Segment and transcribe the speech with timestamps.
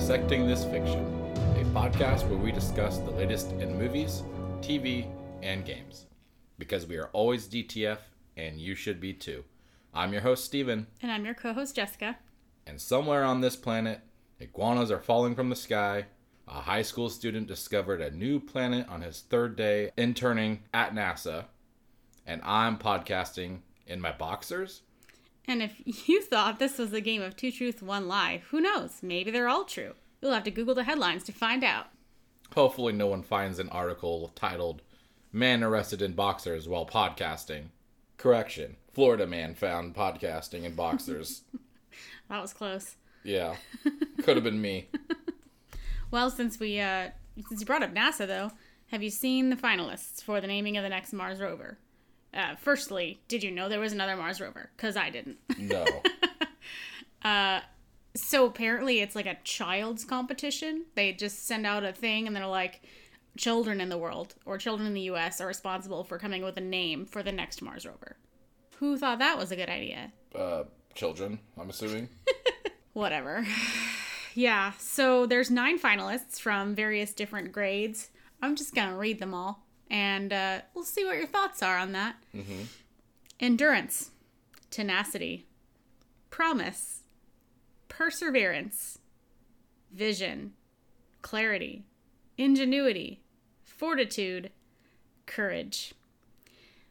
[0.00, 1.04] Dissecting This Fiction,
[1.58, 4.22] a podcast where we discuss the latest in movies,
[4.62, 5.06] TV,
[5.42, 6.06] and games.
[6.58, 7.98] Because we are always DTF,
[8.34, 9.44] and you should be too.
[9.92, 12.16] I'm your host, Steven, And I'm your co host, Jessica.
[12.66, 14.00] and somewhere on this planet,
[14.40, 16.06] iguanas are falling from the sky.
[16.48, 21.44] A high school student discovered a new planet on his third day interning at NASA,
[22.26, 24.80] and I'm podcasting in my boxers.
[25.46, 25.74] And if
[26.08, 28.98] you thought this was a game of two truths, one lie, who knows?
[29.02, 29.94] Maybe they're all true.
[30.20, 31.86] You'll have to Google the headlines to find out.
[32.54, 34.82] Hopefully, no one finds an article titled
[35.32, 37.66] Man Arrested in Boxers While Podcasting.
[38.16, 41.42] Correction Florida man found podcasting in boxers.
[42.28, 42.94] That was close.
[43.24, 43.56] yeah,
[44.22, 44.88] could have been me.
[46.12, 47.10] Well, since we uh
[47.48, 48.52] since you brought up NASA though,
[48.88, 51.78] have you seen the finalists for the naming of the next Mars rover?
[52.32, 54.70] Uh, firstly, did you know there was another Mars rover?
[54.76, 55.38] Because I didn't.
[55.58, 55.84] No.
[57.24, 57.60] uh,
[58.14, 60.84] so apparently, it's like a child's competition.
[60.94, 62.82] They just send out a thing and they're like,
[63.36, 65.40] children in the world or children in the U.S.
[65.40, 68.16] are responsible for coming with a name for the next Mars rover.
[68.76, 70.12] Who thought that was a good idea?
[70.34, 70.64] Uh,
[70.94, 72.08] children, I'm assuming.
[72.92, 73.46] Whatever.
[74.34, 78.10] yeah, so there's nine finalists from various different grades.
[78.42, 81.92] I'm just gonna read them all, and uh, we'll see what your thoughts are on
[81.92, 82.16] that.
[83.38, 84.10] Endurance,
[84.70, 85.46] tenacity,
[86.30, 87.00] promise,
[87.88, 88.98] perseverance,
[89.92, 90.52] vision,
[91.22, 91.84] clarity,
[92.38, 93.20] ingenuity,
[93.64, 94.50] fortitude,
[95.26, 95.94] courage.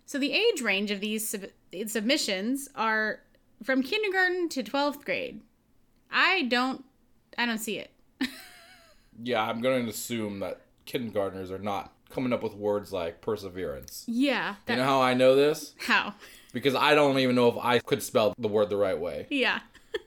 [0.05, 1.45] So the age range of these sub-
[1.87, 3.19] submissions are
[3.63, 5.41] from kindergarten to 12th grade.
[6.11, 6.83] I don't
[7.37, 7.91] I don't see it.
[9.21, 14.03] Yeah, I'm going to assume that kindergartners are not coming up with words like perseverance.
[14.07, 14.55] Yeah.
[14.65, 15.73] That, You know how I know this?
[15.77, 16.13] how?
[16.53, 19.27] Because I don't even know if I could spell the word the right way.
[19.29, 19.59] Yeah.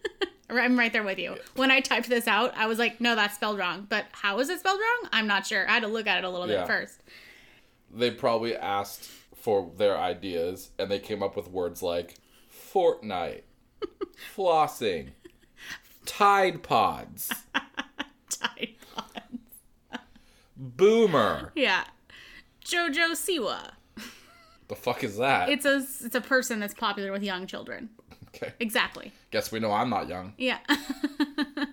[0.50, 1.36] I'm right there with you.
[1.56, 3.86] When I typed this out, I was like, no, that's spelled wrong.
[3.88, 5.08] But how is it spelled wrong?
[5.12, 5.66] I'm not sure.
[5.68, 6.58] I had to look at it a little Yeah.
[6.62, 7.02] bit first.
[7.94, 12.16] They probably asked for their ideas and they came up with words like
[12.72, 13.42] Fortnite,
[14.36, 15.10] flossing,
[16.04, 17.30] Tide Pods,
[18.28, 19.38] Tide Pods.
[20.56, 21.52] Boomer.
[21.54, 21.84] Yeah.
[22.72, 23.72] Jojo Siwa.
[24.68, 25.48] The fuck is that?
[25.50, 27.90] It's a it's a person that's popular with young children.
[28.28, 28.52] okay.
[28.60, 29.12] Exactly.
[29.30, 30.32] Guess we know I'm not young.
[30.38, 30.58] Yeah.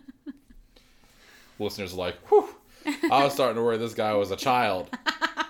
[1.60, 2.50] Listeners are like, whew.
[3.12, 4.90] I was starting to worry this guy was a child.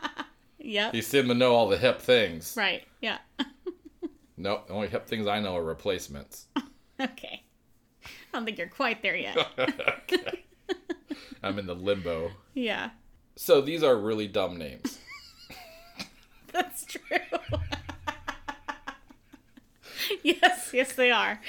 [0.59, 0.93] yep.
[0.93, 2.55] He seemed to know all the hip things.
[2.57, 2.83] Right.
[3.01, 3.17] Yeah.
[4.41, 6.45] Nope, the only hip things I know are replacements.
[6.97, 7.43] okay.
[8.05, 9.37] I don't think you're quite there yet.
[9.59, 10.45] okay.
[11.43, 12.31] I'm in the limbo.
[12.53, 12.91] yeah.
[13.35, 14.97] So these are really dumb names.
[16.51, 17.01] That's true.
[20.23, 21.39] yes, yes, they are.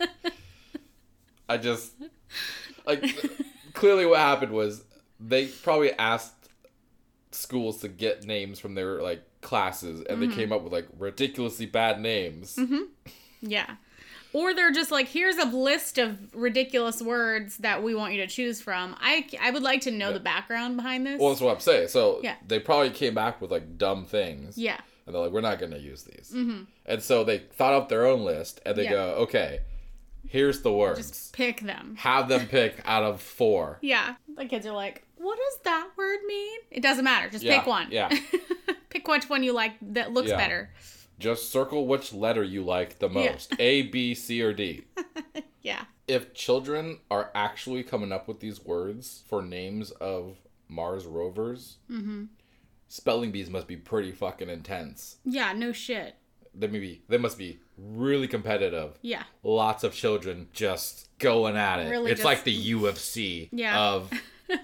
[1.48, 1.92] I just
[2.86, 3.04] like
[3.74, 4.82] clearly what happened was
[5.20, 6.48] they probably asked
[7.30, 10.36] schools to get names from their like classes and they mm-hmm.
[10.36, 12.56] came up with like ridiculously bad names.
[12.56, 12.84] Mm-hmm.
[13.42, 13.76] Yeah.
[14.34, 18.26] Or they're just like, here's a list of ridiculous words that we want you to
[18.26, 18.96] choose from.
[19.00, 21.20] I, I would like to know the background behind this.
[21.20, 21.88] Well, that's what I'm saying.
[21.88, 22.34] So Yeah.
[22.46, 24.58] they probably came back with like dumb things.
[24.58, 24.78] yeah.
[25.06, 26.32] And they're like, we're not going to use these.
[26.34, 26.62] Mm-hmm.
[26.86, 28.90] And so they thought up their own list and they Yeah.
[28.90, 29.60] go, okay,
[30.26, 30.98] here's the words.
[31.10, 31.94] Just pick them.
[31.98, 33.78] Have them pick out of four.
[33.82, 34.14] Yeah.
[34.36, 36.58] The kids are like, what does that word mean?
[36.72, 37.28] It doesn't matter.
[37.30, 37.88] Just Yeah, pick one.
[37.92, 38.08] yeah.
[38.90, 40.36] pick which one you like that looks Yeah.
[40.38, 40.70] better.
[41.18, 43.30] Just circle which letter you like the Yeah.
[43.32, 44.84] most A, B, C, or D.
[45.62, 45.84] Yeah.
[46.06, 50.36] if children are actually coming up with these words for names of
[50.68, 52.24] Mars rovers, Mm-hmm.
[52.88, 55.16] spelling bees must be pretty fucking intense.
[55.24, 56.16] Yeah, no shit.
[56.54, 58.98] They may be, they must be really competitive.
[59.00, 59.22] Yeah.
[59.42, 61.88] Lots of children just going at it.
[61.90, 63.80] Really it's just- like the UFC Yeah.
[63.88, 64.10] of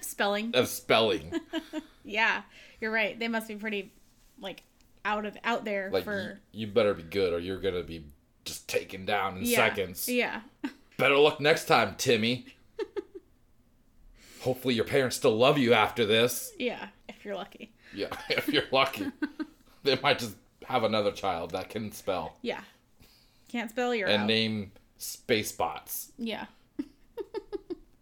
[0.01, 0.51] Spelling.
[0.53, 1.33] of spelling.
[2.03, 2.41] Yeah.
[2.79, 3.17] You're right.
[3.19, 3.91] They must be pretty
[4.39, 4.63] like
[5.05, 8.05] out of out there Like for you, you better be good or you're gonna be
[8.45, 9.57] just taken down in yeah.
[9.57, 10.07] seconds.
[10.09, 10.41] Yeah.
[10.97, 12.45] Better luck next time, Timmy.
[14.41, 16.51] Hopefully your parents still love you after this.
[16.57, 16.87] Yeah.
[17.07, 17.71] If you're lucky.
[17.93, 19.07] Yeah, if you're lucky.
[19.83, 22.61] they might just have another child that can spell Yeah.
[23.49, 24.27] Can't spell your and out.
[24.27, 26.45] name space bots Yeah.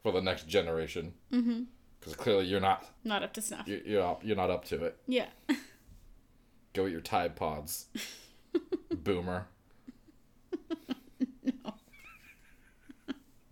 [0.04, 1.13] for the next generation.
[1.34, 1.63] Mm-hmm.
[2.00, 3.68] Because clearly you're not Not up to snuff.
[3.68, 4.98] you're you're, up, you're not up to it.
[5.07, 5.28] Yeah.
[6.74, 7.86] Go eat your Tide Pods,
[8.94, 9.48] boomer.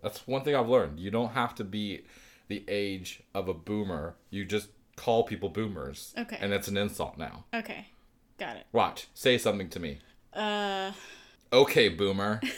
[0.02, 1.00] That's one thing I've learned.
[1.00, 2.02] You don't have to be
[2.46, 4.14] the age of a boomer.
[4.30, 6.14] You just call people boomers.
[6.16, 6.38] Okay.
[6.40, 7.44] And it's an insult now.
[7.52, 7.88] Okay.
[8.38, 8.66] Got it.
[8.72, 9.08] Watch.
[9.14, 9.98] Say something to me.
[10.32, 10.92] Uh
[11.52, 12.40] Okay, boomer.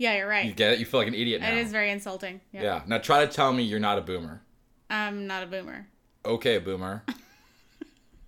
[0.00, 0.46] Yeah, you're right.
[0.46, 0.78] You get it?
[0.78, 1.52] You feel like an idiot now.
[1.52, 2.40] It is very insulting.
[2.52, 2.62] Yeah.
[2.62, 2.82] yeah.
[2.86, 4.40] Now try to tell me you're not a boomer.
[4.88, 5.88] I'm not a boomer.
[6.24, 7.04] Okay, boomer.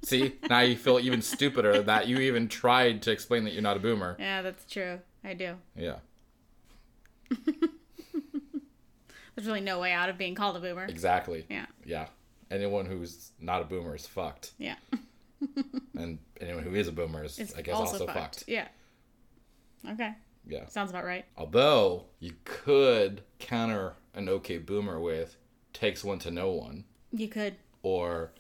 [0.04, 3.76] See, now you feel even stupider that you even tried to explain that you're not
[3.76, 4.16] a boomer.
[4.18, 4.98] Yeah, that's true.
[5.24, 5.54] I do.
[5.76, 5.96] Yeah,
[9.34, 10.84] There's really no way out of being called a boomer.
[10.84, 11.46] exactly.
[11.48, 11.66] Yeah.
[11.84, 12.06] Yeah.
[12.50, 14.52] Anyone who's not a boomer is fucked.
[14.58, 14.76] Yeah.
[15.98, 18.44] And anyone who is a boomer is, It's I guess, also, fucked.
[18.46, 18.68] Yeah.
[19.90, 20.12] Okay.
[20.46, 20.66] Yeah.
[20.68, 21.24] Sounds about right.
[21.36, 25.36] Although you could counter an okay boomer with
[25.72, 27.56] takes one to know one You could.
[27.82, 28.30] or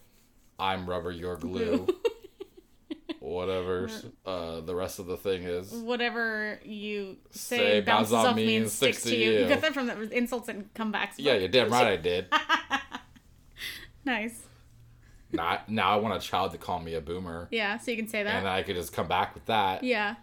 [0.58, 1.86] I'm rubber, you're glue.
[3.20, 3.88] Whatever
[4.26, 5.70] uh, the rest of the thing is.
[5.72, 9.40] Whatever you say, Say bounces off me and sticks to you.
[9.40, 11.12] You got that from the insults and comebacks.
[11.18, 12.26] Yeah, you're damn right I did.
[14.04, 14.42] Nice.
[15.30, 17.46] now, now I want a child to call me a boomer.
[17.52, 18.34] Yeah, so you can say that.
[18.34, 19.84] And I could just come back with that.
[19.84, 20.16] yeah.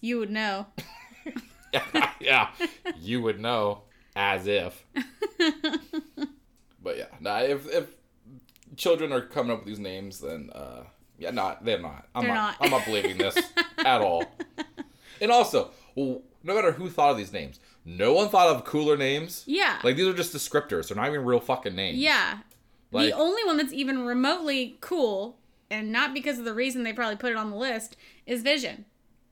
[0.00, 0.66] you would know.
[2.20, 2.50] yeah,
[2.96, 3.82] you would know
[4.14, 4.84] as if.
[6.82, 7.94] But yeah, nah, if if
[8.76, 10.84] children are coming up with these names, then uh,
[11.18, 12.06] yeah, not they're not.
[12.14, 12.64] I'm They're not, not.
[12.64, 13.36] I'm not believing this
[13.78, 14.24] at all.
[15.22, 19.44] And also, no matter who thought of these names, no one thought of cooler names.
[19.46, 19.78] Yeah.
[19.84, 20.88] Like these are just descriptors.
[20.88, 21.98] They're not even real fucking names.
[21.98, 22.38] yeah.
[22.90, 25.36] Like the only one that's even remotely cool,
[25.70, 28.86] and not because of the reason they probably put it on the list, is Vision.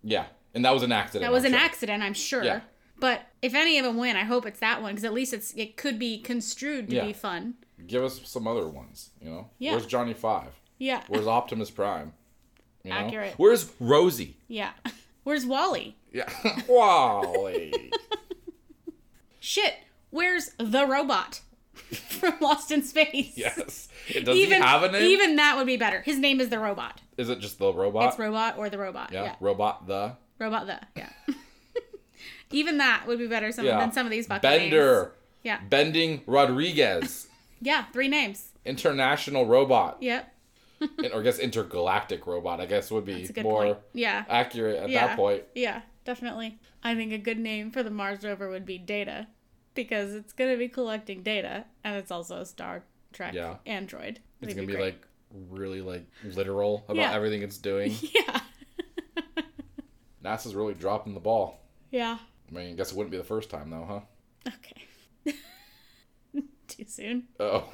[0.04, 1.22] yeah, and that was an accident.
[1.22, 1.66] That was I'm an sure.
[1.66, 2.44] accident, I'm sure.
[2.44, 2.60] Yeah.
[3.00, 5.52] But if any of them win, I hope it's that one because at least it's
[5.54, 7.06] it could be construed to Yeah.
[7.06, 7.54] be fun.
[7.86, 9.10] Give us some other ones.
[9.22, 9.72] You know, Yeah.
[9.72, 10.52] where's Johnny Five?
[10.78, 11.02] Yeah.
[11.08, 12.12] Where's Optimus Prime?
[12.82, 12.96] You know?
[12.96, 13.34] Accurate.
[13.36, 14.36] Where's Rosie?
[14.48, 14.70] Yeah.
[15.24, 15.96] Where's Wally?
[16.12, 16.28] Yeah,
[16.68, 17.92] Wally.
[19.40, 19.74] Shit.
[20.10, 21.40] Where's the robot
[21.74, 23.32] from Lost in Space?
[23.36, 23.88] yes.
[24.10, 25.02] Does even he have a name?
[25.10, 26.00] even that would be better.
[26.00, 27.02] His name is the robot.
[27.18, 28.08] Is it just the robot?
[28.08, 29.10] It's robot or the robot.
[29.12, 29.24] yeah.
[29.24, 29.34] Yeah.
[29.40, 30.16] Robot the.
[30.38, 30.80] Robot the.
[30.96, 31.10] Yeah.
[32.50, 33.78] Even that would be better some, Yeah.
[33.78, 35.02] than some of these bucket Bender.
[35.02, 35.12] names.
[35.42, 35.60] Yeah.
[35.68, 37.26] Bending Rodriguez.
[37.60, 37.86] Yeah.
[37.92, 38.52] Three names.
[38.64, 39.96] International robot.
[40.00, 40.32] Yep.
[41.12, 42.60] or I guess intergalactic robot.
[42.60, 43.78] I guess would be That's a good more point.
[43.94, 44.24] Yeah.
[44.28, 45.08] accurate at yeah.
[45.08, 45.42] that point.
[45.56, 46.60] Yeah, definitely.
[46.84, 49.26] I think a good name for the Mars rover would be Data
[49.74, 53.56] because it's going to be collecting data and it's also a Star Trek Yeah.
[53.66, 54.20] android.
[54.40, 54.84] It's It'd gonna be great.
[54.84, 55.06] like
[55.50, 57.12] really like literal about Yeah.
[57.12, 57.92] everything it's doing.
[58.14, 58.40] Yeah.
[60.24, 61.60] NASA's really dropping the ball.
[61.90, 62.18] Yeah.
[62.50, 64.52] I mean, I guess it wouldn't be the first time though, huh?
[65.24, 65.36] Okay.
[66.68, 67.24] Too soon?
[67.38, 67.68] Oh.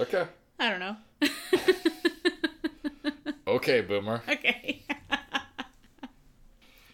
[0.00, 0.26] okay.
[0.58, 0.96] I don't know.
[3.48, 4.22] Okay, boomer.
[4.28, 4.82] okay.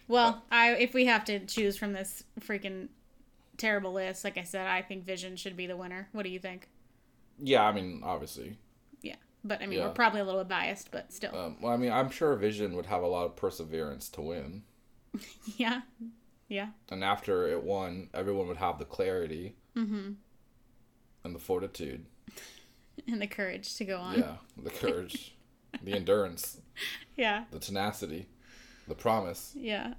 [0.07, 2.89] well, uh, I if we have to choose from this freaking
[3.57, 6.09] terrible list, like I said, I think Vision should be the winner.
[6.11, 6.69] What do you think?
[7.39, 8.57] Yeah, I mean, obviously.
[9.43, 9.87] But I mean, Yeah.
[9.87, 11.35] we're probably a little bit biased, but still.
[11.35, 14.63] Um, well, I mean, I'm sure Vision would have a lot of perseverance to win.
[15.57, 15.81] yeah.
[16.47, 16.67] Yeah.
[16.89, 20.11] And after it won, everyone would have the clarity Mm-hmm.
[21.23, 22.05] and the fortitude.
[23.07, 24.19] And the courage to go on.
[24.19, 25.33] Yeah, the courage,
[25.81, 26.61] the endurance,
[27.17, 27.45] Yeah.
[27.49, 28.27] the tenacity,
[28.87, 29.51] the promise.
[29.55, 29.95] Yeah.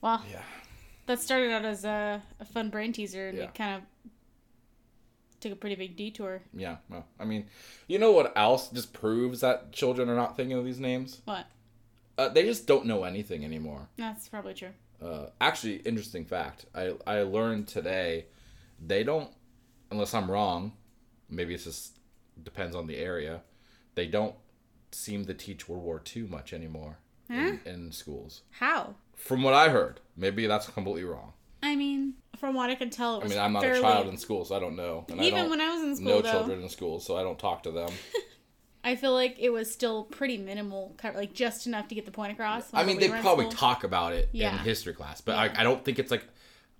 [0.00, 0.42] well, Yeah.
[1.06, 3.44] that started out as a, a fun brain teaser, and Yeah.
[3.44, 3.82] it kind of
[5.40, 6.42] took a pretty big detour.
[6.54, 6.76] Yeah.
[6.88, 7.46] Well, I mean,
[7.88, 11.20] you know what else just proves that children are not thinking of these names?
[11.24, 11.46] What?
[12.18, 13.88] Uh, they just don't know anything anymore.
[13.96, 14.72] That's probably true.
[15.02, 16.66] Uh, actually, interesting fact.
[16.74, 18.26] I, I learned today
[18.84, 19.30] they don't,
[19.90, 20.72] unless I'm wrong,
[21.28, 21.98] maybe it's just
[22.42, 23.40] depends on the area,
[23.94, 24.34] they don't
[24.92, 28.42] seem to teach World War II much anymore in, in schools.
[28.50, 28.94] How?
[29.16, 31.32] From what I heard, maybe that's completely wrong.
[31.62, 33.78] I mean, from what I can tell, it I mean, I'm not fairly...
[33.80, 35.04] a child in school, so I don't know.
[35.10, 37.22] And I Even don't when I was in school, no children in school, so I
[37.22, 37.90] don't talk to them.
[38.84, 42.06] I feel like it was still pretty minimal, kind of like just enough to get
[42.06, 42.64] the point across.
[42.72, 45.52] I mean, we they probably talk about it in history class, but Yeah.
[45.54, 46.24] I, I don't think it's like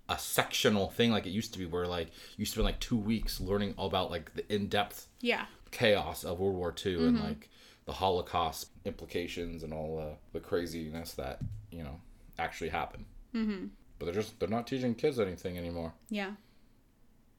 [0.09, 3.39] a sectional thing like it used to be, where like you spend like two weeks
[3.39, 5.45] learning all about like the in depth Yeah.
[5.69, 7.07] chaos of World War II Mm-hmm.
[7.07, 7.49] and like
[7.85, 11.39] the Holocaust implications and all uh, the craziness that
[11.71, 11.99] you know
[12.39, 13.05] actually happened.
[13.35, 13.67] Mm-hmm.
[14.01, 15.93] But they're just they're not teaching kids anything anymore.
[16.09, 16.31] Yeah.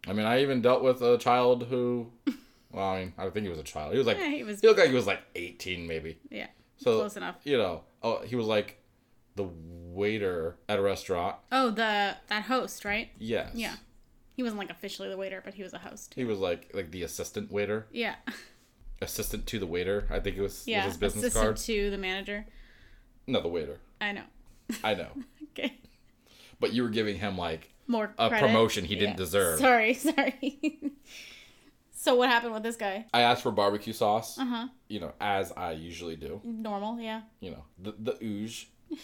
[0.07, 2.13] I mean, I even dealt with a child who,
[2.71, 3.91] well, I mean, I think he was a child.
[3.91, 6.19] He was like Yeah, he was- he looked like he was like eighteen maybe.
[6.31, 6.47] Yeah.
[6.77, 7.35] So Close enough.
[7.43, 8.79] You know, oh, he was like
[9.35, 11.35] the waiter at a restaurant.
[11.51, 13.09] Oh, the that host, right?
[13.19, 13.51] Yes.
[13.55, 13.75] Yeah.
[14.37, 16.15] He wasn't like officially the waiter, but he was a host.
[16.15, 18.15] He was like like the assistant waiter, Yeah.
[19.01, 20.07] assistant to the waiter.
[20.11, 20.85] I think it was Yeah.
[20.85, 21.57] was his business Assistant card.
[21.57, 22.47] to the manager.
[23.27, 23.81] No, the waiter.
[24.01, 24.25] I know.
[24.85, 25.09] I know.
[26.63, 28.47] but you were giving him like More a credit.
[28.47, 29.59] promotion he didn't deserve.
[29.59, 30.81] Sorry, sorry.
[31.95, 33.05] So what happened with this guy?
[33.13, 34.69] I asked for barbecue sauce, Uh huh.
[34.89, 36.41] you know, as I usually do.
[36.43, 37.21] Normal, yeah.
[37.41, 38.65] You know, the the ooze.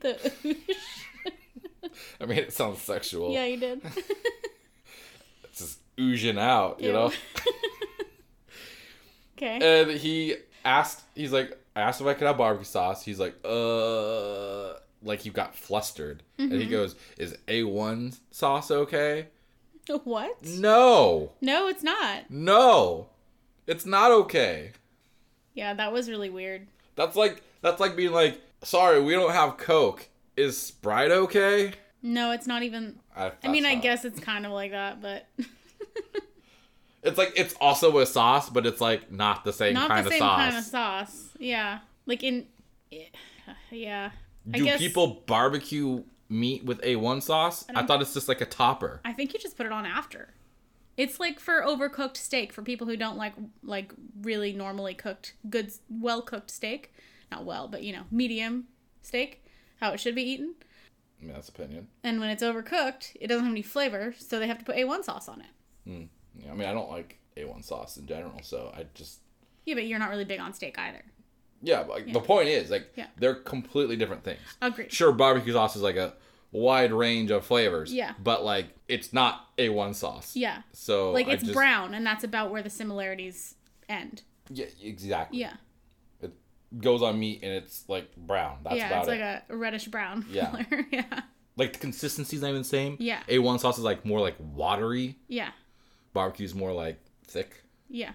[0.00, 0.56] The ooze.
[2.20, 3.32] I mean, it sounds sexual.
[3.32, 3.80] yeah, you did.
[5.44, 6.92] It's just oozing out, you Ew.
[6.92, 7.12] know.
[9.36, 9.58] okay.
[9.82, 13.04] And he asked, he's like, I asked if I could have barbecue sauce.
[13.04, 16.70] He's like, uh, like you got flustered, and he Mm-hmm.
[16.70, 19.28] goes, "Is A one sauce okay?"
[20.04, 20.44] what?
[20.44, 22.30] No, No, it's not.
[22.30, 23.08] no,
[23.66, 24.72] it's not okay.
[25.54, 26.66] Yeah, that was really weird.
[26.96, 30.08] That's like that's like being like, sorry, we don't have Coke.
[30.36, 31.72] Is Sprite okay?
[32.02, 33.00] No, it's not even.
[33.16, 35.26] I, I mean, I not- guess it's kind of like that, but
[37.02, 40.08] it's like it's also a sauce, but it's like not the same not kind the
[40.10, 40.38] of same sauce.
[40.38, 41.28] kind of sauce.
[41.38, 42.46] Yeah, like in.
[43.70, 44.10] Yeah.
[44.54, 47.64] I Do guess, people barbecue meat with A1 sauce?
[47.68, 49.00] I, don't- thought it's just like a topper.
[49.04, 50.34] I think you just put it on after.
[50.96, 55.70] It's like for overcooked steak for people who don't like like really normally cooked, good,
[55.88, 56.92] well cooked steak.
[57.30, 58.66] Not well, but you know, medium
[59.02, 59.44] steak,
[59.80, 60.54] how it should be eaten.
[61.20, 61.88] I mean, that's opinion.
[62.02, 65.04] And when it's overcooked, it doesn't have any flavor, so they have to put A1
[65.04, 65.46] sauce on it.
[65.90, 66.04] Hmm.
[66.34, 69.20] Yeah, I mean, I don't like A1 sauce in general, so I just
[69.66, 71.02] Yeah, but you're not really big on steak either.
[71.62, 71.82] Yeah.
[71.82, 73.06] But like, the point is, like, Yeah.
[73.16, 74.40] they're completely different things.
[74.62, 74.92] Agreed.
[74.92, 76.14] Sure, barbecue sauce is like a
[76.52, 77.92] wide range of flavors.
[77.92, 78.12] Yeah.
[78.22, 80.34] But like, it's not A1 sauce.
[80.36, 80.62] Yeah.
[80.72, 83.54] So Like it's just- brown, and that's about where the similarities
[83.88, 84.22] end.
[84.50, 85.40] Yeah, exactly.
[85.40, 85.54] Yeah.
[86.22, 86.32] It
[86.80, 88.58] goes on meat and it's like brown.
[88.64, 89.20] That's yeah, about it's it.
[89.20, 90.50] like a reddish brown Yeah.
[90.70, 90.86] color.
[90.90, 91.20] yeah.
[91.56, 92.96] like the consistency's not even the same.
[92.98, 93.20] Yeah.
[93.28, 95.16] A1 sauce is like more like watery.
[95.28, 95.50] Yeah.
[96.14, 97.62] Barbecue's more like thick.
[97.90, 98.12] Yeah.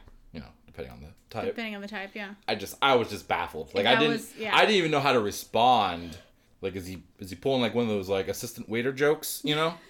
[0.76, 1.46] Depending on the type.
[1.46, 2.34] Depending on the type, yeah.
[2.48, 3.74] I just I was just baffled.
[3.76, 4.56] Like I didn't was- yeah.
[4.56, 6.18] I didn't even know how to respond.
[6.62, 9.56] Like is he is he pulling like one of those like assistant waiter jokes, you
[9.56, 9.76] know?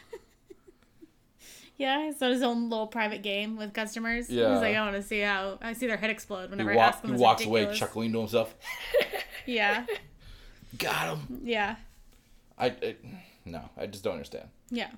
[1.76, 4.30] Yeah, he's got his own little private game with customers.
[4.30, 4.52] Yeah.
[4.54, 6.76] He's like, I want to see how I see their head explode he whenever I
[6.76, 7.16] ask them.
[7.16, 8.54] he walks away chuckling to himself.
[9.46, 9.86] Yeah,
[10.78, 11.42] Got him.
[11.44, 11.76] yeah,
[12.58, 12.96] I, I
[13.44, 14.48] no, I just don't understand.
[14.70, 14.90] yeah.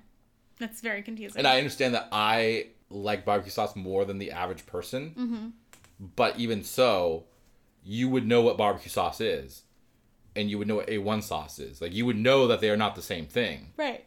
[0.60, 1.38] That's very confusing.
[1.40, 5.14] And I understand that I like barbecue sauce more than the average person.
[5.18, 5.46] Mm-hmm.
[5.98, 7.24] But even so,
[7.84, 9.62] you would know what barbecue sauce is,
[10.34, 11.80] and you would know what A1 sauce is.
[11.80, 13.72] Like you would know that they are not the same thing.
[13.76, 14.04] right.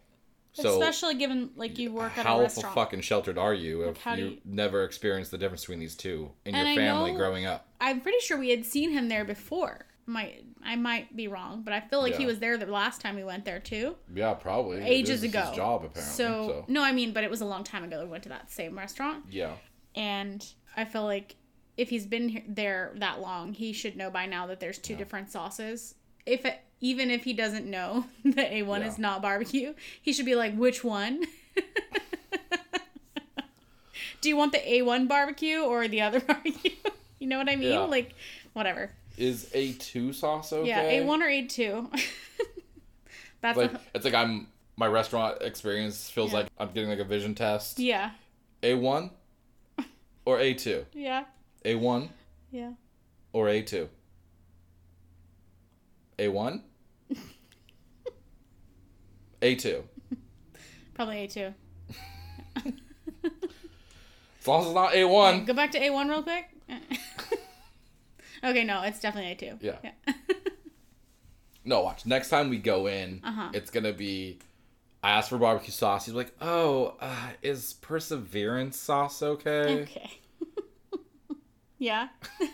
[0.51, 2.75] So Especially given like you work at how a restaurant.
[2.75, 5.79] How fucking sheltered are you if how do you, you- never experienced the difference between
[5.79, 7.67] these two in your And I family know- growing up?
[7.79, 9.85] I'm pretty sure we had seen him there before.
[10.07, 12.27] Might I might be wrong, but I feel like he Yeah.
[12.29, 13.95] was there the last time we went there too.
[14.13, 14.81] Yeah, probably.
[14.81, 15.41] Ages It is ago.
[15.45, 16.01] His job apparently.
[16.01, 18.23] so, So, no, I mean, but it was a long time ago that we went
[18.23, 19.25] to that same restaurant.
[19.29, 19.53] yeah,
[19.95, 21.35] and I feel like
[21.79, 24.95] if he's been he- there that long, he should know by now that there's two
[24.95, 25.95] different sauces.
[26.25, 28.87] If it, even if he doesn't know that A one Yeah.
[28.87, 31.23] is not barbecue, he should be like, which one?
[34.21, 36.71] Do you want the A one barbecue or the other barbecue?
[37.19, 37.71] you know what I mean?
[37.71, 37.79] Yeah.
[37.81, 38.13] Like,
[38.53, 38.91] whatever.
[39.17, 40.67] is A2 sauce okay?
[40.67, 41.89] Yeah, A one or A two.
[43.41, 46.39] That's Like a, it's like I'm my restaurant experience feels Yeah.
[46.39, 47.79] like I'm getting like a vision test.
[47.79, 48.11] yeah,
[48.61, 49.11] A1
[50.25, 50.85] or A2?
[50.93, 51.23] yeah,
[51.65, 52.09] A1
[52.51, 52.71] yeah.
[53.33, 53.87] or A2?
[56.17, 56.61] A1?
[59.41, 59.83] A2.
[60.93, 61.53] Probably A two.
[64.41, 65.45] As long as it's not A1.
[65.45, 66.45] Go back to A one real quick.
[68.43, 69.57] okay, no, it's definitely A two.
[69.61, 69.77] Yeah.
[69.83, 70.13] Yeah.
[71.65, 72.05] No, watch.
[72.05, 73.49] Next time we go in, Uh-huh.
[73.53, 74.39] it's gonna be.
[75.03, 76.05] I asked for barbecue sauce.
[76.05, 80.18] He's like, "Oh, uh, is perseverance sauce okay?" okay.
[81.79, 82.09] Yeah.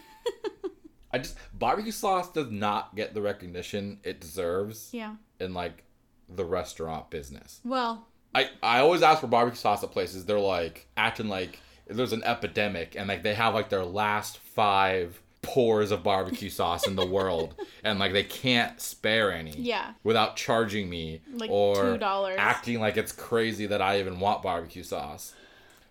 [1.11, 5.15] I just barbecue sauce does not get the recognition it deserves Yeah.
[5.39, 5.83] in like
[6.27, 7.61] the restaurant business.
[7.63, 10.25] Well, I I always ask for barbecue sauce at places.
[10.25, 15.21] They're like acting like there's an epidemic and like they have like their last five
[15.41, 17.53] pours of barbecue sauce in the world
[17.83, 19.91] and like they can't spare any Yeah.
[20.03, 22.35] without charging me Like or $2.
[22.37, 25.33] acting like it's crazy that I even want barbecue sauce.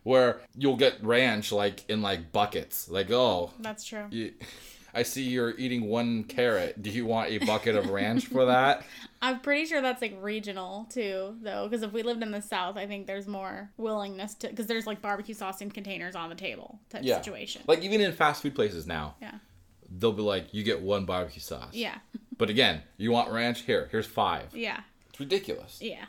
[0.04, 2.88] Where you'll get ranch like in like buckets.
[2.88, 4.06] Like, oh, that's true.
[4.10, 4.32] you,
[4.96, 6.80] I see you're eating one carrot.
[6.80, 8.84] Do you want a bucket of ranch for that?
[9.22, 12.76] I'm pretty sure that's like regional too, though, because if we lived in the South,
[12.76, 16.36] I think there's more willingness to, because there's like barbecue sauce in containers on the
[16.36, 17.16] table type Yeah.
[17.16, 17.62] situation.
[17.66, 19.38] Like even in fast food places now, yeah.
[19.90, 21.72] they'll be like, you get one barbecue sauce.
[21.74, 21.96] Yeah.
[22.36, 23.60] But again, you want ranch?
[23.62, 24.48] Here, here's five.
[24.52, 24.80] Yeah.
[25.08, 25.78] It's ridiculous.
[25.80, 26.06] Yeah.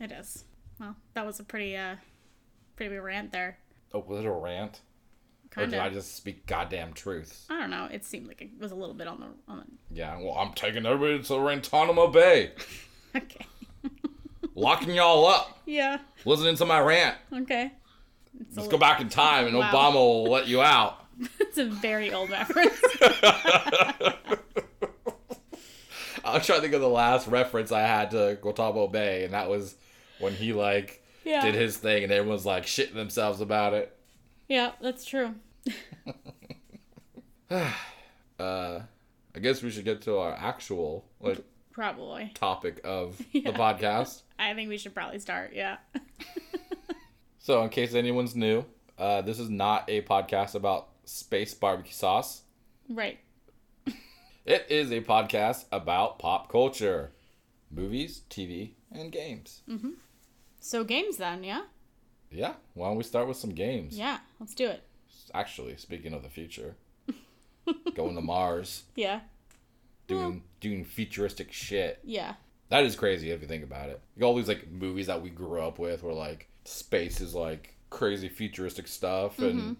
[0.00, 0.44] It is.
[0.80, 1.96] Well, that was a pretty, uh,
[2.76, 3.58] pretty big rant there.
[3.94, 4.80] Oh, was it a rant?
[5.56, 7.46] Or Kind did I just speak goddamn truths?
[7.50, 7.86] I don't know.
[7.90, 10.86] It seemed like it was a little bit on the, on Yeah, well, I'm taking
[10.86, 12.52] everybody to Rantanamo Bay.
[13.16, 13.46] okay.
[14.54, 15.58] Locking y'all up.
[15.66, 15.98] Yeah.
[16.24, 17.16] Listening to my rant.
[17.34, 17.72] Okay.
[18.40, 19.70] It's Let's go back in time and Wow.
[19.70, 21.04] Obama will let you out.
[21.38, 22.80] It's a very old reference.
[26.24, 29.34] I was trying to think of the last reference I had to Guantanamo Bay, and
[29.34, 29.74] that was
[30.18, 31.44] when he like yeah.
[31.44, 33.96] did his thing, and everyone's like shitting themselves about it.
[34.48, 35.34] Yeah, that's true.
[38.40, 38.80] Uh,
[39.36, 42.32] I guess we should get to our actual like Probably.
[42.34, 43.50] topic of Yeah.
[43.52, 44.22] the podcast.
[44.38, 45.52] I think we should probably start.
[45.54, 45.76] Yeah.
[47.44, 48.64] So, in case anyone's new,
[48.98, 52.42] uh, this is not a podcast about space barbecue sauce.
[52.88, 53.18] right.
[54.46, 57.10] It is a podcast about pop culture,
[57.68, 59.62] movies, TV, and games.
[60.62, 61.62] So games then, yeah?
[62.30, 63.98] Yeah, why don't we start with some games?
[63.98, 64.84] Yeah, let's do it.
[65.34, 66.76] Actually, speaking of the future,
[67.94, 69.20] going to Mars, Yeah.
[70.06, 71.98] doing doing futuristic shit.
[72.04, 72.34] Yeah.
[72.68, 74.00] That is crazy if you think about it.
[74.16, 77.74] Like all these like movies that we grew up with, where like space is like
[77.90, 79.72] crazy futuristic stuff, and mm-hmm.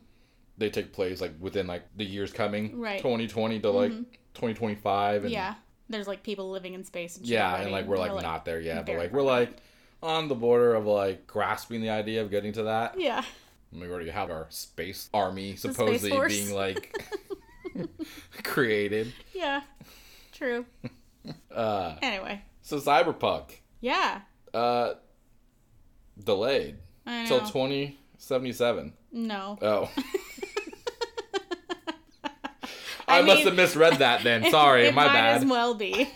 [0.59, 2.99] they take place like within like the years coming, Right.
[2.99, 4.03] 2020 to like mm-hmm.
[4.35, 5.55] 2025, and Yeah.
[5.89, 8.61] There's like people living in space and shit yeah, and like we're like not there
[8.61, 9.59] yet, but like we're like
[10.03, 12.99] on the border of like grasping the idea of getting to that.
[12.99, 13.23] Yeah.
[13.73, 16.33] We already have our space army supposedly Force.
[16.37, 16.95] being like
[18.45, 19.13] created.
[19.35, 19.63] Yeah.
[20.33, 20.67] True.
[21.55, 22.43] Uh, Anyway.
[22.63, 23.45] so Cyberpunk,
[23.81, 24.23] Yeah.
[24.53, 24.95] uh,
[26.19, 26.79] delayed
[27.29, 28.93] till 2077.
[29.13, 29.57] no.
[29.63, 29.89] Oh.
[33.07, 34.51] I, I must have misread that then.
[34.51, 35.37] Sorry, it my might bad.
[35.43, 36.09] as well be.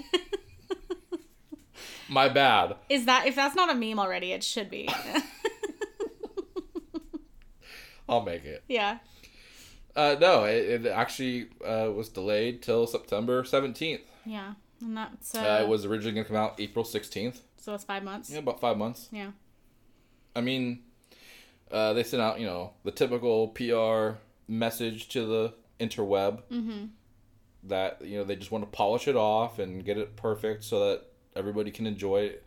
[2.09, 2.77] My bad.
[2.89, 4.89] Is that if that's not a meme already, it should be.
[8.09, 8.63] I'll make it.
[8.69, 8.99] yeah.
[9.97, 14.01] Uh, no, it, it actually uh, was delayed till September 17th.
[14.25, 14.53] Yeah.
[14.81, 17.41] And that's uh, Uh, it was originally going to come out April 16th.
[17.57, 18.31] so it's five months.
[18.31, 19.09] Yeah, about five months.
[19.11, 19.31] Yeah.
[20.37, 20.81] I mean,
[21.73, 26.85] uh, they sent out, you know, the typical PR message to the interweb Mm-hmm.
[27.65, 30.91] that, you know, they just want to polish it off and get it perfect so
[30.91, 31.03] that
[31.37, 32.45] everybody can enjoy it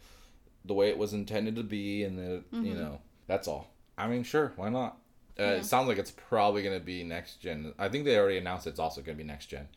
[0.65, 2.03] the way it was intended to be.
[2.03, 3.69] And, that, you know, that's all.
[3.97, 4.97] I mean, sure, why not?
[5.39, 5.51] Uh, Yeah.
[5.53, 7.73] It sounds like it's probably going to be next gen.
[7.79, 9.67] I think they already announced it's also going to be next gen.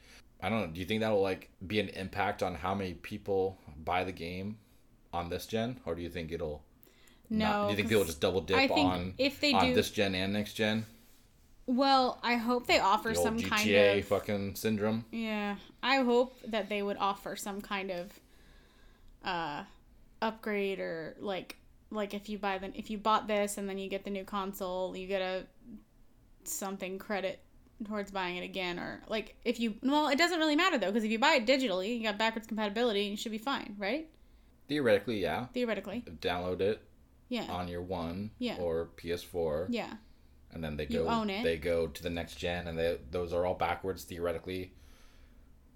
[0.43, 0.67] I don't know.
[0.69, 4.59] Do you think that'll like be an impact on how many people buy the game
[5.13, 6.65] on this gen, or do you think it'll
[7.31, 7.47] No.
[7.47, 10.15] not- do you think people just double dip on if they on do- this gen
[10.17, 10.87] and next gen?
[11.67, 15.05] Well, I hope they offer The some GTA kind of fucking syndrome.
[15.13, 18.19] Yeah, I hope that they would offer some kind of
[19.25, 19.65] uh
[20.21, 21.57] upgrade or like
[21.91, 24.25] like if you buy the if you bought this and then you get the new
[24.25, 25.47] console, you get a
[26.45, 27.41] something credit
[27.87, 31.05] towards buying it again or like if you well, it doesn't really matter though because
[31.05, 34.09] if you buy it digitally, you got backwards compatibility, and you should be fine, right?
[34.69, 35.47] Theoretically, yeah.
[35.53, 36.05] Theoretically.
[36.21, 36.81] Download it
[37.29, 37.51] Yeah.
[37.51, 38.57] on your one Yeah.
[38.59, 39.95] or PS4, Yeah.
[40.53, 41.43] and then they You go own it.
[41.43, 44.05] they go to the next gen, and they those are all backwards.
[44.05, 44.73] Theoretically,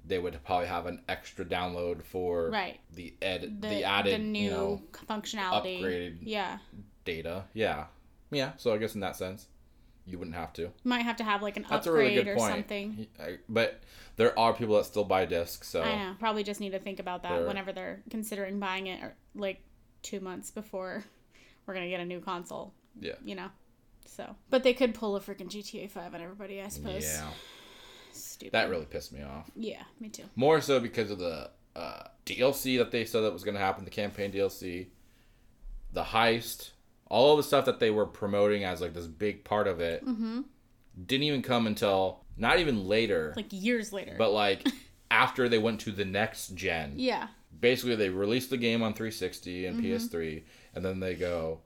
[0.06, 2.78] they would probably have an extra download for Right.
[2.94, 5.80] the ed The, the, added the new you know functionality.
[5.80, 6.58] upgraded Yeah.
[7.04, 7.44] data.
[7.54, 7.86] Yeah,
[8.30, 8.52] yeah.
[8.56, 9.48] So I guess in that sense,
[10.06, 10.70] you wouldn't have to.
[10.84, 12.52] Might have to have like an That's a upgrade really good or point.
[12.54, 13.06] something.
[13.48, 13.80] But
[14.14, 16.16] there are people that still buy discs, so I know.
[16.20, 19.60] Probably just need to think about that They're- whenever they're considering buying it, or like
[20.02, 21.02] two months before
[21.66, 22.72] we're gonna get a new console.
[23.00, 23.48] yeah, You know.
[24.04, 27.04] So, but they could pull a freaking GTA Five on everybody, I suppose.
[27.04, 27.28] yeah.
[28.36, 28.52] Stupid.
[28.52, 29.50] That really pissed me off.
[29.56, 30.24] Yeah, me too.
[30.36, 33.84] More so because of the uh, DLC that they said that was going to happen,
[33.86, 34.88] the campaign DLC,
[35.92, 36.70] the heist,
[37.08, 40.04] all of the stuff that they were promoting as like this big part of it,
[40.04, 40.42] Mm-hmm.
[41.06, 44.14] didn't even come until not even later, Like years later.
[44.18, 44.66] but like
[45.10, 46.94] after they went to the next gen.
[46.96, 47.28] yeah.
[47.58, 49.86] Basically, they released the game on 360 and Mm-hmm.
[49.86, 50.42] PS3,
[50.74, 51.60] and then they go,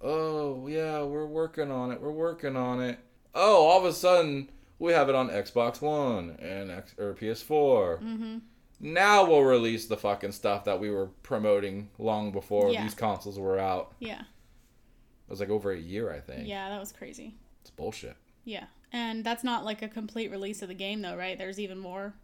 [0.00, 2.00] "Oh yeah, we're working on it.
[2.00, 2.98] We're working on it."
[3.36, 8.00] Oh, all of a sudden we have it on Xbox One and X or PS4.
[8.02, 8.38] Mm-hmm.
[8.80, 12.82] Now we'll release the fucking stuff that we were promoting long before Yeah.
[12.82, 13.94] these consoles were out.
[13.98, 14.20] Yeah.
[14.20, 16.46] It was like over a year, I think.
[16.48, 17.34] Yeah, that was crazy.
[17.60, 18.16] It's bullshit.
[18.44, 18.64] Yeah.
[18.92, 21.36] And that's not like a complete release of the game though, right?
[21.36, 22.14] There's even more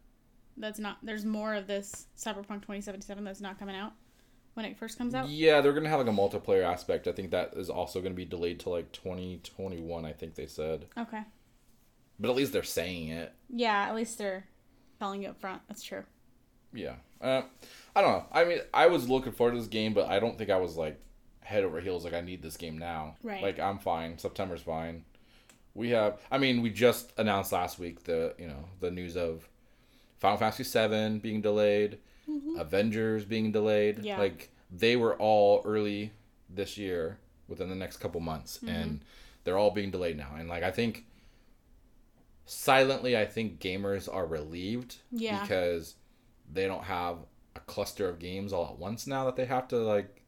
[0.57, 3.93] that's not there's more of this Cyberpunk 2077 that's not coming out
[4.55, 5.29] when it first comes out.
[5.29, 7.09] Yeah, they're gonna have like a multiplayer aspect.
[7.09, 10.05] I think that is also gonna be delayed to like 2021.
[10.05, 11.23] I think they said, Okay.
[12.18, 13.33] But at least they're saying it.
[13.50, 14.44] Yeah, at least they're
[14.98, 15.62] telling you up front.
[15.68, 16.05] That's true.
[16.72, 16.94] Yeah.
[17.20, 17.42] Uh,
[17.96, 18.27] I don't know.
[18.33, 20.77] I mean, I was looking forward to this game, but I don't think I was
[20.77, 21.00] like
[21.40, 23.16] head over heels like I need this game now.
[23.22, 23.42] Right.
[23.42, 24.18] Like I'm fine.
[24.18, 25.05] September's fine.
[25.74, 26.20] We have.
[26.31, 29.48] I mean, we just announced last week the you know the news of
[30.18, 31.98] Final Fantasy VII being delayed,
[32.59, 33.96] Avengers being delayed.
[33.96, 34.05] Mm-hmm.
[34.07, 34.18] Yeah.
[34.18, 36.12] Like they were all early
[36.48, 38.68] this year within the next couple months, Mm-hmm.
[38.68, 39.05] and
[39.44, 41.05] they're all being delayed now, and like I think
[42.47, 45.41] silently, I think gamers are relieved Yeah.
[45.43, 45.95] because
[46.53, 47.19] they don't have
[47.57, 50.23] a cluster of games all at once now that they have to like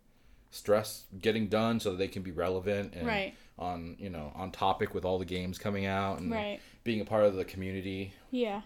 [0.51, 3.35] stress getting done so that they can be relevant and Right.
[3.59, 6.61] on you know on topic with all the games coming out and Right.
[6.85, 8.13] being a part of the community.
[8.31, 8.63] Yeah.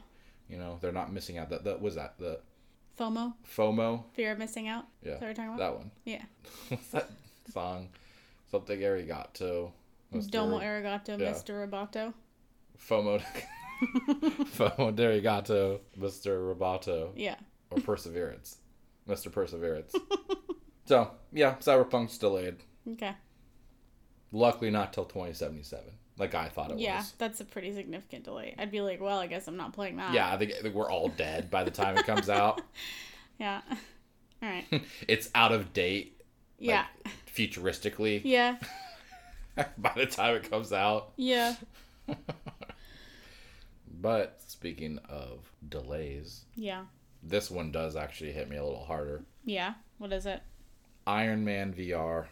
[0.48, 1.48] You know, they're not missing out.
[1.50, 2.40] That that was that the
[2.98, 4.04] FOMO, FOMO.
[4.12, 4.84] fear of missing out.
[5.02, 5.58] Yeah, Is that you're talking about?
[5.58, 5.90] that one.
[6.04, 6.24] Yeah.
[6.92, 7.10] That
[7.52, 7.88] song?
[8.50, 9.72] Something arigato.
[10.12, 10.30] Mr.
[10.30, 11.32] Domo arigato, yeah.
[11.32, 11.66] Mr.
[11.68, 12.12] Roboto.
[12.88, 13.22] FOMO.
[13.82, 16.54] FOMO arigato, Mr.
[16.54, 17.10] Roboto.
[17.16, 17.36] Yeah.
[17.70, 18.58] Or Perseverance.
[19.08, 19.30] Mr.
[19.32, 19.94] Perseverance.
[20.84, 22.56] so, yeah, Cyberpunk's delayed.
[22.92, 23.12] Okay.
[24.32, 25.84] Luckily not till 2077,
[26.18, 27.06] like I thought it Yeah, was.
[27.06, 28.54] Yeah, that's a pretty significant delay.
[28.58, 30.12] I'd be like, well, I guess I'm not playing that.
[30.14, 32.60] Yeah, I think, I think we're all dead by the time it comes out.
[33.38, 33.60] Yeah.
[34.42, 34.64] All right.
[35.08, 36.20] it's out of date
[36.58, 36.84] Yeah.
[37.34, 38.56] futuristically Yeah.
[39.78, 41.12] by the time it comes out.
[41.16, 41.54] Yeah.
[44.00, 46.84] But speaking of delays, Yeah.
[47.22, 49.24] this one does actually hit me a little harder.
[49.44, 49.74] Yeah.
[49.98, 50.40] What is it?
[51.06, 52.26] Iron Man VR.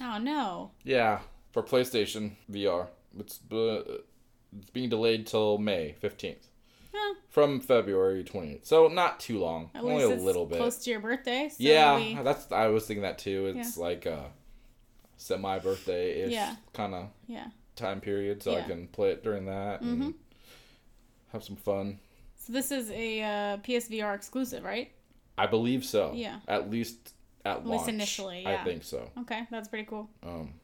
[0.00, 0.70] Oh no.
[0.82, 1.20] Yeah,
[1.52, 2.88] for PlayStation VR.
[3.18, 3.82] It's uh,
[4.56, 6.46] it's being delayed till May 15th
[6.92, 8.64] Well, from February 28th.
[8.66, 9.70] So not too long.
[9.74, 10.58] at Only a little bit.
[10.58, 11.48] close to your birthday.
[11.48, 13.46] So yeah, we- that's I was thinking that too.
[13.56, 14.30] It's like a
[15.16, 16.56] semi birthday ish Yeah.
[16.72, 17.48] kind of yeah.
[17.76, 20.14] time period, so I can play it during that and Mhm.
[21.34, 21.98] Have some fun.
[22.36, 24.90] So this is a uh, PSVR exclusive, right?
[25.36, 26.12] I believe so.
[26.14, 26.38] Yeah.
[26.48, 27.12] At least
[27.44, 27.88] at, At least launch.
[27.88, 29.10] initially, I think so.
[29.20, 30.08] Okay, that's pretty cool.
[30.22, 30.54] Um,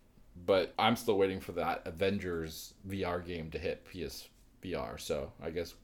[0.46, 4.98] but I'm still waiting for that Avengers VR game to hit PSVR.
[4.98, 5.74] So I guess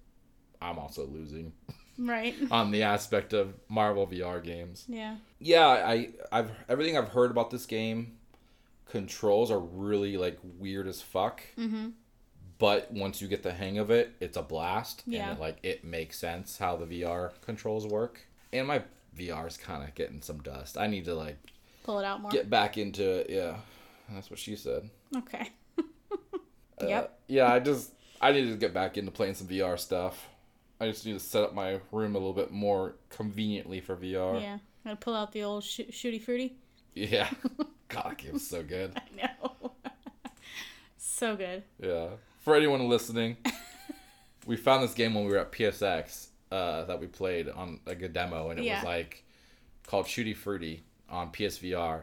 [0.62, 1.52] I'm also losing
[1.98, 2.34] Right.
[2.50, 4.84] on the aspect of Marvel VR games.
[4.88, 5.16] Yeah.
[5.38, 8.18] Yeah, I I've everything I've heard about this game
[8.88, 11.42] controls are really like weird as fuck.
[11.58, 11.88] Mm-hmm.
[12.58, 15.02] But once you get the hang of it, it's a blast.
[15.06, 15.30] Yeah.
[15.30, 18.20] And it, like it makes sense how the VR controls work.
[18.52, 18.82] And my
[19.18, 20.78] VR is kind of getting some dust.
[20.78, 21.36] I need to like
[21.84, 22.30] Pull it out more.
[22.30, 23.26] get back into it.
[23.30, 23.56] Yeah.
[24.10, 24.88] That's what she said.
[25.16, 25.50] Okay.
[26.78, 27.18] Uh, Yep.
[27.28, 27.90] Yeah, I just
[28.20, 30.28] I need to get back into playing some VR stuff.
[30.78, 34.38] I just need to set up my room a little bit more conveniently for VR.
[34.42, 34.58] Yeah.
[34.84, 36.56] Gotta pull out the old sh- shooty fruity.
[36.94, 37.30] Yeah.
[37.88, 38.92] God, that game was so good.
[38.96, 39.72] I know.
[40.98, 41.62] so good.
[41.82, 42.08] Yeah.
[42.46, 43.36] For anyone listening,
[44.46, 48.00] we found this game when we were at PSX uh, that we played on like
[48.02, 48.76] a demo, and it Yeah.
[48.76, 49.24] was like
[49.88, 52.02] called Shooty Fruity on PSVR.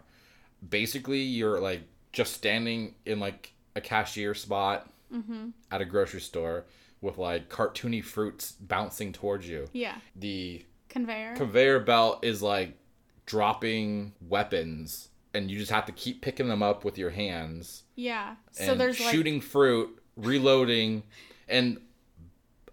[0.69, 5.49] Basically, you're like just standing in like a cashier spot Mm-hmm.
[5.71, 6.65] at a grocery store
[6.99, 9.67] with like cartoony fruits bouncing towards you.
[9.71, 9.95] Yeah.
[10.17, 11.36] The Conveyor.
[11.38, 12.77] conveyor belt is like
[13.25, 18.36] dropping weapons, and you just have to keep picking them up with your hands yeah.
[18.60, 21.04] and So there's like shooting fruit, reloading,
[21.47, 21.80] and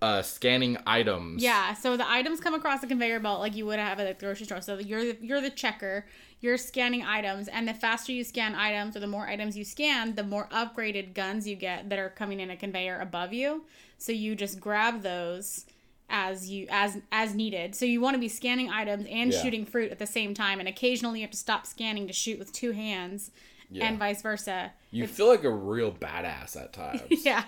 [0.02, 1.42] uh, scanning items.
[1.42, 4.24] Yeah, so the items come across the conveyor belt like you would have at the
[4.24, 4.60] grocery store.
[4.62, 6.06] So you're the, you're the checker,
[6.40, 10.14] you're scanning items, and the faster you scan items or the more items you scan,
[10.14, 13.64] the more upgraded guns you get that are coming in a conveyor above you.
[13.98, 15.66] So you just grab those
[16.08, 17.74] as you as as needed.
[17.74, 19.42] So you want to be scanning items and Yeah.
[19.42, 22.38] shooting fruit at the same time, and occasionally you have to stop scanning to shoot
[22.38, 23.30] with two hands,
[23.70, 23.86] Yeah.
[23.86, 24.72] and vice versa.
[24.90, 27.02] You feel like a real badass at times.
[27.24, 27.44] Yeah,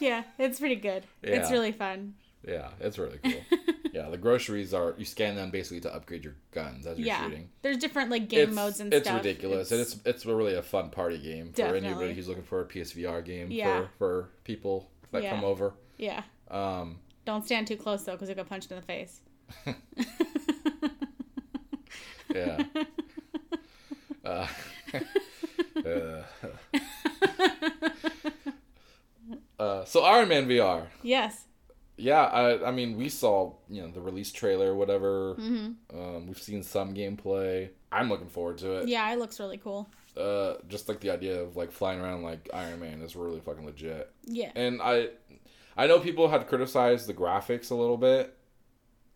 [0.00, 1.04] yeah, it's pretty good.
[1.22, 2.14] It's really fun.
[2.46, 3.40] Yeah, it's really cool.
[3.92, 7.24] yeah, the groceries are you scan them basically to upgrade your guns as you're yeah,
[7.24, 7.48] shooting.
[7.62, 8.98] there's different like game it's, modes and stuff.
[8.98, 9.22] it's stuff.
[9.24, 11.88] ridiculous, and it's it's really a fun party game for Definitely.
[11.88, 13.82] anybody who's looking for a PSVR game Yeah.
[13.82, 15.34] for for people that Yeah.
[15.34, 15.74] come over.
[15.98, 16.22] yeah.
[16.50, 19.20] Um, Don't stand too close though, because you'll get punched in the face.
[22.34, 22.62] yeah.
[24.24, 24.46] uh,
[29.58, 30.86] uh, so Iron Man VR.
[31.02, 31.46] yes.
[31.96, 35.36] Yeah, I I mean we saw you know the release trailer, whatever.
[35.36, 35.96] Mm-hmm.
[35.96, 37.68] Um, we've seen some gameplay.
[37.92, 38.88] I'm looking forward to it.
[38.88, 39.88] Yeah, it looks really cool.
[40.16, 43.64] Uh, just like the idea of like flying around like Iron Man is really fucking
[43.64, 44.10] legit.
[44.24, 44.50] Yeah.
[44.56, 45.10] And I,
[45.76, 48.36] I know people had criticized the graphics a little bit.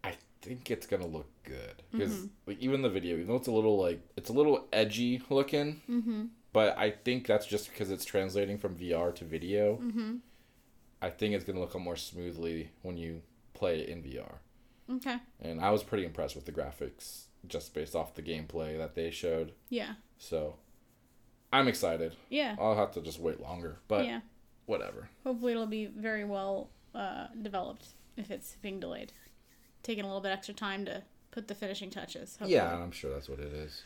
[0.05, 2.27] I think it's gonna look good because Mm-hmm.
[2.47, 5.83] like even the video, even though it's a little like it's a little edgy looking,
[5.91, 6.25] Mm-hmm.
[6.53, 9.77] But I think that's just because it's translating from VR to video.
[9.77, 10.17] Mm-hmm.
[11.01, 13.23] I think it's gonna look a more smoothly when you
[13.55, 14.37] play it in VR.
[14.91, 15.17] Okay.
[15.41, 19.11] And I was pretty impressed with the graphics just based off the gameplay that they
[19.11, 19.53] showed.
[19.69, 19.95] Yeah.
[20.19, 20.57] So
[21.53, 22.17] I'm excited.
[22.31, 22.57] Yeah.
[22.59, 24.21] I'll have to just wait longer, but yeah.
[24.67, 25.09] whatever.
[25.25, 29.13] Hopefully it'll be very well uh, developed if it's being delayed.
[29.83, 32.33] Taking a little bit extra time to put the finishing touches.
[32.33, 32.55] Hopefully.
[32.55, 33.83] Yeah, I'm sure that's what it is.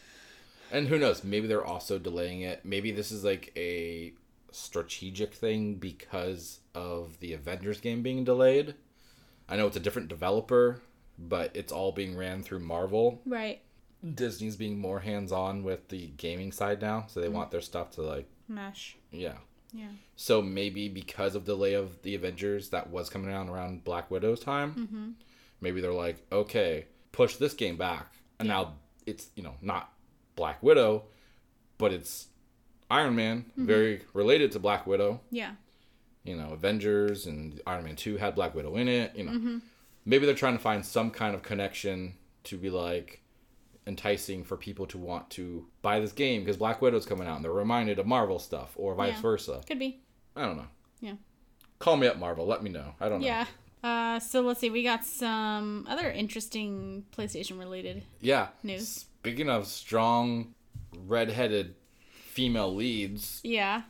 [0.73, 1.23] And who knows?
[1.23, 2.65] Maybe they're also delaying it.
[2.65, 4.15] Maybe this is like a
[4.51, 8.75] strategic thing because of the Avengers game being delayed.
[9.49, 10.81] I know it's a different developer,
[11.19, 13.21] but it's all being ran through Marvel.
[13.27, 13.61] Right.
[14.15, 18.03] Disney's being more hands-on with the gaming side now, so they want their stuff to
[18.03, 18.97] like Mesh.
[19.11, 19.35] yeah.
[19.75, 19.89] Yeah.
[20.17, 24.41] So maybe because of delay of the Avengers that was coming out around Black Widow's
[24.41, 25.11] time, Mm-hmm.
[25.63, 28.75] maybe they're like, okay, push this game back, and now
[29.07, 29.92] it's you know not
[30.37, 31.05] Black Widow,
[31.79, 32.29] but it's
[32.91, 33.67] Iron Man, Mm-hmm.
[33.67, 35.21] very related to Black Widow.
[35.31, 35.53] Yeah.
[36.25, 39.17] You know, Avengers and Iron Man Two had Black Widow in it.
[39.17, 39.59] You know, Mm-hmm.
[40.05, 42.15] maybe they're trying to find some kind of connection
[42.45, 43.21] to be like
[43.87, 47.45] enticing for people to want to buy this game because Black Widow's coming out and
[47.45, 49.21] they're reminded of Marvel stuff or vice Yeah.
[49.23, 49.61] versa.
[49.67, 50.01] Could be.
[50.37, 50.69] I don't know.
[51.01, 51.15] Yeah.
[51.81, 52.47] Call me up, Marvel.
[52.47, 52.95] Let me know.
[53.01, 53.27] I don't know.
[53.27, 53.47] Yeah.
[53.83, 54.71] Uh, so let's see.
[54.71, 58.05] We got some other interesting PlayStation related.
[58.21, 58.49] Yeah.
[58.63, 59.07] News.
[59.23, 60.53] Speaking of strong,
[61.07, 61.77] redheaded
[62.11, 63.83] female leads, Yeah.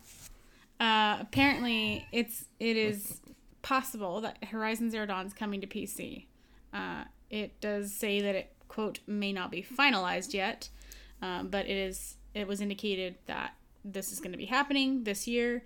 [0.78, 3.22] Uh, apparently, it's it is
[3.62, 6.26] possible that Horizon Zero Dawn is coming to PC.
[6.74, 10.68] Uh, it does say that it quote may not be finalized yet,
[11.22, 12.18] um, but it is.
[12.34, 13.54] It was indicated that
[13.86, 15.64] this is going to be happening this year,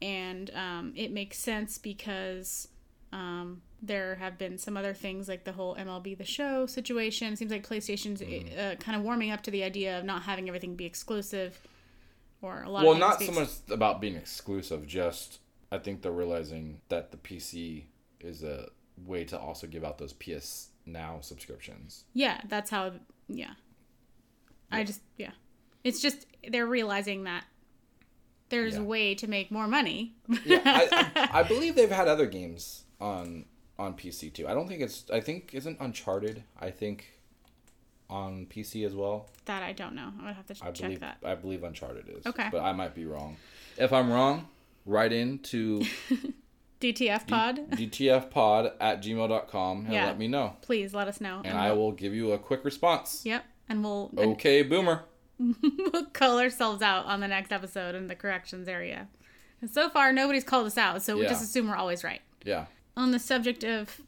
[0.00, 2.68] and um, it makes sense because
[3.12, 7.32] um, there have been some other things like the whole MLB The Show situation.
[7.32, 10.48] It seems like PlayStation's uh, kind of warming up to the idea of not having
[10.48, 11.60] everything be exclusive.
[12.40, 14.86] Or a lot well, not so much about being exclusive.
[14.86, 15.38] Just
[15.70, 17.84] I think they're realizing that the PC
[18.20, 18.68] is a
[19.04, 22.04] way to also give out those PS Now subscriptions.
[22.14, 22.92] Yeah, that's how.
[23.28, 23.52] Yeah.
[24.72, 25.32] I just yeah,
[25.84, 27.44] it's just they're realizing that
[28.48, 28.80] there's Yeah.
[28.80, 30.14] a way to make more money.
[30.44, 33.44] Yeah, I, I, I believe they've had other games on
[33.78, 34.46] on PC too.
[34.48, 35.04] I don't think it's.
[35.12, 36.44] I think isn't Uncharted.
[36.60, 37.18] I think
[38.08, 39.30] on PC as well.
[39.46, 40.12] that I don't know.
[40.22, 41.18] I would have to I check believe that.
[41.24, 42.26] I believe Uncharted is.
[42.26, 42.48] Okay.
[42.52, 43.36] But I might be wrong.
[43.78, 44.48] If I'm wrong,
[44.84, 45.82] write in to
[46.80, 50.06] DTF pod, dtfpod at gmail.com and Yeah.
[50.06, 50.56] let me know.
[50.60, 51.40] please let us know.
[51.44, 53.22] And I will give you a quick response.
[53.24, 55.04] Yep, and we'll Okay, boomer.
[55.38, 59.08] we'll call ourselves out on the next episode in the corrections area.
[59.60, 62.20] And so far, nobody's called us out, so we just assume we're always right.
[62.44, 62.66] Yeah.
[62.96, 64.00] On the subject of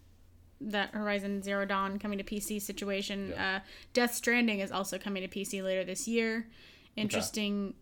[0.61, 3.61] that Horizon Zero Dawn coming to PC situation, uh,
[3.93, 6.47] Death Stranding is also coming to PC later this year.
[6.97, 7.75] Interesting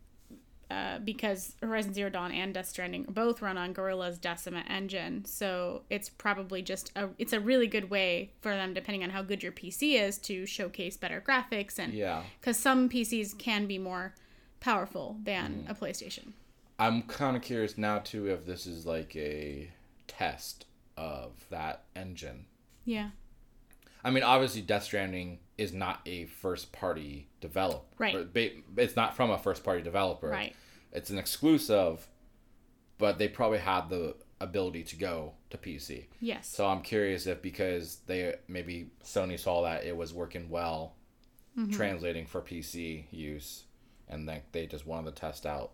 [0.71, 5.83] uh, because Horizon Zero Dawn and Death Stranding both run on Guerrilla's Decima engine, so
[5.91, 9.43] it's probably just a it's a really good way for them, depending on how good
[9.43, 12.23] your PC is, to showcase better graphics and Yeah.
[12.41, 14.15] because some PCs can be more
[14.61, 16.33] powerful than a PlayStation.
[16.79, 19.71] I'm kind of curious now too if this is like a
[20.09, 20.65] test
[21.03, 22.47] of that engine.
[22.85, 23.11] Yeah,
[24.05, 27.85] I mean, obviously, Death Stranding is not a first party developer.
[27.99, 28.17] Right.
[28.77, 30.29] It's not from a first party developer.
[30.29, 30.55] right.
[30.93, 32.07] It's an exclusive,
[32.99, 36.07] but they probably had the ability to go to PC.
[36.21, 36.49] Yes.
[36.49, 40.95] So I'm curious if because they maybe Sony saw that it was working well,
[41.57, 41.71] Mm-hmm.
[41.73, 43.65] translating for PC use,
[44.09, 45.73] and then they just wanted to test out.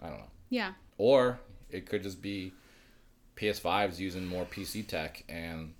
[0.00, 0.30] I don't know.
[0.50, 0.72] yeah.
[0.98, 2.52] Or it could just be
[3.40, 5.74] PS5s using more PC tech, and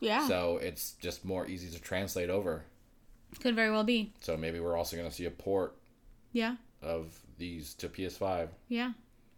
[0.00, 0.26] Yeah.
[0.28, 2.64] so it's just more easy to translate over.
[3.40, 4.12] Could very well be.
[4.20, 5.76] So maybe we're also going to see a port
[6.32, 6.56] Yeah.
[6.82, 8.92] of these to PS5 Yeah.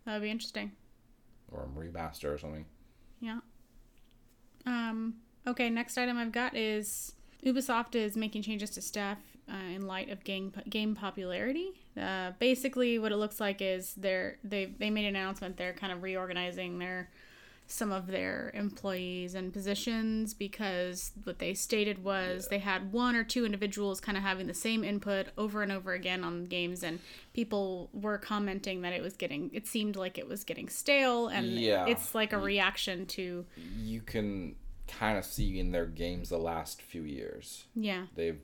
[0.04, 0.72] That would be interesting.
[1.50, 2.66] or a remaster or something.
[3.20, 3.40] Yeah.
[4.66, 5.14] Um,
[5.46, 7.12] okay, next item I've got is
[7.44, 9.18] Ubisoft is making changes to staff
[9.50, 11.70] uh, in light of game game popularity.
[11.98, 15.56] Uh, basically, what it looks like is they're they they made an announcement.
[15.56, 17.08] They're kind of reorganizing their
[17.70, 23.22] some of their employees and positions because what they stated was they had one or
[23.22, 26.98] two individuals kind of having the same input over and over again on games and
[27.34, 31.46] people were commenting that it was getting it seemed like it was getting stale and
[31.46, 31.84] Yeah.
[31.86, 33.44] it's like a reaction to
[33.76, 37.66] You can kind of see in their games the last few years.
[37.74, 38.40] yeah They've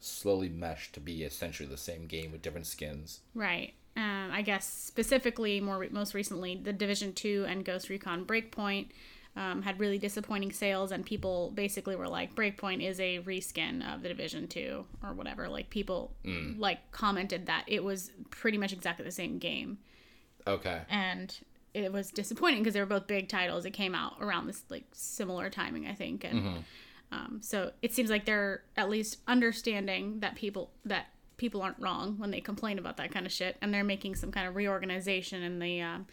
[0.00, 3.20] slowly meshed to be essentially the same game with different skins.
[3.32, 8.24] right um, i guess specifically more re- most recently the division 2 and ghost recon
[8.24, 8.88] breakpoint
[9.36, 14.02] um, had really disappointing sales and people basically were like breakpoint is a reskin of
[14.02, 15.48] the division 2 or whatever.
[15.48, 16.12] Like people
[16.58, 19.78] like commented that it was pretty much exactly the same game.
[20.46, 20.80] Okay.
[20.88, 21.38] and
[21.74, 23.64] it was disappointing because they were both big titles.
[23.64, 26.64] It came out around this like similar timing, I think, and
[27.12, 31.06] um, so it seems like they're at least understanding that people that
[31.40, 34.30] people aren't wrong when they complain about that kind of shit, and they're making some
[34.30, 36.06] kind of reorganization in the um,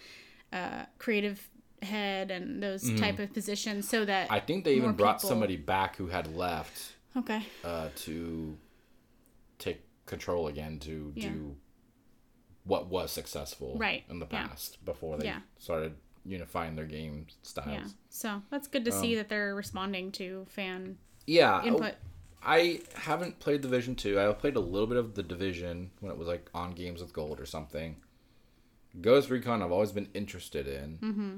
[0.54, 1.50] uh, creative
[1.84, 5.58] head and those type of positions so that I think they even brought people- somebody
[5.58, 8.58] back who had left okay uh, to
[9.60, 11.30] take control again to Yeah.
[11.30, 11.56] do
[12.64, 14.48] what was successful Right, in the yeah.
[14.48, 15.42] past before they Yeah.
[15.60, 17.68] started unifying their game styles.
[17.70, 17.88] Yeah.
[18.10, 21.64] So that's good to see that they're responding to fan Yeah.
[21.64, 21.94] input.
[22.44, 24.20] I haven't played Division 2.
[24.20, 27.14] I played a little bit of the Division when it was like on Games with
[27.14, 27.98] Gold or something.
[29.02, 30.98] Ghost Recon I've always been interested in.
[31.02, 31.38] Mm-hmm.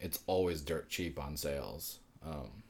[0.00, 2.00] It's always dirt cheap on sales.
[2.26, 2.62] Um,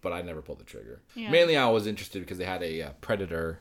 [0.00, 1.02] but I never pulled the trigger.
[1.14, 1.30] Yeah.
[1.30, 3.60] Mainly I was interested because they had a uh, Predator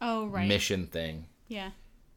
[0.00, 0.48] Oh right.
[0.48, 1.26] mission thing.
[1.48, 1.70] Yeah.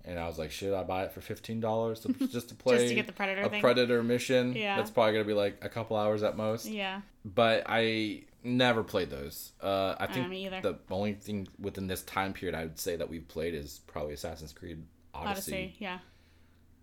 [0.04, 2.90] And I was like, should I buy it for fifteen dollars just to play just
[2.90, 3.62] to get the Predator a thing?
[3.62, 4.54] Predator mission?
[4.56, 4.78] Yeah.
[4.78, 6.66] that's probably gonna be like a couple hours at most.
[6.66, 7.02] Yeah.
[7.26, 9.52] But I never played those.
[9.62, 10.62] Uh, I think me either.
[10.62, 14.14] the only thing within this time period I would say that we've played is probably
[14.14, 15.76] Assassin's Creed Odyssey, Odyssey.
[15.80, 16.00] Yeah.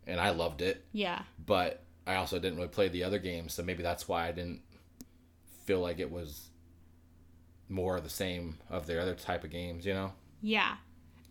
[0.07, 0.85] and I loved it.
[0.92, 1.23] Yeah.
[1.44, 4.61] But I also didn't really play the other games, so maybe that's why I didn't
[5.64, 6.49] feel like it was
[7.68, 9.85] more of the same of their other type of games.
[9.85, 10.12] You know?
[10.40, 10.77] Yeah.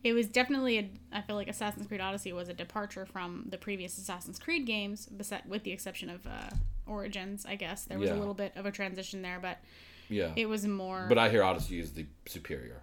[0.03, 0.89] It was definitely a.
[1.11, 5.09] I feel like Assassin's Creed Odyssey was a departure from the previous Assassin's Creed games,
[5.47, 6.49] with the exception of uh,
[6.85, 7.45] Origins.
[7.47, 8.15] I guess there was Yeah.
[8.15, 9.57] a little bit of a transition there, but
[10.09, 10.31] Yeah.
[10.35, 11.05] it was more.
[11.09, 12.81] But I hear Odyssey is the superior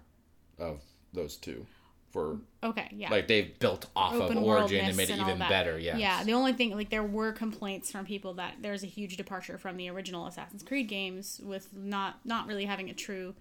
[0.59, 0.81] of
[1.13, 1.65] those two.
[2.11, 3.09] For okay, yeah.
[3.09, 5.77] like they've built off Open of Origin and made it and even better.
[5.77, 5.97] Yeah.
[5.97, 9.57] Yeah, the only thing like there were complaints from people that there's a huge departure
[9.57, 13.35] from the original Assassin's Creed games with not not really having a true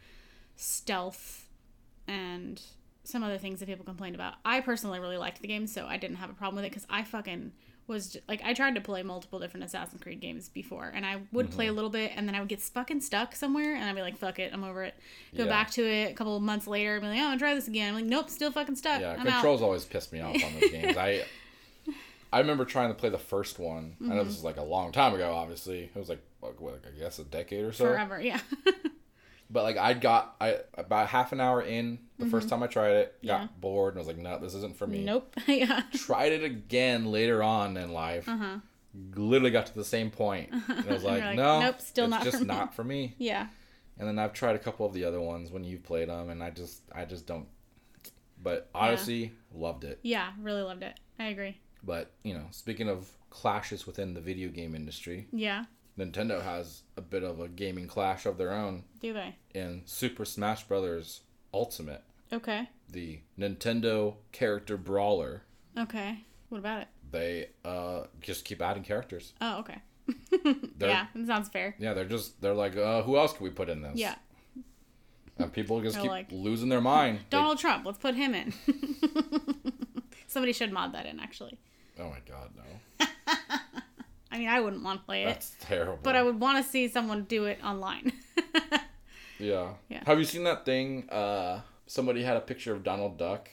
[0.56, 1.46] stealth
[2.08, 2.60] and
[3.04, 4.34] some other things that people complained about.
[4.44, 6.86] I personally really liked the game, so I didn't have a problem with it because
[6.90, 7.52] I fucking
[7.86, 11.50] was like I tried to play multiple different Assassin's Creed games before, and I would
[11.50, 11.74] play a Mm-hmm.
[11.76, 14.38] little bit, and then I would get fucking stuck somewhere, and I'd be like, "Fuck
[14.38, 14.94] it, I'm over it."
[15.36, 15.50] Go Yeah.
[15.50, 17.68] back to it a couple of months later, and be like, "Oh, gonna try this
[17.68, 20.34] again." I'm like, "Nope, still fucking stuck." Yeah, I'm out." controls always pissed me off
[20.42, 20.96] on those games.
[20.98, 21.24] I
[22.32, 23.96] I remember trying to play the first one.
[24.00, 24.16] I Mm-hmm.
[24.16, 25.32] know this is like a long time ago.
[25.34, 27.84] Obviously, it was like like what, I guess a decade or so.
[27.84, 28.20] forever.
[28.20, 28.40] Yeah.
[29.50, 32.92] But like I got I about half an hour in the first time I tried
[32.92, 33.42] it, got Mm-hmm.
[33.44, 33.48] Yeah.
[33.60, 35.04] bored and was like, no, this isn't for me.
[35.04, 35.34] nope.
[35.46, 35.82] yeah.
[35.94, 38.28] Tried it again later on in life.
[38.28, 38.58] Uh-huh.
[39.16, 42.10] Literally got to the same point, and I was like, like, no, nope, still it's
[42.12, 43.14] not just for me." not for me.
[43.18, 43.48] Yeah.
[43.98, 46.42] And then I've tried a couple of the other ones when you've played them, and
[46.42, 47.46] I just I just don't.
[48.42, 49.98] But Odyssey, loved it.
[50.02, 50.30] Yeah.
[50.40, 50.98] Really loved it.
[51.18, 51.58] I agree.
[51.82, 55.64] But you know, speaking of clashes within the video game industry, Yeah.
[55.98, 59.36] Nintendo has a bit of a gaming clash of their own Do they?
[59.54, 61.20] in Super Smash Bros.
[61.52, 62.02] Ultimate,
[62.32, 62.68] Okay.
[62.90, 65.42] the Nintendo character brawler.
[65.78, 66.24] Okay.
[66.48, 66.88] What about it?
[67.12, 69.34] They uh just keep adding characters.
[69.40, 69.78] Oh, okay.
[70.80, 71.76] Yeah, that sounds fair.
[71.78, 73.92] yeah, they're just they're like, uh, who else can we put in this?
[73.94, 74.16] Yeah.
[75.38, 77.18] and people just keep like, losing their mind.
[77.20, 77.86] They- Donald Trump.
[77.86, 78.52] Let's put him in.
[80.26, 81.56] Somebody should mod that in, actually.
[82.00, 83.06] oh my god, no,
[84.34, 86.00] I mean, I wouldn't want to play it, that's terrible.
[86.02, 88.12] but I would want to see someone do it online.
[89.38, 89.70] Yeah.
[89.88, 90.02] Yeah.
[90.06, 91.08] Have you seen that thing?
[91.10, 93.50] Uh, somebody had a picture of Donald Duck,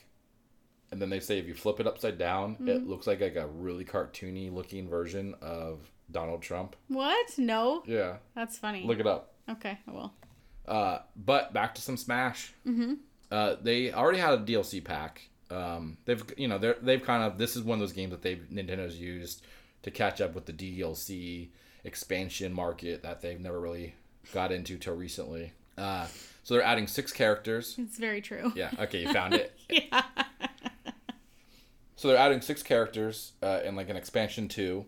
[0.92, 2.70] and then they say if you flip it upside down, Mm-hmm.
[2.70, 5.80] it looks like like a really cartoony looking version of
[6.12, 6.76] Donald Trump.
[6.88, 7.28] what?
[7.38, 7.84] No.
[7.88, 8.18] Yeah.
[8.36, 8.86] That's funny.
[8.86, 9.34] Look it up.
[9.50, 10.14] Okay, I will.
[10.68, 12.54] Uh, but back to some Smash.
[12.68, 12.94] Mm-hmm.
[13.32, 15.30] Uh, they already had a DLC pack.
[15.50, 18.22] Um, they've you know they're they've kind of this is one of those games that
[18.22, 19.42] they've Nintendo's used
[19.84, 21.50] to catch up with the DLC
[21.84, 23.96] expansion market that they've never really
[24.34, 25.54] got into till recently.
[25.78, 26.06] Uh,
[26.44, 27.76] so they're adding six characters.
[27.78, 28.52] It's very true.
[28.56, 28.72] Yeah.
[28.80, 29.58] Okay, you found it.
[29.70, 30.02] Yeah.
[31.96, 34.86] So they're adding six characters uh, in like an expansion two.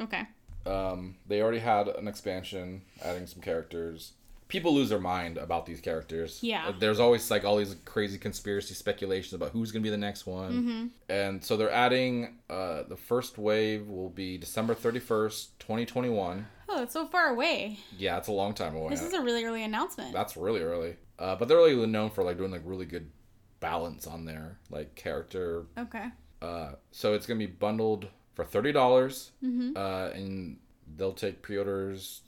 [0.00, 0.22] Okay.
[0.64, 4.12] Um, they already had an expansion adding some characters.
[4.48, 6.38] People lose their mind about these characters.
[6.42, 6.68] Yeah.
[6.68, 10.24] Uh, There's always like all these crazy conspiracy speculations about who's gonna be the next
[10.26, 10.52] one.
[10.52, 10.86] Mm-hmm.
[11.08, 12.38] And so they're adding.
[12.48, 16.46] Uh, the first wave will be December 31st, 2021.
[16.68, 17.78] Oh, it's so far away.
[17.98, 18.90] Yeah, it's a long time away.
[18.90, 20.12] This is a really early announcement.
[20.12, 20.96] That's really early.
[21.18, 23.10] Uh, but they're really known for like doing like really good
[23.58, 26.06] balance on their like character Okay.
[26.42, 29.76] Uh, so it's gonna be bundled for thirty dollars, Mm-hmm.
[29.76, 30.58] uh, and
[30.96, 32.20] they'll take pre-orders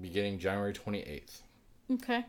[0.00, 1.42] beginning January twenty eighth.
[1.90, 2.24] Okay.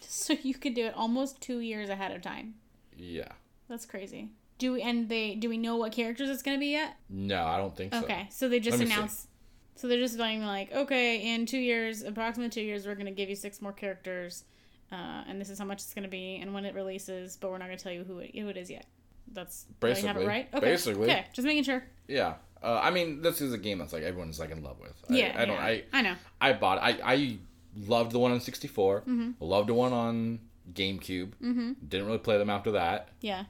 [0.00, 2.54] So you could do it almost two years ahead of time.
[2.96, 3.28] Yeah.
[3.68, 4.30] That's crazy.
[4.58, 6.96] Do we, and they do we know what characters it's gonna be yet?
[7.08, 8.00] No, I don't think so.
[8.02, 8.92] Okay, so they just Let me see.
[8.96, 9.28] announced.
[9.76, 13.28] So they're just being like, okay, in two years, approximately two years, we're gonna give
[13.28, 14.44] you six more characters,
[14.92, 17.58] uh, and this is how much it's gonna be, and when it releases, but we're
[17.58, 18.86] not gonna tell you who it, who it is yet.
[19.32, 20.26] That's I have it Basically.
[20.26, 20.48] right?
[20.54, 20.66] Okay.
[20.66, 21.04] Basically.
[21.10, 21.82] Okay, just making sure.
[22.06, 22.34] Yeah.
[22.62, 24.94] Uh, I mean, this is a game that's like everyone's like in love with.
[25.10, 25.56] I, Yeah, I don't.
[25.56, 25.64] yeah.
[25.64, 26.14] I I know.
[26.40, 26.78] I bought.
[26.78, 27.38] I I
[27.76, 29.00] loved the one on 64.
[29.02, 29.30] Mm-hmm.
[29.40, 30.40] Loved the one on
[30.72, 31.32] GameCube.
[31.42, 31.72] Mm-hmm.
[31.86, 33.08] Didn't really play them after that.
[33.20, 33.44] Yeah.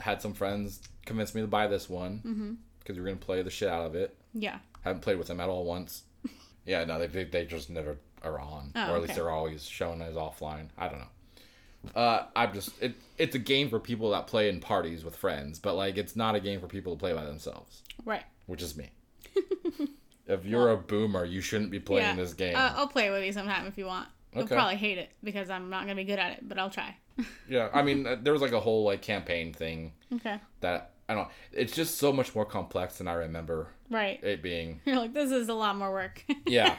[0.00, 3.50] Had some friends convince me to buy this one because we were gonna play the
[3.50, 4.16] shit out of it.
[4.34, 4.58] Yeah.
[4.82, 6.04] Haven't played with them at all once.
[6.66, 9.14] yeah, no, they, they they just never are on, Oh, or at least okay.
[9.14, 10.68] they're always shown as offline.
[10.76, 12.94] I don't know, Uh, I'm just it.
[13.16, 16.34] It's a game for people that play in parties with friends, but like it's not
[16.36, 18.24] a game for people to play by themselves, Right.
[18.46, 18.90] which is me.
[20.28, 22.54] if you're a boomer, you shouldn't be playing this game.
[22.54, 24.08] Uh, I'll play it with you sometime if you want.
[24.34, 24.54] You'll Okay.
[24.54, 26.96] probably hate it because I'm not gonna be good at it, but I'll try.
[27.48, 30.38] yeah, I mean, uh, there was like a whole like campaign thing okay.
[30.60, 31.28] that I don't.
[31.52, 34.22] It's just so much more complex than I remember Right.
[34.22, 34.80] it being.
[34.84, 36.22] You're like, this is a lot more work.
[36.46, 36.76] Yeah.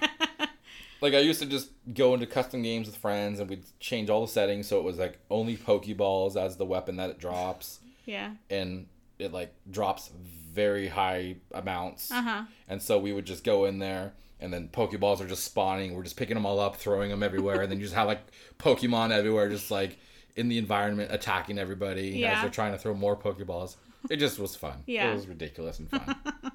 [1.02, 4.22] like I used to just go into custom games with friends and we'd change all
[4.22, 8.32] the settings so it was like only Pokeballs as the weapon that it drops yeah.
[8.50, 8.88] and
[9.20, 10.10] it like drops
[10.54, 12.12] very high amounts.
[12.12, 12.44] Uh huh.
[12.68, 15.94] And so we would just go in there and then Pokeballs are just spawning.
[15.94, 18.22] We're just picking them all up, throwing them everywhere, and then you just have like
[18.58, 19.98] Pokemon everywhere, just like
[20.36, 22.36] in the environment attacking everybody Yeah.
[22.38, 23.76] as they're trying to throw more Pokeballs.
[24.10, 24.84] It just was fun.
[24.86, 25.12] Yeah.
[25.12, 26.16] It was ridiculous and fun.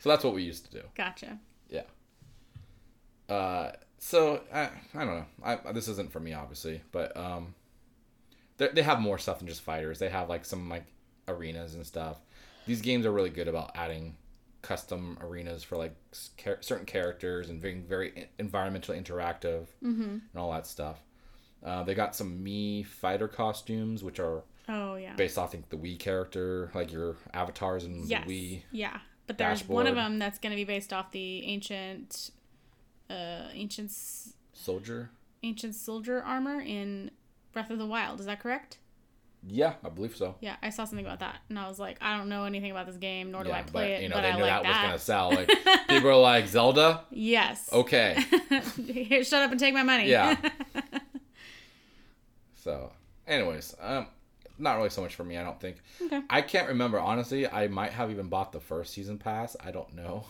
[0.00, 0.82] so that's what we used to do.
[0.94, 1.38] Gotcha.
[1.70, 1.82] Yeah.
[3.28, 5.24] Uh, so I, I don't know.
[5.42, 7.54] I, this isn't for me, obviously, but um,
[8.58, 9.98] they they have more stuff than just fighters.
[9.98, 10.84] They have like some like
[11.28, 12.18] arenas and stuff.
[12.66, 14.16] These games are really good about adding
[14.62, 15.94] custom arenas for like
[16.36, 21.00] char- certain characters and being very environmentally interactive and all that stuff.
[21.64, 25.14] Uh, they got some Mii Fighter costumes, which are Oh yeah.
[25.16, 28.24] based off I think the Wii character, like your avatars and Yes.
[28.26, 28.62] the Wii.
[28.70, 28.98] Yeah.
[29.26, 32.30] But there's one of them that's gonna be based off the ancient,
[33.10, 35.10] uh, ancient, s- Soldier.
[35.42, 37.10] ancient soldier armor in
[37.52, 38.20] Breath of the Wild.
[38.20, 38.78] Is that correct?
[39.46, 40.36] Yeah, I believe so.
[40.40, 42.86] Yeah, I saw something about that, and I was like, I don't know anything about
[42.86, 44.50] this game, nor do I but play it, you know but they I knew like
[44.50, 44.86] that, was that.
[44.86, 45.30] gonna sell.
[45.30, 45.48] Like
[45.88, 47.04] people are like Zelda.
[47.10, 47.68] Yes.
[47.72, 48.22] Okay,
[48.86, 50.08] Here, shut up and take my money.
[50.08, 50.36] Yeah.
[52.54, 52.92] so,
[53.26, 54.06] anyways, um,
[54.58, 55.36] not really so much for me.
[55.36, 55.76] I don't think.
[56.00, 56.22] okay.
[56.30, 57.48] I can't remember honestly.
[57.48, 59.56] I might have even bought the first season pass.
[59.60, 60.24] I don't know.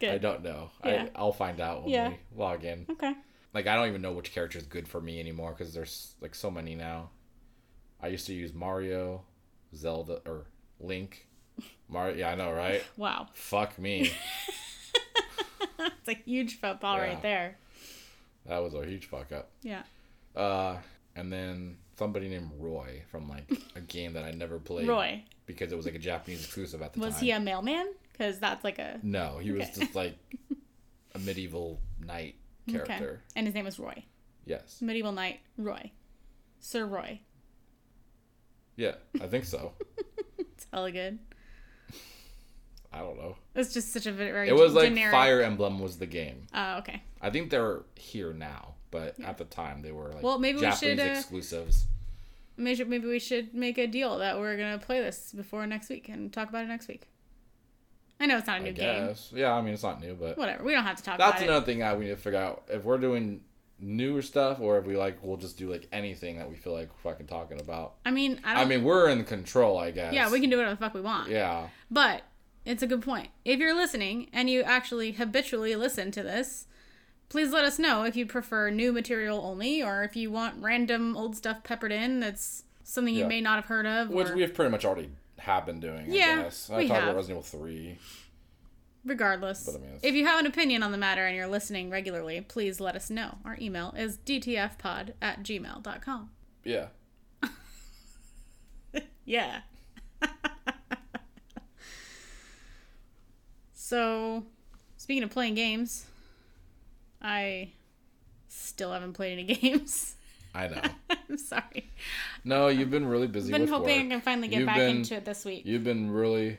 [0.00, 0.14] Good.
[0.14, 0.70] I don't know.
[0.84, 1.06] Yeah.
[1.14, 2.08] I I'll find out when Yeah.
[2.08, 2.86] we log in.
[2.90, 3.14] Okay.
[3.54, 6.34] Like I don't even know which character is good for me anymore because there's like
[6.34, 7.10] so many now.
[8.02, 9.22] I used to use Mario,
[9.74, 10.46] Zelda, or
[10.80, 11.26] Link.
[11.88, 12.16] Mario.
[12.16, 12.82] Yeah, I know, right?
[12.96, 13.28] Wow.
[13.34, 14.12] Fuck me.
[15.78, 17.04] it's a huge football Yeah.
[17.04, 17.58] right there.
[18.46, 19.50] That was a huge fuck up.
[19.62, 19.82] Yeah.
[20.34, 20.78] Uh,
[21.14, 25.22] and then somebody named Roy from like a game that I never played Roy.
[25.46, 27.14] because it was like a Japanese exclusive at the Was time.
[27.14, 27.86] Was he a mailman?
[28.12, 30.16] Because that's like a No, he was just like
[31.14, 32.34] a medieval knight
[32.68, 33.20] character.
[33.36, 34.04] and his name was Roy.
[34.44, 34.78] Yes.
[34.80, 35.92] Medieval knight Roy.
[36.60, 37.20] Sir Roy.
[38.76, 39.72] Yeah, I think so.
[40.38, 41.18] It's hella good.
[42.92, 43.36] I don't know.
[43.54, 44.94] It's just such a very It was like.
[45.10, 46.46] Fire Emblem was the game.
[46.54, 47.02] Oh, okay.
[47.20, 50.62] I think they're here now, but at the time they were like Well, maybe we
[50.62, 51.86] Japanese should, uh, exclusives.
[52.56, 56.08] Maybe maybe we should make a deal that we're gonna play this before next week
[56.08, 57.08] and talk about it next week.
[58.20, 59.06] I know it's not a new game.
[59.08, 59.32] guess.
[59.34, 60.62] Yeah, I mean it's not new, but Whatever.
[60.62, 61.32] We don't have to talk about it.
[61.32, 63.40] that's another thing that we need to figure out if we're doing
[63.82, 66.88] newer stuff or if we like we'll just do like anything that we feel like
[67.02, 67.94] fucking talking about.
[68.06, 68.62] I mean, I don't.
[68.62, 70.14] I mean, we're in control, I guess.
[70.14, 71.28] yeah, we can do whatever the fuck we want.
[71.30, 71.66] Yeah.
[71.90, 72.22] But
[72.64, 73.28] it's a good point.
[73.44, 76.66] If you're listening and you actually habitually listen to this,
[77.28, 81.16] please let us know if you prefer new material only or if you want random
[81.16, 83.26] old stuff peppered in that's something you Yeah.
[83.28, 84.10] may not have heard of.
[84.10, 86.70] Which or, we've pretty much already have been doing, I Yeah, guess.
[86.70, 87.08] I we talked have.
[87.08, 87.98] about Resident Evil 3.
[89.04, 89.68] Regardless.
[89.68, 92.80] I mean, if you have an opinion on the matter and you're listening regularly, please
[92.80, 93.38] let us know.
[93.44, 96.30] Our email is dtfpod at gmail.com.
[96.64, 96.86] Yeah.
[99.24, 99.60] Yeah.
[103.72, 104.44] so,
[104.96, 106.06] speaking of playing games,
[107.20, 107.70] I
[108.48, 110.16] still haven't played any games.
[110.54, 110.82] I know.
[111.08, 111.90] I'm sorry.
[112.44, 114.06] No, you've been really busy I've Been hoping work.
[114.06, 115.62] I can finally get You've back been- into it this week.
[115.64, 116.58] You've been really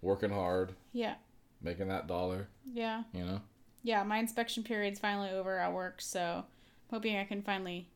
[0.00, 1.14] working hard, Yeah.
[1.62, 3.04] Making that dollar, Yeah.
[3.12, 3.40] you know?
[3.82, 6.44] Yeah, my inspection period's finally over at work, so I'm
[6.90, 7.88] hoping I can finally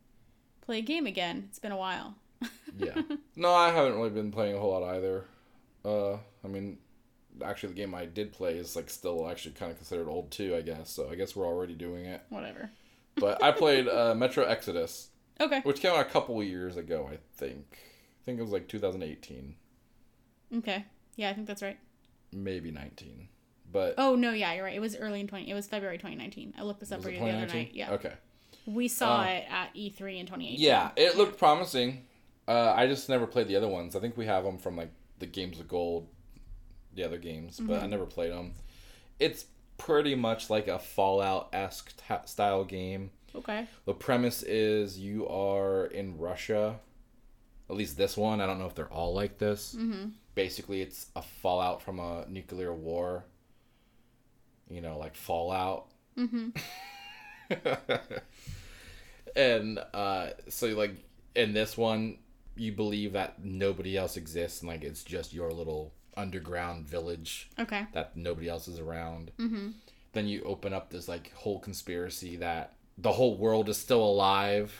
[0.60, 1.44] play a game again.
[1.48, 2.14] It's been a while.
[2.78, 3.00] Yeah.
[3.36, 5.24] no, I haven't really been playing a whole lot either.
[5.82, 6.76] Uh, I mean,
[7.42, 10.54] actually, the game I did play is like still actually kind of considered old too,
[10.54, 10.90] I guess.
[10.90, 12.20] So I guess we're already doing it.
[12.28, 12.70] Whatever.
[13.14, 15.08] But I played uh, Metro Exodus,
[15.40, 15.60] Okay.
[15.60, 17.64] which came out a couple years ago, I think.
[17.72, 19.54] I think it was like 2018,
[20.58, 20.84] Okay.
[21.16, 21.78] Yeah, I think that's right.
[22.32, 23.28] maybe 19.
[23.72, 24.74] But Oh no, yeah, you're right.
[24.76, 25.50] It was early in twenty.
[25.50, 26.54] It was February 2019.
[26.58, 27.70] I looked this up for you the other night.
[27.74, 28.12] Yeah, Okay.
[28.66, 30.60] we saw Uh, it at E3 in 2018.
[30.60, 32.04] Yeah, it looked promising.
[32.48, 33.96] Uh, I just never played the other ones.
[33.96, 36.06] I think we have them from like the Games of Gold,
[36.94, 37.84] the other games, but Mm-hmm.
[37.84, 38.54] I never played them.
[39.18, 39.46] It's
[39.78, 43.10] pretty much like a Fallout esque ta- style game.
[43.34, 43.66] Okay.
[43.84, 46.80] The premise is you are in Russia.
[47.68, 48.40] At least this one.
[48.40, 49.74] I don't know if they're all like this.
[49.76, 50.10] Mm-hmm.
[50.34, 53.24] Basically, it's a fallout from a nuclear war.
[54.68, 55.86] You know, like Fallout.
[56.18, 56.48] Mm-hmm.
[59.36, 61.04] and uh, so like
[61.34, 62.18] in this one,
[62.56, 67.86] you believe that nobody else exists and like it's just your little underground village Okay.
[67.92, 69.30] that nobody else is around.
[69.38, 69.68] Mm-hmm.
[70.14, 74.72] Then you open up this like whole conspiracy that the whole world is still alive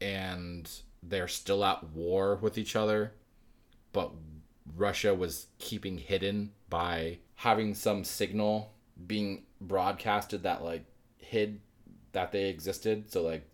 [0.00, 0.70] and
[1.02, 3.12] they're still at war with each other,
[3.92, 4.10] but
[4.74, 8.72] Russia was keeping hidden by having some signal
[9.06, 10.84] being broadcasted that like
[11.18, 11.60] hid
[12.12, 13.10] that they existed.
[13.10, 13.46] So like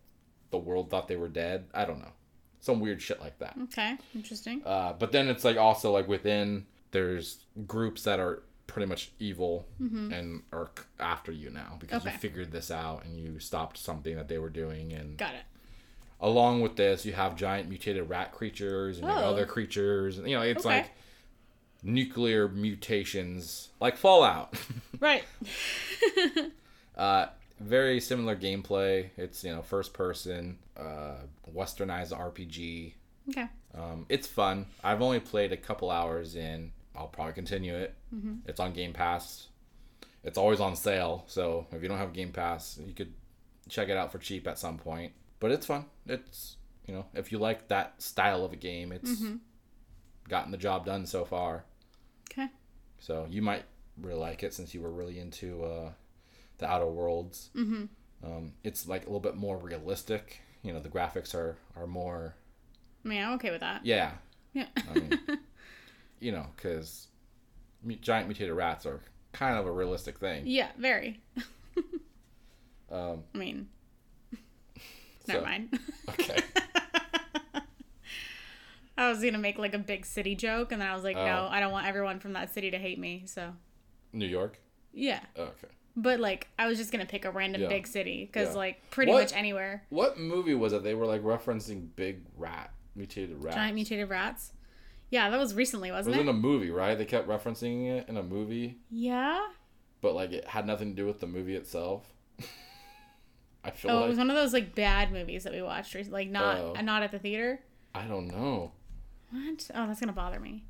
[0.50, 1.66] the world thought they were dead.
[1.74, 2.12] I don't know.
[2.60, 3.56] Some weird shit like that.
[3.64, 3.96] Okay.
[4.14, 4.62] Interesting.
[4.66, 9.66] Uh, but then it's like also like within there's groups that are pretty much evil
[9.80, 10.70] and are
[11.00, 14.48] after you now because you figured this out and you stopped something that they were
[14.50, 15.42] doing and Got it.
[16.20, 19.12] along with this you have giant mutated rat creatures and Oh.
[19.12, 20.76] other creatures and you know it's Okay.
[20.82, 20.90] like
[21.82, 24.54] nuclear mutations like fallout
[25.00, 25.24] Right.
[26.96, 27.26] uh
[27.58, 31.14] very similar gameplay it's you know first person uh
[31.54, 32.94] westernized rpg
[33.28, 33.46] Okay.
[33.74, 34.66] Um, it's fun.
[34.82, 36.72] I've only played a couple hours in.
[36.96, 37.94] I'll probably continue it.
[38.46, 39.46] It's on Game Pass.
[40.24, 43.12] It's always on sale, so if you don't have Game Pass, you could
[43.68, 45.12] check it out for cheap at some point.
[45.38, 45.84] But it's fun.
[46.06, 46.56] It's
[46.86, 49.10] you know, if you like that style of a game, it's
[50.28, 51.64] gotten the job done so far.
[52.30, 52.48] Okay.
[52.98, 53.64] So you might
[54.00, 55.90] really like it since you were really into uh,
[56.58, 57.50] the Outer Worlds.
[57.56, 57.84] Mm-hmm.
[58.24, 60.40] Um, it's like a little bit more realistic.
[60.62, 62.34] You know, the graphics are are more
[63.04, 63.84] I mean, I'm okay with that.
[63.86, 64.12] yeah
[64.52, 64.66] Yeah.
[64.76, 65.18] I mean,
[66.20, 67.06] you know, because
[68.02, 69.00] giant mutated rats are
[69.32, 70.42] kind of a realistic thing.
[70.46, 70.68] yeah.
[70.78, 71.20] Very.
[72.90, 73.68] Um, I mean.
[75.26, 75.78] Never So- mind.
[76.10, 76.38] okay.
[79.00, 81.46] I was gonna make like a big city joke, and then I was like, no,
[81.46, 81.48] Oh.
[81.50, 83.22] I don't want everyone from that city to hate me.
[83.26, 83.52] So
[84.12, 84.58] New York.
[84.92, 85.68] yeah, Oh, okay.
[85.96, 87.68] but like I was just gonna pick a random Yeah.
[87.68, 88.58] big city because Yeah.
[88.58, 89.84] like pretty What- much anywhere.
[89.88, 90.82] What movie was it?
[90.82, 93.56] They were like referencing big rat mutated rats.
[93.56, 94.52] Giant mutated rats.
[95.10, 96.28] Yeah, that was recently, wasn't was it?
[96.28, 96.96] in a movie, right?
[96.96, 99.44] They kept referencing it in a movie, yeah.
[100.00, 102.12] but like it had nothing to do with the movie itself.
[103.64, 105.94] I feel like Oh, it was one of those like bad movies that we watched,
[105.94, 106.22] recently.
[106.24, 106.74] like not Oh.
[106.82, 107.60] not at the theater.
[107.94, 108.72] I don't know.
[109.30, 109.70] What?
[109.74, 110.64] Oh, that's gonna bother me.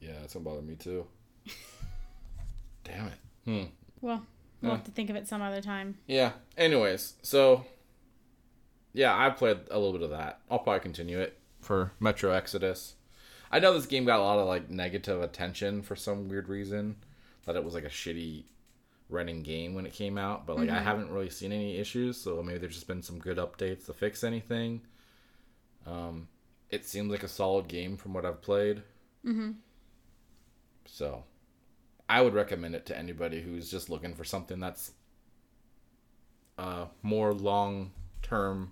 [0.00, 1.06] Yeah, it's gonna bother me too.
[2.84, 3.18] Damn it.
[3.44, 3.64] Hmm.
[4.00, 4.24] Well,
[4.60, 4.76] we'll Yeah.
[4.76, 5.98] have to think of it some other time.
[6.06, 6.32] Yeah.
[6.56, 7.64] Anyways, so
[8.92, 10.40] yeah, I played a little bit of that.
[10.50, 12.94] I'll probably continue it for Metro Exodus.
[13.50, 16.96] I know this game got a lot of like negative attention for some weird reason,
[17.44, 18.44] that it was like a shitty
[19.08, 22.42] running game when it came out, but like I haven't really seen any issues, so
[22.42, 24.80] maybe there's just been some good updates to fix anything.
[25.86, 26.26] Um,
[26.70, 28.82] it seems like a solid game from what I've played.
[29.24, 29.52] Mm-hmm.
[30.86, 31.24] So,
[32.08, 34.92] I would recommend it to anybody who's just looking for something that's
[36.58, 37.90] uh, more long
[38.22, 38.68] term,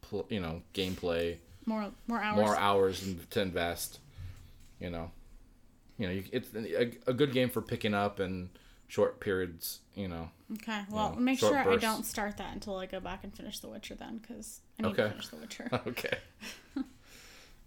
[0.00, 1.36] pl- you know, gameplay,
[1.66, 2.36] More more hours.
[2.36, 4.00] more hours in- to invest.
[4.80, 5.10] You know,
[5.98, 8.48] you know, you, it's a, a good game for picking up and
[8.86, 9.80] short periods.
[9.94, 10.82] You know, Okay.
[10.90, 11.84] Well, Yeah, make sure bursts.
[11.84, 14.82] I don't start that until I go back and finish The Witcher then, because I
[14.84, 15.02] need Okay.
[15.04, 15.68] to finish The Witcher.
[15.86, 16.18] okay.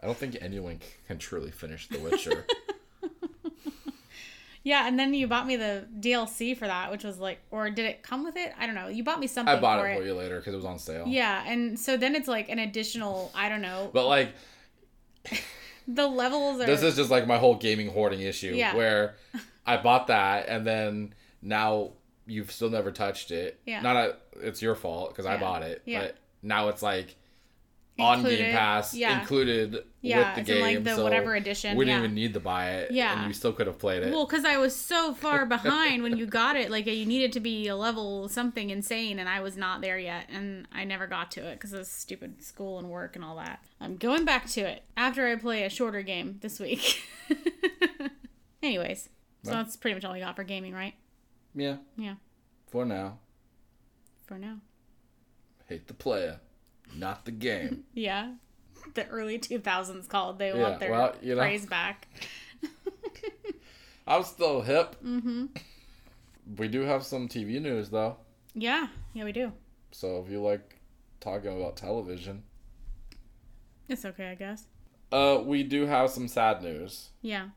[0.01, 2.45] I don't think anyone can truly finish The Witcher.
[4.63, 7.85] yeah, and then you bought me the DLC for that, which was like, or did
[7.85, 8.53] it come with it?
[8.59, 8.87] I don't know.
[8.87, 9.99] You bought me something I bought for it it.
[9.99, 11.05] for you later because it was on sale.
[11.07, 13.31] Yeah, and so then it's like an additional.
[13.35, 13.89] I don't know.
[13.93, 14.33] But like,
[15.87, 16.65] the levels are.
[16.65, 18.75] this is just like my whole gaming hoarding issue Yeah.
[18.75, 19.15] where
[19.65, 21.91] I bought that and then now
[22.25, 23.59] you've still never touched it.
[23.65, 23.81] Yeah.
[23.81, 25.81] Not a, it's your fault because I bought it.
[25.85, 26.01] Yeah.
[26.01, 27.15] But now it's like
[28.01, 29.19] on Game Pass Yeah.
[29.19, 30.61] included Yeah, with the game.
[30.61, 32.03] like, the so whatever edition, We didn't yeah.
[32.05, 32.91] even need to buy it.
[32.91, 33.17] Yeah.
[33.19, 34.11] And you still could have played it.
[34.11, 37.39] Well, because I was so far behind when you got it, like you needed to
[37.39, 41.31] be a level something insane, and I was not there yet, and I never got
[41.31, 43.63] to it because of stupid school and work and all that.
[43.79, 47.01] I'm going back to it after I play a shorter game this week.
[48.63, 49.09] Anyways,
[49.43, 49.63] so Well.
[49.63, 50.93] that's pretty much all I got for gaming, right?
[51.55, 51.77] yeah.
[51.97, 52.15] Yeah,
[52.67, 53.17] For now.
[54.25, 54.57] for now.
[55.67, 56.39] Hate the player,
[56.97, 57.83] not the game.
[57.93, 58.33] Yeah,
[58.93, 60.39] the early 2000s called.
[60.39, 61.41] They Yeah, want their well, you know.
[61.41, 62.07] praise back.
[64.07, 64.95] I'm still hip.
[65.03, 65.45] Mm-hmm.
[66.57, 68.17] We do have some TV news though.
[68.53, 69.53] Yeah, yeah, we do.
[69.91, 70.79] So if you like
[71.19, 72.43] talking about television,
[73.87, 74.65] It's okay, I guess.
[75.11, 77.09] uh, we do have some sad news.
[77.21, 77.49] Yeah,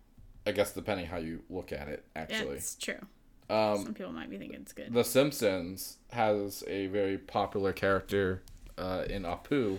[0.47, 2.57] I guess depending how you look at it, actually.
[2.57, 3.01] it's true.
[3.51, 4.93] Um, Some people might be thinking it's good.
[4.93, 8.43] The Simpsons has a very popular character
[8.79, 9.79] uh, in Apu.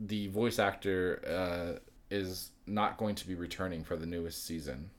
[0.00, 1.78] The voice actor uh,
[2.10, 4.90] is not going to be returning for the newest season.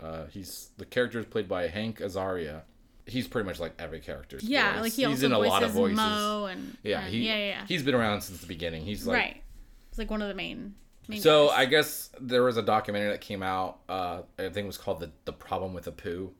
[0.00, 2.62] Uh, he's the character is played by Hank Azaria.
[3.06, 4.38] He's pretty much like every character.
[4.42, 4.82] Yeah, voice.
[4.82, 5.96] like he he's in a lot of voices.
[5.96, 7.64] Moe and Yeah, and- he, yeah, yeah.
[7.66, 8.82] He's been around since the beginning.
[8.84, 9.42] He's like right.
[9.90, 10.74] He's like one of the main.
[11.08, 11.56] main So guys.
[11.58, 13.78] I guess there was a documentary that came out.
[13.88, 16.30] Uh, I think it was called the the problem with Apu,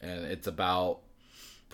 [0.00, 1.00] and it's about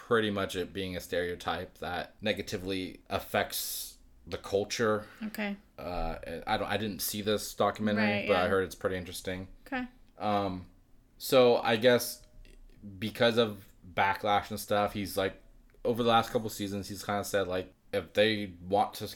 [0.09, 3.97] pretty much it being a stereotype that negatively affects
[4.27, 5.05] the culture.
[5.27, 5.55] okay.
[5.79, 6.15] Uh,
[6.47, 6.67] I don't.
[6.69, 9.47] I didn't see this documentary, Right, but I heard it's pretty interesting.
[9.67, 9.85] Okay.
[10.19, 10.65] Um,
[11.19, 12.23] so I guess
[12.99, 13.59] because of
[13.95, 15.41] backlash and stuff, he's like
[15.85, 19.09] over the last couple seasons, he's kind of said like if they want to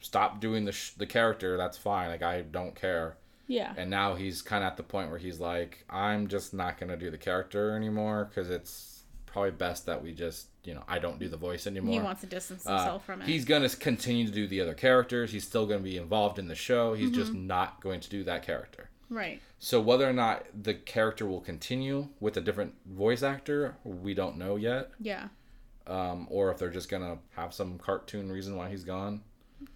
[0.00, 2.08] stop doing the sh- the character, that's fine.
[2.08, 3.16] Like I don't care.
[3.46, 3.72] Yeah.
[3.76, 6.96] And now he's kind of at the point where he's like, I'm just not gonna
[6.96, 9.01] do the character anymore because it's
[9.32, 11.94] probably best that we just you know I don't do the voice anymore.
[11.94, 13.28] He wants to distance Uh, himself from it.
[13.28, 15.32] He's going to continue to do the other characters.
[15.32, 16.94] He's still going to be involved in the show.
[16.94, 17.46] He's just Mm-hmm.
[17.46, 18.90] not going to do that character.
[19.08, 19.40] right.
[19.58, 24.36] So whether or not the character will continue with a different voice actor, we don't
[24.36, 24.90] know yet.
[25.00, 25.28] Yeah.
[25.86, 29.22] Um, or if they're just going to have some cartoon reason why he's gone.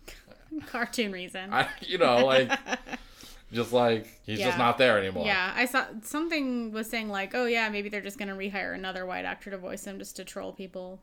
[0.67, 1.53] Cartoon reason.
[1.53, 2.51] I, you know, like
[3.53, 4.47] just like he's Yeah.
[4.47, 5.25] just not there anymore.
[5.27, 9.07] yeah, I saw something was saying like, oh yeah, maybe they're just gonna rehire another
[9.07, 11.01] white actor to voice him just to troll people.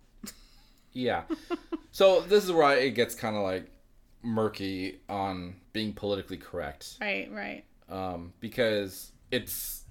[0.95, 1.23] Yeah.
[1.91, 3.69] so this is where it gets kind of like
[4.21, 6.97] murky on being politically correct.
[7.01, 7.29] Right.
[7.31, 7.63] Right.
[7.89, 9.83] um, because it's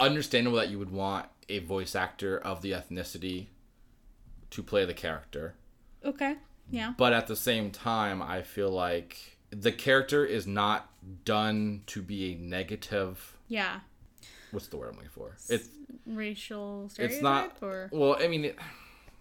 [0.00, 3.48] understandable that you would want a voice actor of the ethnicity
[4.50, 5.54] to play the character.
[6.04, 6.36] Okay.
[6.70, 6.94] Yeah.
[6.96, 10.88] But at the same time, I feel like the character is not
[11.24, 13.36] done to be a negative.
[13.48, 13.80] Yeah.
[14.50, 15.36] What's the word I'm looking for?
[15.48, 15.68] It's
[16.06, 17.56] Racial stereotype it's not.
[17.60, 18.56] or Well, I mean, it,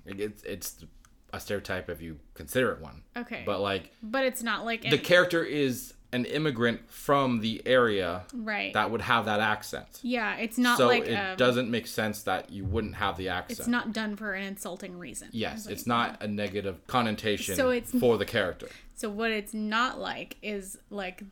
[0.06, 0.86] it's it's
[1.34, 3.04] a stereotype if you consider it one.
[3.16, 7.62] okay, But like but it's not like the any- character is an immigrant from the
[7.66, 8.74] area right.
[8.74, 10.00] that would have that accent.
[10.02, 13.30] yeah, it's not so like it um, doesn't make sense that you wouldn't have the
[13.30, 13.60] accent.
[13.60, 15.30] It's not done for an insulting reason.
[15.32, 18.68] Yes, is it's not a negative connotation So it's- for the character.
[19.02, 21.24] So what it's not like is like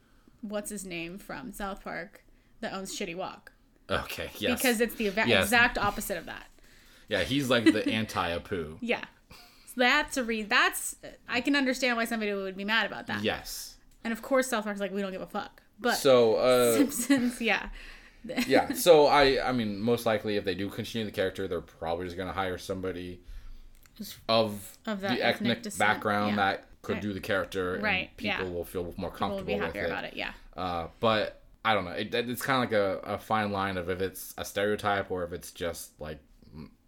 [0.42, 2.24] what's his name from South Park
[2.62, 3.52] that owns Shitty Wok
[3.90, 4.60] Okay, yes.
[4.60, 5.44] because it's the eva- Yes.
[5.46, 6.48] exact opposite of that.
[7.10, 8.78] yeah, he's like the anti-Apu.
[8.82, 9.04] Yeah.
[9.68, 10.96] So that's a re that's
[11.28, 13.24] I can understand why somebody would be mad about that.
[13.24, 13.76] yes.
[14.04, 15.62] And of course South Park's like we don't give a fuck.
[15.80, 17.70] But So, uh, Simpsons, yeah.
[18.48, 18.74] yeah.
[18.74, 22.18] So I, I mean, most likely, if they do continue the character, they're probably just
[22.18, 23.22] gonna hire somebody
[24.28, 26.36] of, Of that the ethnic ethnic background yeah.
[26.38, 27.02] that could Right.
[27.02, 28.52] do the character, and Right, people yeah.
[28.52, 30.32] will feel more comfortable be with happier about it, yeah.
[30.58, 31.92] Uh, but I don't know.
[31.92, 35.24] It, it's kind of like a, a fine line of if it's a stereotype or
[35.24, 36.20] if it's just like,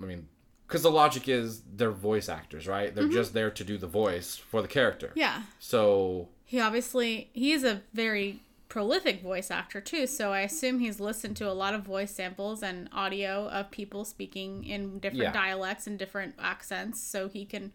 [0.01, 0.27] I mean,
[0.67, 2.93] because the logic is they're voice actors, right?
[2.95, 5.07] They're just there to do the voice for the character.
[5.07, 5.19] Mm-hmm.
[5.19, 5.43] Yeah.
[5.59, 8.39] So He obviously he is a very
[8.69, 12.63] prolific voice actor too, so I assume he's listened to a lot of voice samples
[12.63, 15.33] and audio of people speaking in different Yeah.
[15.33, 17.73] dialects and different accents, so he can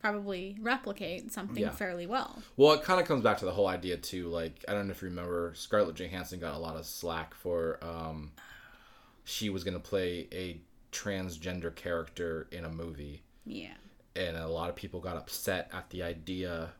[0.00, 1.70] probably replicate something Yeah.
[1.70, 2.42] fairly well.
[2.56, 4.28] Well, it kind of comes back to the whole idea too.
[4.28, 7.78] Like, I don't know if you remember, Scarlett Johansson got a lot of slack for
[7.82, 8.32] um,
[9.24, 10.60] she was gonna play a
[10.92, 13.74] transgender character in a movie, Yeah.
[14.14, 16.70] and a lot of people got upset at the idea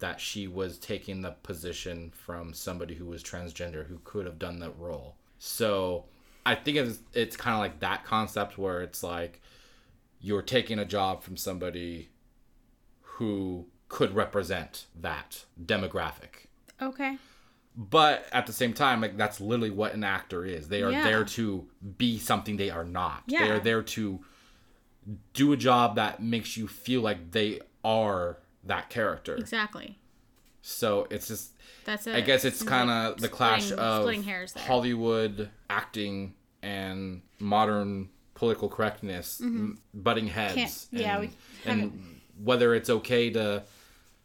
[0.00, 4.58] that she was taking the position from somebody who was transgender who could have done
[4.58, 5.16] that role.
[5.38, 6.06] So,
[6.44, 9.40] I think it's it's kind of like that concept where it's like
[10.20, 12.08] you're taking a job from somebody
[13.18, 16.46] who could represent that demographic.
[16.80, 17.18] Okay.
[17.76, 20.68] But at the same time, like that's literally what an actor is.
[20.68, 21.04] They are Yeah.
[21.04, 23.22] there to be something they are not.
[23.26, 23.44] Yeah.
[23.44, 24.24] They are there to
[25.34, 29.34] do a job that makes you feel like they are that character.
[29.36, 29.98] Exactly.
[30.62, 31.50] So it's just
[31.84, 32.14] That's it.
[32.16, 34.62] I guess it's kind like of the clash splitting- of splitting.
[34.66, 40.54] Hollywood acting and modern political correctness m- butting heads.
[40.54, 40.96] Mm-hmm.
[40.96, 43.64] Can't- yeah, and, we and whether it's okay to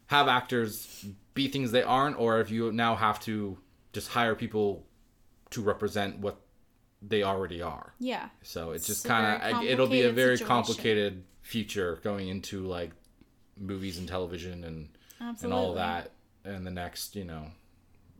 [0.06, 3.56] have actors be things they aren't, or if you now have to
[3.92, 4.84] just hire people
[5.50, 6.40] to represent what
[7.02, 7.94] they already are.
[7.98, 8.28] Yeah.
[8.42, 10.46] So it's just kind of it'll be a very situation.
[10.46, 12.90] complicated future going into like
[13.56, 14.88] movies and television and
[15.20, 15.44] Absolutely.
[15.44, 16.12] and all that
[16.44, 17.46] in the next, you know,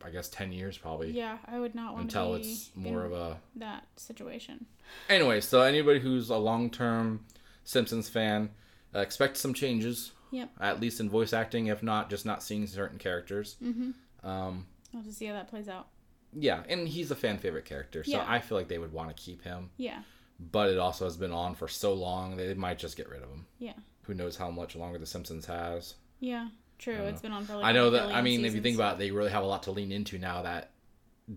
[0.03, 3.37] I guess 10 years probably Yeah, I would not want until it's more of a
[3.55, 4.65] that situation.
[5.09, 7.25] Anyway, so anybody who's a long-term
[7.63, 8.49] Simpsons fan,
[8.95, 10.11] uh, expect some changes.
[10.31, 10.49] Yep.
[10.61, 13.57] At least in voice acting, if not just not seeing certain characters.
[13.61, 14.27] Mm-hmm.
[14.27, 14.65] Um,
[14.95, 15.87] I'll just see how that plays out.
[16.33, 18.25] yeah, and he's a fan favorite character, so Yeah.
[18.27, 19.69] I feel like they would want to keep him.
[19.77, 20.03] Yeah.
[20.39, 23.29] But it also has been on for so long they might just get rid of
[23.29, 23.45] him.
[23.59, 23.73] Yeah.
[24.03, 25.95] Who knows how much longer the Simpsons has?
[26.19, 26.47] Yeah.
[26.79, 26.93] True.
[26.95, 28.09] It's been on for like I know that.
[28.09, 30.17] I mean, if you think about it, they really have a lot to lean into
[30.17, 30.71] now that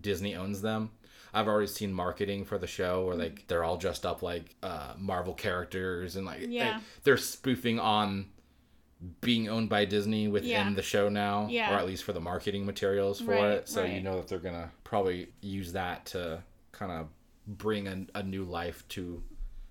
[0.01, 0.89] Disney owns them.
[1.35, 4.93] I've already seen marketing for the show where like they're all dressed up like uh,
[4.97, 6.79] Marvel characters and like they- Yeah.
[7.03, 8.27] they're spoofing on
[9.21, 10.73] being owned by Disney within Yeah.
[10.73, 11.71] the show now, Yeah.
[11.73, 13.69] or at least for the marketing materials for Right, it.
[13.69, 17.07] So you know that they're gonna probably use that to kind of
[17.45, 19.21] bring a, a new life to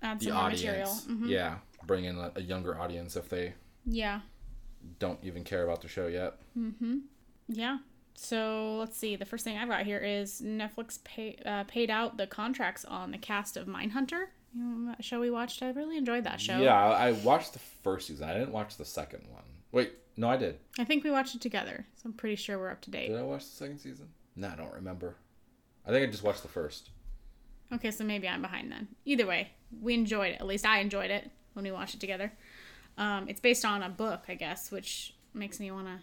[0.03, 0.87] Add the some more material.
[0.89, 1.05] audience.
[1.07, 1.29] Mhm.
[1.29, 3.55] Yeah, bring in a, a younger audience if they
[3.85, 4.21] Yeah.
[4.99, 6.35] don't even care about the show yet.
[7.47, 7.79] Yeah.
[8.15, 9.15] So let's see.
[9.15, 13.11] The first thing I've got here is Netflix pay, uh, paid out the contracts on
[13.11, 14.27] the cast of Mindhunter.
[14.55, 15.61] You know, that show we watched.
[15.61, 16.57] I really enjoyed that show.
[16.59, 18.29] Yeah, I I watched the first season.
[18.29, 19.43] I didn't watch the second one.
[19.73, 20.59] Wait, no, I did.
[20.79, 23.09] I think we watched it together, so I'm pretty sure we're up to date.
[23.09, 24.07] Did I watch the second season?
[24.37, 25.17] No, I don't remember.
[25.85, 26.89] I think I just watched the first.
[27.73, 28.87] Okay, so maybe I'm behind then.
[29.03, 29.51] Either way,
[29.81, 30.39] we enjoyed it.
[30.39, 32.31] At least I enjoyed it when we watched it together.
[32.97, 35.99] Um, it's based on a book, I guess, which makes me want to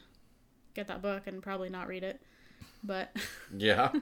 [0.74, 2.20] get that book and probably not read it.
[2.84, 3.14] But
[3.56, 3.92] Yeah.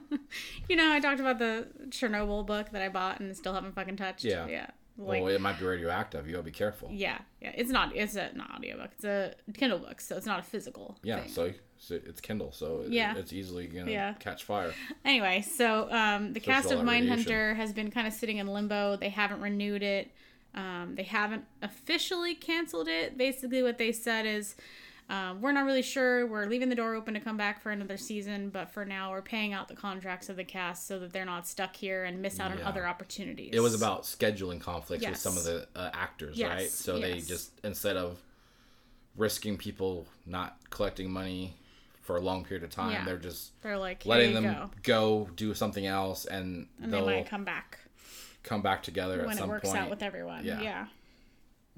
[0.69, 3.97] you know, I talked about the Chernobyl book that I bought and still haven't fucking
[3.97, 4.25] touched.
[4.25, 4.47] Yeah.
[4.47, 4.67] Yeah.
[4.99, 6.27] Like, well, it might be radioactive.
[6.27, 6.91] You gotta be careful.
[6.93, 7.53] yeah, yeah.
[7.57, 7.97] It's not.
[7.97, 8.91] It's a not audiobook.
[8.97, 10.99] It's a Kindle book, so it's not a physical.
[11.03, 11.31] Yeah, thing.
[11.31, 13.17] so, so it's Kindle, so it, Yeah.
[13.17, 14.13] it's easily gonna Yeah.
[14.15, 14.75] catch fire.
[15.07, 16.81] Anyway, so um, the cast of.
[16.81, 18.97] Mindhunter has been kind of sitting in limbo.
[18.97, 20.11] They haven't renewed it.
[20.55, 23.17] Um, they haven't officially canceled it.
[23.17, 24.55] Basically, what they said is,
[25.11, 26.25] um, we're not really sure.
[26.27, 29.23] We're leaving the door open to come back for another season, but for now, we're
[29.23, 32.39] paying out the contracts of the cast so that they're not stuck here and miss
[32.39, 33.51] out on other opportunities.
[33.53, 36.71] It was about scheduling conflicts with some of the uh, actors, Yes, right?
[36.71, 38.19] So they just instead of
[39.17, 41.55] risking people not collecting money
[42.03, 43.05] for a long period of time, Yeah.
[43.05, 44.71] they're just They're like letting them go.
[45.25, 45.31] go.
[45.35, 47.79] do something else, and, and they might come back
[48.43, 49.81] come back together when it works point.
[49.81, 50.45] out with everyone.
[50.45, 50.61] Yeah.
[50.61, 50.87] yeah.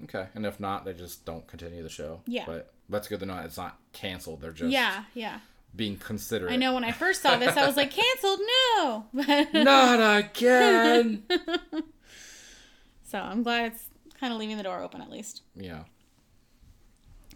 [0.04, 2.20] Okay, and if not, they just don't continue the show.
[2.26, 2.44] Yeah.
[2.46, 3.36] but that's good to know.
[3.38, 4.40] It's not canceled.
[4.40, 5.38] They're just Yeah, yeah.
[5.76, 6.52] being considerate.
[6.52, 8.40] I know when I first saw this, I was like, canceled,
[8.76, 9.06] no.
[9.14, 11.22] But Not again.
[13.04, 13.84] so I'm glad it's
[14.18, 15.42] kind of leaving the door open at least.
[15.54, 15.84] yeah.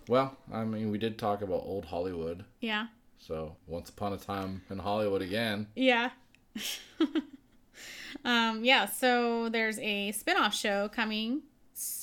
[0.09, 2.45] Well, I mean, we did talk about old Hollywood.
[2.61, 2.87] Yeah.
[3.19, 5.67] So, once upon a time in Hollywood again.
[5.75, 6.11] Yeah.
[8.25, 11.43] um, yeah, so there's a spin-off show coming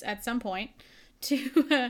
[0.04, 0.70] at some point
[1.22, 1.88] to uh,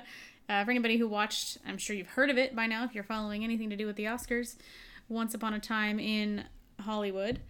[0.49, 3.05] uh, for anybody who watched, I'm sure you've heard of it by now if you're
[3.05, 4.57] following anything to do with the Oscars.
[5.09, 6.45] Once upon a time in
[6.81, 7.41] Hollywood,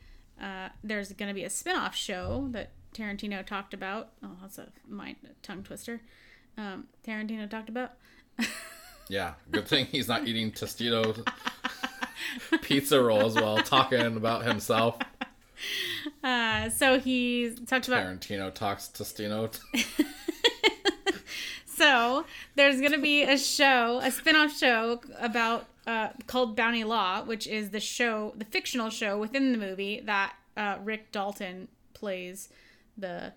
[0.40, 4.10] uh, there's going to be a spin-off show that Tarantino talked about.
[4.22, 6.00] Oh, that's a mind tongue twister.
[6.56, 7.92] Um, Tarantino talked about.
[9.08, 11.26] Yeah, good thing he's not eating Tostito
[12.62, 14.98] pizza rolls while talking about himself.
[16.22, 19.50] Uh, so he talked about Tarantino talks Tostino.
[21.76, 27.46] So there's gonna be a show, a spin-off show about uh, called Bounty Law, which
[27.46, 32.48] is the show, the fictional show within the movie that uh, Rick Dalton plays
[32.96, 33.32] the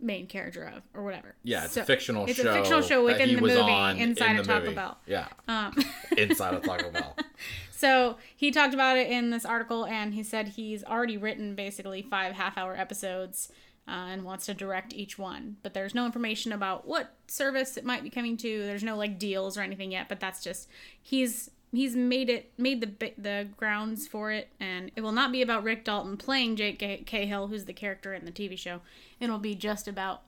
[0.00, 1.34] main character of, or whatever.
[1.42, 2.50] Yeah, it's So- a fictional it's show.
[2.50, 4.74] a fictional show within the movie inside in of Taco movie.
[4.74, 4.98] Bell.
[5.06, 5.74] Yeah, Um,
[6.16, 7.16] inside of Taco Bell.
[7.72, 12.02] so he talked about it in this article, and he said he's already written basically
[12.02, 13.50] five half-hour episodes.
[13.88, 17.84] Uh, and wants to direct each one, but there's no information about what service it
[17.84, 18.62] might be coming to.
[18.64, 20.68] There's no like deals or anything yet, but that's just
[21.00, 25.40] he's he's made it made the the grounds for it, and it will not be
[25.40, 28.80] about Rick Dalton playing Jake Ca- Cahill, who's the character in the TV show.
[29.20, 30.22] It'll be just about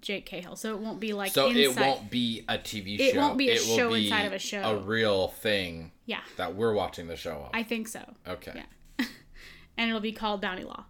[0.00, 3.04] Jake Cahill, so it won't be like So it won't be a TV show.
[3.04, 4.62] It won't be a will show be inside of a show.
[4.62, 7.50] A real thing Yeah, that we're watching the show of.
[7.52, 8.02] I think so.
[8.26, 8.52] okay.
[8.54, 9.06] Yeah.
[9.76, 10.84] and it'll be called Bounty Law.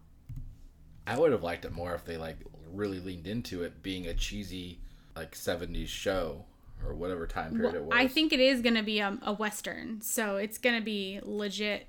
[1.06, 2.38] I would have liked it more if they like
[2.72, 4.78] really leaned into it being a cheesy
[5.14, 6.44] like 70s show
[6.84, 7.92] or whatever time period it was.
[7.94, 11.20] I think it is going to be a, a western, so it's going to be
[11.22, 11.86] legit.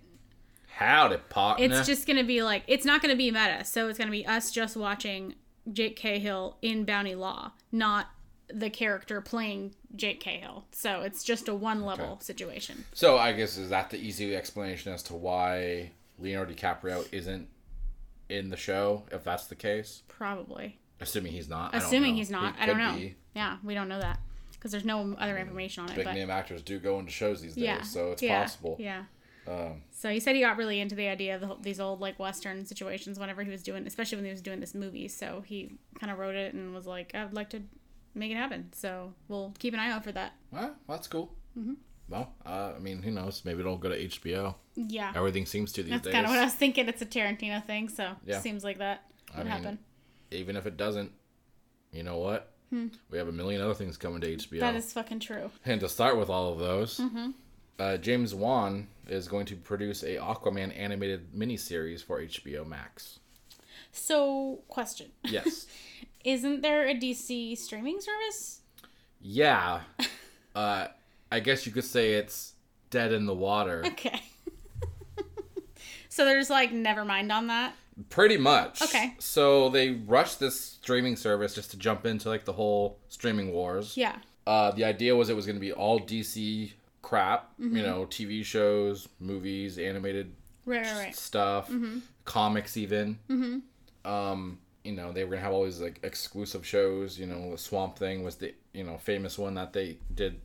[0.78, 1.66] Howdy, partner.
[1.66, 4.08] It's just going to be like it's not going to be meta, so it's going
[4.08, 5.36] to be us just watching
[5.72, 8.08] Jake Cahill in Bounty Law, not
[8.54, 10.66] the character playing Jake Cahill.
[10.72, 12.16] So it's just a one level Okay.
[12.24, 12.84] situation.
[12.94, 17.48] So I guess is that the easy explanation as to why Leonardo DiCaprio isn't
[18.30, 19.04] in the show?
[19.12, 20.80] If that's the case, Probably.
[21.00, 21.74] assuming he's not.
[21.74, 22.56] I don't Assuming he's not.
[22.60, 22.96] I don't know.
[22.96, 23.16] be.
[23.36, 24.20] Yeah, we don't know that
[24.54, 25.96] because there's no other information on it.
[25.96, 28.76] Big but name actors do go into shows these days, yeah, so it's yeah, possible.
[28.80, 29.04] Yeah.
[29.48, 32.18] Um, So he said he got really into the idea of the, these old like
[32.18, 35.08] Western situations whenever he was doing, especially when he was doing this movie.
[35.08, 37.62] So he kind of wrote it and was like, "I'd like to
[38.16, 40.34] make it happen." So we'll keep an eye out for that.
[40.52, 41.32] well, that's cool.
[41.58, 41.74] Mm-hmm.
[42.08, 43.42] Well, uh, I mean, who knows?
[43.46, 44.56] Maybe it'll go to HBO.
[44.76, 46.14] Yeah, Everything seems to these that's days.
[46.14, 46.88] kind of what I was thinking.
[46.88, 48.40] It's a Tarantino thing, so Yeah.
[48.42, 49.80] seems like that I would mean, happen.
[50.32, 51.12] Even if it doesn't,
[51.92, 52.52] you know what?
[53.10, 54.56] We have a million other things coming to HBO.
[54.56, 54.60] Hmm.
[54.60, 55.50] That is fucking true.
[55.66, 57.30] And to start with all of those, Mm-hmm.
[57.80, 63.20] uh, James Wan is going to produce a Aquaman animated miniseries for HBO Max.
[63.94, 65.68] So, question: Yes.
[66.26, 68.62] Isn't there a DC streaming service?
[69.22, 69.82] yeah.
[70.54, 70.88] Uh,
[71.36, 72.54] I guess you could say it's
[72.90, 73.84] dead in the water.
[73.86, 74.22] Okay.
[76.10, 77.74] so there's like never mind on that.
[78.10, 78.82] Pretty much.
[78.82, 79.16] Okay.
[79.20, 83.96] So they rushed this streaming service just to jump into like the whole streaming wars.
[83.96, 84.16] Yeah.
[84.46, 86.72] Uh, the idea was it was going to be all DC
[87.02, 87.78] crap, Mm-hmm.
[87.78, 90.34] you know, TV shows, movies, animated
[90.66, 91.16] Right, right, right.
[91.16, 92.00] stuff, Mm-hmm.
[92.26, 93.18] comics, even.
[93.30, 94.10] Mm-hmm.
[94.12, 97.18] Um, you know, they were gonna have all these like exclusive shows.
[97.18, 100.40] You know, the Swamp Thing was the you know famous one that they did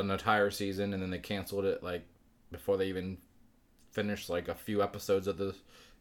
[0.00, 2.04] an entire season, and then they canceled it like
[2.50, 3.18] before they even
[3.90, 5.54] finished like a few episodes of the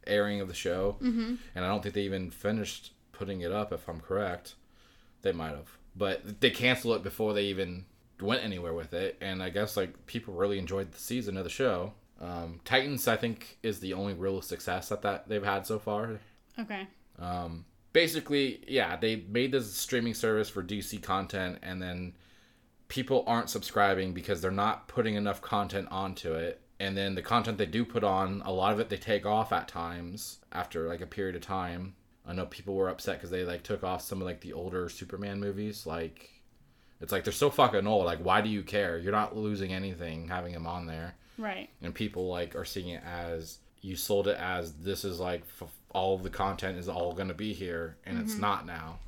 [0.06, 0.98] airing of the show.
[1.02, 1.36] Mm-hmm.
[1.56, 4.56] And I don't think they even finished putting it up, if I'm correct.
[5.22, 7.86] They might have, but they canceled it before they even
[8.22, 9.18] went anywhere with it.
[9.22, 11.94] And I guess like people really enjoyed the season of the show.
[12.22, 16.20] Um, Titans, I think, is the only real success that, that they've had so far.
[16.58, 16.88] Okay.
[17.20, 22.14] Um, basically, yeah, they made this streaming service for DC content, and then
[22.88, 26.62] people aren't subscribing because they're not putting enough content onto it.
[26.80, 29.54] And then the content they do put on, a lot of it they take off
[29.54, 31.96] at times after like a period of time.
[32.28, 34.90] I know people were upset because they like took off some of like the older
[34.90, 35.86] Superman movies.
[35.86, 36.30] Like,
[37.00, 38.06] it's like they're so fucking old.
[38.06, 38.98] Like, why do you care?
[38.98, 41.70] You're not losing anything having them on there Right.
[41.82, 45.70] and people like are seeing it as you sold it as this is like f-
[45.92, 48.42] all of the content is all going to be here and it's mm-hmm.
[48.42, 49.00] not now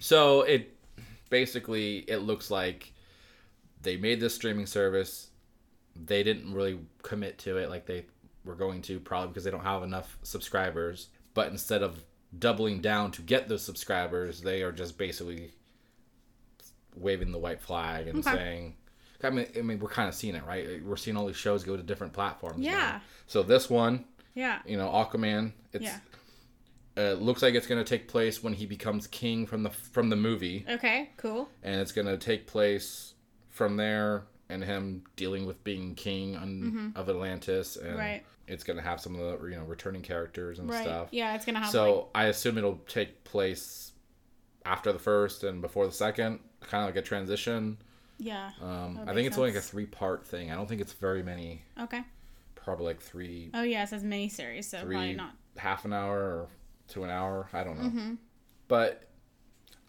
[0.00, 0.76] so it
[1.30, 2.92] basically it looks like
[3.88, 5.30] they made this streaming service
[5.96, 8.04] they didn't really commit to it like they
[8.44, 12.04] were going to probably because they don't have enough subscribers but instead of
[12.38, 15.52] doubling down to get those subscribers they are just basically
[16.94, 18.34] waving the white flag and Okay.
[18.36, 18.74] saying
[19.24, 20.80] I mean, I mean, we're kind of seeing it, right?
[20.84, 22.58] We're seeing all these shows go to different platforms.
[22.64, 22.70] now.
[22.70, 23.00] Yeah.
[23.26, 24.60] So this one, Yeah.
[24.64, 25.98] you know, Aquaman, it's Yeah.
[26.96, 30.08] uh, looks like it's going to take place when he becomes king from the from
[30.10, 31.10] the movie, Okay.
[31.16, 31.48] Cool.
[31.64, 33.14] and it's going to take place
[33.58, 37.98] from there and him dealing with being king on, of Atlantis, and Mm-hmm.
[37.98, 38.22] Right.
[38.46, 40.82] it's going to have some of the you know returning characters and Right.
[40.84, 41.08] stuff.
[41.10, 41.34] Yeah.
[41.34, 43.92] It's gonna have So like I assume it'll take place
[44.64, 47.76] after the first and before the second, kind of like a transition.
[48.18, 48.50] yeah.
[48.62, 50.50] Um, I think it's only like a three part thing.
[50.50, 51.62] I don't think it's very many.
[51.80, 52.02] Okay.
[52.54, 55.32] Probably like three, Oh yeah, it says miniseries, so probably not.
[55.56, 56.48] half an hour or
[56.88, 57.48] to an hour.
[57.52, 57.88] I don't know.
[57.88, 58.14] Mm-hmm.
[58.68, 59.07] But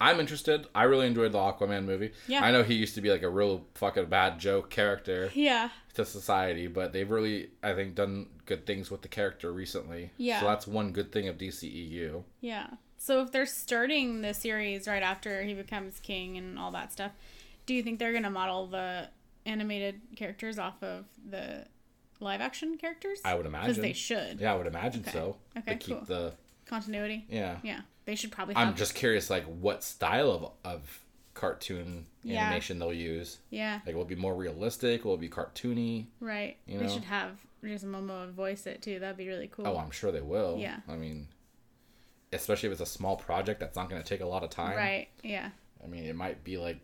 [0.00, 0.66] I'm interested.
[0.74, 2.12] I really enjoyed the Aquaman movie.
[2.26, 2.42] Yeah.
[2.42, 5.68] I know he used to be like a real fucking bad joke character Yeah.
[5.94, 10.10] to society, but they've really, I think, done good things with the character recently.
[10.16, 10.40] Yeah.
[10.40, 12.24] So that's one good thing of DCEU.
[12.40, 12.68] Yeah.
[12.96, 17.12] So if they're starting the series right after he becomes king and all that stuff,
[17.66, 19.08] do you think they're gonna model the
[19.46, 21.66] animated characters off of the
[22.20, 23.20] live action characters?
[23.24, 23.68] I would imagine.
[23.70, 24.40] Because they should.
[24.40, 25.12] Yeah, I would imagine Okay.
[25.12, 25.36] so.
[25.58, 26.04] Okay, To keep cool.
[26.06, 26.34] the
[26.66, 27.26] Continuity.
[27.28, 27.58] yeah.
[27.62, 27.80] Yeah.
[28.06, 31.00] They should probably have I'm just curious, like what style of of
[31.34, 32.42] cartoon Yeah.
[32.46, 33.38] animation they'll use.
[33.50, 33.80] Yeah.
[33.86, 35.04] Like, will it be more realistic?
[35.04, 36.06] Will it be cartoony?
[36.20, 36.56] Right.
[36.66, 38.98] You They should have just Momoa voice it too.
[38.98, 39.66] That'd be really cool.
[39.66, 40.56] Oh, I'm sure they will.
[40.58, 40.80] Yeah.
[40.88, 41.28] I mean,
[42.32, 44.76] especially if it's a small project that's not going to take a lot of time.
[44.76, 45.08] Right.
[45.22, 45.50] Yeah.
[45.82, 46.80] I mean, it might be like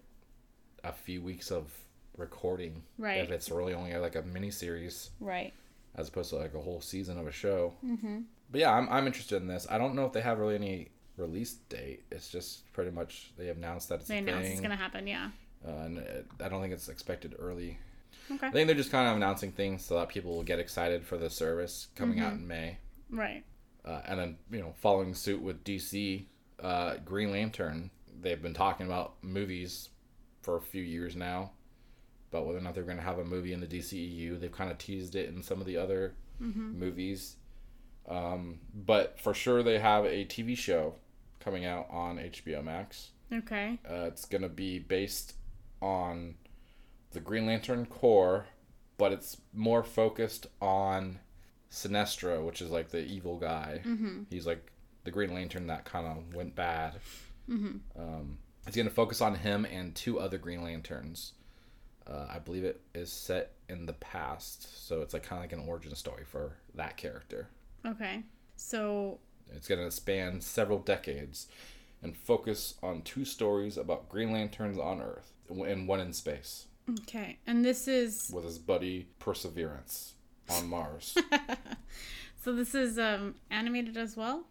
[0.85, 1.71] a few weeks of
[2.17, 2.83] recording.
[2.99, 3.19] Right.
[3.23, 5.53] If it's really only like a mini series Right.
[5.97, 7.75] as opposed to like a whole season of a show.
[7.85, 8.21] Mm-hmm.
[8.51, 9.67] But yeah, I'm, I'm interested in this.
[9.69, 12.05] I don't know if they have really any release date.
[12.11, 15.07] It's just pretty much they announced that it's They announced it's gonna happen.
[15.07, 15.31] Yeah.
[15.67, 17.79] uh, and it, I don't think it's expected early.
[18.31, 18.47] Okay.
[18.49, 21.17] I think they're just kind of announcing things so that people will get excited for
[21.17, 22.79] the service coming out in May.
[23.11, 23.45] Right.
[23.85, 26.25] Uh, and then, you know, following suit with DC,
[26.61, 27.91] uh, Green Lantern,
[28.21, 29.91] they've been talking about movies
[30.43, 31.53] for a few years now.
[32.33, 34.73] But whether or not they're going to have a movie in the DCEU, they've kind
[34.73, 37.37] of teased it in some of the other movies.
[38.09, 40.95] Um, but for sure, they have a TV show
[41.47, 43.11] coming out on HBO Max.
[43.33, 43.79] Okay.
[43.89, 45.35] Uh, it's going to be based
[45.81, 46.35] on
[47.13, 48.47] the Green Lantern Corps,
[48.99, 51.21] but it's more focused on
[51.71, 53.81] Sinestro, which is like the evil guy.
[53.87, 54.23] Mm-hmm.
[54.29, 54.73] He's like
[55.05, 56.95] the Green Lantern that kind of went bad.
[57.49, 57.77] Mm-hmm.
[57.97, 61.35] Um, it's going to focus on him and two other Green Lanterns.
[62.09, 65.53] Uh, I believe it is set in the past, so it's like kind of like
[65.53, 67.49] an origin story for that character.
[67.87, 68.25] Okay.
[68.57, 69.21] So
[69.55, 71.47] It's going to span several decades
[72.03, 77.39] and focus on two stories about Green Lanterns on Earth and one in space okay,
[77.47, 80.15] and this is with his buddy Perseverance
[80.49, 81.17] on Mars.
[82.43, 84.45] so this is um animated as well.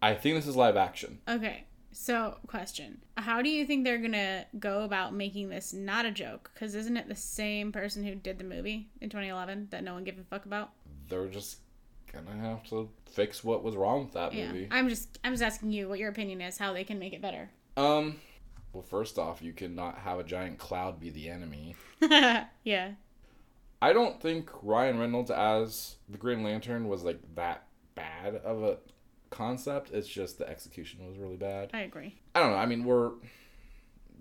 [0.00, 1.18] I think this is live action.
[1.28, 1.64] Okay.
[1.90, 3.00] So, question.
[3.16, 6.52] How do you think they're going to go about making this not a joke?
[6.54, 10.04] Cuz isn't it the same person who did the movie in 2011 that no one
[10.04, 10.72] gave a fuck about?
[11.08, 11.58] They're just
[12.12, 14.52] gonna have to fix what was wrong with that Yeah.
[14.52, 14.68] movie.
[14.70, 17.20] I'm just I'm just asking you what your opinion is how they can make it
[17.22, 17.50] better.
[17.76, 18.20] Um,
[18.72, 21.74] Well, first off, you cannot have a giant cloud be the enemy.
[22.64, 22.92] yeah.
[23.80, 28.78] I don't think Ryan Reynolds as the Green Lantern was like that bad of a
[29.30, 29.90] concept.
[29.92, 31.70] It's just the execution was really bad.
[31.72, 32.16] I agree.
[32.34, 32.56] I don't know.
[32.58, 33.12] I mean, we're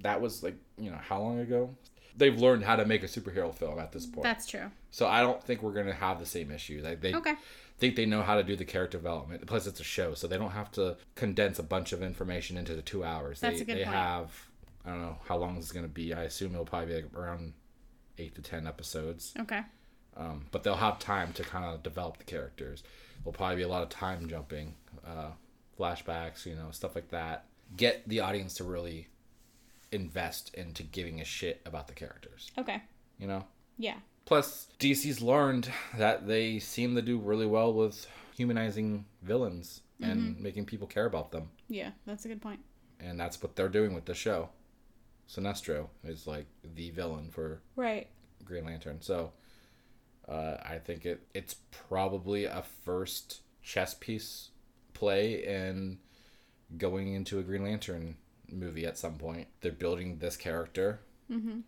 [0.02, 1.76] that was like you know how long ago?
[2.16, 4.24] They've learned how to make a superhero film at this point.
[4.24, 4.72] That's true.
[4.92, 6.84] so I don't think we're gonna have the same issues.
[6.84, 7.34] Like they Okay.
[7.80, 9.46] Think they know how to do the character development.
[9.48, 12.76] Plus, it's a show, so they don't have to condense a bunch of information into
[12.76, 13.40] the two hours.
[13.40, 13.96] That's they a good they point.
[13.96, 14.32] have
[14.86, 16.14] I don't know how long this is gonna be.
[16.14, 17.54] I assume it'll probably be like around
[18.18, 19.34] eight to ten episodes.
[19.40, 19.62] Okay.
[20.16, 22.82] Um, but they'll have time to kind of develop the characters.
[23.24, 24.74] There'll probably be a lot of time jumping,
[25.06, 25.32] uh,
[25.80, 27.46] flashbacks, you know, stuff like that.
[27.76, 29.10] Get the audience to really
[29.92, 32.82] invest into giving a shit about the characters, Okay.
[33.20, 33.46] you know?
[33.78, 33.98] Yeah.
[34.28, 38.06] Plus, DC's learned that they seem to do really well with
[38.36, 41.50] humanizing villains and making people care about them.
[41.70, 41.92] Yeah.
[42.06, 42.60] That's a good point.
[43.00, 44.50] And that's what they're doing with the show.
[45.30, 48.08] Sinestro is like the villain for Right.
[48.44, 49.02] Green Lantern.
[49.02, 49.32] So
[50.28, 51.56] uh, I think it it's
[51.88, 54.50] probably a first chess piece
[54.94, 56.00] play in
[56.78, 58.18] going into a Green Lantern
[58.52, 59.48] movie at some point.
[59.62, 61.00] They're building this character,
[61.32, 61.60] Mm-hmm.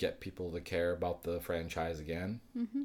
[0.00, 2.84] Get people to care about the franchise again, Mm-hmm.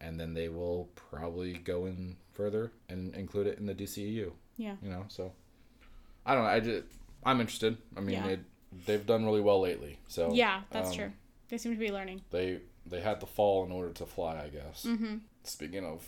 [0.00, 4.30] and then they will probably go in further and include it in the DCEU.
[4.56, 4.76] Yeah.
[4.82, 5.32] You know, so
[6.26, 6.50] I don't know.
[6.50, 6.84] I just
[7.24, 7.76] I'm interested.
[7.96, 8.26] I mean, Yeah.
[8.34, 8.40] it,
[8.86, 9.98] they've done really well lately.
[10.08, 11.12] So Yeah, that's um, true.
[11.48, 12.20] They seem to be learning.
[12.30, 14.84] they they had to fall in order to fly, I guess.
[14.86, 15.16] Mm-hmm.
[15.44, 15.98] Speaking of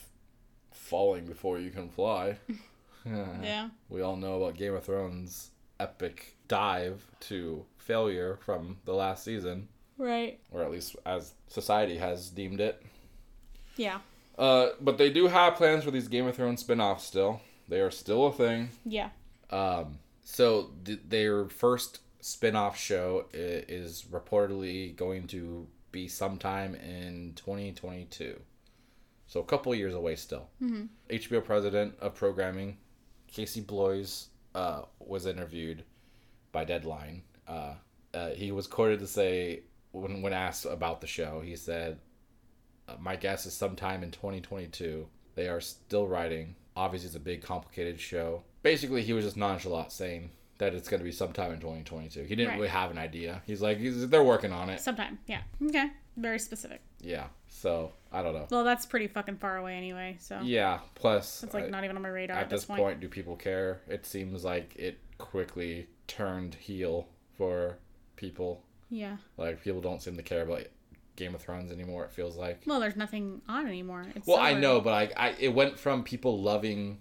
[0.70, 2.36] falling before you can fly,
[3.06, 3.68] Yeah.
[3.88, 5.50] we all know about Game of Thrones'
[5.80, 9.68] epic dive to failure from the last season,
[10.02, 10.40] Right.
[10.50, 12.82] or at least as society has deemed it.
[13.76, 14.00] Yeah.
[14.36, 17.40] Uh, but they do have plans for these Game of Thrones spin-offs still.
[17.68, 18.70] They are still a thing.
[18.84, 19.10] Yeah.
[19.50, 28.40] Um, so th- their first spin-off show is reportedly going to be sometime in 2022.
[29.26, 30.48] So a couple years away still.
[30.62, 30.88] Mhm.
[31.10, 32.78] HBO president of programming,
[33.28, 35.84] Casey Bloys, uh, was interviewed
[36.50, 37.22] by Deadline.
[37.46, 37.74] Uh,
[38.14, 41.98] uh, he was quoted to say, when, when asked about the show, he said,
[42.88, 45.06] uh, My guess is sometime in 2022.
[45.34, 46.56] They are still writing.
[46.76, 48.42] Obviously, it's a big, complicated show.
[48.62, 52.22] Basically, he was just nonchalant saying that it's going to be sometime in 2022.
[52.22, 52.56] He didn't Right.
[52.56, 53.42] really have an idea.
[53.46, 54.80] He's like, he's, they're working on it.
[54.80, 55.18] Sometime.
[55.26, 55.40] Yeah.
[55.64, 55.88] Okay.
[56.16, 56.80] Very specific.
[57.00, 57.26] Yeah.
[57.48, 58.46] So, I don't know.
[58.50, 60.16] Well, that's pretty fucking far away anyway.
[60.20, 60.80] So Yeah.
[60.94, 62.80] Plus, it's like I- not even on my radar at this point.
[62.80, 63.80] point, do people care?
[63.88, 67.78] It seems like it quickly turned heel for
[68.16, 68.62] people.
[68.92, 69.16] Yeah.
[69.38, 70.64] Like people don't seem to care about
[71.16, 72.04] Game of Thrones anymore.
[72.04, 72.62] It feels like.
[72.66, 74.04] Well, there's nothing on anymore.
[74.14, 77.00] It's Well, I know, but like I, it went from people loving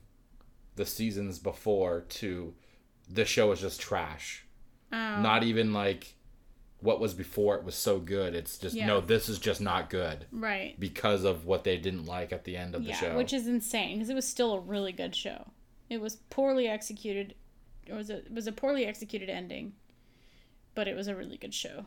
[0.78, 2.54] the seasons before to
[3.10, 4.46] the show is just trash.
[4.94, 5.22] Oh.
[5.22, 6.16] Not even like
[6.80, 8.34] what was before it was so good.
[8.34, 8.88] It's just Yeah.
[8.88, 10.80] no, this is just not good right.
[10.80, 13.16] because of what they didn't like at the end of the show.
[13.18, 15.52] which is insane because it was still a really good show.
[15.90, 17.36] It was poorly executed.
[17.86, 19.74] It was a it was a poorly executed ending,
[20.76, 21.86] but it was a really good show.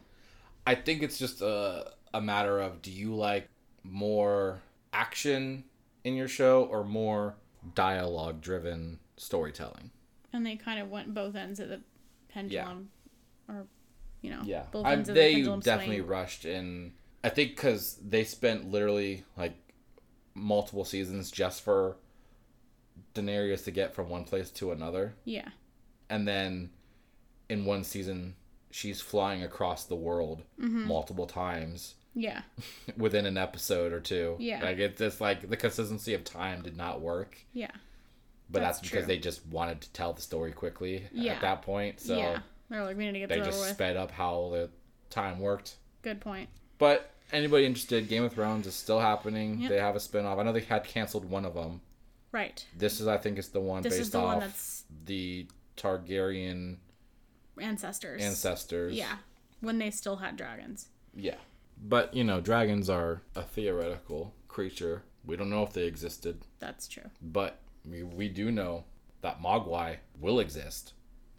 [0.67, 3.49] I think it's just a a matter of do you like
[3.83, 4.61] more
[4.93, 5.65] action
[6.05, 7.35] in your show or more
[7.75, 9.91] dialogue driven storytelling?
[10.33, 11.81] And they kind of went both ends of the
[12.29, 12.91] pendulum,
[13.49, 13.67] or
[14.23, 16.09] you know, Yeah, both I, ends of the they pendulum definitely swing.
[16.09, 16.93] rushed in.
[17.23, 19.55] I think because they spent literally like
[20.35, 21.97] multiple seasons just for
[23.15, 25.49] Daenerys to get from one place to another, Yeah,
[26.11, 26.71] and then
[27.49, 28.35] in one season
[28.77, 30.89] she's flying across the world Mm-hmm.
[30.89, 32.43] multiple times yeah,
[32.97, 34.35] within an episode or two.
[34.41, 34.63] Yeah.
[34.65, 37.39] like it's just like the consistency of time did not work.
[37.53, 37.71] yeah,
[38.51, 41.35] But that's, That's because they just wanted to tell the story quickly Yeah.
[41.35, 42.01] at that point.
[42.01, 42.39] So yeah.
[42.69, 44.71] They're like, we need to get they just sped up how the
[45.11, 45.77] time worked.
[46.03, 46.49] Good point.
[46.79, 49.61] But anybody interested, Game of Thrones is still happening.
[49.61, 49.71] Yep.
[49.71, 50.39] They have a spin-off.
[50.39, 51.81] I know they had canceled one of them.
[52.33, 52.65] Right.
[52.77, 55.47] This is, I think, is the one This based is the off one that's the
[55.77, 56.79] Targaryen
[57.61, 58.23] ancestors.
[58.23, 58.95] ancestors.
[58.95, 59.17] Yeah,
[59.61, 60.89] when they still had dragons.
[61.15, 61.37] Yeah.
[61.83, 65.03] But, you know, dragons are a theoretical creature.
[65.27, 66.43] We don't know if they existed.
[66.61, 67.11] That's true.
[67.21, 68.85] But we, we do know
[69.23, 70.93] that Mogwai will exist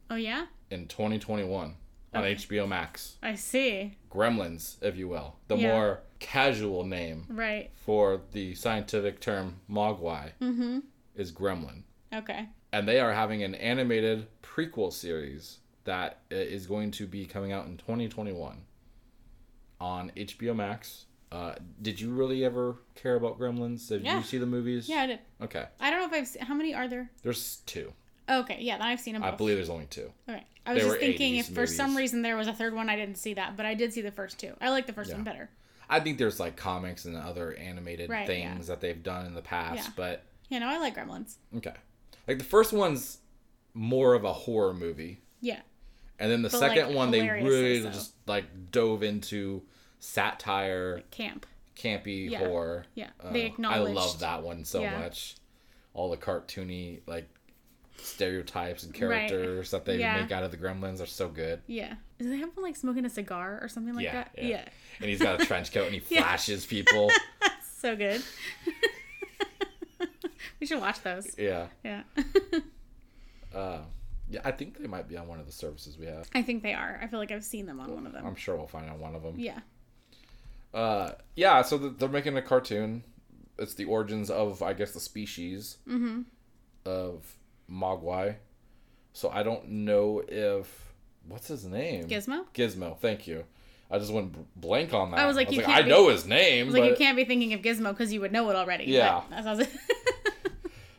[0.10, 1.76] Oh yeah, in 2021
[2.14, 2.36] on Okay.
[2.36, 3.16] HBO Max.
[3.24, 3.98] I see.
[4.12, 5.36] Gremlins, if you will.
[5.48, 5.72] The Yeah.
[5.72, 7.72] more casual name Right.
[7.74, 10.80] for the scientific term Mogwai Mm-hmm.
[11.16, 11.84] is Gremlin.
[12.14, 12.50] Okay.
[12.72, 17.52] And they are having an animated prequel series that i- is going to be coming
[17.52, 18.58] out in 2021
[19.80, 21.06] on HBO Max.
[21.32, 23.88] Uh, did you really ever care about Gremlins?
[23.90, 24.18] Did Yeah.
[24.18, 24.88] you see the movies?
[24.88, 25.20] Yeah, I did.
[25.42, 25.66] Okay.
[25.80, 26.42] I don't know if I've seen.
[26.44, 27.10] How many are there?
[27.24, 27.94] There's two.
[28.30, 29.24] Okay, yeah, then I've seen them.
[29.24, 30.12] I believe there's only two.
[30.30, 30.44] Okay.
[30.66, 32.90] I was They just thinking 80s if for some reason there was a third one,
[32.90, 34.54] I didn't see that, but I did see the first two.
[34.62, 35.18] I like the first Yeah.
[35.18, 35.50] one better.
[35.88, 38.74] I think there's like comics and other animated Right, things yeah.
[38.74, 39.94] that they've done in the past, Yeah.
[39.96, 41.36] but You know, I like Gremlins.
[41.58, 41.76] okay.
[42.28, 43.20] Like the first one's
[43.76, 45.22] more of a horror movie.
[45.42, 45.62] Yeah.
[46.20, 47.90] And then the But, second like, one, they really so.
[47.92, 49.64] just like dove into
[50.00, 51.46] satire, Camp.
[51.76, 52.40] campy Yeah.
[52.40, 52.86] horror.
[52.96, 53.10] Yeah.
[53.20, 55.00] Uh, they I love that one so Yeah.
[55.00, 55.36] much.
[55.94, 57.28] All the cartoony like
[57.98, 59.28] stereotypes and Right.
[59.30, 60.22] characters that they Yeah.
[60.22, 61.62] make out of the Gremlins are so good.
[61.68, 61.96] Yeah.
[62.20, 64.32] Do they have one like smoking a cigar or something like that?
[64.38, 64.44] yeah.
[64.48, 64.70] Yeah.
[65.02, 67.10] And he's got a trench coat and he flashes people.
[67.78, 68.24] So good.
[70.60, 71.38] we should watch those.
[71.38, 71.68] yeah.
[71.84, 72.02] Yeah.
[73.54, 73.80] Uh,
[74.30, 76.28] yeah, I think they might be on one of the services we have.
[76.34, 77.00] I think they are.
[77.02, 78.26] I feel like I've seen them on one of them.
[78.26, 79.36] I'm sure we'll find on one of them.
[79.38, 79.60] Yeah.
[80.74, 83.04] Uh, yeah, so th- they're making a cartoon.
[83.58, 86.22] It's the origins of, I guess, the species Mm-hmm.
[86.86, 87.36] of
[87.72, 88.36] Mogwai.
[89.14, 90.94] So I don't know if
[91.28, 92.08] what's his name?
[92.08, 92.46] Gizmo?
[92.54, 92.98] Gizmo.
[93.00, 93.46] Thank you.
[93.90, 95.20] I just went blank on that.
[95.20, 97.24] I was like, I can't be- know his name, I was like, you can't be
[97.24, 98.86] thinking of Gizmo because you would know it already.
[98.86, 99.22] Yeah.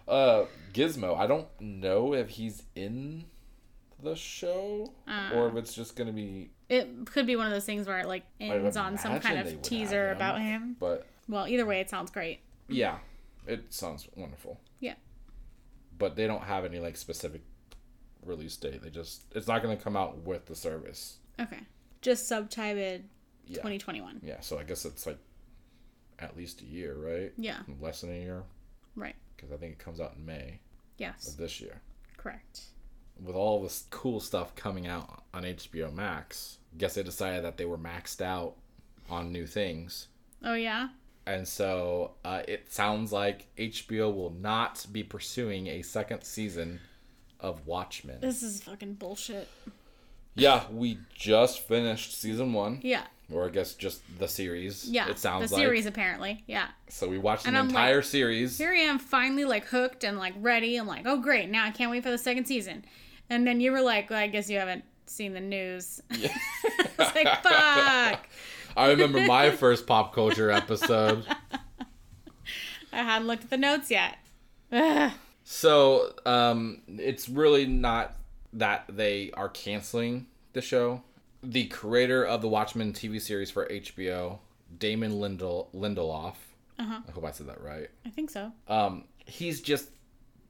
[0.07, 0.49] But That
[0.83, 1.17] sounds uh, Gizmo.
[1.19, 3.25] I don't know if he's in
[4.03, 5.31] the show Uh.
[5.35, 6.51] or if it's just gonna be.
[6.69, 9.63] it could be one of those things where it like ends on some kind of
[9.63, 10.17] teaser him.
[10.17, 10.77] about him.
[10.79, 12.41] But Well, either way, it sounds great.
[12.69, 12.99] yeah,
[13.47, 14.61] it sounds wonderful.
[14.81, 14.95] Yeah.
[15.99, 17.41] But they don't have any like specific
[18.25, 18.83] release date.
[18.83, 21.19] They just it's not gonna come out with the service.
[21.41, 21.61] Okay.
[22.03, 23.03] Just subtitled
[23.47, 23.57] Yeah.
[23.57, 24.21] 2021.
[24.23, 25.19] Yeah, so I guess it's like
[26.19, 27.33] at least a year, right?
[27.39, 27.61] Yeah.
[27.81, 28.43] Less than a year,
[28.95, 29.17] Right.
[29.37, 30.61] Because I think it comes out in May
[30.99, 31.29] Yes.
[31.29, 31.81] of this year.
[32.17, 32.63] Correct.
[33.23, 37.65] With all this cool stuff coming out on HBO Max, guess they decided that they
[37.65, 38.55] were maxed out
[39.09, 40.09] on new things.
[40.43, 40.89] Oh yeah.
[41.27, 46.79] And so uh, it sounds like HBO will not be pursuing a second season
[47.41, 48.21] of Watchmen.
[48.21, 49.49] This is fucking bullshit.
[50.35, 53.07] Yeah, we just finished season one, Yeah.
[53.33, 54.89] Or I guess just the series.
[54.89, 55.09] Yeah.
[55.09, 55.65] it sounds the like.
[55.65, 56.45] series apparently.
[56.47, 56.69] Yeah.
[56.89, 58.59] So we watched And an I'm like, entire series.
[58.59, 60.77] Here I am finally like hooked and like ready.
[60.77, 62.85] I'm like, oh great, now I can't wait for the second season.
[63.29, 66.01] And then you were like, well, I guess you haven't seen the news.
[66.17, 66.33] Yeah.
[66.65, 68.29] I was like, fuck.
[68.77, 71.27] I remember my first pop culture episode.
[72.93, 74.19] I hadn't looked at the notes yet.
[74.73, 75.11] Ugh.
[75.45, 78.17] So um, it's really not
[78.53, 81.03] that they are canceling the show.
[81.49, 84.41] The creator of the Watchmen TV series for HBO,
[84.79, 86.35] Damon Lindel Lindelof.
[86.77, 87.01] Uh-huh.
[87.09, 87.89] I hope I said that right.
[88.05, 88.51] I think so.
[88.67, 89.91] Um, he's just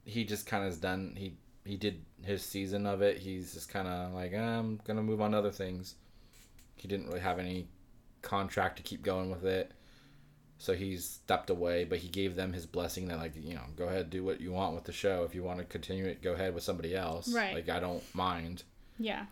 [0.05, 1.13] he just kind of is done.
[1.15, 3.19] He he did his season of it.
[3.19, 5.93] He's just kind of like I'm gonna move on to other things.
[6.75, 7.67] He didn't really have any
[8.23, 9.73] contract to keep going with it,
[10.57, 11.83] so he's stepped away.
[11.83, 14.51] But he gave them his blessing that like you know go ahead do what you
[14.51, 15.23] want with the show.
[15.25, 17.31] If you want to continue it, go ahead with somebody else.
[17.31, 17.53] Right.
[17.53, 18.63] Like I don't mind.
[18.97, 19.25] Yeah.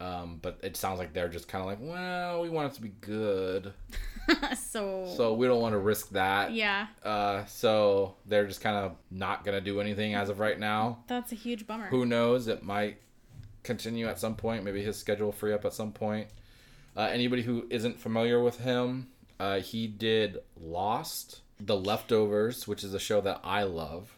[0.00, 2.82] Um, but it sounds like they're just kind of like, well, we want it to
[2.82, 3.72] be good,
[4.56, 6.52] so, so we don't want to risk that.
[6.52, 11.02] yeah, Uh, so they're just kind of not gonna do anything as of right now.
[11.08, 11.86] that's a huge bummer.
[11.88, 12.46] Who knows?
[12.46, 12.98] It might
[13.64, 14.62] continue at some point.
[14.64, 16.28] Maybe his schedule will free up at some point.
[16.96, 19.08] Uh, anybody who isn't familiar with him,
[19.40, 24.16] uh, he did Lost, The Leftovers, which is a show that I love.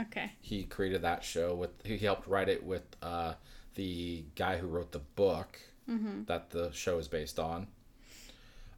[0.00, 0.32] Okay.
[0.40, 1.70] He created that show with.
[1.84, 3.34] He helped write it with uh,
[3.74, 5.58] the guy who wrote the book
[6.26, 7.66] that the show is based on.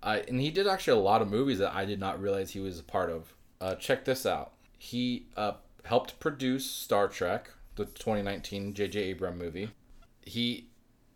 [0.03, 2.61] Uh, and he did actually a lot of movies that I did not realize he
[2.61, 3.35] was a part of.
[3.61, 4.53] Uh, check this out.
[4.79, 5.53] He uh,
[5.85, 9.01] helped produce Star Trek, the 2019 J.J.
[9.01, 9.71] Abrams movie.
[10.23, 10.69] He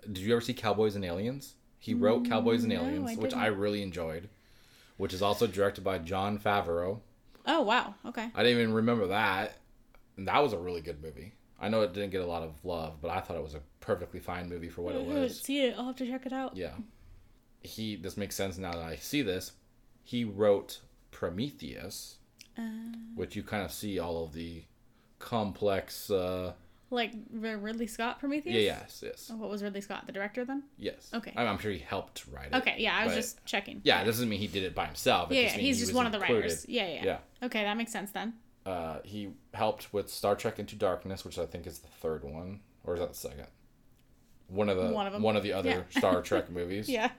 [0.03, 1.55] did you ever see Cowboys and Aliens?
[1.79, 3.35] He wrote Cowboys and no, Aliens, I which.
[3.35, 4.29] I really enjoyed,
[4.97, 7.01] which is also directed by Jon Favreau.
[7.47, 7.95] Oh wow.
[8.07, 8.31] Okay.
[8.35, 9.57] I didn't even remember that.
[10.17, 11.33] And that was a really good movie.
[11.61, 13.61] I know it didn't get a lot of love, but I thought it was a
[13.81, 15.41] perfectly fine movie for what it haven't was.
[15.41, 15.74] seen it.
[15.77, 16.57] I'll have to check it out.
[16.57, 16.73] Yeah.
[17.62, 19.53] He this makes sense now that I see this.
[20.03, 20.81] He wrote
[21.11, 22.16] Prometheus,
[22.59, 22.62] Uh,
[23.15, 24.62] which you kind of see all of the
[25.19, 26.53] complex uh
[26.93, 28.53] like Ridley Scott Prometheus.
[28.57, 29.31] yeah, yes, yes.
[29.32, 30.65] Oh, what was Ridley Scott the director then?
[30.77, 31.09] Yes.
[31.15, 31.32] Okay.
[31.37, 32.55] I'm, I'm sure he helped write it.
[32.57, 32.74] Okay.
[32.78, 33.81] Yeah, I was just checking.
[33.85, 35.31] Yeah, it doesn't mean he did it by himself.
[35.31, 36.43] It Yeah, just yeah, he's he just one of the included.
[36.47, 36.66] writers.
[36.69, 37.19] Yeah, yeah, Yeah.
[37.47, 38.32] Okay, that makes sense then.
[38.66, 42.61] Uh, he helped with Star Trek Into Darkness, which I think is the third one,
[42.85, 43.47] or is that the second?
[44.49, 45.99] One of the One of one of the other Yeah.
[45.99, 46.89] Star Trek movies.
[46.89, 47.11] Yeah.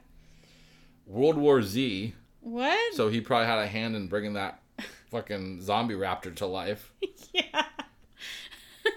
[1.07, 2.13] World War Z.
[2.41, 2.93] What?
[2.93, 4.61] So he probably had a hand in bringing that
[5.09, 6.93] fucking zombie raptor to life.
[7.33, 7.65] yeah.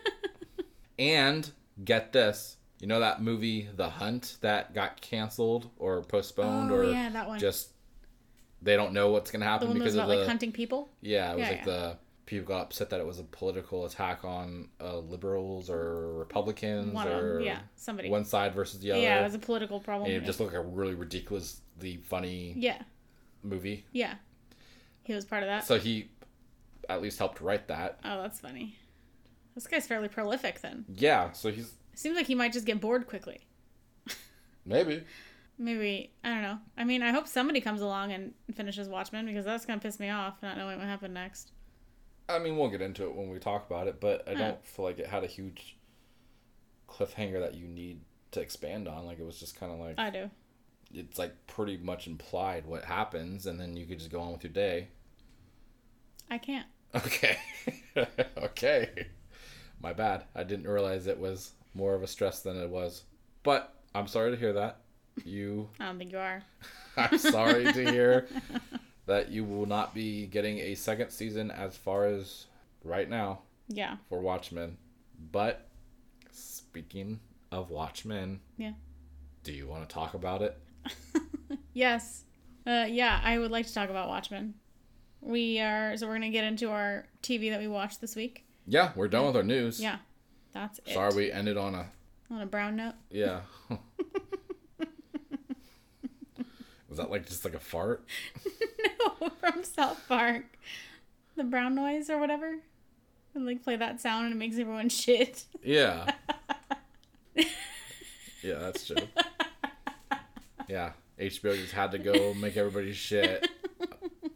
[0.98, 1.50] And
[1.84, 6.84] get this, you know that movie The Hunt that got canceled or postponed Oh or
[6.84, 7.40] yeah, that one.
[7.40, 7.70] just
[8.62, 10.88] they don't know what's gonna happen one that was because of the like hunting people.
[11.00, 11.64] yeah it was Yeah, like yeah.
[11.64, 11.96] the
[12.26, 17.08] people got upset that it was a political attack on uh, liberals or Republicans One
[17.08, 18.08] or yeah, somebody.
[18.08, 19.00] one side versus the other.
[19.00, 20.10] yeah, it was a political problem.
[20.10, 22.82] and it just looked like a really ridiculously funny yeah,
[23.42, 23.84] movie.
[23.92, 24.14] yeah.
[25.02, 25.66] He was part of that.
[25.66, 26.08] So he
[26.88, 28.00] at least helped write that.
[28.04, 28.76] oh, that's funny.
[29.54, 30.84] This guy's fairly prolific then.
[30.88, 33.46] Yeah, so he's Seems like he might just get bored quickly.
[34.66, 35.04] maybe.
[35.58, 36.58] Maybe I don't know.
[36.76, 40.10] I mean, I hope somebody comes along and finishes Watchmen because that's gonna piss me
[40.10, 41.52] off not knowing what happened next.
[42.28, 44.38] I mean, we'll get into it when we talk about it, but I hmm.
[44.38, 45.76] don't feel like it had a huge
[46.88, 48.00] cliffhanger that you need
[48.32, 49.06] to expand on.
[49.06, 50.30] Like it was just kind of like I do.
[50.92, 54.44] it's like pretty much implied what happens, and then you could just go on with
[54.44, 54.88] your day.
[56.30, 56.66] I can't.
[56.94, 57.36] Okay,
[58.38, 59.06] okay,
[59.80, 60.24] my bad.
[60.34, 63.02] I didn't realize it was more of a stress than it was,
[63.42, 64.78] but I'm sorry to hear that.
[65.24, 66.42] You, I don't think you are.
[66.96, 68.28] I'm sorry to hear
[69.06, 72.46] that you will not be getting a second season as far as
[72.82, 73.40] right now.
[73.68, 73.96] Yeah.
[74.08, 74.76] for Watchmen.
[75.32, 75.68] But
[76.32, 77.20] speaking
[77.50, 78.72] of Watchmen, Yeah.
[79.42, 80.58] do you want to talk about it?
[81.72, 82.24] Yes.
[82.66, 84.54] Uh, yeah, I would like to talk about Watchmen.
[85.20, 88.44] We are so we're gonna get into our TV that we watched this week.
[88.66, 89.80] Yeah, we're done with our news.
[89.80, 89.96] Yeah,
[90.52, 90.94] that's it.
[90.94, 91.86] Sorry we ended on a
[92.30, 92.94] On a brown note.
[93.10, 93.40] yeah.
[96.88, 98.04] Was that like just like a fart?
[99.40, 100.58] from South Park.
[101.36, 102.58] The brown noise or whatever.
[103.34, 105.44] And like play that sound and it makes everyone shit.
[105.62, 106.10] Yeah.
[107.34, 107.44] yeah,
[108.42, 108.96] that's true.
[110.68, 113.48] Yeah, HBO just had to go make everybody shit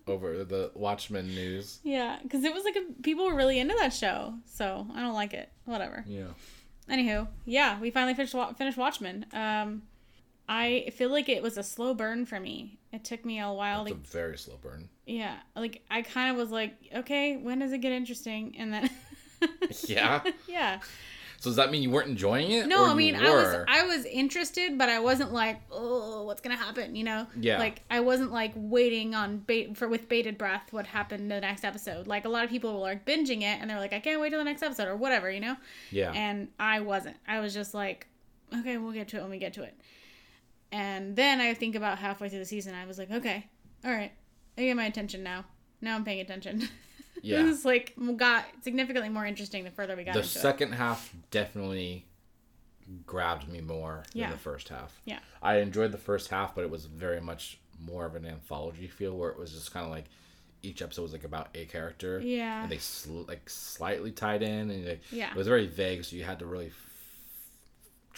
[0.07, 1.81] over the Watchmen news.
[1.85, 5.15] Yeah, because it was like a, people were really into that show, so I don't
[5.15, 5.51] like it.
[5.65, 6.05] Whatever.
[6.07, 6.27] Yeah.
[6.91, 9.27] Anywho, yeah, we finally finished finished Watchmen.
[9.33, 9.83] Um,
[10.49, 12.78] I feel like it was a slow burn for me.
[12.93, 14.89] It took me a while It's to a very slow burn.
[15.07, 18.55] yeah, like I kind of was like, okay, when does it get interesting?
[18.59, 18.91] And then
[19.87, 20.23] Yeah?
[20.47, 20.81] yeah.
[21.41, 22.67] So does that mean you weren't enjoying it?
[22.67, 23.65] No, I mean, I was?
[23.69, 26.97] I was interested, but I wasn't like, oh, what's gonna happen?
[26.97, 27.27] You know?
[27.39, 27.59] Yeah.
[27.61, 31.65] Like I wasn't like waiting on bait for with bated breath what happened the next
[31.65, 32.09] episode.
[32.09, 34.31] Like a lot of people were like binging it, and they're like, I can't wait
[34.31, 35.57] till the next episode or whatever, you know?
[35.93, 36.11] Yeah.
[36.13, 37.17] And I wasn't.
[37.29, 38.09] I was just like,
[38.59, 39.75] okay, we'll get to it when we get to it.
[40.73, 43.47] And then I think about halfway through the season, I was like, okay,
[43.85, 44.13] all right,
[44.57, 45.45] I get my attention now.
[45.81, 46.69] Now I'm paying attention.
[47.21, 47.41] Yeah.
[47.41, 50.41] it was like got significantly more interesting the further we got the into it.
[50.41, 52.07] second half definitely
[53.07, 55.01] grabbed me more than the first half.
[55.05, 55.19] Yeah.
[55.43, 59.17] I enjoyed the first half, but it was very much more of an anthology feel
[59.17, 60.05] where it was just kind of like
[60.63, 62.21] each episode was like about a character.
[62.23, 62.63] Yeah.
[62.63, 65.31] And they sl- like slightly tied in and like, Yeah.
[65.33, 66.71] it was very vague, so you had to really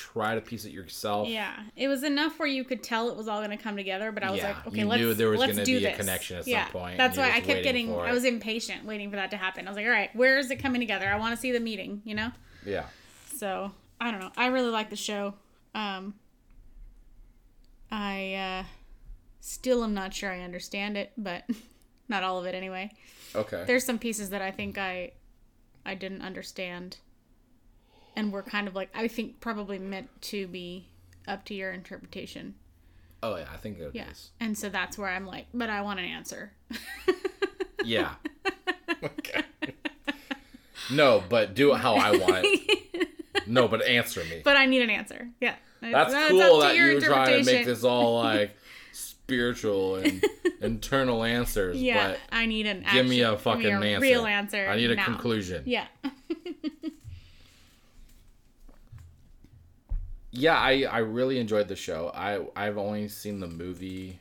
[0.01, 1.29] try to piece it yourself.
[1.29, 4.11] Yeah, it was enough where you could tell it was all going to come together.
[4.13, 5.95] But I was Yeah, like, okay, you let's knew there was gonna do be a
[5.95, 7.95] connection at some yeah, point, and That's why I kept getting.
[7.95, 9.67] I was impatient, waiting for that to happen.
[9.67, 11.09] I was like, all right, where is it coming together?
[11.09, 12.03] I want to see the meeting.
[12.05, 12.31] You know.
[12.65, 12.87] Yeah.
[13.37, 14.33] So I don't know.
[14.37, 15.35] I really like the show.
[15.75, 16.15] Um,
[17.91, 18.65] I uh,
[19.41, 21.45] still am not sure I understand it, but
[22.09, 22.91] not all of it anyway.
[23.35, 23.65] Okay.
[23.67, 25.13] There's some pieces that I think I
[25.85, 26.99] I didn't understand,
[28.17, 30.89] and were kind of like I think probably meant to be
[31.29, 32.55] up to your interpretation.
[33.23, 33.95] oh yeah, I think it is.
[33.95, 34.07] Yeah.
[34.41, 36.53] And so that's where I'm like, but I want an answer.
[37.83, 38.15] Yeah.
[39.03, 39.43] okay.
[40.93, 43.09] No, but do it how I want it.
[43.47, 44.43] No, but answer me.
[44.45, 45.29] But I need an answer.
[45.41, 45.55] Yeah.
[45.81, 48.55] That's It's cool that your you're trying to make this all like
[48.93, 50.23] spiritual and
[50.61, 51.81] internal answers.
[51.81, 54.01] Yeah, But I need an give me a fucking me a answer.
[54.03, 54.69] real answer.
[54.69, 55.05] I need a now.
[55.07, 55.63] conclusion.
[55.67, 55.87] Yeah.
[60.33, 62.11] Yeah, I, I really enjoyed the show.
[62.15, 64.19] I I've only seen the movie.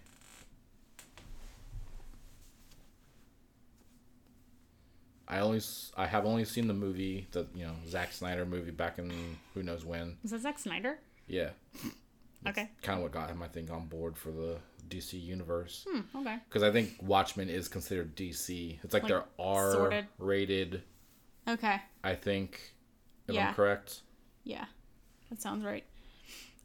[5.27, 5.61] I only
[5.95, 9.11] I have only seen the movie, the you know Zack Snyder movie back in
[9.53, 10.18] who knows when.
[10.23, 10.98] Is that Zack Snyder?
[11.27, 11.49] Yeah,
[12.48, 12.69] Okay.
[12.81, 14.57] kind of what got him I think on board for the
[14.88, 15.86] DC universe.
[15.88, 16.38] Hmm, okay.
[16.48, 18.80] because I think Watchmen is considered DC.
[18.84, 20.07] It's like, Like, they're R sorted.
[20.18, 20.81] rated.
[21.48, 21.80] Okay.
[22.03, 22.73] I think,
[23.27, 23.49] if Yeah.
[23.49, 24.02] I'm correct,
[24.44, 24.65] Yeah.
[25.30, 25.84] That sounds right.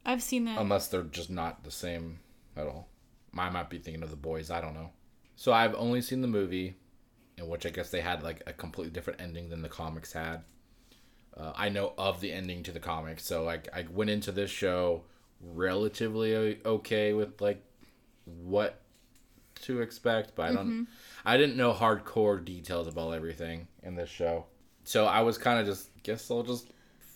[0.04, 0.58] I've seen that.
[0.58, 2.20] unless they're just not the same
[2.56, 2.88] at all.
[3.36, 4.50] I might be thinking of the boys.
[4.50, 4.90] I don't know.
[5.36, 6.76] So I've only seen the movie,
[7.36, 10.42] in which I guess they had like a completely different ending than the comics had.
[11.36, 14.50] Uh, I know of the ending to the comics, so like I went into this
[14.50, 15.02] show
[15.40, 17.62] relatively okay with like
[18.24, 18.80] what
[19.62, 20.86] to expect, but I don't.
[21.24, 24.46] I didn't know hardcore details about everything in this show,
[24.84, 26.68] so I was kind of just guess I'll just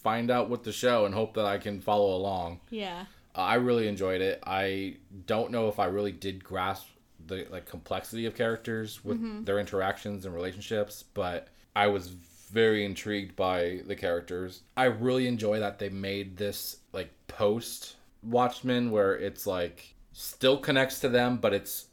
[0.09, 2.61] find out with the show and hope that I can follow along.
[2.71, 3.05] yeah.
[3.35, 4.43] Uh, I really enjoyed it.
[4.47, 6.87] I don't know if I really did grasp
[7.27, 13.37] the like complexity of characters with their interactions and relationships, but I was very intrigued
[13.37, 14.63] by the characters.
[14.77, 21.01] I really enjoy that they made this like post Watchmen where it's like still connects
[21.01, 21.87] to them, but it's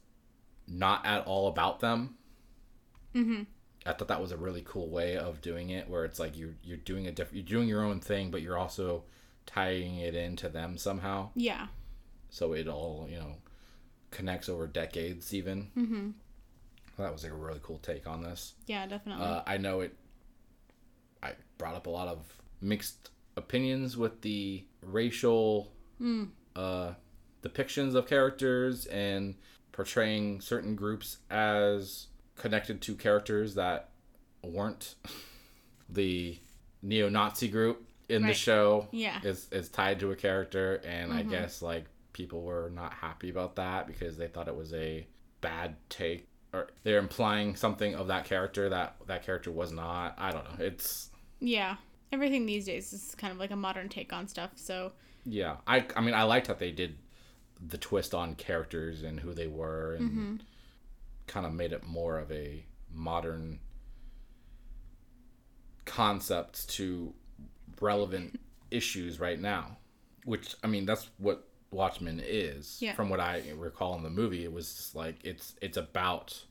[0.68, 2.16] not at all about them.
[3.14, 3.44] Mm-hmm.
[3.86, 6.56] I thought that was a really cool way of doing it, where it's like you're
[6.64, 9.04] you're doing a different, you're doing your own thing, but you're also
[9.46, 11.30] tying it into them somehow.
[11.36, 11.68] Yeah.
[12.30, 13.36] So it all you know
[14.12, 15.70] connects over decades, even.
[15.78, 16.10] Mm-hmm.
[16.98, 18.54] That was like a really cool take on this.
[18.68, 19.26] Yeah, definitely.
[19.26, 19.94] Uh, I know it.
[21.22, 22.26] I brought up a lot of
[22.62, 26.26] mixed opinions with the racial Hmm.
[26.56, 26.94] uh,
[27.42, 29.36] depictions of characters and
[29.72, 33.90] portraying certain groups as connected to characters that
[34.44, 34.96] weren't
[35.90, 36.38] the
[36.82, 38.88] neo-Nazi group in the show.
[38.92, 39.20] Yeah.
[39.24, 41.32] is is tied to a character, and I mm-hmm.
[41.32, 45.06] guess like people were not happy about that because they thought it was a
[45.42, 50.16] bad take or they're implying something of that character that that character was not.
[50.18, 50.66] I don't know.
[50.66, 51.10] It's
[51.40, 51.76] yeah.
[52.12, 54.52] Everything these days is kind of like a modern take on stuff.
[54.56, 54.94] So
[55.26, 55.58] yeah.
[55.68, 56.96] I I mean I liked that they did
[57.66, 60.36] the twist on characters and who they were and mm-hmm.
[61.28, 63.60] Kind of made it more of a modern
[65.86, 67.14] concept to
[67.80, 68.40] relevant
[68.72, 69.78] issues right now.
[70.24, 72.78] Which I mean that's what Watchmen is.
[72.82, 72.94] Yeah.
[72.96, 76.44] From what I recall in the movie, it was just like it's it's about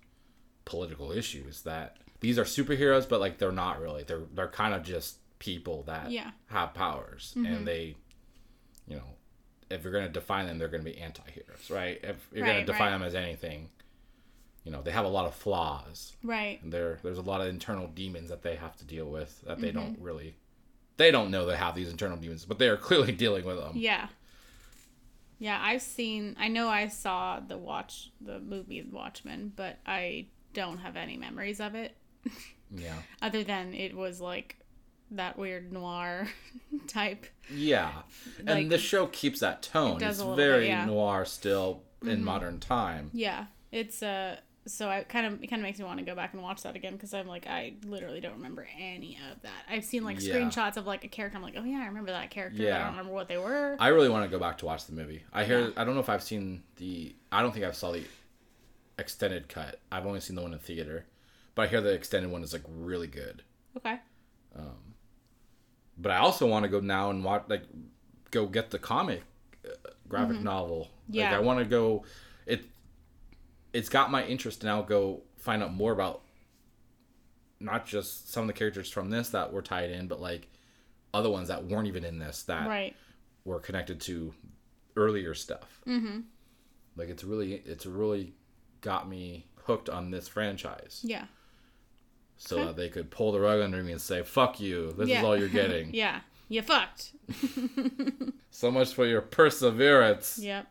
[0.64, 4.04] political issues that these are superheroes, but like they're not really.
[4.04, 6.30] They're they're kind of just people that Yeah.
[6.46, 7.64] have powers, and mm-hmm.
[7.64, 7.96] they,
[8.86, 9.16] you know,
[9.70, 11.98] if you're gonna define them, they're gonna be anti-heroes, right?
[12.02, 12.98] If you're gonna define right.
[12.98, 13.68] them as anything,
[14.64, 16.60] you know, they have a lot of flaws, right.
[16.62, 19.60] and there there's a lot of internal demons that they have to deal with that
[19.60, 20.02] they don't Mm-hmm.
[20.04, 20.36] really.
[20.96, 23.72] They don't know they have these internal demons, but they are clearly dealing with them.
[23.74, 24.08] Yeah.
[25.38, 30.78] Yeah, I've seen I know I saw the watch the movie Watchmen, but I don't
[30.78, 31.96] have any memories of it
[32.70, 32.94] Yeah.
[33.20, 34.56] other than it was like
[35.10, 36.28] that weird noir
[36.86, 37.26] type.
[37.52, 37.90] Yeah,
[38.42, 39.98] Like, and the show keeps that tone.
[39.98, 40.80] does It's a very bit, yeah.
[40.82, 40.90] Mm-hmm.
[40.90, 43.10] noir still in modern time.
[43.12, 44.36] Yeah, it's uh
[44.66, 46.62] so I kind of it kind of makes me want to go back and watch
[46.62, 49.64] that again because I'm like I literally don't remember any of that.
[49.68, 50.34] I've seen like Yeah.
[50.34, 51.36] screenshots of like a character.
[51.36, 52.62] I'm like, oh yeah, I remember that character.
[52.62, 53.76] but I don't remember what they were.
[53.78, 55.22] I really want to go back to watch the movie.
[55.32, 55.72] I hear.
[55.76, 57.14] I don't know if I've seen the.
[57.30, 58.04] I don't think I've saw the
[58.98, 59.80] extended cut.
[59.92, 61.06] I've only seen the one in theater,
[61.54, 63.42] but I hear the extended one is like really good.
[63.76, 63.98] okay.
[64.56, 64.94] Um,
[65.98, 67.64] But I also want to go now and watch like
[68.30, 69.22] go get the comic
[69.66, 70.88] uh, graphic novel.
[71.08, 71.14] Mm-hmm.
[71.14, 71.30] Yeah.
[71.32, 72.04] Like I want to go.
[72.46, 72.64] It.
[73.74, 76.22] It's got my interest to now go find out more about.
[77.60, 80.48] Not just some of the characters from this that were tied in, but like
[81.12, 82.94] other ones that weren't even in this that Right.
[83.44, 84.34] were connected to
[84.96, 85.80] earlier stuff.
[85.86, 86.20] Mm-hmm.
[86.96, 88.34] Like it's really, it's really
[88.80, 91.24] got me hooked on this franchise, Yeah.
[92.36, 94.92] so that they could pull the rug under me and say, "Fuck you!
[94.92, 95.18] This Yeah.
[95.20, 96.20] is all you're getting." Yeah.
[96.48, 97.12] You fucked.
[98.50, 100.38] So much for your perseverance.
[100.38, 100.66] Yep.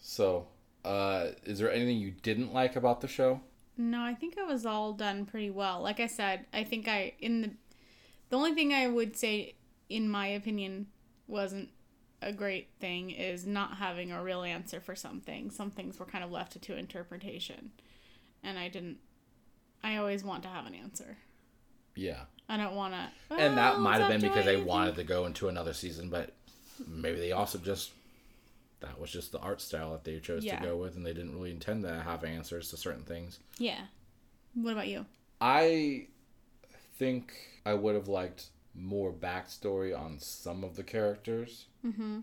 [0.00, 0.48] So,
[0.86, 3.40] uh, is there anything you didn't like about the show?
[3.76, 5.82] No, I think it was all done pretty well.
[5.82, 7.50] Like I said, I think I in the
[8.30, 9.54] the only thing I would say
[9.88, 10.86] in my opinion
[11.26, 11.70] wasn't
[12.22, 15.50] a great thing is not having a real answer for something.
[15.50, 17.72] Some things were kind of left to interpretation.
[18.42, 18.98] And I didn't
[19.82, 21.18] I always want to have an answer.
[21.96, 25.26] Yeah, I don't want to and that might have been because they wanted to go
[25.26, 26.32] into another season, but
[26.86, 27.90] maybe they also just
[28.80, 30.60] that was just the art style that they chose Yeah.
[30.60, 33.38] to go with, and they didn't really intend to have answers to certain things.
[33.58, 33.86] Yeah.
[34.54, 35.06] What about you?
[35.40, 36.08] I
[36.98, 37.32] think
[37.64, 41.66] I would have liked more backstory on some of the characters.
[41.84, 42.20] Mm-hmm.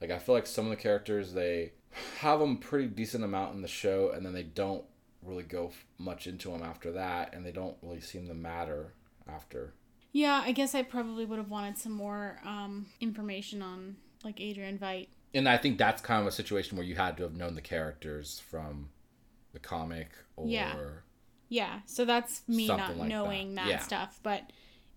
[0.00, 1.72] Like I feel like some of the characters they
[2.18, 4.84] have them pretty decent amount in the show, and then they don't
[5.22, 8.92] really go f- much into them after that, and they don't really seem to matter
[9.28, 9.72] after.
[10.12, 14.78] Yeah, I guess I probably would have wanted some more um, information on like Adrian
[14.78, 15.08] Veidt.
[15.34, 17.60] And I think that's kind of a situation where you had to have known the
[17.60, 18.88] characters from
[19.52, 20.74] the comic or Yeah.
[21.48, 23.64] Yeah, so that's me not like knowing that.
[23.66, 23.78] that, Yeah.
[23.78, 24.18] stuff.
[24.22, 24.50] But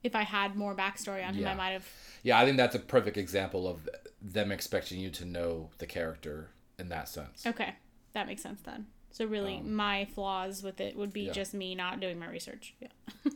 [0.04, 1.52] if I had more backstory on him, Yeah.
[1.52, 1.88] I might have.
[2.24, 3.88] Yeah, I think that's a perfect example of
[4.22, 6.50] them expecting you to know the character
[6.80, 7.46] in that sense.
[7.46, 7.76] Okay,
[8.14, 8.88] that makes sense then.
[9.12, 11.34] So really, my flaws with it would be Um, yeah.
[11.34, 12.76] just me not doing my research.
[12.80, 12.88] Yeah.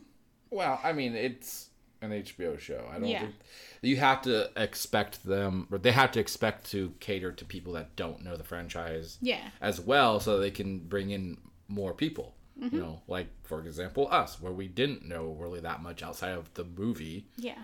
[0.50, 1.70] Well, I mean, it's
[2.04, 2.86] an HBO show.
[2.90, 3.20] I don't Yeah.
[3.22, 3.34] think
[3.82, 7.96] you have to expect them, or they have to expect to cater to people that
[7.96, 9.50] don't know the franchise Yeah.
[9.60, 12.34] as well, so they can bring in more people.
[12.60, 12.76] Mm-hmm.
[12.76, 16.52] You know, like for example, us, where we didn't know really that much outside of
[16.54, 17.62] the movie, Yeah.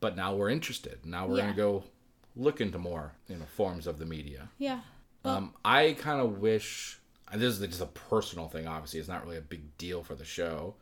[0.00, 1.04] but now we're interested.
[1.04, 1.42] Now we're Yeah.
[1.46, 1.84] gonna go
[2.36, 4.48] look into more, you know, forms of the media.
[4.58, 4.82] Yeah.
[5.24, 6.98] Um, I kind of wish
[7.30, 8.66] and this is just a personal thing.
[8.66, 10.74] Obviously, it's not really a big deal for the show.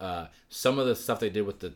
[0.00, 1.74] Uh, some of the stuff they did with the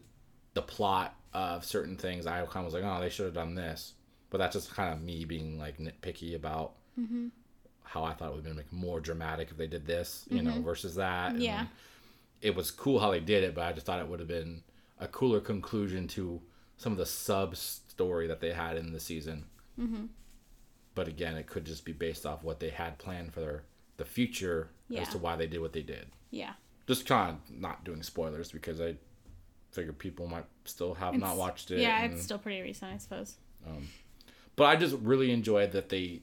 [0.55, 3.55] the plot of certain things, I kind of was like, oh, they should have done
[3.55, 3.93] this.
[4.31, 7.27] But that's just kind of me being like nitpicky about Mm-hmm.
[7.83, 10.43] how I thought it would have been like more dramatic if they did this, you
[10.43, 11.31] know, versus that.
[11.31, 11.43] And Mm-hmm.
[11.45, 11.67] Yeah.
[12.41, 14.63] It was cool how they did it, but I just thought it would have been
[15.01, 16.41] a cooler conclusion to
[16.77, 19.47] some of the sub story that they had in the season.
[19.81, 20.05] Mm-hmm.
[20.95, 23.63] But again, it could just be based off what they had planned for their
[23.97, 25.01] the future Yeah.
[25.03, 26.07] as to why they did what they did.
[26.31, 26.53] Yeah.
[26.86, 28.97] Just kind of not doing spoilers because I
[29.73, 31.81] figure people might still have not watched it.
[31.81, 33.36] Yeah, and- it's still pretty recent, I suppose.
[34.56, 36.23] but I just really enjoyed that they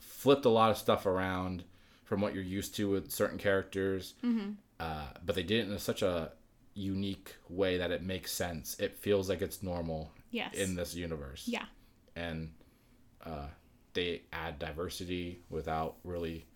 [0.00, 1.64] flipped a lot of stuff around
[2.04, 4.14] from what you're used to with certain characters.
[4.24, 4.50] Mm-hmm.
[4.80, 6.32] Uh, but they did it in such a
[6.74, 8.78] unique way that it makes sense.
[8.78, 10.54] It feels like it's normal Yes.
[10.54, 11.44] in this universe.
[11.48, 11.64] yeah.
[12.14, 12.52] And
[13.24, 13.46] uh,
[13.94, 16.46] they add diversity without really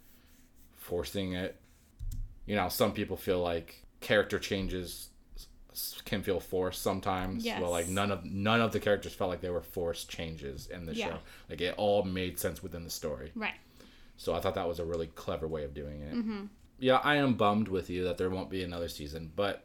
[0.76, 1.60] forcing it.
[2.46, 5.08] You know, some people feel like character changes
[6.04, 7.44] can feel forced sometimes.
[7.44, 7.60] Yes.
[7.62, 10.84] Well, like none of none of the characters felt like they were forced changes in
[10.84, 11.08] the Yeah.
[11.10, 11.18] show.
[11.48, 13.30] Like it all made sense within the story.
[13.34, 13.54] Right.
[14.16, 16.14] So I thought that was a really clever way of doing it.
[16.14, 16.44] Mm-hmm.
[16.78, 19.64] Yeah, I am bummed with you that there won't be another season, but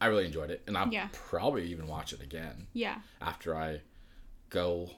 [0.00, 1.08] I really enjoyed it, and I'll Yeah.
[1.12, 3.00] probably even watch it again Yeah.
[3.20, 3.80] after I
[4.50, 4.90] go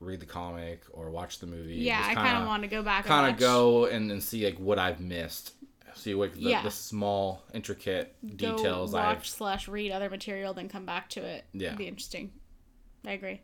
[0.00, 1.76] read the comic or watch the movie.
[1.76, 4.44] Yeah, Just I kind of want to go back kind of go and, and see
[4.44, 5.52] like what I've missed.
[5.94, 6.62] See like the, Yeah.
[6.62, 9.26] the small intricate go details watch I've.
[9.26, 11.44] slash read other material, then come back to it.
[11.52, 11.68] Yeah.
[11.68, 12.32] It'd be interesting.
[13.06, 13.40] I agree.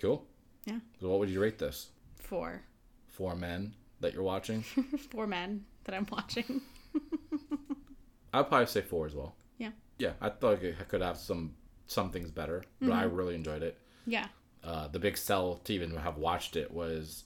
[0.00, 0.24] Cool.
[0.64, 0.78] Yeah.
[1.00, 1.88] So what would you rate this?
[2.20, 2.62] Four.
[3.08, 4.62] Four men that you're watching.
[5.10, 6.60] Four men that I'm watching.
[8.32, 9.34] I'd probably say four as well.
[9.56, 9.70] Yeah.
[9.98, 11.54] Yeah, I thought I could have some
[11.86, 13.16] some things better, but I Mm-hmm.
[13.16, 13.78] really enjoyed it.
[14.06, 14.28] Yeah.
[14.62, 17.24] uh, the big sell to even have watched it was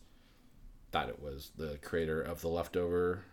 [0.93, 3.25] that it was the creator of the leftover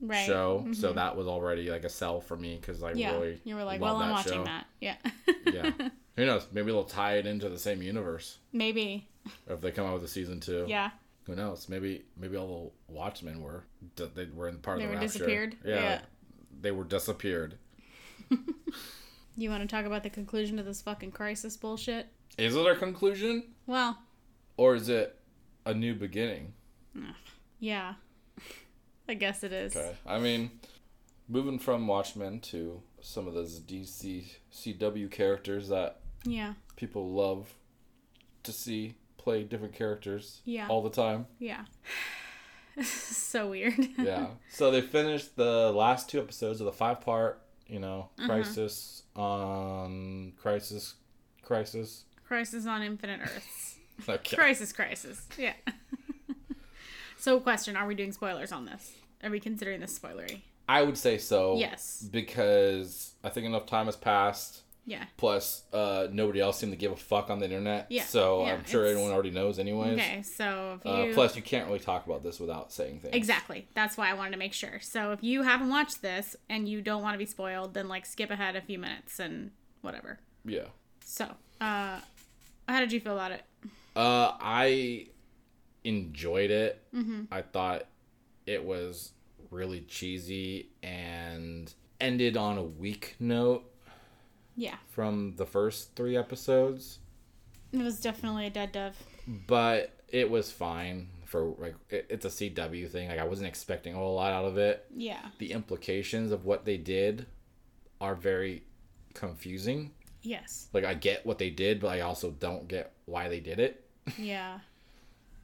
[0.00, 0.26] Right.
[0.26, 0.96] show so mm-hmm.
[0.96, 3.12] that was already like a sell for me because i Yeah.
[3.14, 4.44] really you were like, well, I'm watching show.
[4.44, 4.66] that.
[4.80, 4.94] Yeah.
[5.52, 5.70] yeah
[6.16, 9.08] who knows maybe they'll tie it into the same universe Maybe.
[9.48, 10.90] if they come out with a season two Yeah.
[11.24, 13.64] who knows maybe maybe all the watchmen were
[13.96, 15.18] they were in part They of the were rapture.
[15.18, 15.56] disappeared?
[15.64, 16.00] yeah, Yeah.
[16.60, 17.56] they were disappeared
[19.36, 22.08] You want to talk about the conclusion to this fucking crisis bullshit?
[22.36, 23.98] is it a conclusion Well,
[24.56, 25.18] or is it
[25.66, 26.52] a new beginning
[27.60, 27.94] yeah.
[29.08, 29.74] I guess it is.
[29.76, 29.94] Okay.
[30.06, 30.50] I mean,
[31.28, 36.54] moving from Watchmen to some of those DC CW characters that Yeah.
[36.76, 37.54] people love
[38.42, 40.68] to see play different characters Yeah.
[40.68, 41.26] all the time.
[41.38, 41.64] Yeah.
[42.82, 43.74] so weird.
[43.98, 44.28] Yeah.
[44.50, 48.28] so they finished the last two episodes of the five part, you know, Uh-huh.
[48.28, 50.94] Crisis on Crisis
[51.42, 52.04] Crisis.
[52.26, 53.76] crisis on Infinite Earths.
[54.08, 54.36] Okay.
[54.36, 55.26] Crisis, crisis.
[55.36, 55.54] Yeah.
[57.18, 58.92] so, question: Are we doing spoilers on this?
[59.22, 60.42] Are we considering this spoilery?
[60.68, 61.56] I would say so.
[61.56, 62.06] Yes.
[62.10, 64.62] Because I think enough time has passed.
[64.86, 65.04] Yeah.
[65.18, 67.86] Plus, uh, nobody else seemed to give a fuck on the internet.
[67.90, 69.98] Yeah, So yeah, I'm sure it's- everyone already knows, anyways.
[69.98, 70.22] Okay.
[70.22, 73.14] So if Uh, plus, you can't really talk about this without saying things.
[73.14, 74.80] exactly, that's why I wanted to make sure.
[74.80, 78.06] So if you haven't watched this and you don't want to be spoiled, then like
[78.06, 79.50] skip ahead a few minutes and
[79.82, 80.20] whatever.
[80.46, 80.68] Yeah.
[81.04, 81.24] So,
[81.60, 82.00] uh,
[82.66, 83.42] how did you feel about it?
[83.94, 85.08] Uh, I
[85.84, 86.82] enjoyed it.
[86.94, 87.24] Mm-hmm.
[87.30, 87.86] I thought
[88.48, 89.12] it was
[89.50, 93.64] really cheesy and ended on a weak note
[94.56, 96.98] Yeah, from the first three episodes,
[97.72, 98.96] it was definitely a dead dove.
[99.46, 103.08] but it was fine for like it, it's a CW thing.
[103.08, 104.86] Like I wasn't expecting a whole lot out of it.
[104.94, 105.20] Yeah.
[105.38, 107.26] The implications of what they did
[108.00, 108.62] are very
[109.14, 109.90] confusing.
[110.22, 110.68] Yes.
[110.72, 113.84] Like I get what they did, but I also don't get why they did it.
[114.18, 114.60] Yeah.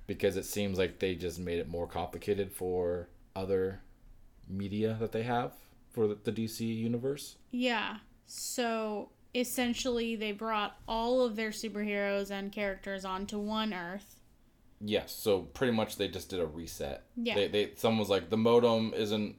[0.06, 3.80] because it seems like they just made it more complicated for other
[4.48, 5.52] media that they have
[5.92, 7.36] for the, DC universe.
[7.50, 7.98] Yeah.
[8.26, 14.20] So essentially, they brought all of their superheroes and characters onto one Earth.
[14.80, 17.04] Yes, so pretty much they just did a reset.
[17.16, 17.34] Yeah.
[17.36, 19.36] They, they someone was like the modem isn't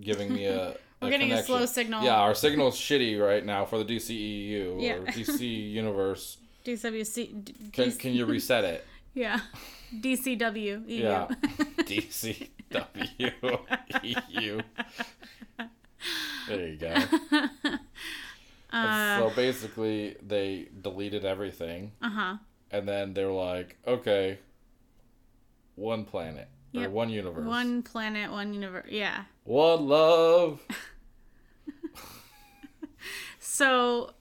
[0.00, 0.74] giving me a.
[1.00, 2.04] We're a getting a slow signal.
[2.04, 4.94] Yeah, our signal's shitty right now for the DCEU Yeah.
[4.94, 5.40] or DC
[5.72, 6.38] universe.
[6.64, 7.44] DWC.
[7.44, 8.84] D- Can can you reset it?
[9.14, 9.40] Yeah.
[9.94, 10.88] DCW.
[10.88, 11.02] EU.
[11.02, 11.26] Yeah.
[11.78, 12.52] DCW
[14.30, 14.60] EU.
[16.48, 16.94] There you go.
[18.74, 22.36] Uh so basically, they deleted everything, Uh huh.
[22.70, 24.38] and then they're like, okay,
[25.74, 28.86] one planet or one universe, One planet, one universe.
[28.90, 29.24] Yeah.
[29.44, 30.60] one love.
[33.38, 34.12] So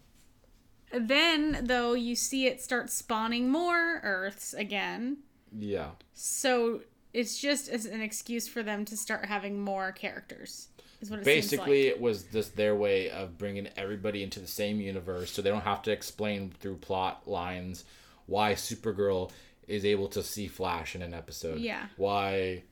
[0.94, 5.18] then, though, you see it start spawning more Earths again.
[5.58, 6.82] Yeah, So
[7.14, 10.70] it's just as an excuse for them to start having more characters.
[11.02, 14.48] Is what it Basically, seems it was just their way of bringing everybody into the
[14.48, 17.84] same universe, so they don't have to explain through plot lines
[18.28, 19.32] why Supergirl
[19.68, 21.60] is able to see Flash in an episode.
[21.60, 21.88] Yeah.
[21.98, 22.64] Why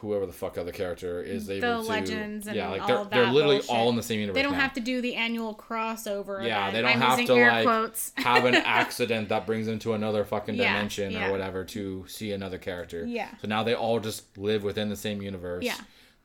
[0.00, 3.26] whoever the fuck other character is The able to legends and yeah, like they're they're
[3.32, 3.70] literally bullshit.
[3.70, 4.34] all in the same universe.
[4.36, 4.60] They don't now.
[4.60, 6.46] have to do the annual crossover.
[6.46, 6.74] Yeah, event.
[6.74, 8.12] they don't I'm have to like quotes.
[8.16, 11.28] have an accident that brings them to another fucking Yeah, dimension yeah.
[11.28, 13.06] or whatever to see another character.
[13.06, 13.28] Yeah.
[13.40, 15.64] So now they all just live within the same universe.
[15.64, 15.76] Yeah.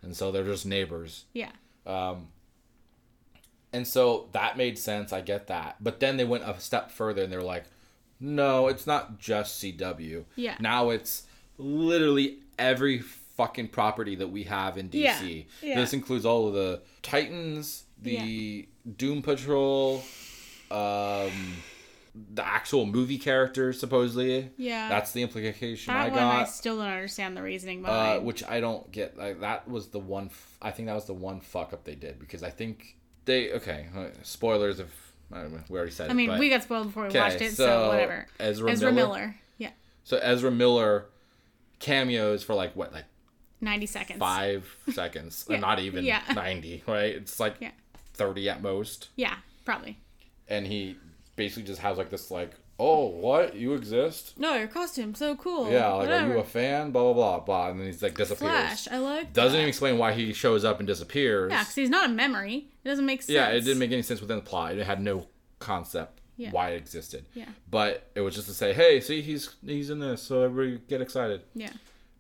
[0.02, 1.26] And so they're just neighbors.
[1.34, 1.52] yeah.
[1.86, 2.28] um
[3.72, 5.14] And so that made sense.
[5.14, 5.78] I get that.
[5.82, 7.66] But then they went a step further and they're like,
[8.20, 10.26] no, it's not just CW.
[10.36, 10.56] Yeah.
[10.60, 11.24] Now it's
[11.57, 12.99] literally every
[13.40, 15.02] fucking property that we have in DC.
[15.02, 15.76] Yeah, yeah.
[15.80, 18.68] This includes all of the Titans, the
[18.98, 20.03] Doom Patrol,
[20.70, 21.32] um,
[22.34, 24.49] the actual movie characters, supposedly.
[24.57, 24.90] Yeah.
[24.90, 26.49] That's the implication That I one I got.
[26.49, 28.26] still don't understand the reasoning Uh, behind.
[28.26, 29.18] which I don't get.
[29.18, 30.26] Like that was the one.
[30.26, 33.53] F- I think that was the one fuck up they did because I think they.
[33.53, 36.16] Okay, uh, spoilers if I don't know, we already said I it.
[36.16, 38.26] mean, but, we got spoiled before we watched it, so, whatever.
[38.40, 39.07] Ezra, Ezra Miller.
[39.20, 39.36] Miller.
[39.57, 39.72] Yeah.
[40.03, 41.06] So Ezra Miller
[41.80, 43.06] cameos for like what, like
[43.61, 44.19] 90 seconds.
[44.19, 46.22] five seconds, Yeah, not even yeah.
[46.34, 47.15] ninety, right?
[47.15, 47.72] It's like Yeah.
[48.14, 49.98] thirty at most, Yeah, probably.
[50.48, 50.95] and he
[51.36, 54.38] basically just has like this like, oh, what you exist?
[54.38, 55.69] No, your costume's so cool.
[55.72, 56.91] Yeah, like are you a fan?
[56.91, 58.40] Blah blah blah blah, and then he's like disappears.
[58.52, 58.88] Flash?
[58.90, 59.34] I like.
[59.34, 59.57] Doesn't that.
[59.60, 61.52] even explain why he shows up and disappears.
[61.52, 62.68] Yeah, because he's not a memory.
[62.84, 63.34] It doesn't make sense.
[63.36, 64.76] Yeah, it didn't make any sense within the plot.
[64.77, 65.27] It had no
[65.60, 66.52] concept Yeah.
[66.52, 67.26] why it existed.
[67.34, 67.49] Yeah.
[67.69, 71.02] But it was just to say, hey, see, he's he's in this, so everybody get
[71.02, 71.41] excited.
[71.53, 71.72] Yeah.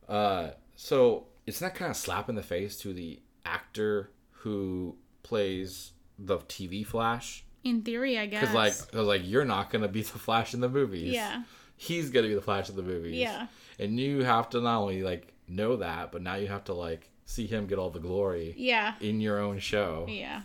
[0.09, 5.91] Uh, so isn't that kind of slap in the face to the actor who plays
[6.17, 7.43] the TV Flash?
[7.63, 8.41] In theory, I guess.
[8.41, 11.11] Because like, cause like you're not gonna be the Flash in the movies.
[11.13, 11.43] Yeah.
[11.75, 13.15] He's gonna be the Flash in the movies.
[13.15, 13.47] Yeah.
[13.77, 17.09] And you have to not only like know that, but now you have to like
[17.25, 18.95] see him get all the glory Yeah.
[19.01, 20.05] in your own show.
[20.09, 20.41] Yeah.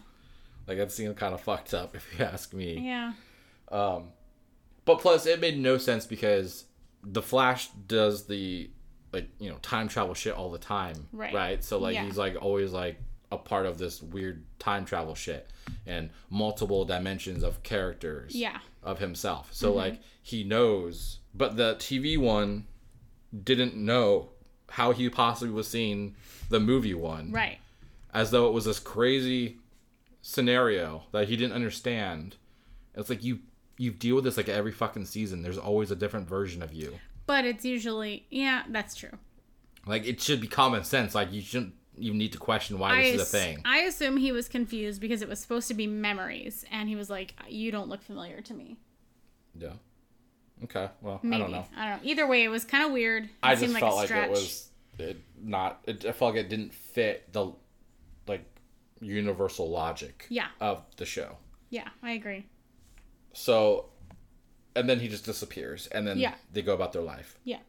[0.66, 2.78] Like that seems kind of fucked up if you ask me.
[2.80, 3.12] Yeah.
[3.70, 4.08] Um,
[4.84, 6.64] But plus, it made no sense because
[7.02, 8.70] the Flash does the
[9.14, 11.32] like you know time travel shit all the time, Right.
[11.34, 11.64] Right.
[11.64, 12.04] So like Yeah.
[12.04, 12.98] he's like always like
[13.32, 15.50] a part of this weird time travel shit
[15.86, 18.34] and multiple dimensions of characters.
[18.34, 18.58] Yeah.
[18.82, 19.48] Of himself.
[19.52, 19.76] So Mm-hmm.
[19.78, 22.66] like he knows, but the TV one
[23.42, 24.30] didn't know
[24.68, 26.14] how he possibly was seeing
[26.48, 27.58] the movie one Right.
[28.12, 29.58] as though it was this crazy
[30.22, 32.36] scenario that he didn't understand.
[32.94, 33.40] It's like you
[33.76, 35.42] you deal with this like every fucking season.
[35.42, 36.94] There's always a different version of you.
[37.26, 39.18] But it's usually yeah, that's true.
[39.86, 41.14] Like it should be common sense.
[41.14, 43.62] Like you shouldn't even need to question why I, this is a thing.
[43.64, 47.10] I assume he was confused because it was supposed to be memories, and he was
[47.10, 48.78] like, "You don't look familiar to me."
[49.58, 49.70] yeah.
[50.62, 50.88] Okay.
[51.02, 51.66] Well, Maybe I don't know.
[51.76, 52.10] I don't know.
[52.10, 53.24] Either way, it was kind of weird.
[53.24, 54.68] It I just seemed felt like it was
[54.98, 55.80] it not.
[55.86, 57.52] It, I felt like it didn't fit the
[58.26, 58.44] like
[59.00, 60.26] universal logic.
[60.28, 60.46] Yeah.
[60.60, 61.36] Of the show.
[61.70, 62.46] Yeah, I agree.
[63.32, 63.86] So,
[64.76, 66.34] and then he just disappears, and then Yeah.
[66.52, 67.38] they go about their life.
[67.44, 67.60] Yeah.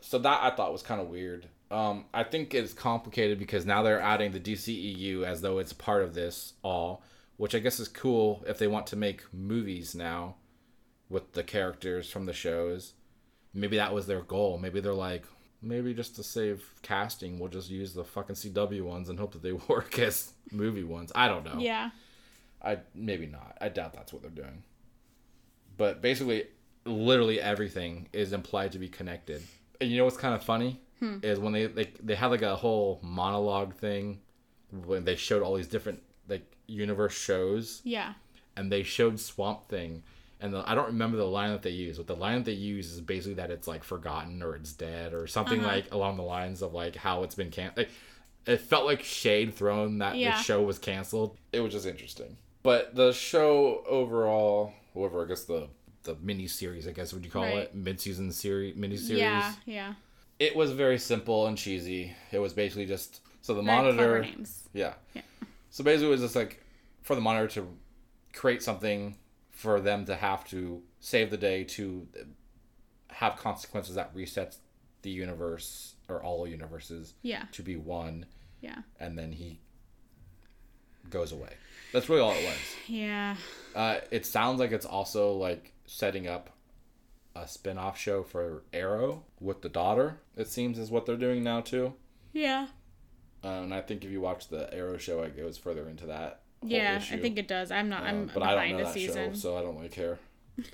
[0.00, 1.48] So that I thought was kind of weird.
[1.70, 6.02] Um, I think it's complicated because now they're adding the DCEU as though it's part
[6.02, 7.02] of this all,
[7.36, 10.36] which I guess is cool if they want to make movies now
[11.08, 12.92] with the characters from the shows.
[13.54, 14.58] Maybe that was their goal.
[14.58, 15.24] Maybe they're like,
[15.62, 19.42] maybe just to save casting, we'll just use the fucking CW ones and hope that
[19.42, 21.12] they work as movie ones.
[21.14, 21.58] I don't know.
[21.58, 21.90] Yeah.
[22.62, 23.56] I maybe not.
[23.60, 24.62] I doubt that's what they're doing.
[25.76, 26.44] But basically,
[26.84, 29.42] literally everything is implied to be connected.
[29.80, 30.80] And you know what's kind of funny
[31.22, 34.20] is when they they they had like a whole monologue thing
[34.86, 38.14] when they showed all these different like universe shows Yeah.
[38.56, 40.02] and they showed Swamp Thing.
[40.40, 42.52] And the, I don't remember the line that they use, but the line that they
[42.52, 45.68] use is basically that it's like forgotten or it's dead or something Uh-huh.
[45.74, 47.76] like along the lines of like how it's been canceled.
[47.86, 47.90] Like,
[48.46, 50.36] it felt like shade thrown that Yeah.
[50.36, 51.36] the show was canceled.
[51.52, 52.36] It was just interesting.
[52.62, 55.68] But the show overall, whatever, I guess the
[56.04, 57.58] the mini series, I guess would you call Right.
[57.60, 59.20] it, mid season series, mini series.
[59.22, 59.54] Yeah.
[59.64, 59.94] Yeah.
[60.38, 62.14] It was very simple and cheesy.
[62.30, 64.20] It was basically just so the Very monitor.
[64.22, 64.68] names.
[64.74, 64.94] Yeah.
[65.14, 65.22] Yeah.
[65.70, 66.62] So basically, it was just like
[67.02, 67.68] for the monitor to
[68.34, 69.16] create something
[69.50, 72.06] for them to have to save the day to
[73.08, 74.56] have consequences that resets
[75.02, 77.44] the universe or all universes Yeah.
[77.52, 78.26] to be one,
[78.60, 78.82] Yeah.
[79.00, 79.60] and then he
[81.08, 81.54] goes away.
[81.92, 82.58] That's really all it was.
[82.88, 83.36] Yeah.
[83.74, 86.50] Uh, it sounds like it's also like setting up
[87.36, 90.20] a spin-off show for Arrow with the daughter.
[90.36, 91.94] It seems is what they're doing now too.
[92.32, 92.68] Yeah.
[93.42, 96.42] Uh, and I think if you watch the Arrow show, it goes further into that.
[96.62, 96.96] Yeah.
[96.98, 97.16] issue.
[97.16, 97.70] I think it does.
[97.70, 98.02] I'm not.
[98.04, 99.32] Uh, I'm but I don't behind know that season.
[99.34, 100.18] show, so I don't really care.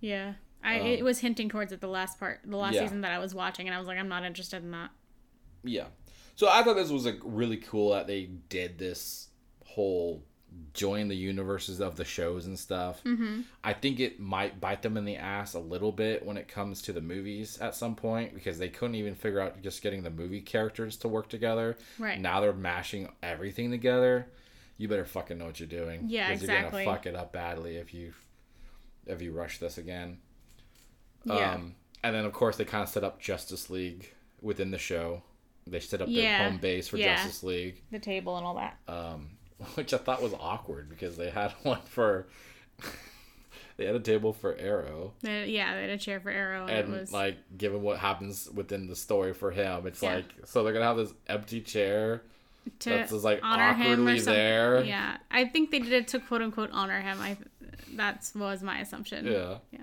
[0.00, 0.34] Yeah.
[0.62, 2.82] I Um, it was hinting towards it the last part, the last Yeah.
[2.82, 4.90] season that I was watching, and I was like, I'm not interested in that.
[5.62, 5.86] Yeah.
[6.36, 9.28] So I thought this was like really cool that they did this
[9.64, 10.22] whole
[10.72, 13.02] join the universes of the shows and stuff.
[13.04, 13.42] Mm-hmm.
[13.62, 16.82] I think it might bite them in the ass a little bit when it comes
[16.82, 20.10] to the movies at some point because they couldn't even figure out just getting the
[20.10, 21.76] movie characters to work together.
[21.98, 22.20] Right.
[22.20, 24.26] Now they're mashing everything together.
[24.76, 26.06] You better fucking know what you're doing.
[26.08, 26.82] Yeah, exactly.
[26.82, 28.12] You're gonna fuck it up badly if you
[29.06, 30.18] if you rush this again.
[31.24, 31.54] Yeah.
[31.54, 34.12] Um, and then of course they kind of set up Justice League
[34.42, 35.22] within the show.
[35.66, 36.38] They set up Yeah.
[36.38, 37.16] their home base for Yeah.
[37.16, 38.78] Justice League, the table and all that.
[38.88, 39.30] um,
[39.74, 42.26] which I thought was awkward because they had one for
[43.76, 46.70] they had a table for Arrow, They, yeah, they had a chair for Arrow, and,
[46.70, 50.16] and it was like given what happens within the story for him, it's Yeah.
[50.16, 52.22] like so they're gonna have this empty chair
[52.80, 54.84] to that's just like honor him or awkwardly there.
[54.84, 57.20] Yeah, I think they did it to quote unquote honor him.
[57.20, 57.36] I
[57.96, 59.26] that was my assumption.
[59.26, 59.58] Yeah.
[59.70, 59.80] Yeah.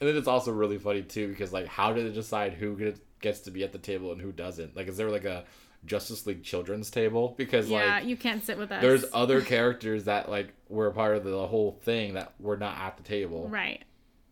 [0.00, 3.40] And then it's also really funny too because like how did they decide who gets
[3.40, 4.76] to be at the table and who doesn't?
[4.76, 5.44] Like is there like a
[5.88, 7.34] Justice League children's table?
[7.36, 8.80] Because Yeah, like you can't sit with us.
[8.82, 12.78] there's other characters that like were a part of the whole thing that were not
[12.78, 13.48] at the table.
[13.48, 13.82] right.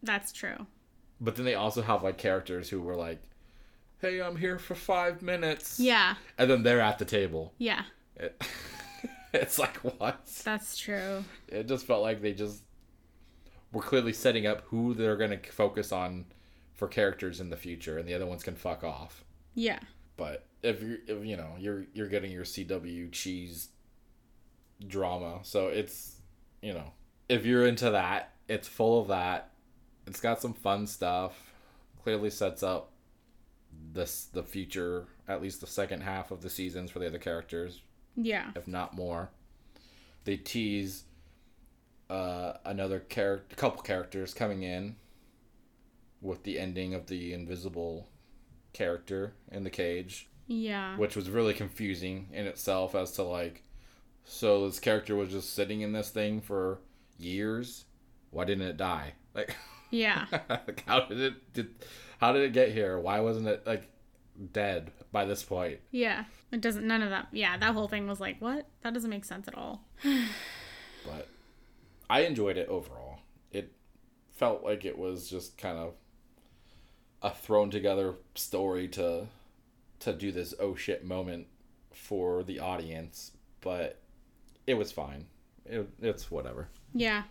[0.03, 0.67] That's true.
[1.21, 3.21] But then they also have like characters who were like,
[4.01, 6.15] "Hey, I'm here for five minutes." Yeah.
[6.39, 7.55] And then they're at the table.
[7.59, 7.83] Yeah.
[8.17, 8.41] It,
[9.33, 10.27] it's like what?
[10.45, 11.25] That's true.
[11.49, 12.63] It just felt like they just
[13.73, 16.27] were clearly setting up who they're gonna focus on
[16.75, 19.25] for characters in the future, and the other ones can fuck off.
[19.55, 19.81] Yeah.
[20.17, 23.69] But if you if you know you're you're getting your CW cheese
[24.87, 26.17] drama, so it's
[26.63, 26.93] you know
[27.29, 29.51] if you're into that, it's full of that.
[30.07, 31.53] It's got some fun stuff.
[32.03, 32.93] Clearly sets up
[33.93, 37.83] this the future, at least the second half of the seasons for the other characters,
[38.17, 38.51] Yeah.
[38.55, 39.31] if not more.
[40.25, 41.05] They tease
[42.09, 44.97] uh, another character, couple characters coming in
[46.23, 48.09] with the ending of the invisible
[48.77, 50.97] character in the cage, Yeah.
[50.99, 53.63] which was really confusing in itself as to like,
[54.25, 56.81] so this character was just sitting in this thing for
[57.19, 57.85] years.
[58.31, 59.15] Why didn't it die?
[59.35, 59.57] Like,
[59.91, 60.27] Yeah.
[60.49, 61.69] like how did it did?
[62.21, 62.99] How did it get here?
[62.99, 63.89] Why wasn't it like
[64.53, 65.79] dead by this point?
[65.91, 66.25] Yeah.
[66.53, 66.87] It doesn't.
[66.87, 67.29] None of that.
[67.33, 67.57] Yeah.
[67.57, 68.67] That whole thing was like, what?
[68.83, 69.85] That doesn't make sense at all.
[71.05, 71.29] but
[72.11, 73.21] I enjoyed it overall.
[73.53, 73.73] It
[74.33, 75.95] felt like it was just kind of
[77.23, 79.27] a thrown together story to
[80.01, 81.47] to do this oh shit moment
[81.93, 84.01] for the audience, but
[84.67, 85.27] it was fine.
[85.65, 86.69] It, it's whatever.
[86.93, 87.25] Yeah.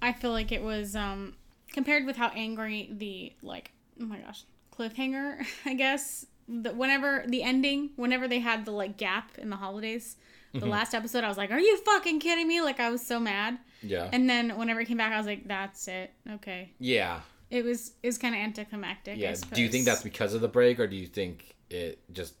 [0.00, 1.34] I feel like it was um
[1.72, 4.44] compared with how angry the like oh my gosh,
[4.76, 6.26] cliffhanger, I guess.
[6.46, 10.16] The, whenever the ending, whenever they had the like gap in the holidays,
[10.52, 13.18] the last episode, I was like, "Are you fucking kidding me?" Like I was so
[13.18, 13.58] mad.
[13.82, 14.08] Yeah.
[14.12, 16.12] And then whenever it came back, I was like, "That's it.
[16.30, 17.20] Okay." yeah.
[17.54, 19.14] It was it was kind of anticlimactic.
[19.14, 19.34] I Yeah.
[19.52, 22.34] Do you think that's because of the break, or do you think it just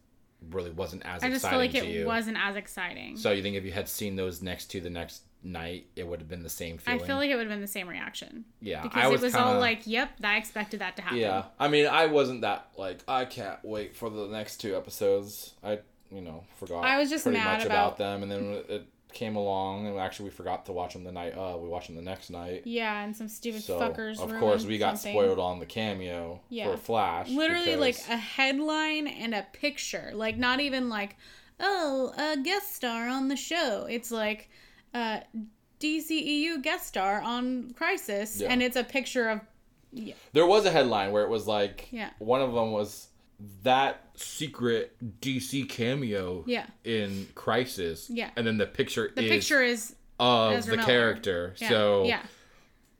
[0.50, 1.30] really wasn't as exciting?
[1.30, 2.04] I just feel like it you?
[2.04, 3.16] wasn't as exciting.
[3.16, 6.18] So you think if you had seen those next to the next night, it would
[6.20, 7.00] have been the same feeling.
[7.00, 8.82] I feel like it would have been the same reaction yeah.
[8.82, 11.68] because I it was all kinda- like, "Yep, I expected that to happen." Yeah, I
[11.68, 15.54] mean, I wasn't that like I can't wait for the next two episodes.
[15.62, 15.78] I
[16.10, 16.84] you know forgot.
[16.84, 20.24] I was just pretty mad much about- them, and then it came along, and actually
[20.26, 21.32] we forgot to watch them the night.
[21.36, 22.62] Uh, we watched them the next night.
[22.64, 24.18] Yeah, and some stupid So fuckers.
[24.20, 25.12] of course we got something.
[25.14, 26.70] spoiled on the cameo Yeah.
[26.72, 27.30] for Flash.
[27.30, 30.10] Literally, like a headline and a picture.
[30.14, 31.16] Like not even like,
[31.60, 33.86] oh, a guest star on the show.
[33.88, 34.50] It's like,
[34.92, 35.20] uh,
[35.80, 38.48] DCEU guest star on Crisis, Yeah.
[38.50, 39.40] and it's a picture of
[40.32, 42.10] there was a headline where it was like Yeah.
[42.18, 43.08] one of them was
[43.62, 46.66] that secret DC cameo Yeah.
[46.84, 48.08] in Crisis.
[48.10, 48.30] Yeah.
[48.36, 50.86] and then the picture the is picture is of Ezra the Miller.
[50.86, 51.54] character.
[51.58, 52.22] yeah, So yeah,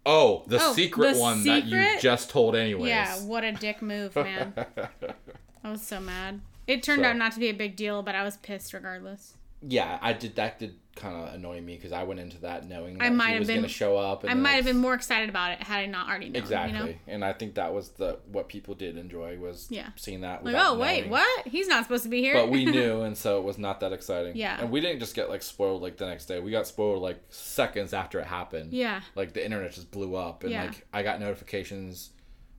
[0.07, 2.89] Oh, the Oh, secret the one that you just told anyways.
[2.89, 3.17] yeah.
[3.23, 4.53] What a dick move, man!
[5.65, 6.41] I was so mad.
[6.67, 9.35] It turned So- out not to be a big deal, but I was pissed regardless.
[9.69, 10.37] Yeah, I did.
[10.37, 13.27] That did kind of annoy me because I went into that knowing that I might
[13.27, 14.23] he have was been- going to show up.
[14.23, 16.37] And I might have been more excited about it had I not already known.
[16.41, 16.95] exactly, You know?
[17.09, 19.89] and I think that was the what people did enjoy was Yeah.
[19.97, 20.45] seeing that.
[20.45, 21.11] Like, oh wait, knowing.
[21.11, 21.49] what?
[21.49, 22.35] He's not supposed to be here.
[22.35, 24.37] But we knew, and so it was not that exciting.
[24.37, 24.57] Yeah.
[24.61, 26.39] and we didn't just get like spoiled like the next day.
[26.39, 28.73] We got spoiled like seconds after it happened.
[28.73, 30.67] yeah, like the internet just blew up, and Yeah.
[30.67, 32.11] like I got notifications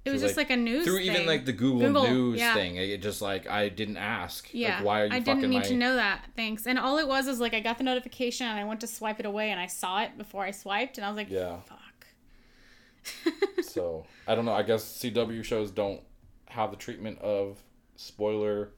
[0.06, 1.07] it was just like, a news through thing.
[1.07, 2.53] even like the Google, Google, News yeah.
[2.53, 2.76] thing.
[2.76, 4.48] It just like I didn't ask.
[4.53, 5.64] Yeah, like, why are you I didn't need my...
[5.64, 6.26] to know that.
[6.36, 6.68] Thanks.
[6.68, 9.19] And all it was is like I got the notification and I went to swipe
[9.19, 11.57] it away and I saw it before I swiped and I was like, Yeah.
[11.65, 13.34] fuck.
[13.64, 14.53] So I don't know.
[14.53, 16.02] I guess CW shows don't
[16.48, 17.57] have the treatment of
[17.95, 18.69] spoiler.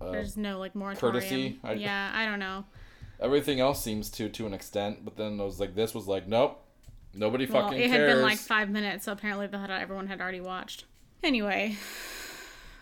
[0.00, 1.58] Uh, There's no like more courtesy?
[1.62, 2.64] I- Yeah, I don't know.
[3.20, 6.26] everything else seems to to an extent, but then it was like this was like
[6.26, 6.63] nope,
[7.14, 8.08] Nobody Well, fucking it cares.
[8.08, 10.84] had been like five minutes, so apparently the everyone had already watched.
[11.22, 11.76] Anyway,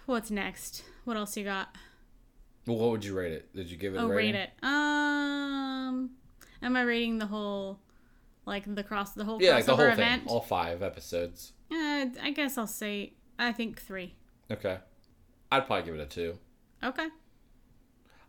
[0.06, 0.82] what's next?
[1.04, 1.74] What else you got?
[2.66, 3.54] well, what would you rate it?
[3.54, 4.34] Did you give it Oh, a rating?
[4.34, 4.50] rate it.
[4.62, 6.10] Um,
[6.62, 7.80] am I rating the whole,
[8.46, 10.22] like the cross, the whole Yeah, like the whole event?
[10.22, 10.30] thing.
[10.32, 11.52] All five episodes.
[11.70, 14.14] Uh, I guess I'll say I think three.
[14.50, 14.78] Okay.
[15.50, 16.38] I'd probably give it a two.
[16.84, 17.08] Okay.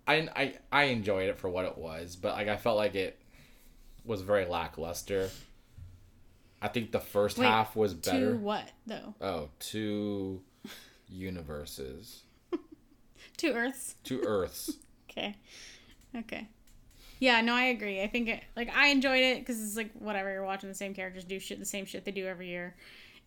[0.08, 3.20] I, I I enjoyed it for what it was, but like I felt like it
[4.04, 5.30] was very lackluster.
[6.64, 8.32] I think the first Wait, half was better.
[8.32, 9.14] To what though?
[9.22, 10.42] Oh, two
[11.10, 12.24] universes,
[13.38, 13.96] Two Earths.
[14.04, 14.72] two Earths.
[15.16, 15.36] Okay.
[16.18, 16.48] Okay.
[17.20, 18.02] Yeah, no, I agree.
[18.02, 20.96] I think it, like I enjoyed it because it's like whatever you're watching the same
[20.96, 22.76] characters do shit the same shit they do every year,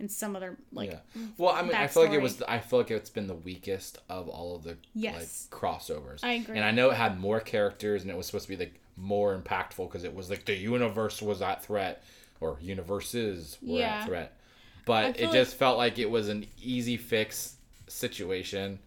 [0.00, 0.98] and some other like yeah.
[1.38, 2.42] Well, I mean, I feel like it was.
[2.42, 5.46] I feel like it's been the weakest of all of the Yes.
[5.52, 6.24] like crossovers.
[6.24, 6.56] I agree.
[6.56, 9.40] And I know it had more characters, and it was supposed to be like more
[9.40, 12.02] impactful because it was like the universe was at threat,
[12.40, 14.00] or universes were Yeah.
[14.00, 14.40] at threat.
[14.84, 17.56] But it just felt like it was an easy fix
[17.88, 18.78] situation.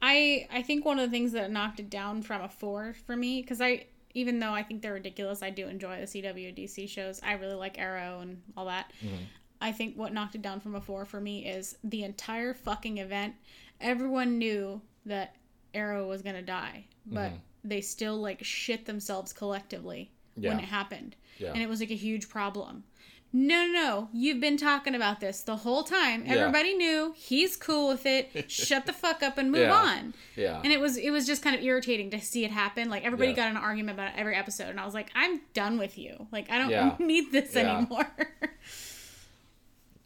[0.00, 3.16] I I think one of the things that knocked it down from a four for
[3.16, 6.88] me because I even though I think they're ridiculous, I do enjoy the CW DC
[6.88, 7.20] shows.
[7.22, 8.92] I really like Arrow and all that.
[9.04, 9.24] Mm-hmm.
[9.60, 12.98] I think what knocked it down from a four for me is the entire fucking
[12.98, 13.34] event.
[13.80, 15.36] Everyone knew that
[15.74, 17.36] Arrow was gonna die, but mm-hmm.
[17.64, 21.52] they still like shit themselves collectively when it happened, Yeah.
[21.52, 22.84] and it was like a huge problem.
[23.32, 24.08] No, no, no.
[24.12, 26.24] You've been talking about this the whole time.
[26.26, 26.32] Yeah.
[26.34, 27.14] Everybody knew.
[27.16, 28.50] He's cool with it.
[28.50, 29.72] Shut the fuck up and move Yeah.
[29.74, 30.14] on.
[30.34, 30.60] Yeah.
[30.64, 32.90] And it was it was just kind of irritating to see it happen.
[32.90, 33.36] Like everybody Yeah.
[33.36, 36.26] got an argument about it every episode, and I was like, I'm done with you.
[36.32, 36.96] Like I don't Yeah.
[36.98, 37.78] need this Yeah.
[37.78, 38.10] anymore.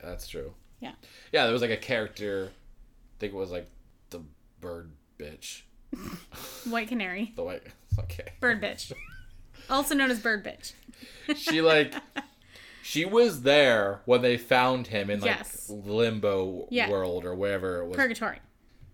[0.03, 0.53] That's true.
[0.81, 0.93] Yeah.
[1.33, 2.51] Yeah, there was like a character.
[2.53, 3.71] I think it was like
[4.11, 4.21] the
[4.61, 5.63] bird bitch.
[6.71, 7.63] White canary, The white.
[8.01, 8.33] Okay.
[8.41, 8.93] bird bitch,
[9.71, 10.73] also known as bird bitch.
[11.37, 11.95] She like.
[12.83, 15.71] She was there when they found him in like Yes.
[15.71, 16.91] limbo Yeah.
[16.91, 17.97] world or wherever it was.
[17.97, 18.41] Purgatory.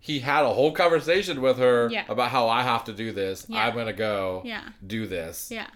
[0.03, 2.05] he had a whole conversation with her Yeah.
[2.09, 3.45] about how I have to do this.
[3.49, 3.67] Yeah.
[3.67, 4.63] I'm gonna go Yeah.
[4.87, 5.51] do this.
[5.51, 5.67] Yeah.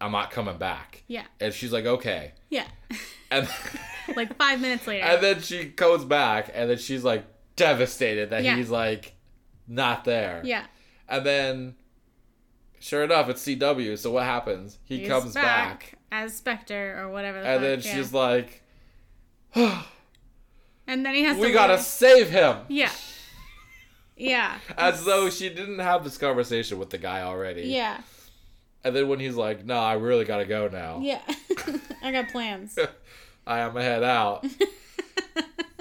[0.00, 1.02] I'm not coming back.
[1.08, 1.24] Yeah.
[1.40, 2.32] And she's like, okay.
[2.48, 2.66] Yeah.
[3.30, 3.48] And
[4.16, 5.04] like five minutes later.
[5.04, 7.24] and then she goes back, and then she's like
[7.56, 9.14] devastated that he's like
[9.66, 10.40] not there.
[10.44, 10.64] yeah.
[11.08, 11.74] And then,
[12.84, 13.96] sure enough, it's CW.
[13.98, 14.78] So what happens?
[14.84, 17.40] He He's comes back, as Spectre or whatever.
[17.40, 17.94] The and fuck, then yeah.
[17.96, 18.62] she's like,
[19.54, 21.82] and then he has "We to gotta leave.
[21.82, 22.90] save him." Yeah.
[24.16, 24.58] Yeah.
[24.78, 27.62] As though she didn't have this conversation with the guy already.
[27.62, 28.00] Yeah.
[28.84, 31.00] And then when he's like, "No, I really gotta go now.
[31.02, 31.20] Yeah.
[32.02, 32.78] I got plans.
[33.46, 34.44] I am a head out."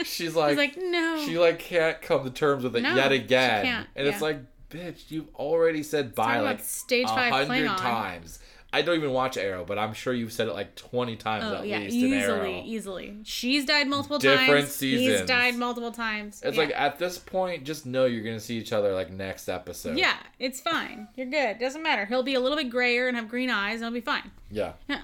[0.03, 1.23] She's like, He's like, no.
[1.25, 4.39] she like can't come to terms with it No, yet again, can't, and it's like,
[4.73, 8.39] bitch, you've already said bye like stage a five hundred times.
[8.75, 11.57] I don't even watch Arrow, but I'm sure you've said it like twenty times Oh
[11.57, 12.43] at yeah, least in Arrow.
[12.47, 13.17] easily, easily.
[13.23, 14.71] She's died multiple Different times.
[14.71, 15.19] seasons.
[15.19, 16.41] He's died multiple times.
[16.43, 16.63] It's yeah.
[16.63, 19.95] like at this point, just know you're gonna see each other like next episode.
[19.97, 21.07] yeah, it's fine.
[21.15, 21.59] You're good.
[21.59, 22.05] Doesn't matter.
[22.07, 24.31] He'll be a little bit grayer and have green eyes, and he'll be fine.
[24.49, 24.73] Yeah.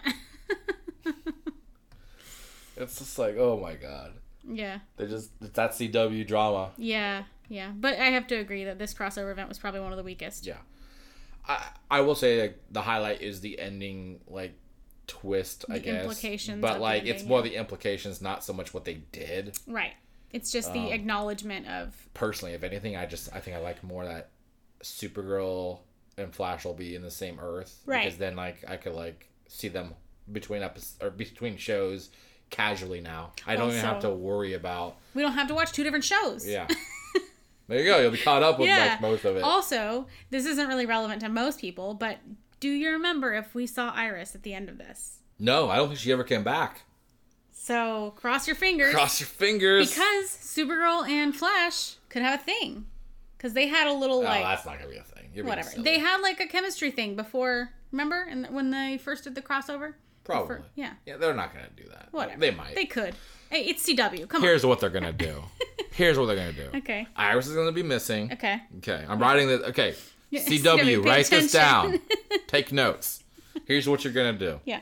[2.78, 4.14] It's just like, oh my god.
[4.48, 6.70] yeah, They just it's that CW drama.
[6.78, 7.72] yeah, yeah.
[7.76, 10.46] But I have to agree that this crossover event was probably one of the weakest.
[10.46, 10.58] Yeah.
[11.48, 14.54] I I will say like the highlight is the ending like
[15.08, 16.02] twist, I guess.
[16.02, 17.50] implications But like the it's more yeah.
[17.50, 19.58] the implications, not so much what they did.
[19.68, 19.94] Right.
[20.32, 23.84] It's just the Um, acknowledgement of Personally, if anything, I just I think I like
[23.84, 24.30] more that
[24.84, 25.80] Supergirl
[26.18, 27.82] and Flash will be in the same Earth.
[27.86, 28.04] Right.
[28.04, 29.96] Because then like I could like see them
[30.32, 32.10] between episodes or between shows
[32.52, 33.32] casually now.
[33.48, 36.48] I don't even have to worry about we don't have to watch two different shows.
[36.48, 36.68] yeah.
[37.70, 38.00] there you go.
[38.02, 38.86] You'll be caught up with Yeah.
[38.92, 39.44] like most of it.
[39.44, 42.18] Also, this isn't really relevant to most people, but
[42.60, 45.20] do you remember if we saw Iris at the end of this?
[45.40, 46.82] no, I don't think she ever came back.
[47.52, 48.94] So cross your fingers.
[48.94, 49.90] Cross your fingers.
[49.90, 52.86] Because Supergirl and Flash could have a thing.
[53.38, 55.30] Because they had a little, oh, like, that's not gonna be a thing.
[55.34, 55.70] You're whatever.
[55.70, 55.84] silly.
[55.84, 58.26] They had, like, a chemistry thing before, remember?
[58.30, 59.94] And when they first did the crossover?
[60.26, 60.58] Probably.
[60.58, 60.94] Before- yeah.
[61.06, 62.10] Yeah, they're not gonna do that.
[62.12, 62.40] Whatever.
[62.40, 62.76] They might.
[62.76, 63.16] They could.
[63.50, 64.28] Hey, it's CW.
[64.28, 64.48] Come on.
[64.48, 65.44] Here's what they're gonna do.
[65.92, 66.70] Here's what they're gonna do.
[66.78, 67.08] Okay.
[67.16, 68.32] Iris is gonna be missing.
[68.34, 68.62] Okay.
[68.78, 69.62] Okay, I'm writing this.
[69.70, 69.96] Okay,
[70.30, 72.00] Yeah, CW, write this down.
[72.48, 73.24] Take notes.
[73.66, 74.60] Here's what you're gonna do.
[74.66, 74.82] Yeah.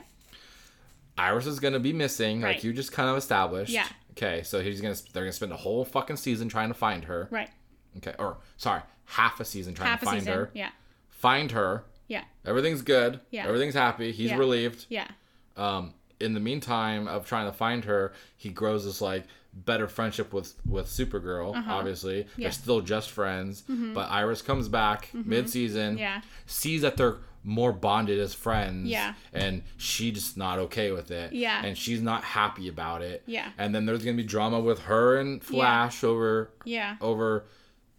[1.18, 2.56] Iris is gonna be missing, Right.
[2.56, 3.72] like you just kind of established.
[3.72, 3.88] Yeah.
[4.12, 7.28] Okay, so he's gonna they're gonna spend a whole fucking season trying to find her.
[7.32, 7.50] Right.
[7.98, 10.34] Okay, or sorry, half a season trying Half to a find season.
[10.34, 10.52] her.
[10.54, 10.70] Yeah.
[11.10, 11.84] Find her.
[12.08, 12.24] Yeah.
[12.46, 13.20] Everything's good.
[13.32, 13.48] Yeah.
[13.48, 14.12] Everything's happy.
[14.12, 14.38] He's Yeah.
[14.38, 14.86] relieved.
[14.90, 15.08] Yeah.
[15.56, 19.24] um, in the meantime of trying to find her, he grows this like
[19.54, 21.56] better friendship with with Supergirl.
[21.68, 22.24] Obviously, Uh-huh.
[22.30, 22.32] Yeah.
[22.34, 22.42] Mm-hmm.
[22.44, 23.64] they're still just friends.
[23.68, 26.22] But Iris comes back mid season, Yeah.
[26.46, 28.90] sees that they're more bonded as friends.
[28.90, 29.14] Yeah.
[29.32, 31.32] And she's just not okay with it.
[31.34, 31.64] Yeah.
[31.64, 33.24] And she's not happy about it.
[33.26, 33.50] Yeah.
[33.58, 36.98] And then there's gonna be drama with her and Flash over Yeah.
[37.00, 37.46] over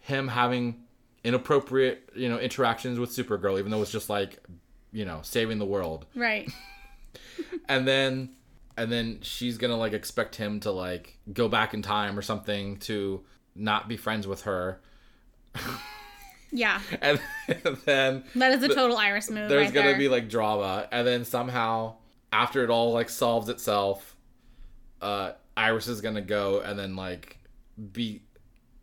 [0.01, 0.85] him having
[1.25, 4.39] inappropriate, you know, interactions with Supergirl, even though it's just like,
[4.93, 6.07] you know, saving the world.
[6.15, 6.51] Right.
[7.69, 8.31] And then
[8.79, 12.79] and then she's gonna like expect him to like go back in time or something
[12.79, 13.23] to
[13.55, 14.81] not be friends with her.
[16.51, 16.81] Yeah.
[17.03, 17.21] And
[17.85, 19.49] then That is a total Iris move.
[19.51, 19.99] there's right gonna there.
[19.99, 20.89] be like drama.
[20.91, 21.97] And then somehow
[22.33, 24.17] after it all like solves itself,
[25.03, 27.39] uh Iris is gonna go and then like
[27.93, 28.23] be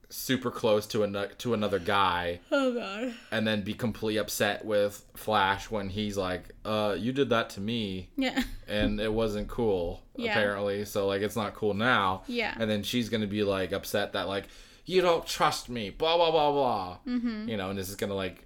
[0.09, 3.13] super close to another to another guy Oh god.
[3.31, 7.61] and then be completely upset with Flash when he's like, "Uh, you did that to
[7.61, 8.43] me, Yeah.
[8.67, 10.31] and it wasn't cool, Yeah.
[10.31, 10.85] apparently.
[10.85, 12.55] So like, it's not cool now." Yeah.
[12.59, 14.45] And then she's gonna be like upset that like,
[14.85, 16.97] "You don't trust me," blah blah blah blah.
[17.07, 17.49] Mm-hmm.
[17.49, 18.45] You know, and this is gonna like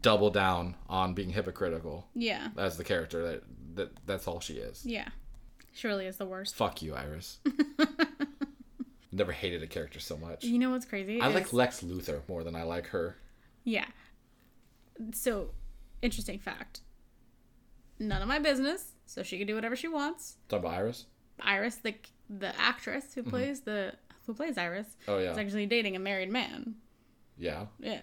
[0.00, 2.48] double down on being hypocritical Yeah.
[2.56, 3.42] as the character that
[3.76, 4.84] that that's all she is.
[4.86, 5.08] Yeah.
[5.74, 6.54] Surely is the worst.
[6.54, 7.38] Fuck you, Iris.
[9.16, 10.42] Never hated a character so much.
[10.44, 11.20] You know what's crazy?
[11.20, 13.16] I is- like Lex Luthor more than I like her.
[13.62, 13.86] Yeah.
[15.12, 15.50] So,
[16.02, 16.80] interesting fact.
[17.98, 18.92] None of my business.
[19.06, 20.36] So she can do whatever she wants.
[20.48, 21.06] Talk about Iris.
[21.40, 21.94] Iris, the
[22.30, 23.92] the actress who plays the
[24.26, 25.10] who plays Iris, Mm-hmm.
[25.10, 26.76] Oh yeah, is actually dating a married man.
[27.36, 27.66] yeah.
[27.78, 28.00] Yeah.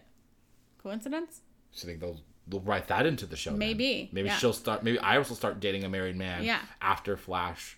[0.81, 1.41] Coincidence?
[1.71, 3.49] So you think they'll they'll write that into the show?
[3.51, 3.59] then?
[3.59, 4.38] Maybe, Maybe yeah.
[4.38, 4.83] she'll start.
[4.83, 6.43] Maybe Iris will start dating a married man.
[6.43, 6.59] Yeah.
[6.81, 7.77] After Flash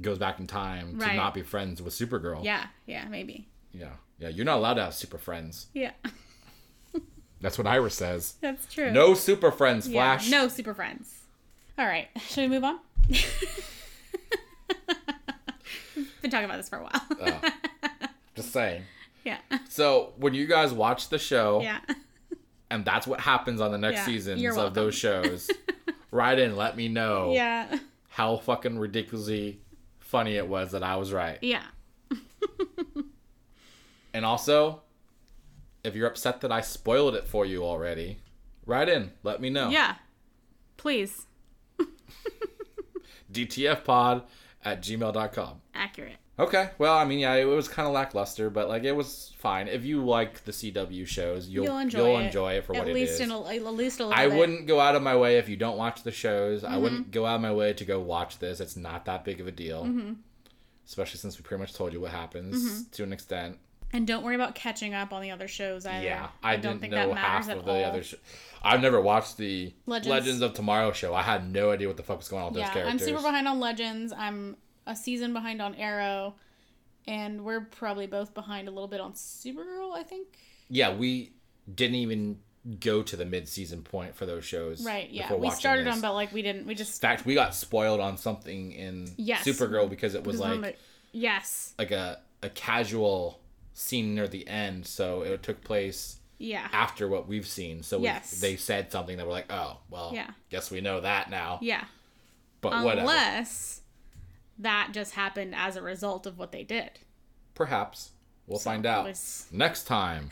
[0.00, 1.16] goes back in time to Right.
[1.16, 2.44] not be friends with Supergirl.
[2.44, 2.66] Yeah.
[2.86, 3.06] Yeah.
[3.08, 3.48] Maybe.
[3.72, 3.92] Yeah.
[4.18, 4.28] Yeah.
[4.28, 5.66] You're not allowed to have super friends.
[5.72, 5.92] Yeah.
[7.40, 8.34] That's what Iris says.
[8.40, 8.90] That's true.
[8.90, 10.30] No super friends, Yeah, Flash.
[10.30, 11.20] No super friends.
[11.78, 12.08] All right.
[12.28, 12.78] Should we move on?
[16.22, 17.02] Been talking about this for a while.
[17.20, 17.50] Oh.
[18.34, 18.82] Just saying.
[19.24, 19.38] yeah.
[19.68, 21.80] So when you guys watch the show, Yeah.
[22.70, 25.50] and that's what happens on the next Yeah, seasons of those shows,
[26.10, 26.56] write in.
[26.56, 27.78] Let me know Yeah.
[28.08, 29.60] how fucking ridiculously
[30.14, 31.38] funny it was that I was right.
[31.42, 31.64] Yeah.
[34.14, 34.82] And also,
[35.82, 38.18] if you're upset that I spoiled it for you already,
[38.64, 39.10] write in.
[39.24, 39.70] Let me know.
[39.70, 39.96] Yeah.
[40.76, 41.26] Please.
[43.32, 44.22] DTFpod
[44.64, 45.60] at gmail.com.
[45.74, 46.18] Accurate.
[46.36, 46.70] Okay.
[46.78, 49.68] Well, I mean, yeah, it was kind of lackluster, but like it was fine.
[49.68, 52.24] If you like the CW shows, you'll You'll enjoy you'll it.
[52.26, 53.20] enjoy it for At what it least is.
[53.20, 54.36] in a, at least a little I bit.
[54.38, 56.64] wouldn't go out of my way if you don't watch the shows.
[56.64, 56.82] I Mm-hmm.
[56.82, 58.58] wouldn't go out of my way to go watch this.
[58.58, 59.84] It's not that big of a deal.
[59.84, 60.14] Mm-hmm.
[60.86, 63.58] Especially since we pretty much told you what happens to an extent.
[63.92, 66.04] And don't worry about catching up on the other shows either.
[66.04, 68.00] Yeah, I, don't didn't think know that matters half at of the all.
[68.02, 68.14] Sh-
[68.60, 70.08] I've never watched the Legends.
[70.10, 70.42] Legends.
[70.42, 71.14] of Tomorrow show.
[71.14, 73.02] I had no idea what the fuck was going on with yeah, those characters.
[73.02, 74.12] I'm super behind on Legends.
[74.12, 74.56] I'm
[74.86, 76.34] a season behind on Arrow,
[77.06, 79.94] and we're probably both behind a little bit on Supergirl.
[79.96, 80.26] I think.
[80.68, 81.32] Yeah, we
[81.72, 82.38] didn't even
[82.80, 84.84] go to the mid-season point for those shows.
[84.84, 85.10] Right.
[85.10, 85.34] Yeah.
[85.34, 85.96] We started this.
[85.96, 86.66] on, but like we didn't.
[86.66, 87.02] We just.
[87.02, 89.44] In fact, we got spoiled on something in Yes.
[89.44, 90.72] Supergirl because it was because like
[91.12, 91.74] the- yes.
[91.78, 93.40] like a a casual
[93.74, 96.68] scene near the end, so it took place Yeah.
[96.72, 97.82] after what we've seen.
[97.82, 98.40] So we, Yes.
[98.40, 100.30] they said something that we're like, oh, well, Yeah.
[100.50, 101.58] guess we know that now.
[101.60, 101.84] Yeah.
[102.60, 103.00] But whatever.
[103.00, 103.80] Unless
[104.58, 106.90] that just happened as a result of what they did.
[107.54, 108.12] Perhaps
[108.46, 110.30] we'll find out was- next time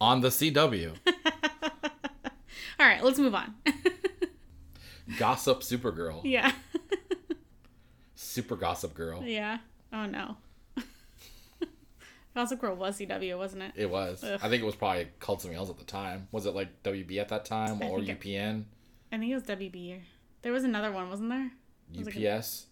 [0.00, 0.94] on the CW.
[2.80, 3.54] All right, let's move on.
[5.18, 6.20] Gossip Supergirl.
[6.24, 6.52] yeah.
[8.14, 9.22] Super Gossip Girl.
[9.24, 9.58] yeah.
[9.92, 10.36] Oh no.
[12.34, 13.72] Gossip Girl was CW, wasn't it?
[13.74, 14.22] It was.
[14.22, 14.38] Ugh.
[14.42, 16.28] I think it was probably called something else at the time.
[16.30, 18.64] Was it like WB at that time I or think it- UPN?
[19.10, 20.00] I think it was WB.
[20.42, 21.50] There was another one, wasn't there?
[21.96, 22.66] Was UPS?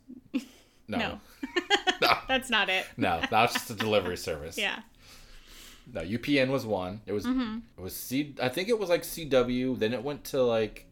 [0.88, 0.98] No.
[0.98, 1.18] No.
[2.00, 2.12] No.
[2.28, 2.84] That's not it.
[2.96, 4.56] No, that was just a delivery service.
[4.58, 4.80] Yeah.
[5.92, 7.00] No, UPN was one.
[7.06, 7.58] It was Mm-hmm.
[7.78, 10.86] it was C I think it was like CW, then it went to like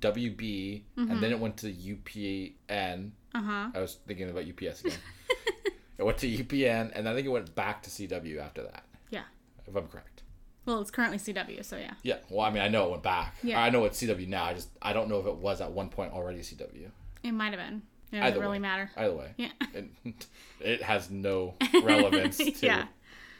[0.00, 1.10] WB, Mm-hmm.
[1.10, 3.10] and then it went to UPN.
[3.34, 3.70] Uh huh.
[3.74, 4.98] I was thinking about UPS again.
[5.98, 9.22] it went to UPN, and I think it went back to CW after that, Yeah.
[9.66, 10.22] if I'm correct.
[10.66, 11.94] Well, it's currently CW, so yeah.
[12.02, 12.16] Yeah.
[12.28, 13.34] Well, I mean, I know it went back.
[13.42, 13.60] Yeah.
[13.60, 14.44] I know it's CW now.
[14.44, 16.90] I just I don't know if it was at one point already CW.
[17.22, 17.82] It might have been.
[18.12, 18.58] It doesn't really way.
[18.58, 18.90] matter.
[18.96, 19.48] Either way, Yeah.
[19.74, 20.26] it,
[20.60, 22.86] it has no relevance to Yeah.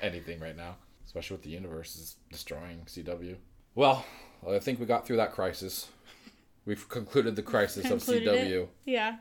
[0.01, 0.77] anything right now,
[1.07, 3.37] especially with the universe is destroying CW.
[3.75, 4.05] Well,
[4.49, 5.89] I think we got through that crisis.
[6.67, 8.47] We've concluded the crisis Concluded of it.
[8.49, 9.17] CW, Yeah.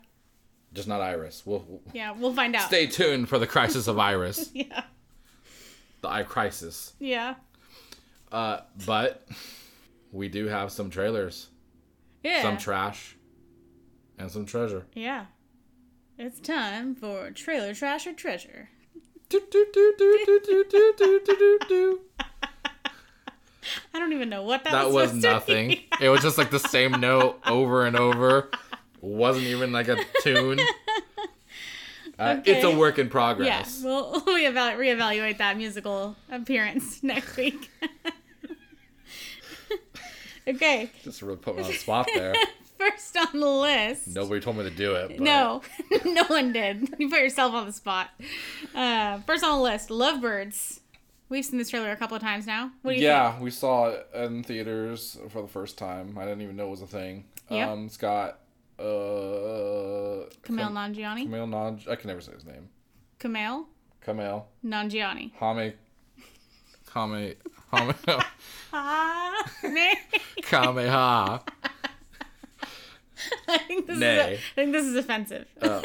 [0.73, 1.43] just not Iris.
[1.45, 2.11] We'll, we'll Yeah.
[2.11, 2.67] We'll find out.
[2.67, 4.83] stay tuned for the crisis of Iris, Yeah.
[6.01, 6.93] the I crisis.
[6.99, 7.35] Yeah.
[8.31, 9.27] Uh, but
[10.11, 11.47] we do have some trailers,
[12.23, 12.41] Yeah.
[12.43, 13.15] some trash,
[14.19, 14.85] and some treasure.
[14.93, 15.25] yeah.
[16.21, 18.67] It's time for trailer trash or treasure.
[19.29, 21.99] Do, do, do, do, do, do, do, do, do, do, do.
[23.93, 25.13] I don't even know what that, That was.
[25.13, 25.77] was nothing.
[26.01, 28.49] It was just like the same note over and over.
[28.99, 30.59] Wasn't even like a tune.
[32.17, 33.81] Uh, It's a work in yeah, progress.
[33.81, 37.69] we'll reevaluate, reevaluate that musical appearance next week.
[40.47, 42.33] okay, Just put me on the spot there.
[42.79, 44.07] First on the list.
[44.07, 45.09] Nobody told me to do it.
[45.09, 45.61] But No,
[46.05, 46.89] no one did.
[46.97, 48.09] You put yourself on the spot.
[48.73, 50.79] Uh, first on the list, Lovebirds.
[51.29, 52.71] We've seen this trailer a couple of times now.
[52.81, 53.03] What do you think?
[53.03, 56.17] Yeah, we saw it in theaters for the first time.
[56.17, 57.25] I didn't even know it was a thing.
[57.51, 57.67] Yep.
[57.69, 58.39] Um, it's got
[58.79, 61.27] uh, Kumail Kam- Nanjiani.
[61.27, 61.87] Kumail Nanj.
[61.87, 62.69] I can never say his name.
[63.19, 63.65] Kumail
[64.05, 64.45] Kumail.
[64.65, 65.31] Nanjiani.
[65.33, 65.73] Hame.
[66.93, 67.35] Hame.
[67.71, 67.93] Hame.
[69.73, 69.93] Nay.
[70.41, 71.41] Kameha.
[73.47, 73.99] I think this is.
[73.99, 74.19] Nay.
[74.19, 75.47] A, I think this is offensive.
[75.61, 75.81] Uh,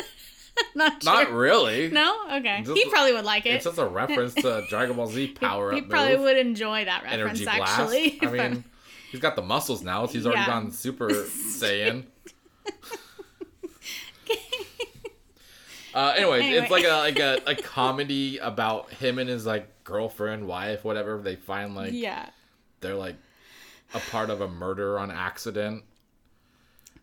[0.76, 1.12] Not sure.
[1.12, 1.88] not really.
[1.90, 2.16] No.
[2.34, 2.62] Okay.
[2.64, 3.54] Just- he probably would like it.
[3.56, 6.20] It's just a reference to Dragon Ball Z power he up probably move.
[6.26, 7.40] would enjoy that reference.
[7.40, 7.80] Energy blast.
[7.80, 8.64] Actually, I mean,
[9.10, 10.06] he's got the muscles now.
[10.06, 10.46] He's already Yeah.
[10.46, 12.04] gone Super Saiyan.
[15.92, 16.58] Uh, anyways, Anyway.
[16.62, 21.18] it's like a like a, a comedy about him and his like girlfriend, wife, whatever.
[21.22, 22.30] They find like yeah,
[22.80, 23.14] they're like
[23.94, 25.84] a part of a murder on accident.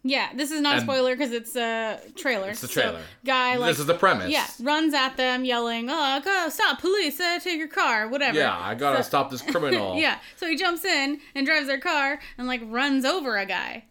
[0.04, 0.30] Yeah.
[0.34, 2.50] This is not a spoiler because it's a trailer.
[2.50, 3.02] It's a So, trailer.
[3.26, 4.30] guy like this is the premise.
[4.32, 7.20] yeah runs at them yelling, "Oh, go stop, police!
[7.20, 9.96] Uh, take your car, whatever." Yeah, I gotta So- stop this criminal.
[10.00, 13.86] yeah, so he jumps in and drives their car and like runs over a guy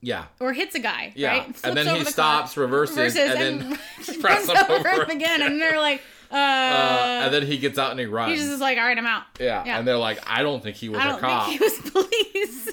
[0.00, 0.24] Yeah.
[0.40, 1.12] or hits a guy.
[1.14, 1.28] Yeah.
[1.38, 1.56] right?
[1.64, 3.78] And then he the stops, car, reverses, and then
[4.20, 8.00] runs over, over again, and they're like, uh, Uh, and then he gets out and
[8.00, 8.32] he runs.
[8.32, 9.64] He's just is like, "All right, I'm out." yeah.
[9.66, 9.78] yeah.
[9.78, 11.46] And they're like, I don't think he was I a don't cop.
[11.46, 12.68] think he was police.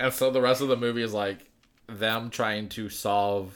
[0.00, 1.38] And so the rest of the movie is like
[1.88, 3.54] them trying to solve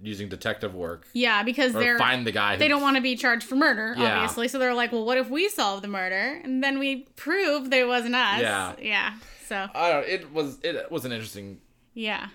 [0.00, 2.56] using detective work yeah, because they're find the guy.
[2.56, 4.20] They don't want to be charged for murder, Yeah.
[4.20, 4.48] obviously.
[4.48, 7.80] So they're like, well, what if we solve the murder and then we prove that
[7.80, 8.40] it wasn't us?
[8.40, 8.74] Yeah.
[8.80, 9.14] Yeah.
[9.46, 10.06] So I don't.
[10.06, 11.58] It was it was an interesting
[11.94, 12.28] yeah.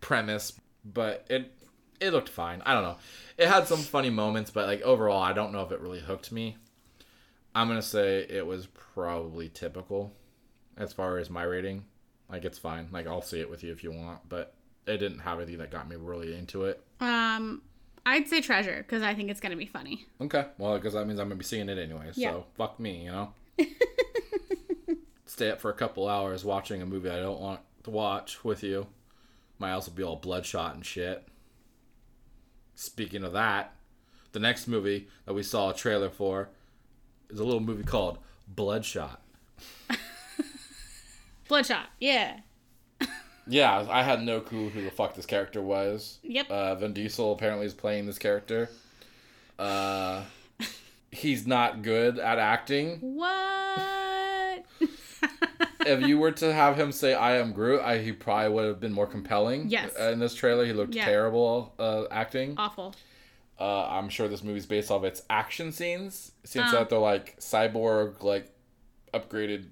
[0.00, 0.52] premise,
[0.84, 1.52] but it
[2.00, 2.62] it looked fine.
[2.64, 2.96] I don't know.
[3.38, 6.32] It had some funny moments, but like overall, I don't know if it really hooked
[6.32, 6.56] me.
[7.54, 10.12] I'm gonna say it was probably typical
[10.76, 11.84] as far as my rating.
[12.30, 12.88] Like it's fine.
[12.90, 14.54] Like I'll see it with you if you want, but
[14.86, 16.82] it didn't have anything that got me really into it.
[17.00, 17.62] Um,
[18.04, 20.06] I'd say treasure because I think it's gonna be funny.
[20.20, 22.10] Okay, well, because that means I'm gonna be seeing it anyway.
[22.14, 22.32] Yeah.
[22.32, 23.32] So fuck me, you know.
[25.26, 28.62] Stay up for a couple hours watching a movie I don't want to watch with
[28.62, 28.86] you.
[29.58, 31.26] My house will be all bloodshot and shit.
[32.74, 33.74] Speaking of that,
[34.32, 36.50] the next movie that we saw a trailer for
[37.30, 39.22] is a little movie called Bloodshot.
[41.48, 41.86] Bloodshot.
[42.00, 42.40] Yeah.
[43.48, 46.18] Yeah, I had no clue who the fuck this character was.
[46.24, 46.50] Yep.
[46.50, 48.68] Uh, Vin Diesel apparently is playing this character.
[49.56, 50.22] Uh,
[51.12, 52.98] he's not good at acting.
[53.00, 54.64] What?
[55.86, 58.80] if you were to have him say "I am Groot," I, he probably would have
[58.80, 59.68] been more compelling.
[59.68, 59.92] Yes.
[59.98, 61.04] uh, In this trailer, he looked Yeah.
[61.04, 62.54] terrible uh, acting.
[62.58, 62.96] Awful.
[63.60, 66.32] Uh, I'm sure this movie's based off its action scenes.
[66.42, 66.78] It seems Oh.
[66.78, 68.50] that they're like cyborg, like
[69.14, 69.66] upgraded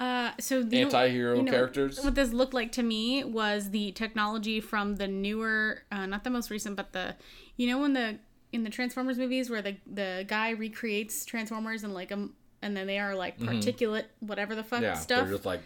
[0.00, 2.00] Uh, so know- anti-hero you know, characters.
[2.02, 6.30] What this looked like to me was the technology from the newer, uh, not the
[6.30, 7.16] most recent, but the,
[7.56, 8.18] you know, when the
[8.52, 12.32] in the Transformers movies where the the guy recreates Transformers and like um,
[12.62, 14.84] and then they are like particulate whatever the fuck Mm-hmm.
[14.84, 15.24] yeah, stuff.
[15.24, 15.60] they're just like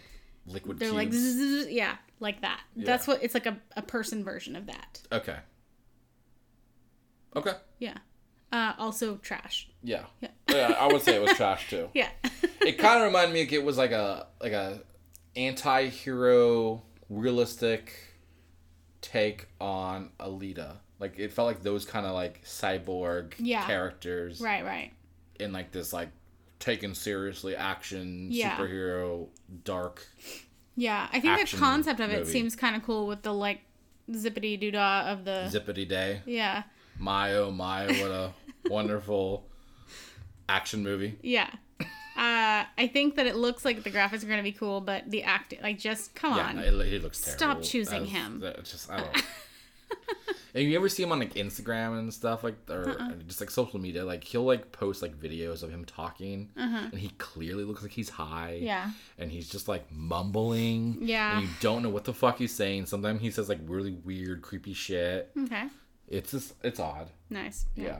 [0.45, 2.59] liquid They're like, zzz, yeah, like that.
[2.75, 5.01] That's what it's like a, a person version of that.
[5.13, 5.37] okay.
[7.37, 7.53] Okay.
[7.79, 7.97] Yeah.
[8.51, 9.67] Uh, also trash.
[9.83, 10.03] Yeah.
[10.21, 10.29] Yeah.
[10.49, 10.75] yeah.
[10.79, 11.89] I would say it was trash too.
[11.93, 12.09] Yeah.
[12.61, 14.81] it kind of reminded me like it was like a like a
[15.35, 17.93] anti-hero realistic
[19.01, 20.77] take on Alita.
[20.99, 23.65] Like it felt like those kind of like cyborg Yeah.
[23.65, 24.63] characters right.
[24.63, 24.91] Right.
[25.39, 26.09] in like this like
[26.59, 28.55] taken seriously action Yeah.
[28.57, 29.27] superhero
[29.63, 30.07] dark.
[30.75, 31.07] Yeah.
[31.11, 32.31] I think the concept of it movie.
[32.31, 33.61] seems kind of cool with the like
[34.11, 35.49] zippity doo dah of the.
[35.51, 36.21] Zippity day.
[36.25, 36.63] yeah.
[36.99, 38.31] My oh my, what a
[38.69, 39.45] wonderful
[40.47, 41.17] action movie.
[41.21, 41.49] Yeah.
[42.17, 45.09] Uh, I think that it looks like the graphics are going to be cool, but
[45.11, 46.59] the acting, like, just come Yeah, on.
[46.59, 47.37] it, he looks terrible.
[47.37, 48.41] Stop choosing him.
[48.63, 49.23] just I don't.
[50.55, 53.11] and you ever see him on like Instagram and stuff like, or Uh-uh.
[53.27, 54.05] just like social media?
[54.05, 58.09] Like he'll like post like videos of him talking, and he clearly looks like he's
[58.09, 58.53] high.
[58.55, 58.65] Uh-huh.
[58.65, 58.91] Yeah.
[59.19, 60.99] And he's just like mumbling.
[61.01, 61.37] Yeah.
[61.37, 62.85] And you don't know what the fuck he's saying.
[62.85, 65.31] Sometimes he says like really weird, creepy shit.
[65.37, 65.65] Okay.
[66.07, 67.09] It's just it's odd.
[67.29, 67.65] Nice.
[67.75, 67.99] Yeah.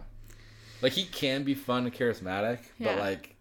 [0.81, 2.95] Like he can be fun and charismatic, Yeah.
[2.95, 3.35] but like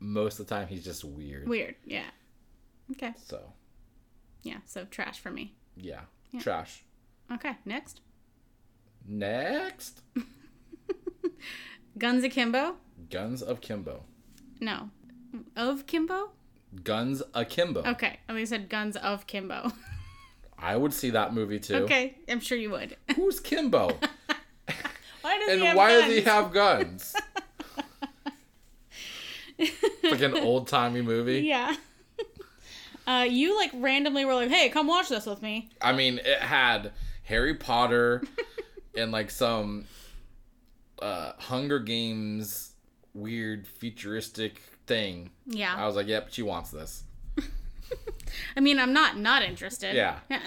[0.00, 1.48] most of the time he's just weird.
[1.48, 1.74] Weird.
[1.84, 2.04] Yeah.
[2.92, 3.12] Okay.
[3.26, 3.52] So
[4.42, 4.58] Yeah.
[4.66, 5.54] So trash for me.
[5.76, 6.00] yeah.
[6.40, 6.84] trash.
[7.32, 7.56] Okay.
[7.64, 8.00] Next.
[9.06, 10.00] Next,
[11.98, 12.76] Guns Akimbo?
[13.10, 14.02] Guns of Kimbo.
[14.60, 14.88] No.
[15.56, 16.30] Of Kimbo?
[16.82, 17.84] Guns Akimbo.
[17.86, 19.72] Okay, and they said Guns of Kimbo.
[20.58, 21.84] I would see that movie too.
[21.84, 22.96] okay, I'm sure you would.
[23.16, 23.88] Who's Kimbo?
[25.22, 26.04] Why does and he have why guns?
[26.04, 27.16] does he have guns?
[30.02, 31.40] like an old timey movie.
[31.40, 31.74] Yeah.
[33.06, 36.40] Uh, you like randomly were like, "Hey, come watch this with me." I mean, it
[36.40, 38.22] had Harry Potter
[38.96, 39.86] and like some
[41.00, 42.72] uh, Hunger Games
[43.14, 45.30] weird futuristic thing.
[45.46, 45.74] Yeah.
[45.76, 47.03] I was like, yep, she wants this.
[48.56, 49.94] I mean, I'm not not interested.
[49.94, 50.18] Yeah.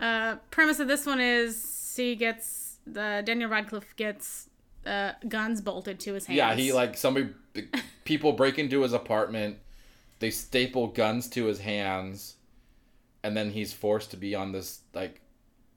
[0.00, 4.48] uh, premise of this one is he gets the Daniel Radcliffe gets
[4.86, 6.36] uh, guns bolted to his hands.
[6.36, 7.28] Yeah, he like somebody
[8.04, 9.58] people break into his apartment,
[10.18, 12.36] they staple guns to his hands,
[13.22, 15.20] and then he's forced to be on this like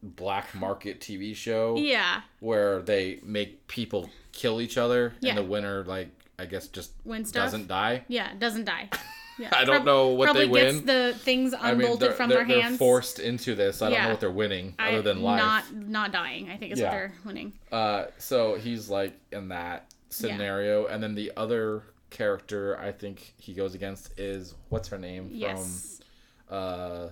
[0.01, 5.30] black market TV show Yeah, where they make people kill each other Yeah.
[5.31, 6.09] and the winner like
[6.39, 7.45] I guess just win stuff.
[7.45, 8.03] doesn't die.
[8.07, 8.89] Yeah, doesn't die.
[9.39, 9.49] Yeah.
[9.51, 10.76] I don't Prob- know what they win.
[10.76, 12.77] gets the things I mean, unbolted they're, from they're, their they're hands.
[12.77, 13.81] forced into this.
[13.81, 14.03] I don't Yeah.
[14.05, 15.39] know what they're winning I- other than life.
[15.39, 16.49] Not not dying.
[16.49, 16.85] I think is Yeah.
[16.85, 17.53] what they're winning.
[17.72, 23.53] Uh, so he's like in that scenario, and then the other character I think he
[23.55, 25.99] goes against is what's her name Yes.
[26.47, 27.07] from uh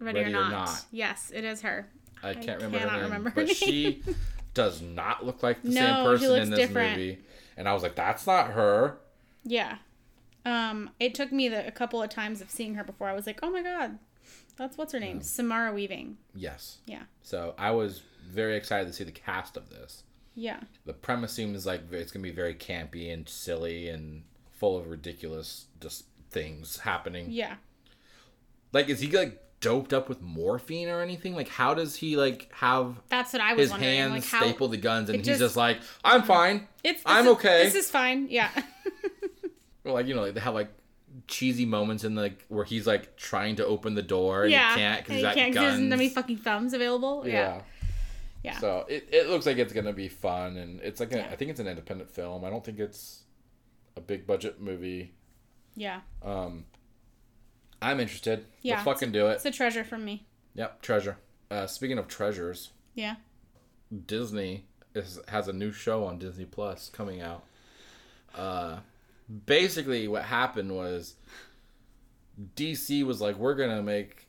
[0.00, 0.50] Ready, or, not.
[0.50, 0.84] Not.
[0.92, 1.88] Yes, it is her.
[2.22, 3.54] I can't remember her cannot name, remember her but name.
[3.54, 4.02] she
[4.54, 6.90] does not look like the No, same she person looks in this different.
[6.96, 7.18] movie.
[7.56, 8.98] And I was like, that's not her.
[9.44, 9.78] Yeah.
[10.44, 13.08] Um, it took me the, a couple of times of seeing her before.
[13.08, 13.98] I was like, oh my god,
[14.56, 16.16] that's what's her name, Samara Weaving.
[16.34, 16.78] Yes.
[16.86, 17.02] Yeah.
[17.22, 20.04] So I was very excited to see the cast of this.
[20.34, 20.60] Yeah.
[20.86, 25.66] The premise seems like it's gonna be very campy and silly and full of ridiculous
[25.80, 27.26] just things happening.
[27.30, 27.56] Yeah.
[28.72, 31.34] Like, is he like doped up with morphine or anything?
[31.34, 33.96] Like, how does he like have That's what I was his wondering.
[33.96, 36.68] hands like how staple the guns and he's just- just like, I'm fine.
[36.84, 37.64] it's I'm is- okay.
[37.64, 38.28] This is fine.
[38.30, 38.50] Yeah.
[39.88, 40.70] Or like you know, like they have like
[41.26, 44.74] cheesy moments in like where he's like trying to open the door and yeah.
[44.74, 47.24] he can't because he's got can't 'cause there's not many fucking thumbs available.
[47.26, 47.32] Yeah.
[47.32, 47.62] yeah.
[48.44, 48.58] Yeah.
[48.58, 51.28] So it, it looks like it's gonna be fun and it's like a, Yeah.
[51.30, 52.44] I think it's an independent film.
[52.44, 53.22] I don't think it's
[53.96, 55.12] a big budget movie.
[55.74, 56.00] Yeah.
[56.22, 56.66] Um,
[57.80, 58.44] I'm interested.
[58.62, 59.32] Yeah, Let's fucking do it.
[59.34, 60.26] It's a treasure from me.
[60.54, 61.18] Yep, treasure.
[61.50, 63.16] Uh, speaking of treasures, Yeah.
[64.06, 67.44] Disney is, has a new show on Disney Plus coming out.
[68.34, 68.78] Uh,
[69.46, 71.14] basically, what happened was
[72.56, 74.26] DC was like, we're gonna make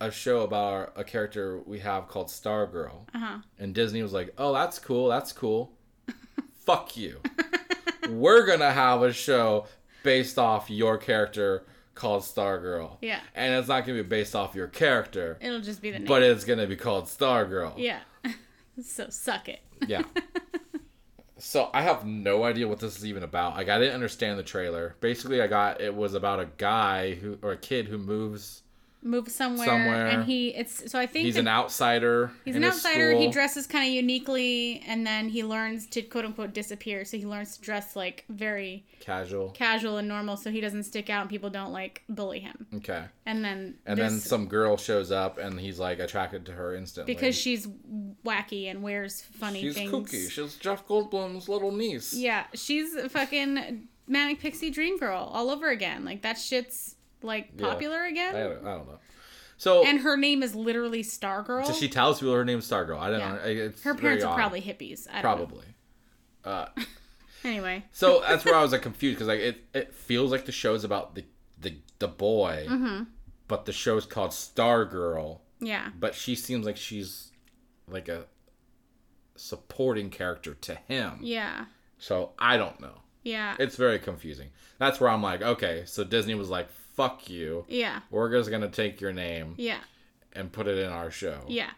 [0.00, 3.38] a show about our, a character we have called Stargirl, Uh huh.
[3.58, 5.72] and Disney was like, oh, that's cool, that's cool.
[6.64, 7.20] Fuck you.
[8.10, 9.66] we're gonna have a show
[10.04, 11.64] based off your character
[11.94, 12.98] called Stargirl.
[13.02, 13.18] Yeah.
[13.34, 16.06] And it's not gonna be based off your character, It'll just be the name.
[16.08, 17.74] but it's gonna be called Stargirl.
[17.76, 18.00] yeah.
[18.84, 19.60] so suck it.
[19.86, 20.02] Yeah.
[21.38, 23.56] So I have no idea what this is even about.
[23.56, 24.96] Like I didn't understand the trailer.
[25.00, 28.62] Basically, I got it was about a guy who or a kid who moves.
[29.00, 30.06] Move somewhere, Somewhere.
[30.08, 32.32] and he it's so I think He's the- an outsider.
[32.44, 33.12] He's an outsider.
[33.16, 37.04] He dresses kind of uniquely, and then he learns to quote unquote disappear.
[37.04, 39.50] So he learns to dress like very casual.
[39.50, 42.66] casual and normal, so he doesn't stick out and people don't like bully him.
[42.74, 43.04] Okay.
[43.24, 47.14] And then And then some girl shows up, and he's like attracted to her instantly
[47.14, 47.68] because she's
[48.24, 49.92] wacky and wears funny she's things.
[49.92, 50.28] kooky.
[50.28, 52.14] She's Jeff Goldblum's little niece.
[52.14, 56.04] Yeah, she's fucking manic pixie dream girl all over again.
[56.04, 57.66] Like that shit's like Yeah.
[57.68, 58.34] popular again.
[58.34, 58.98] I don't, I don't know.
[59.56, 61.66] So, and her name is literally Stargirl.
[61.66, 62.98] so she tells people her name's Stargirl.
[62.98, 63.32] I don't Yeah.
[63.34, 63.40] know.
[63.44, 64.36] It's her parents are odd.
[64.36, 65.08] probably hippies.
[65.10, 65.46] I don't know.
[65.46, 65.66] probably.
[66.44, 66.66] Uh,
[67.44, 70.50] Anyway, So that's where I was like confused because like it, it feels like the
[70.52, 71.24] show's about the
[71.60, 73.04] the the boy, Mm-hmm.
[73.46, 75.38] but the show's called Stargirl.
[75.60, 77.30] yeah, But she seems like she's
[77.86, 78.26] like a
[79.36, 81.18] supporting character to him.
[81.22, 81.66] yeah,
[81.98, 83.02] So I don't know.
[83.22, 84.50] yeah, It's very confusing.
[84.78, 87.64] That's where I'm like, okay, so Disney was like, "Fuck you.
[87.68, 89.78] yeah, We're gonna take your name yeah,
[90.34, 91.70] and put it in our show." yeah.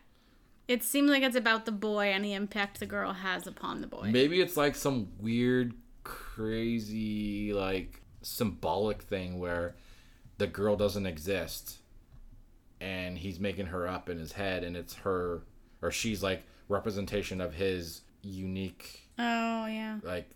[0.67, 3.89] It seems like it's about the boy and the impact the girl has upon the
[3.89, 4.09] boy.
[4.13, 5.75] Maybe it's like some weird,
[6.05, 9.75] crazy, like symbolic thing where
[10.39, 11.79] the girl doesn't exist
[12.81, 15.43] and he's making her up in his head and it's her
[15.83, 20.31] or she's like representation of his unique Oh yeah, like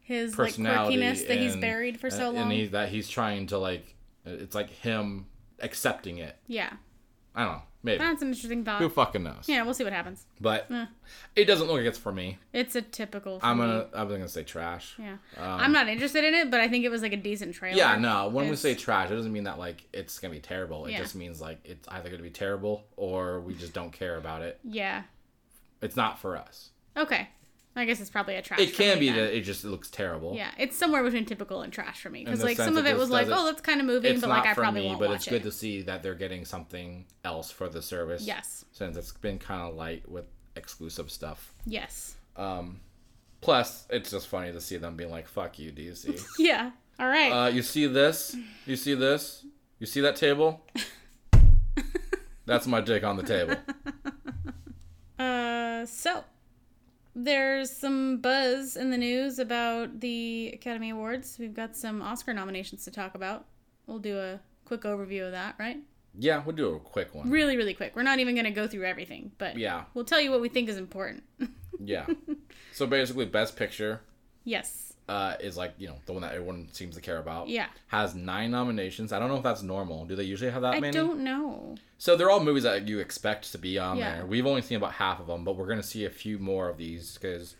[0.00, 3.08] his like personality quirkiness that he's and- buried for so long and he, that he's
[3.08, 5.26] trying to like it's like him
[5.60, 6.72] accepting it yeah,
[7.34, 8.80] i don't know maybe that's an interesting thought.
[8.80, 10.26] who fucking knows Yeah, we'll see what happens.
[10.40, 10.86] but Eh.
[11.36, 13.38] it doesn't look like it's for me It's a typical.
[13.42, 16.68] I'm gonna i'm gonna say trash Yeah, Um, I'm not interested in it, but I
[16.68, 17.76] think it was like a decent trailer.
[17.78, 18.28] Yeah, no.
[18.28, 20.86] When we say trash, it doesn't mean that like it's gonna be terrible.
[20.86, 20.98] It Yeah.
[20.98, 24.58] just means like it's either gonna be terrible or we just don't care about it.
[24.64, 25.04] Yeah.
[25.80, 26.70] It's not for us.
[26.96, 27.28] Okay.
[27.78, 28.60] I guess it's probably a trash.
[28.60, 29.16] It can be then.
[29.18, 30.34] that it just looks terrible.
[30.34, 33.10] Yeah, it's somewhere between typical and trash for me because like some of it was
[33.10, 35.28] like, oh, that's kind of moving, but like I probably me, won't but watch it's
[35.28, 35.44] good it.
[35.44, 38.22] to see that they're getting something else for the service.
[38.26, 40.24] Yes, Since it's been kind of light with
[40.56, 41.54] exclusive stuff.
[41.66, 42.80] yes, Um,
[43.40, 46.70] plus, it's just funny to see them being like, "Fuck you, DC." yeah.
[47.00, 47.30] All right.
[47.30, 48.34] uh, you see this?
[48.66, 49.44] You see this?
[49.78, 50.66] You see that table?
[52.46, 53.54] That's my dick on the table.
[55.18, 56.22] Uh, so
[57.24, 61.36] there's some buzz in the news about the Academy Awards.
[61.38, 63.46] We've got some Oscar nominations to talk about.
[63.86, 65.78] We'll do a quick overview of that, right?
[66.16, 67.28] Yeah, we'll do a quick one.
[67.28, 67.96] Really, really quick.
[67.96, 70.48] We're not even going to go through everything, but Yeah, we'll tell you what we
[70.48, 71.24] think is important.
[71.80, 72.06] yeah.
[72.72, 74.02] So basically, Best Picture
[74.44, 74.87] yes.
[75.08, 77.48] Uh, is like you know the one that everyone seems to care about.
[77.48, 77.66] Yeah.
[77.88, 79.12] Has nine nominations.
[79.12, 80.04] I don't know if that's normal.
[80.04, 80.96] Do they usually have that I many?
[80.98, 81.76] I don't know.
[81.98, 84.16] So they're all movies that you expect to be on Yeah.
[84.16, 84.26] there.
[84.26, 86.76] We've only seen about half of them, but we're gonna see a few more of
[86.76, 87.56] these because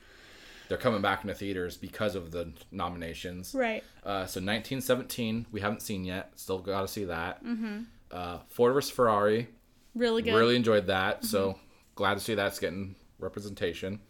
[0.68, 3.54] they're coming back into theaters because of the nominations.
[3.54, 3.82] Right.
[4.04, 6.32] Uh, so 1917, we haven't seen yet.
[6.36, 7.42] Still got to see that.
[7.42, 7.78] Mm-hmm.
[8.10, 9.48] Uh, Ford vs Ferrari,
[9.94, 10.34] Really good.
[10.34, 11.24] really enjoyed that.
[11.24, 11.58] So
[11.94, 14.00] glad to see that's getting representation.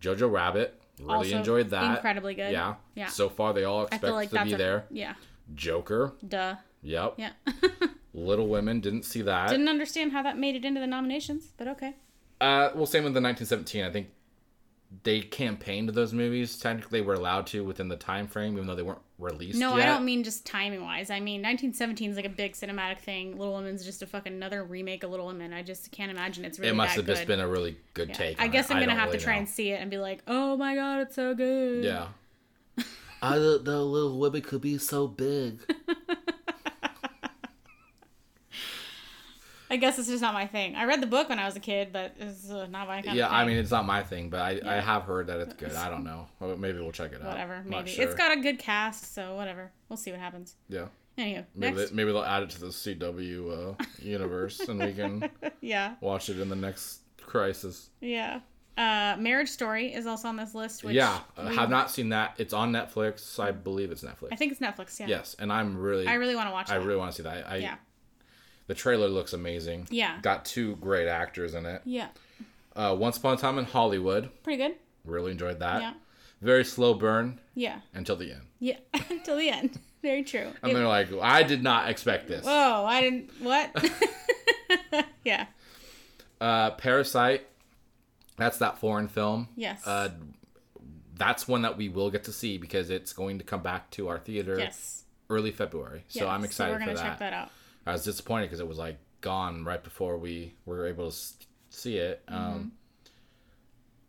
[0.00, 1.96] Jojo Rabbit, really Also enjoyed that.
[1.96, 2.52] incredibly good.
[2.52, 2.74] Yeah.
[2.94, 3.06] Yeah.
[3.06, 4.84] So far, they all expect like to be a, there.
[4.90, 5.14] Yeah.
[5.54, 6.56] Joker, Duh.
[6.82, 7.14] yep.
[7.16, 7.30] Yeah.
[8.14, 9.48] Little Women, didn't see that.
[9.50, 11.94] Didn't understand how that made it into the nominations, but okay.
[12.40, 13.84] Uh, well, same with the 1917.
[13.84, 14.08] I think
[15.02, 16.58] they campaigned those movies.
[16.58, 19.58] Technically, they were allowed to within the time frame, even though they weren't released.
[19.58, 19.86] No, yet.
[19.88, 21.10] I don't mean just timing wise.
[21.10, 23.38] I mean 1917 is like a big cinematic thing.
[23.38, 25.52] Little Women's just a fucking another remake of Little Women.
[25.52, 27.16] I just can't imagine it's really It must that have good.
[27.16, 28.14] just been a really good Yeah.
[28.14, 28.40] take.
[28.42, 28.74] I guess it.
[28.74, 29.40] I'm gonna have really to try know.
[29.40, 31.84] and see it and be like, oh my god, it's so good.
[31.84, 32.08] Yeah.
[33.22, 35.60] I don't know, Little Women could be so big.
[39.70, 40.74] I guess it's just not my thing.
[40.74, 43.16] I read the book when I was a kid, but it's uh, not my kind
[43.16, 43.30] yeah.
[43.30, 45.72] I mean it's not my thing, but I, I have heard that it's good.
[45.74, 46.26] I don't know.
[46.56, 47.28] Maybe we'll check it out.
[47.28, 47.62] whatever.
[47.64, 48.04] Maybe sure.
[48.04, 49.70] it's got a good cast, so whatever.
[49.88, 50.56] We'll see what happens.
[50.68, 50.86] yeah.
[51.18, 51.90] Anywho, Maybe next.
[51.90, 55.28] they, maybe they'll add it to the CW uh, universe, and we can
[55.60, 57.90] yeah, watch it in the next crisis.
[58.00, 58.40] yeah.
[58.78, 60.84] Uh, Marriage Story is also on this list.
[60.84, 62.34] Which yeah, I have not seen that.
[62.38, 63.38] It's on Netflix.
[63.38, 64.28] I believe it's Netflix.
[64.32, 64.98] I think it's Netflix.
[64.98, 65.06] Yeah.
[65.08, 66.70] Yes, and I'm really, I really want to watch.
[66.70, 66.86] I that.
[66.86, 67.46] really want to see that.
[67.46, 67.74] I, Yeah.
[68.70, 69.88] The trailer looks amazing.
[69.90, 70.20] Yeah.
[70.22, 71.82] Got two great actors in it.
[71.84, 72.06] Yeah.
[72.76, 74.76] Uh, Once Upon a Time in Hollywood, Pretty good.
[75.04, 75.82] really enjoyed that.
[75.82, 75.94] Yeah.
[76.40, 77.80] Very slow burn Yeah.
[77.94, 78.42] until the end.
[78.60, 78.76] Yeah.
[79.10, 79.80] Until the end.
[80.02, 80.52] Very true.
[80.62, 82.44] And they're like, I did not expect this.
[82.46, 82.84] Whoa!
[82.86, 83.30] I didn't.
[83.40, 83.90] What?
[85.24, 85.46] yeah.
[86.40, 87.48] Uh, Parasite,
[88.36, 89.48] that's that foreign film.
[89.56, 89.84] Yes.
[89.84, 90.10] Uh,
[91.16, 94.06] that's one that we will get to see because it's going to come back to
[94.08, 95.02] our theater yes.
[95.28, 96.04] early February.
[96.06, 97.02] So I'm excited we're gonna for that.
[97.04, 97.50] check that out.
[97.90, 101.16] I was disappointed because it was like gone right before we were able to
[101.70, 102.24] see it.
[102.26, 102.34] Mm-hmm.
[102.36, 102.72] Um,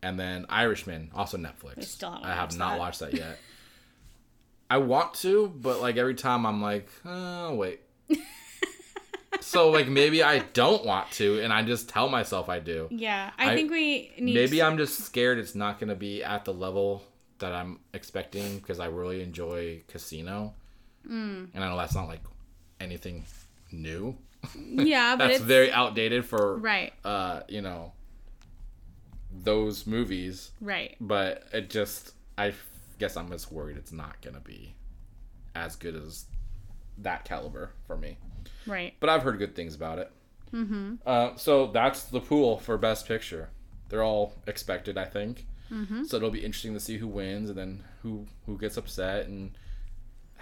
[0.02, 2.02] and then Irishman, also Netflix.
[2.02, 2.78] I have not that.
[2.78, 3.38] watched that yet.
[4.70, 7.80] I want to, but like every time I'm like, oh wait.
[9.40, 12.88] so like maybe I don't want to, and I just tell myself I do.
[12.90, 14.34] Yeah, I, I- think we need.
[14.34, 17.02] Maybe I'm just scared it's not going to be at the level
[17.38, 20.54] that I'm expecting because I really enjoy Casino,
[21.08, 21.48] Mm.
[21.52, 22.22] and I know that's not like
[22.80, 23.24] anything
[23.72, 24.16] new.
[24.58, 26.92] Yeah, but that's it's very outdated for right.
[27.04, 27.92] uh you know
[29.32, 30.96] those movies Right.
[31.00, 32.52] but it just i
[32.98, 34.74] guess i'm just worried it's not gonna be
[35.54, 36.26] as good as
[36.98, 38.18] that caliber for me
[38.66, 38.94] Right.
[39.00, 40.12] but i've heard good things about it
[40.52, 40.96] mm-hmm.
[41.06, 43.48] uh, so that's the pool for best picture
[43.88, 46.04] they're all expected i think mm-hmm.
[46.04, 49.52] so it'll be interesting to see who wins and then who who gets upset and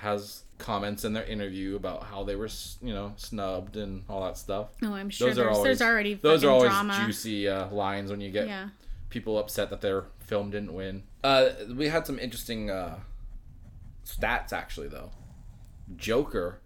[0.00, 2.48] has comments in their interview about how they were
[2.82, 5.82] you know snubbed and all that stuff Oh, I'm sure those are there's, always there's
[5.90, 7.02] already those are fucking always drama.
[7.06, 8.68] juicy uh, lines when you get Yeah.
[9.08, 11.02] people upset that their film didn't win.
[11.24, 12.98] Uh, we had some interesting uh,
[14.04, 15.10] stats actually though.
[15.96, 16.60] Joker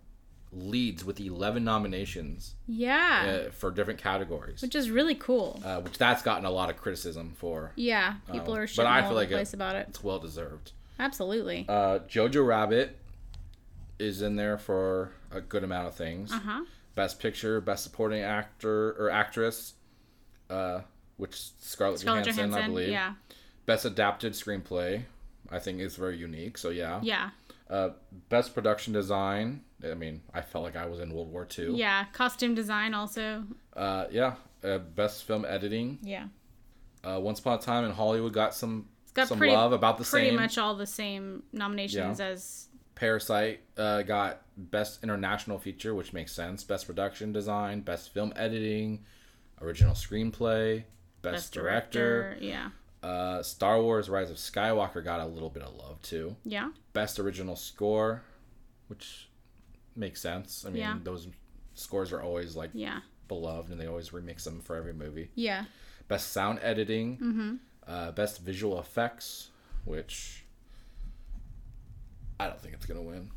[0.53, 3.45] leads with 11 nominations Yeah.
[3.47, 5.61] uh, for different categories, Which is really cool.
[5.65, 7.73] uh, which that's gotten a lot of criticism for.
[7.75, 8.15] Yeah.
[8.31, 9.87] People um, are but shitting I feel like the it- place about it.
[9.89, 10.73] It's well deserved.
[10.99, 11.67] Absolutely.
[11.69, 12.97] Uh, Jojo Rabbit
[13.99, 16.33] is in there for a good amount of things.
[16.33, 16.65] Uh huh.
[16.95, 19.75] Best Picture, Best Supporting Actor or Actress,
[20.49, 20.81] uh,
[21.17, 22.63] which Scarlett, Scarlett Johansson, Johansson.
[22.63, 22.89] I believe.
[22.89, 23.15] Yeah.
[23.67, 25.03] Best Adapted Screenplay,
[25.51, 26.57] I think is very unique.
[26.59, 27.01] So yeah.
[27.03, 27.31] Yeah.
[27.69, 27.91] Uh,
[28.29, 29.63] best Production Design.
[29.83, 31.75] I mean, I felt like I was in World War II.
[31.75, 32.05] Yeah.
[32.13, 33.45] Costume design also.
[33.75, 34.35] Uh, yeah.
[34.63, 35.99] Uh, best Film Editing.
[36.03, 36.27] Yeah.
[37.03, 40.05] Uh, Once Upon a Time in Hollywood got some got some pretty, love about the
[40.05, 40.37] pretty same.
[40.37, 42.27] Pretty much all the same nominations Yeah.
[42.27, 42.64] as.
[42.95, 46.63] Parasite uh, got Best International Feature, which makes sense.
[46.63, 49.05] Best Production Design, Best Film Editing,
[49.61, 50.85] Original Screenplay,
[51.23, 52.37] Best, Director.
[52.41, 52.71] Yeah.
[53.03, 56.37] Uh, Star Wars: Rise of Skywalker got a little bit of love too.
[56.45, 56.71] Yeah.
[56.93, 58.23] Best original score,
[58.89, 59.29] which
[59.97, 60.65] makes sense.
[60.67, 60.99] I mean, Yeah.
[61.03, 61.29] those
[61.75, 63.01] scores are always like Yeah.
[63.29, 65.31] beloved, and they always remix them for every movie.
[65.35, 65.65] Yeah.
[66.09, 67.55] Best sound editing, mm-hmm.
[67.87, 69.51] uh, best visual effects,
[69.85, 70.44] which
[72.45, 73.31] I don't think it's gonna win,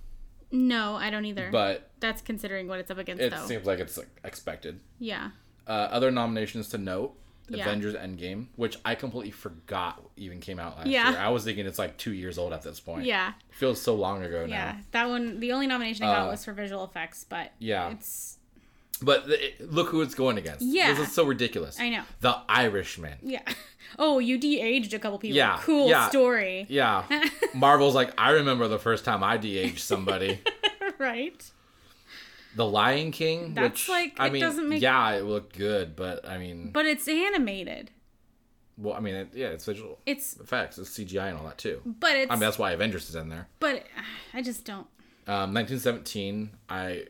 [0.51, 1.49] No, I don't either.
[1.51, 3.45] but That's considering what it's up against, it though.
[3.45, 4.79] seems like it's like expected.
[4.99, 5.31] yeah.
[5.65, 7.13] Uh, other nominations to note:
[7.49, 7.63] Yeah.
[7.63, 11.09] Avengers Endgame, which I completely forgot even came out last Yeah.
[11.11, 11.19] year.
[11.19, 13.05] I was thinking it's like two years old at this point.
[13.05, 13.33] Yeah.
[13.51, 14.53] feels so long ago now.
[14.55, 14.77] Yeah.
[14.91, 17.89] That one, the only nomination I got Uh, was for visual effects, but yeah.
[17.91, 18.36] it's,
[19.01, 20.65] But th- look who it's going against.
[20.65, 20.93] Yeah.
[20.93, 21.79] this is so ridiculous.
[21.79, 22.03] I know.
[22.21, 23.17] The Irishman.
[23.21, 23.41] yeah.
[23.99, 25.37] Oh, you de aged a couple people.
[25.37, 26.09] Yeah, Cool yeah.
[26.09, 26.65] story.
[26.69, 27.05] Yeah,
[27.53, 30.41] Marvel's like I remember the first time I de-aged somebody.
[30.99, 31.41] right?
[32.55, 35.95] The Lion King, That's which like- I it mean, doesn't make- yeah, it looked good,
[35.95, 37.91] but I mean, But it's animated.
[38.77, 41.81] well, I mean, it, yeah, it's visual It's, effects, it's CGI and all that too.
[41.85, 43.47] but it's, I mean, that's why Avengers is in there.
[43.59, 43.85] but
[44.33, 44.87] I just don't.
[45.27, 47.05] Um, 1917, I,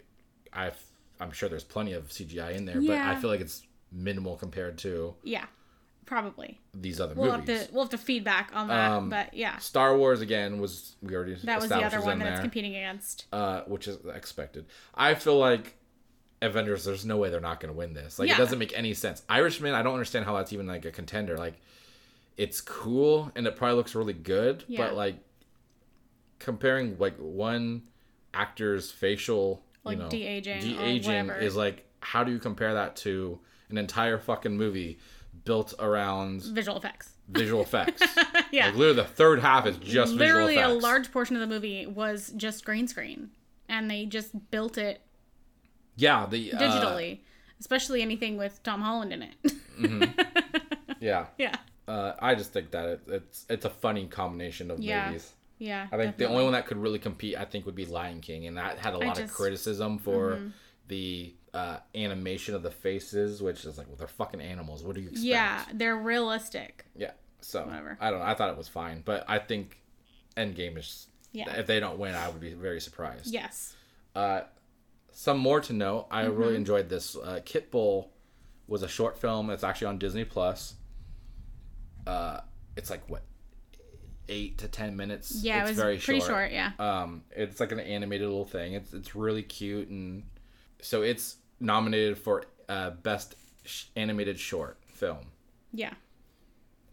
[0.53, 0.71] I,
[1.19, 3.07] I'm sure there's plenty of CGI in there, Yeah.
[3.09, 5.45] but I feel like it's minimal compared to Yeah.
[6.05, 6.61] Probably.
[6.73, 7.59] these other We'll movies.
[7.59, 8.91] have to we'll have to feedback on that.
[8.91, 9.57] Um, but yeah.
[9.57, 12.75] Star Wars again was we already That was the other one in that it's competing
[12.75, 13.25] against.
[13.33, 14.65] uh, which is expected.
[14.95, 15.75] I feel like
[16.41, 16.85] Avengers.
[16.85, 18.19] There's no way they're not going to win this.
[18.19, 18.35] Like Yeah.
[18.35, 19.23] it doesn't make any sense.
[19.27, 19.73] Irishman.
[19.73, 21.35] I don't understand how that's even like a contender.
[21.37, 21.55] Like
[22.37, 24.85] it's cool and it probably looks really good, Yeah.
[24.85, 25.15] but like
[26.39, 27.83] comparing like one
[28.33, 33.39] actor's facial, Like you know, de-aging de-aging is like how do you compare that to
[33.69, 34.99] an entire fucking movie
[35.45, 37.11] built around Visual effects.
[37.29, 38.01] visual effects?
[38.51, 38.67] yeah.
[38.67, 42.31] Like literally the third half is just Literally a large portion of the movie was
[42.37, 43.31] just green screen.
[43.69, 45.01] And they just built it
[45.95, 47.19] yeah the uh, digitally.
[47.59, 50.09] especially anything with Tom Holland in it.
[50.99, 51.55] yeah yeah.
[51.87, 55.07] uh, I just think that it, it's it's a funny combination of Yeah.
[55.07, 55.33] movies.
[55.59, 55.87] Yeah.
[55.91, 58.45] I think the only one that could really compete, I think, would be Lion King,
[58.47, 59.35] and that had a lot of just- Mm-hmm.
[59.43, 60.39] criticism for
[60.87, 64.83] the uh, animation of the faces, which is like, well, they're fucking animals.
[64.83, 65.25] What do you expect?
[65.25, 66.85] Yeah, they're realistic.
[66.95, 67.11] yeah.
[67.41, 67.97] So Whatever.
[68.01, 68.25] I don't know.
[68.25, 69.79] I thought it was fine, but I think
[70.35, 71.07] Endgame is.
[71.33, 71.51] Yeah.
[71.59, 73.27] If they don't win, I would be very surprised.
[73.33, 73.75] Yes.
[74.15, 74.41] Uh,
[75.11, 76.07] some more to note.
[76.11, 76.35] I Mm-hmm.
[76.37, 77.15] really enjoyed this.
[77.15, 78.07] Uh, Kitbull
[78.67, 80.75] was a short film that's actually on Disney Plus.
[82.05, 82.39] Uh,
[82.75, 83.21] it's like what
[84.29, 85.39] eight to ten minutes.
[85.43, 86.51] Yeah, it's it was very pretty short.
[86.51, 86.71] Yeah.
[86.79, 88.73] Um, it's like an animated little thing.
[88.73, 90.23] It's it's really cute and
[90.81, 93.35] so it's nominated for uh, best
[93.65, 95.27] sh- animated short film.
[95.73, 95.93] Yeah.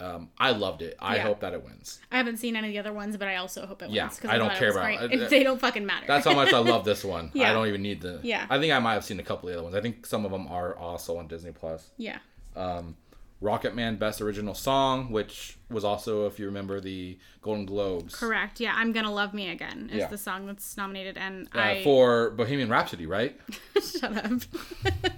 [0.01, 0.97] Um, I loved it.
[0.99, 1.23] I Yeah.
[1.23, 2.01] hope that it wins.
[2.11, 3.95] I haven't seen any of the other ones, but I also hope it wins.
[3.95, 5.31] Yeah, I don't care about- great.
[5.31, 6.07] they don't fucking matter.
[6.09, 7.31] That's how much I love this one.
[7.37, 8.19] I don't even need the.
[8.23, 8.45] Yeah.
[8.51, 9.77] I think I might have seen a couple of the other ones.
[9.77, 11.91] I think some of them are also on Disney Plus.
[11.97, 12.19] yeah.
[12.57, 12.97] Um,
[13.45, 18.15] Rocketman Best Original Song, which was also, if you remember, the Golden Globes.
[18.15, 18.59] Correct.
[18.59, 18.73] Yeah.
[18.75, 20.07] I'm gonna love me again is Yeah.
[20.09, 23.39] the song that's nominated, and Uh, I For Bohemian Rhapsody, right?
[24.01, 24.41] shut up.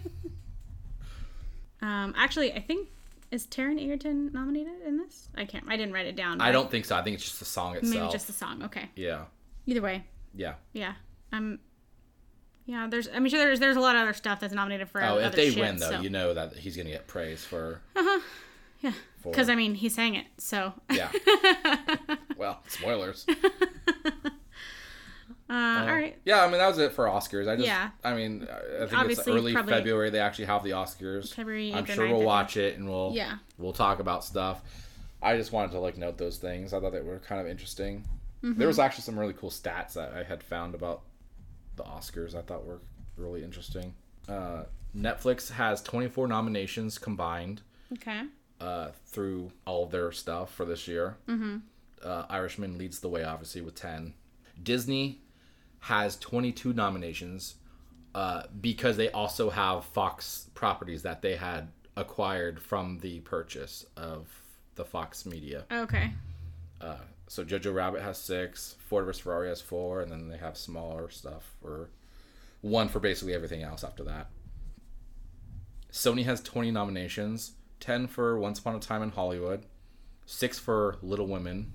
[1.83, 2.13] um.
[2.17, 2.89] Actually, I think
[3.31, 5.29] is Taron Egerton nominated in this?
[5.37, 5.65] I can't.
[5.69, 6.41] I didn't write it down.
[6.41, 6.97] I don't think so.
[6.97, 7.95] I think it's just the song itself.
[7.95, 8.63] Maybe just the song.
[8.65, 8.91] Okay.
[8.97, 9.25] Yeah.
[9.67, 10.05] Either way.
[10.35, 10.55] Yeah.
[10.73, 10.95] Yeah.
[11.33, 11.59] Um.
[12.67, 12.89] Yeah.
[12.91, 13.09] There's.
[13.09, 13.41] I mean, sure.
[13.41, 13.61] There's.
[13.61, 15.03] There's a lot of other stuff that's nominated for.
[15.03, 16.01] Oh, if they shit, win, though, so.
[16.01, 17.81] you know that he's going to get praise for.
[17.95, 18.21] Uh-huh.
[18.81, 18.93] Yeah.
[19.25, 20.73] Because I mean, he sang it, so.
[20.93, 21.11] Yeah.
[22.37, 23.27] well, spoilers.
[25.49, 26.19] Uh, all right.
[26.25, 27.49] Yeah, I mean, that was it for Oscars.
[27.49, 27.69] I just.
[27.69, 27.91] Yeah.
[28.03, 30.11] I mean, I think it's Obviously, early February.
[30.11, 31.33] They actually have the Oscars.
[31.33, 33.13] February I'm sure 9th, we'll watch it and we'll.
[33.15, 33.37] Yeah.
[33.57, 34.61] We'll talk about stuff.
[35.23, 36.75] I just wanted to like note those things.
[36.75, 38.05] I thought they were kind of interesting.
[38.43, 38.59] Mm-hmm.
[38.59, 41.03] There was actually some really cool stats that I had found about
[41.77, 42.35] the Oscars.
[42.35, 42.81] I thought were
[43.17, 43.95] really interesting.
[44.29, 44.65] Uh,
[44.97, 47.63] Netflix has 24 nominations combined
[47.93, 48.23] Okay.
[48.61, 51.17] uh, through all of their stuff for this year.
[51.29, 51.59] Mm-hmm.
[52.03, 54.15] Uh, Irishman leads the way, obviously, with 10.
[54.63, 55.21] Disney
[55.81, 57.57] has 22 nominations
[58.15, 64.29] uh, because they also have Fox properties that they had acquired from the purchase of
[64.75, 65.65] the Fox Media.
[65.71, 66.11] Okay.
[66.81, 66.97] Uh,
[67.29, 71.11] so Jojo Rabbit has six, Ford vs Ferrari has four, and then they have smaller
[71.11, 71.91] stuff for
[72.61, 74.29] one for basically everything else after that.
[75.93, 79.65] Sony has 20 nominations 10 for Once Upon a Time in Hollywood,
[80.25, 81.73] 6 for Little Women,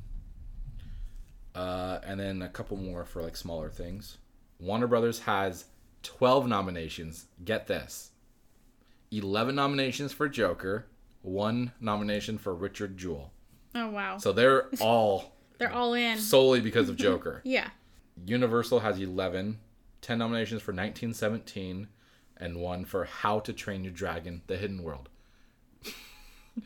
[1.54, 4.18] uh, and then a couple more for like smaller things.
[4.60, 5.66] Warner Brothers has
[6.04, 7.26] 12 nominations.
[7.44, 8.12] Get this
[9.12, 10.88] 11 nominations for Joker,
[11.22, 13.32] 1 nomination for Richard Jewell.
[13.76, 14.18] Oh wow.
[14.18, 16.18] So they're all They're all in.
[16.18, 17.42] solely because of Joker.
[17.46, 17.70] Yeah.
[18.26, 19.60] Universal has 11,
[20.02, 21.88] 10 nominations for 1917,
[22.38, 25.08] and one for How to Train Your Dragon: The Hidden World.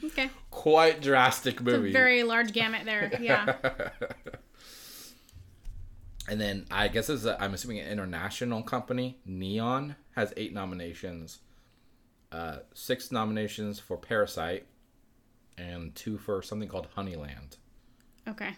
[0.03, 0.29] Okay.
[0.49, 1.91] Quite drastic movie.
[1.91, 3.11] very large gamut there.
[3.21, 3.55] Yeah.
[6.27, 9.17] and then I guess it's a, I'm assuming an international company.
[9.25, 11.39] Neon has eight nominations,
[12.31, 14.65] uh, six nominations for Parasite,
[15.57, 17.57] and two for something called Honeyland.
[18.27, 18.55] Okay.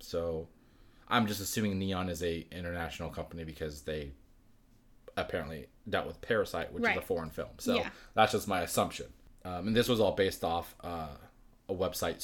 [0.00, 0.48] So
[1.08, 4.12] I'm just assuming Neon is a international company because they
[5.16, 7.50] apparently dealt with Parasite, which is a foreign film.
[7.58, 7.90] So Yeah.
[8.14, 9.06] that's just my assumption.
[9.44, 11.08] Um, and this was all based off uh,
[11.68, 12.20] a website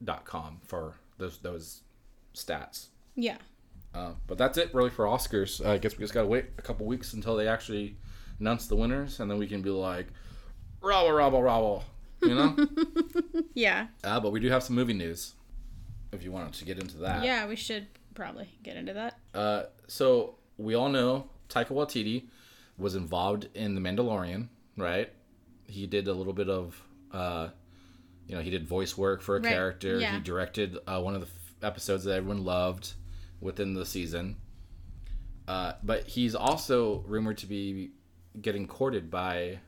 [0.00, 1.82] slate.com for those those
[2.34, 2.86] stats.
[3.14, 3.38] Yeah.
[3.94, 5.64] Uh, but that's it really for Oscars.
[5.64, 7.96] I guess we just gotta wait a couple weeks until they actually
[8.38, 10.06] announce the winners, and then we can be like,
[10.80, 11.84] rabble, rabble, rabble,
[12.22, 12.56] you know.
[13.54, 13.88] Yeah.
[14.04, 15.34] uh, but we do have some movie news.
[16.12, 19.18] If you wanted to get into that, Yeah, we should probably get into that.
[19.34, 22.24] Uh, so we all know Taika Waititi
[22.76, 25.12] was involved in The Mandalorian, right?
[25.66, 26.82] He did a little bit of,
[27.12, 27.48] uh,
[28.26, 29.98] you know, he did voice work for a Right, character.
[30.00, 30.14] yeah.
[30.14, 32.94] He directed uh, one of the f- episodes that everyone loved
[33.40, 34.36] within the season.
[35.46, 37.90] Uh, but he's also rumored to be
[38.40, 39.58] getting courted by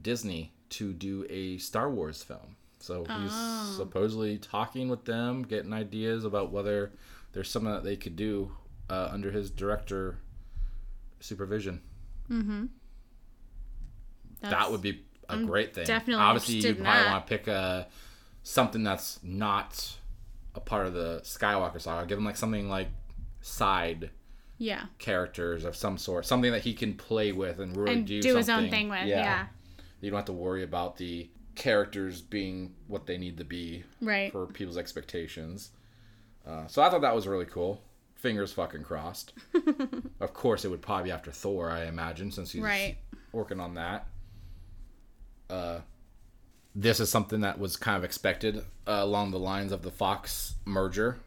[0.00, 2.56] Disney to do a Star Wars film.
[2.84, 3.74] So he's Oh.
[3.78, 6.92] supposedly talking with them, getting ideas about whether
[7.32, 8.52] there's something that they could do
[8.90, 10.18] uh, under his director
[11.20, 11.80] supervision.
[12.28, 12.68] that
[14.50, 15.86] That's- would be a great thing.
[15.86, 17.88] definitely Obviously, you probably want to pick a
[18.42, 19.96] something that's not
[20.54, 22.06] a part of the Skywalker saga.
[22.06, 22.88] Give him like something like
[23.40, 24.10] side
[24.58, 24.86] Yeah.
[24.98, 28.36] characters of some sort, something that he can play with and really And do, do
[28.36, 29.06] his own thing with.
[29.06, 29.46] Yeah.
[30.02, 34.30] You don't have to worry about the characters being what they need to be Right.
[34.32, 35.70] for people's expectations.
[36.46, 37.80] Uh, so I thought that was really cool.
[38.16, 39.32] Fingers fucking crossed.
[40.20, 42.96] of course, it would probably be after Thor, I imagine, since he's Right.
[43.32, 44.06] working on that.
[45.48, 45.80] Uh,
[46.74, 48.62] this is something that was kind of expected uh,
[49.00, 51.18] along the lines of the Fox merger.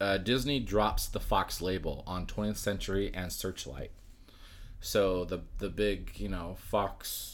[0.00, 3.90] Uh, Disney drops the Fox label on 20th Century and Searchlight.
[4.80, 7.33] So the the big you know Fox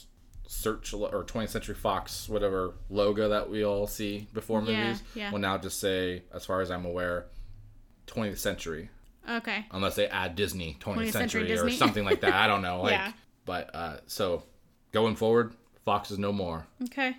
[0.53, 5.31] Search or 20th Century Fox whatever logo that we all see before Yeah, movies yeah.
[5.31, 7.27] will now just say, as far as I'm aware,
[8.09, 8.91] 20th Century
[9.29, 9.65] Okay.
[9.71, 12.35] unless they add Disney 20th, 20th century, century or something like that.
[12.35, 12.83] I don't know.
[12.83, 13.13] Like, Yeah.
[13.45, 14.43] but uh, so
[14.91, 15.55] going forward,
[15.85, 16.67] Fox is no more.
[16.83, 17.17] Okay.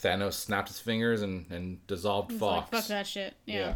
[0.00, 2.72] Thanos snapped his fingers and, and dissolved It's Fox.
[2.72, 3.34] Like, fuck that shit.
[3.44, 3.74] Yeah.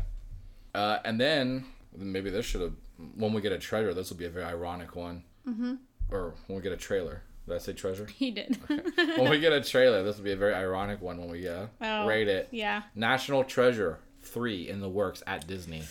[0.74, 0.80] Yeah.
[0.80, 2.72] Uh, and then maybe this should have
[3.16, 5.24] when we get a treasure, this will be a very ironic one.
[5.46, 5.74] Mm-hmm.
[6.10, 7.22] Or when we get a trailer.
[7.48, 8.06] Did I say treasure?
[8.16, 8.58] He did.
[8.68, 11.66] when we get a trailer, this will be a very ironic one when we uh,
[11.80, 12.48] Oh, rate it.
[12.50, 12.82] yeah.
[12.94, 15.82] National Treasure three in the works at Disney.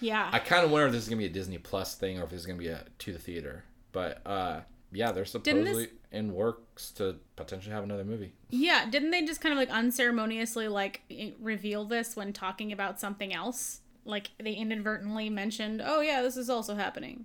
[0.00, 0.28] Yeah.
[0.32, 2.30] I kind of wonder if this is gonna be a Disney Plus thing or if
[2.30, 3.64] this is gonna be a to the theater.
[3.92, 4.60] But uh,
[4.92, 8.32] yeah, they're supposedly in works to potentially have another movie.
[8.50, 11.00] Yeah, didn't they just kind of like unceremoniously like
[11.40, 13.80] reveal this when talking about something else?
[14.04, 17.24] Like they inadvertently mentioned, "Oh yeah, this is also happening."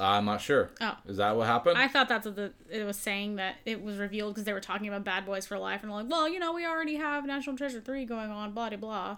[0.00, 0.70] I'm not sure.
[0.80, 0.96] Oh.
[1.06, 1.76] is that what happened?
[1.78, 4.60] I thought that's what the, it was saying that it was revealed because they were
[4.60, 7.56] talking about Bad Boys for Life and like, well, you know, we already have National
[7.56, 9.16] Treasure three going on, blah blah blah.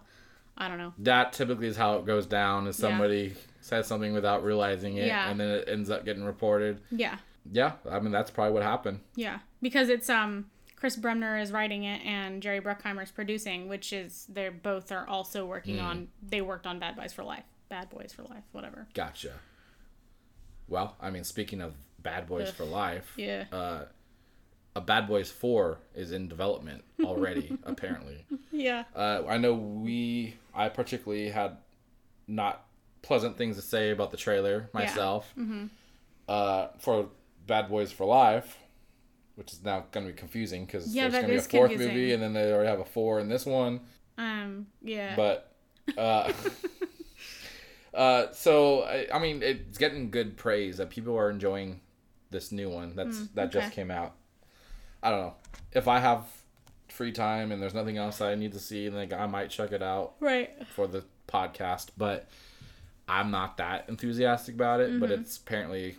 [0.57, 0.93] I don't know.
[0.99, 2.67] that typically is how it goes down.
[2.67, 2.89] Is Yeah.
[2.89, 5.31] somebody says something without realizing it, Yeah.
[5.31, 6.81] and then it ends up getting reported.
[6.91, 7.17] Yeah,
[7.51, 9.01] Yeah, I mean that's probably what happened.
[9.15, 13.93] yeah, because it's um Chris Bremner is writing it and Jerry Bruckheimer is producing, which
[13.93, 15.85] is they're both are also working Hmm.
[15.85, 16.09] on.
[16.27, 18.87] They worked on Bad Boys for Life, Bad Boys for Life, whatever.
[18.95, 19.33] Gotcha.
[20.71, 22.55] Well, I mean, speaking of Bad Boys Ugh.
[22.55, 23.45] for Life, Yeah.
[23.53, 23.85] uh,
[24.75, 27.59] a Bad Boys Four is in development already.
[27.65, 28.85] apparently, Yeah.
[28.97, 30.37] uh, I know we.
[30.55, 31.57] I particularly had
[32.27, 32.65] not
[33.03, 35.33] pleasant things to say about the trailer myself.
[35.37, 35.67] Mm-hmm.
[36.29, 37.09] Uh, for
[37.49, 38.57] Bad Boys for Life,
[39.35, 41.71] which is now going to be confusing because Yeah, there's going to be a fourth
[41.71, 41.89] confusing.
[41.97, 43.81] movie, and then they already have a four in this one.
[44.17, 44.69] Um.
[44.83, 45.17] Yeah.
[45.17, 45.53] But
[45.99, 46.33] uh,
[47.95, 50.77] uh, so I, I mean, it's getting good praise.
[50.79, 51.81] That people are enjoying
[52.31, 54.15] this new one that's that just Hmm, came out.
[55.03, 55.35] I don't know
[55.73, 56.25] if I have
[56.89, 59.83] free time and there's nothing else I need to see, like I might check it
[59.83, 60.51] out right.
[60.75, 61.89] for the podcast.
[61.97, 62.29] But
[63.09, 65.01] I'm not that enthusiastic about it.
[65.01, 65.23] But Mm-hmm.
[65.23, 65.97] it's apparently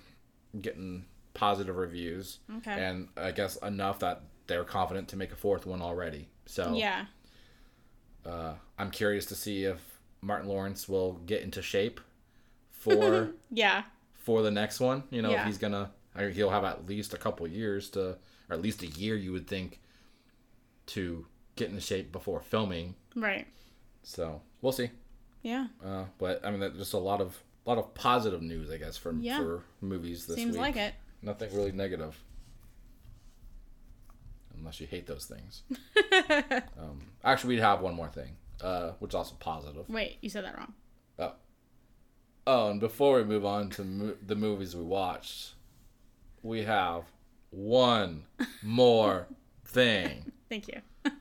[0.61, 2.71] getting positive reviews, Okay.
[2.73, 6.27] and I guess enough that they're confident to make a fourth one already.
[6.45, 7.05] So Yeah.
[8.25, 9.90] uh, I'm curious to see if
[10.21, 11.99] Martin Lawrence will get into shape
[12.71, 13.83] for Yeah.
[14.13, 15.03] for the next one.
[15.09, 15.45] You know, Yeah.
[15.45, 15.91] he's gonna,
[16.33, 18.01] he'll have at least a couple years to,
[18.49, 19.79] or at least a year, you would think,
[20.87, 21.25] to
[21.55, 22.95] get into shape before filming.
[23.15, 23.47] Right.
[24.03, 24.91] So we'll see.
[25.41, 25.67] Yeah.
[25.83, 28.77] Uh, but I mean, that's just a lot of a lot of positive news, I
[28.77, 29.37] guess, for Yeah.
[29.37, 30.61] for movies this Seems week.
[30.61, 30.93] like it.
[31.21, 32.19] Nothing really negative.
[34.57, 35.63] unless you hate those things.
[36.79, 39.87] um, actually, we'd have one more thing, uh, which is also positive.
[39.89, 40.73] Wait, you said that wrong.
[41.19, 41.33] Oh.
[42.47, 45.53] Oh, and before we move on to mo- the movies we watched,
[46.41, 47.03] we have
[47.51, 48.23] one
[48.63, 49.27] more
[49.65, 50.31] thing.
[50.49, 50.81] Thank you.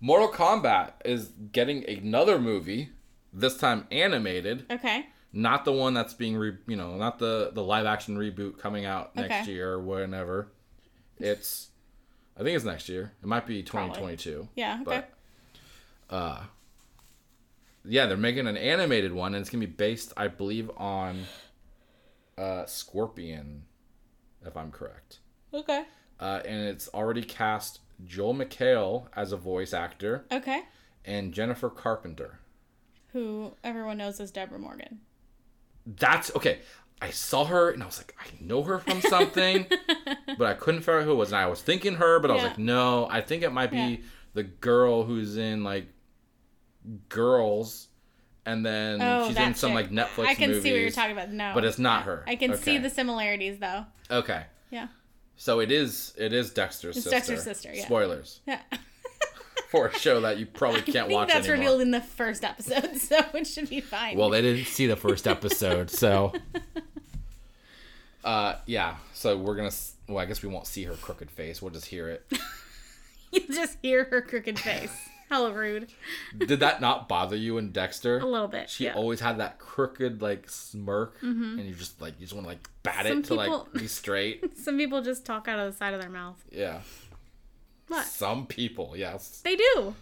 [0.00, 2.90] Mortal Kombat is getting another movie,
[3.32, 5.06] this time animated, Okay.
[5.32, 8.84] not the one that's being re- you know, not the the live action reboot coming
[8.84, 9.52] out next Okay.
[9.52, 10.48] year or whenever.
[11.18, 11.68] It's
[12.38, 13.12] I think it's next year.
[13.22, 14.48] It might be 2022.
[14.54, 14.74] Yeah.
[14.74, 14.84] Okay.
[14.84, 15.10] But
[16.10, 16.42] uh
[17.88, 21.24] yeah, they're making an animated one and it's going to be based I believe on
[22.38, 23.62] uh Scorpion
[24.44, 25.18] if I'm correct.
[25.54, 25.84] okay.
[26.18, 30.62] Uh, and it's already cast Joel McHale as a voice actor Okay.
[31.04, 32.38] and Jennifer Carpenter.
[33.12, 35.00] Who everyone knows as Deborah Morgan.
[35.86, 36.60] That's okay.
[37.02, 39.66] I saw her and I was like, I know her from something,
[40.38, 41.32] but I couldn't figure out who it was.
[41.32, 42.48] And I was thinking her, but I was Yeah.
[42.48, 43.96] like, no, I think it might be Yeah.
[44.32, 45.86] the girl who's in like
[47.08, 47.88] Girls,
[48.44, 49.90] and then Oh, she's in some chick.
[49.90, 50.62] like Netflix I can movies.
[50.62, 51.30] see what you're talking about.
[51.32, 52.24] No, but it's not her.
[52.26, 53.84] I can see the similarities though.
[54.10, 54.88] Okay, Yeah.
[55.36, 57.16] so it is it is Dexter's It's sister.
[57.16, 57.84] Dexter's sister, yeah.
[57.86, 58.60] Spoilers Yeah.
[59.68, 61.58] for a show that you probably can't think watch that's anymore.
[61.58, 64.16] revealed in the first episode, so it should be fine.
[64.16, 66.32] Well, they didn't see the first episode, so.
[68.24, 68.96] Uh, yeah.
[69.12, 69.70] So we're gonna.
[70.08, 71.60] Well, I guess we won't see her crooked face.
[71.62, 72.26] We'll just hear it.
[73.32, 74.92] you just hear her crooked face.
[75.28, 75.88] Hella rude.
[76.38, 78.18] Did that not bother you in Dexter?
[78.18, 78.70] A little bit.
[78.70, 78.94] She yeah.
[78.94, 82.68] always had that crooked like smirk, and you just like you just want to like
[82.82, 84.56] bat Some it to like be straight.
[84.58, 86.42] Some people just talk out of the side of their mouth.
[86.50, 86.80] Yeah.
[87.88, 88.04] What?
[88.06, 89.40] Some people, yes.
[89.44, 89.94] They do.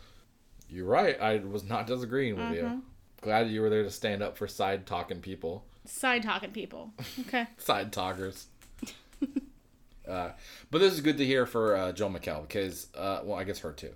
[0.69, 1.21] You're right.
[1.21, 2.55] I was not disagreeing with Mm-hmm.
[2.55, 2.83] you.
[3.21, 6.93] Glad you were there to stand up for side talking people, Side talking people.
[7.21, 7.47] Okay.
[7.59, 8.47] side talkers.
[10.09, 10.31] uh,
[10.71, 13.59] but this is good to hear for uh, Joel McHale because, uh, well, I guess
[13.61, 13.93] her too,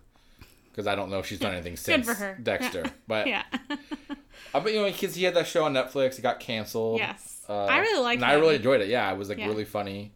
[0.78, 2.06] because I don't know if she's done anything since.
[2.40, 2.84] Dexter.
[3.08, 3.42] But Yeah.
[4.54, 7.00] I bet you know because he had that show on Netflix, it got canceled.
[7.00, 7.44] yes.
[7.48, 8.86] Uh, I really liked and I really enjoyed it.
[8.86, 9.48] Yeah, it was like Yeah.
[9.48, 10.12] really funny.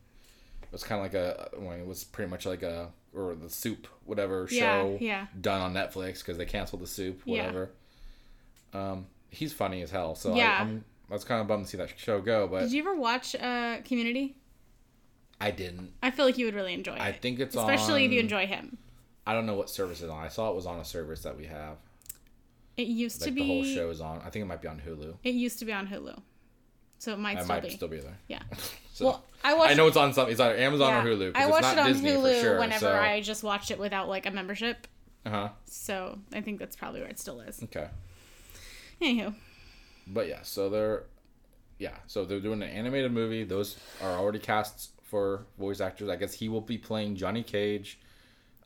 [0.63, 3.51] It was kind of like a, well, it was pretty much like a or the
[3.51, 5.27] soup whatever show yeah.
[5.41, 7.39] done on Netflix because they canceled the soup Yeah.
[7.47, 7.71] whatever.
[8.73, 10.15] Um, he's funny as hell.
[10.15, 10.59] So Yeah.
[10.59, 12.83] I, I'm I was kind of bummed to see that show go, but Did you
[12.83, 14.37] ever watch uh, Community?
[15.41, 15.91] I didn't.
[16.05, 17.01] I feel like you would really enjoy it.
[17.01, 18.79] I think it's especially if you enjoy him.
[19.27, 20.23] I don't know what service it's on.
[20.25, 21.77] I saw it was on a service that we have.
[22.77, 24.19] It used Like to be the whole show is on.
[24.25, 25.17] I think it might be on Hulu.
[25.23, 26.19] It used to be on Hulu,
[26.99, 27.71] so it might It still might be.
[27.71, 28.19] still be there.
[28.29, 28.43] Yeah.
[28.95, 29.71] So, Well, I watched.
[29.71, 30.33] I know it's on something.
[30.33, 31.33] It's either Amazon yeah, or Hulu.
[31.35, 34.27] I watched it on Disney Hulu sure, whenever so- I just watched it without like
[34.27, 34.87] a membership.
[35.25, 35.49] Uh-huh.
[35.65, 37.63] So I think that's probably where it still is.
[37.63, 37.89] Okay.
[39.01, 39.35] Anywho,
[40.07, 41.05] But yeah, so they're
[41.79, 43.45] yeah, so they're doing an animated movie.
[43.45, 46.09] Those are already casts for voice actors.
[46.11, 47.99] I guess he will be playing Johnny Cage,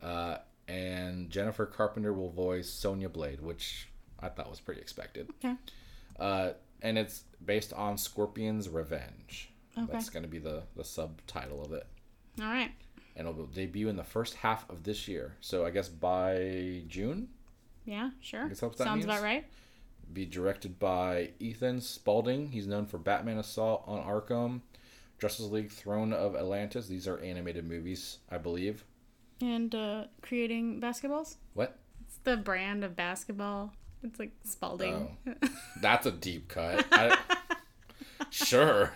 [0.03, 3.89] uh, and Jennifer Carpenter will voice Sonya Blade, which
[4.21, 5.29] I thought was pretty expected.
[5.45, 5.55] okay,
[6.19, 6.51] Uh,
[6.83, 9.51] and it's based on Scorpion's Revenge.
[9.79, 9.93] Okay.
[9.93, 11.87] That's going to be the the subtitle of it,
[12.41, 12.71] all right.
[13.15, 15.35] and it'll debut in the first half of this year.
[15.41, 17.29] So I guess by June.
[17.85, 18.49] Yeah, sure.
[18.49, 19.19] guess that's what that Sounds means.
[19.19, 19.45] about right.
[20.13, 22.49] be directed by Ethan Spaulding.
[22.49, 24.63] He's known for Batman Assault on Arkham,
[25.21, 26.87] Justice League Throne of Atlantis.
[26.89, 28.83] These are animated movies, I believe.
[29.41, 31.37] And uh, creating basketballs.
[31.55, 31.77] What?
[32.07, 33.73] It's the brand of basketball.
[34.03, 35.17] It's like Spalding.
[35.83, 36.87] That's a deep cut.
[36.93, 37.19] I,
[38.31, 38.93] sure.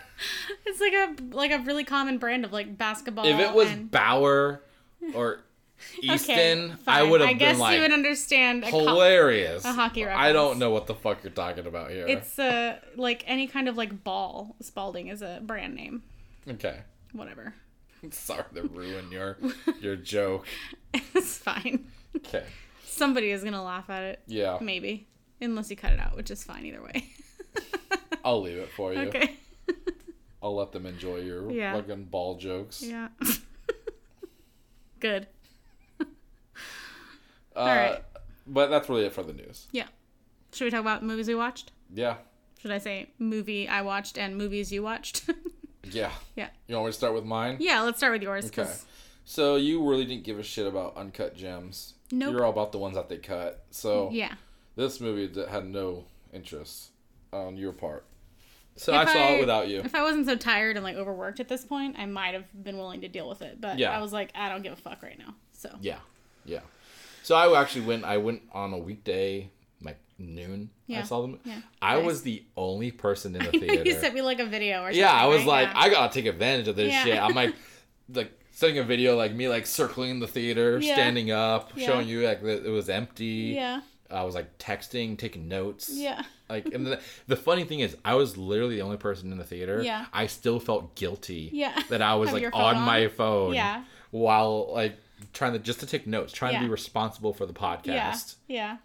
[0.65, 3.25] it's like a like a really common brand of like basketball.
[3.25, 3.91] If it was and...
[3.91, 4.61] Bauer
[5.13, 5.43] or
[6.01, 8.63] Easton, okay, I would I have guess like I guess you would understand.
[8.63, 9.65] A co- hilarious.
[9.65, 12.07] a hockey I don't know what the fuck you're talking about here.
[12.07, 14.55] it's uh like any kind of like ball.
[14.61, 16.03] Spalding is a brand name.
[16.47, 16.81] okay.
[17.13, 17.53] Whatever.
[18.11, 19.37] Sorry to ruin your
[19.79, 20.47] your joke.
[20.93, 21.87] it's fine.
[22.17, 22.43] Okay.
[22.85, 24.19] Somebody is gonna laugh at it.
[24.27, 24.57] Yeah.
[24.61, 25.07] Maybe.
[25.39, 27.05] Unless you cut it out, which is fine either way.
[28.25, 28.99] I'll leave it for you.
[29.01, 29.35] okay.
[30.43, 31.73] I'll let them enjoy your Yeah.
[31.75, 32.81] fucking ball jokes.
[32.83, 33.09] Yeah.
[34.99, 35.27] Good.
[35.99, 36.05] Uh,
[37.59, 38.03] Alright.
[38.47, 39.67] But that's really it for the news.
[39.71, 39.87] Yeah.
[40.53, 41.71] Should we talk about movies we watched?
[41.93, 42.15] Yeah.
[42.59, 45.29] Should I say movie I watched and movies you watched?
[45.83, 46.11] Yeah.
[46.35, 46.49] yeah.
[46.67, 47.57] You want me to start with mine?
[47.59, 48.45] Yeah, let's start with yours.
[48.45, 48.63] Okay.
[48.63, 48.85] 'cause-
[49.25, 51.93] So you really didn't give a shit about uncut gems.
[52.11, 52.31] Nope.
[52.33, 53.63] You're all about the ones that they cut.
[53.71, 54.33] So Yeah.
[54.75, 56.89] this movie that had no interest
[57.31, 58.05] on your part.
[58.75, 59.79] So If I saw I- it without you.
[59.81, 62.77] If I wasn't so tired and like overworked at this point, I might have been
[62.77, 63.59] willing to deal with it.
[63.61, 63.95] But Yeah.
[63.95, 65.35] I was like, I don't give a fuck right now.
[65.53, 65.99] So Yeah.
[66.45, 66.61] Yeah.
[67.23, 69.49] So I actually went I went on a weekday
[70.21, 70.69] noon.
[70.93, 71.39] I saw them.
[71.45, 71.61] Yeah.
[71.81, 72.05] I Nice.
[72.05, 73.83] was the only person in the theater.
[73.85, 74.99] you sent me like a video or something.
[74.99, 75.47] yeah, I was right?
[75.47, 75.73] like, Yeah.
[75.79, 77.03] I gotta take advantage of this Yeah.
[77.03, 77.19] shit.
[77.21, 77.55] I'm like,
[78.13, 80.93] like sending a video like me like circling the theater, Yeah.
[80.95, 81.85] standing up, Yeah.
[81.87, 83.53] showing you like that it was empty.
[83.55, 83.81] Yeah.
[84.09, 85.89] I was like texting, taking notes.
[85.93, 86.21] Yeah.
[86.49, 89.45] Like, and the, the funny thing is, I was literally the only person in the
[89.45, 89.81] theater.
[89.81, 90.07] Yeah.
[90.11, 91.49] I still felt guilty.
[91.53, 91.81] Yeah.
[91.89, 92.81] That I was Have like on, on?
[92.81, 93.53] my phone.
[93.53, 93.85] Yeah.
[94.11, 94.97] While like
[95.31, 98.35] trying to just to take notes, trying to be responsible for the podcast.
[98.47, 98.55] Yeah.
[98.55, 98.77] Yeah.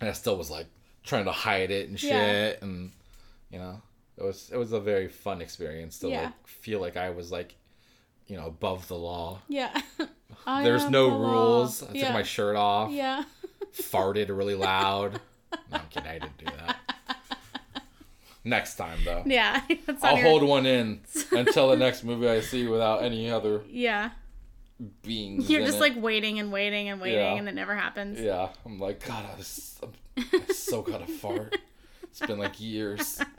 [0.00, 0.66] And I still was like
[1.02, 2.54] trying to hide it and shit, Yeah.
[2.60, 2.92] and
[3.50, 3.80] you know,
[4.16, 6.22] it was it was a very fun experience to Yeah.
[6.24, 7.54] like feel like I was like,
[8.26, 9.40] you know, above the law.
[9.48, 9.80] Yeah.
[10.46, 11.32] There's no the law.
[11.32, 11.82] rules.
[11.82, 12.04] I yeah.
[12.06, 13.24] took my shirt off, Yeah.
[13.72, 15.20] farted really loud.
[15.52, 16.08] no, I'm kidding.
[16.08, 16.76] I didn't do that.
[18.46, 19.22] Next time though.
[19.24, 19.62] Yeah.
[20.02, 21.00] I'll your- hold one in
[21.32, 24.10] until the next movie I see without any other Yeah.
[25.02, 25.48] Beings.
[25.50, 25.80] You're just it.
[25.80, 27.34] like waiting and waiting and waiting, Yeah.
[27.34, 28.20] and it never happens.
[28.20, 28.48] yeah.
[28.66, 29.80] I'm like, God, I, was,
[30.18, 31.56] I so gotta fart.
[32.04, 33.20] It's been like years.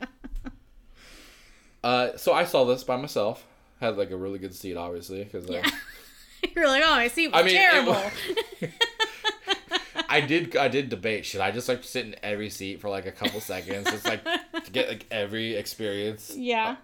[1.84, 3.46] Uh, so I saw this by myself.
[3.80, 5.62] Had like a really good seat, obviously, because Yeah.
[6.56, 7.96] You're like, oh, my seat was I mean, terrible.
[10.08, 13.06] I did I did debate should I just like sit in every seat for like
[13.06, 16.32] a couple seconds, just like to get like every experience.
[16.36, 16.76] yeah.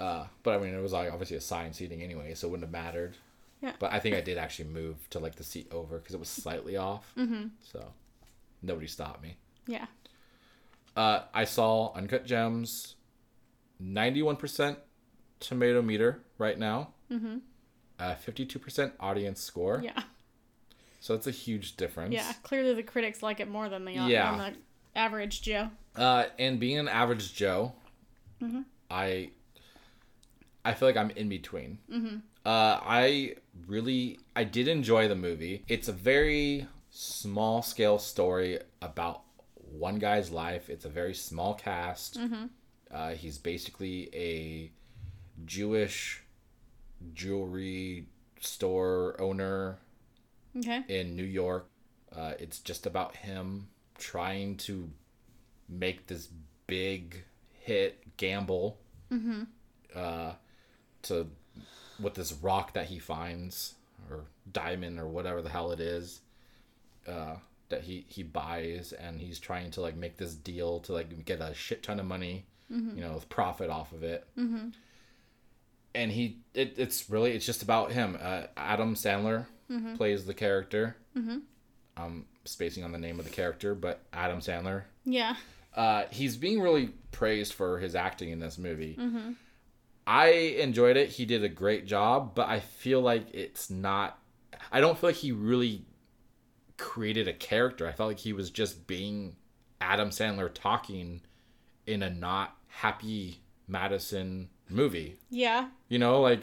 [0.00, 2.84] Uh, but I mean, it was like obviously assigned seating anyway, so it wouldn't have
[2.84, 3.16] mattered.
[3.64, 3.72] Yeah.
[3.78, 6.28] But I think I did actually move to like the seat over because it was
[6.28, 7.10] slightly off.
[7.16, 7.46] Mm-hmm.
[7.62, 7.92] So
[8.62, 9.36] nobody stopped me.
[9.66, 9.86] Yeah.
[10.94, 12.96] Uh, I saw Uncut Gems,
[13.80, 14.78] ninety-one percent
[15.40, 16.90] tomato meter right now.
[17.10, 17.38] Mm-hmm.
[17.98, 19.80] Uh, fifty-two percent audience score.
[19.82, 20.02] Yeah.
[21.00, 22.12] So that's a huge difference.
[22.14, 22.30] Yeah.
[22.42, 24.36] Clearly, the critics like it more than the Yeah.
[24.36, 24.52] than
[24.94, 25.70] the average Joe.
[25.96, 27.72] Uh, and being an average Joe,
[28.42, 28.60] Mm-hmm.
[28.90, 29.30] I
[30.64, 31.78] I feel like I'm in between.
[31.90, 32.16] Mm-hmm.
[32.44, 35.64] Uh, I really I did enjoy the movie.
[35.68, 39.22] It's a very small scale story about
[39.54, 40.68] one guy's life.
[40.68, 42.18] It's a very small cast.
[42.18, 42.44] Mm-hmm.
[42.90, 44.70] Uh, he's basically a
[45.44, 46.22] Jewish
[47.14, 48.06] jewelry
[48.40, 49.78] store owner
[50.56, 50.84] Okay.
[50.88, 51.68] in New York.
[52.14, 53.66] Uh, it's just about him
[53.98, 54.88] trying to
[55.68, 56.28] make this
[56.66, 58.78] big hit gamble
[59.96, 60.32] uh,
[61.02, 61.26] to
[62.00, 63.74] with this rock that he finds
[64.10, 66.20] or diamond or whatever the hell it is
[67.08, 67.36] uh,
[67.68, 71.40] that he he buys and he's trying to like make this deal to like get
[71.40, 72.44] a shit ton of money
[72.96, 74.26] you know profit off of it.
[75.94, 78.18] And he it, it's really it's just about him.
[78.20, 79.46] Uh, adam sandler
[79.96, 80.96] plays the character.
[81.96, 84.82] I'm spacing on the name of the character but adam sandler.
[85.04, 85.36] Yeah.
[85.76, 88.96] uh, he's being really praised for his acting in this movie
[90.06, 94.18] i enjoyed it he did a great job but i feel like it's not
[94.72, 95.84] i don't feel like he really
[96.76, 99.36] created a character i felt like he was just being
[99.80, 101.20] adam sandler talking
[101.86, 105.68] in a not happy madison movie Yeah.
[105.88, 106.40] you know, like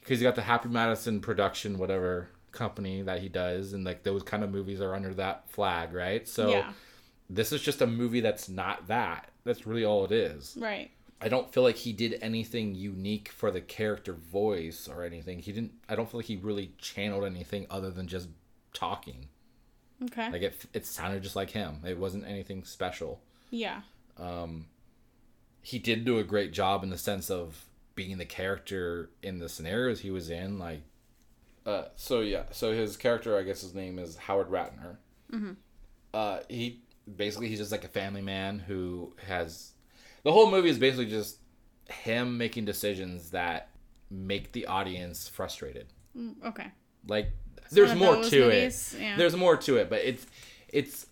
[0.00, 4.22] because he got the Happy Madison production, whatever company that he does, and like those
[4.24, 6.26] kind of movies are under that flag, right?
[6.26, 6.72] So yeah.
[7.30, 9.30] this is just a movie that's not that.
[9.44, 10.56] That's really all it is.
[10.60, 10.90] Right.
[11.22, 15.38] I don't feel like he did anything unique for the character voice or anything.
[15.38, 15.72] He didn't.
[15.88, 18.28] I don't feel like he really channeled anything other than just
[18.74, 19.28] talking.
[20.04, 20.30] Okay.
[20.30, 21.80] Like it, it sounded just like him.
[21.86, 23.20] It wasn't anything special.
[23.50, 23.82] yeah.
[24.18, 24.66] Um,
[25.62, 29.48] he did do a great job in the sense of being the character in the
[29.48, 30.82] scenarios he was in like
[31.66, 34.96] uh so yeah so his character i guess his name is howard ratner
[35.30, 35.52] mm-hmm.
[36.12, 36.80] uh he
[37.16, 39.71] basically he's just like a family man who has
[40.24, 41.38] the whole movie is basically just
[41.88, 43.68] him making decisions that
[44.10, 45.86] make the audience frustrated
[46.16, 46.66] Mm, Okay.
[47.08, 47.30] like
[47.70, 49.16] there's more to movies, it yeah.
[49.16, 50.26] there's more to it but it's
[50.68, 51.06] it's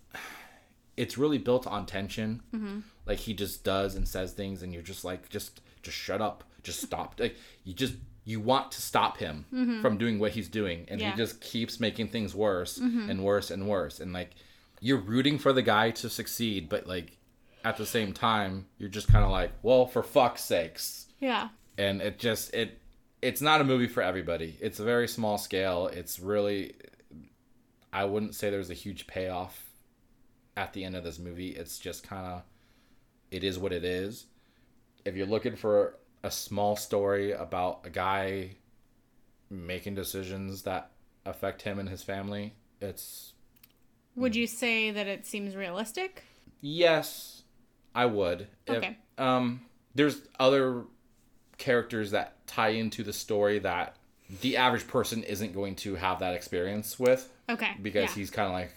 [0.97, 2.79] it's really built on tension Mm-hmm.
[3.05, 6.43] like he just does and says things and you're just like just just shut up
[6.63, 9.45] just stop like you just you want to stop him
[9.81, 10.99] from doing what he's doing and Mm-hmm.
[11.01, 11.07] Yeah.
[11.09, 11.17] Mm-hmm.
[11.19, 14.31] he just keeps making things worse and worse and worse and like
[14.79, 17.17] you're rooting for the guy to succeed but like
[17.63, 21.07] at the same time you're just kind of like well for fuck's sakes.
[21.19, 21.49] Yeah.
[21.77, 22.79] and it just it
[23.21, 24.57] it's not a movie for everybody.
[24.59, 25.87] It's a very small scale.
[25.87, 26.73] It's really
[27.93, 29.69] i wouldn't say there's a huge payoff
[30.57, 31.49] at the end of this movie.
[31.49, 32.41] It's just kind of
[33.29, 34.25] it is what it is.
[35.05, 38.57] If you're looking for a small story about a guy
[39.49, 40.91] making decisions that
[41.25, 43.33] affect him and his family it's
[44.15, 46.23] Would you say that it seems realistic?
[46.61, 47.40] Yes,
[47.95, 48.47] I would.
[48.67, 48.97] If- Okay.
[49.17, 49.61] um,
[49.95, 50.83] there's other
[51.57, 53.95] characters that tie into the story that
[54.41, 57.71] the average person isn't going to have that experience with Okay.
[57.81, 58.15] because yeah.
[58.15, 58.73] he's kind of like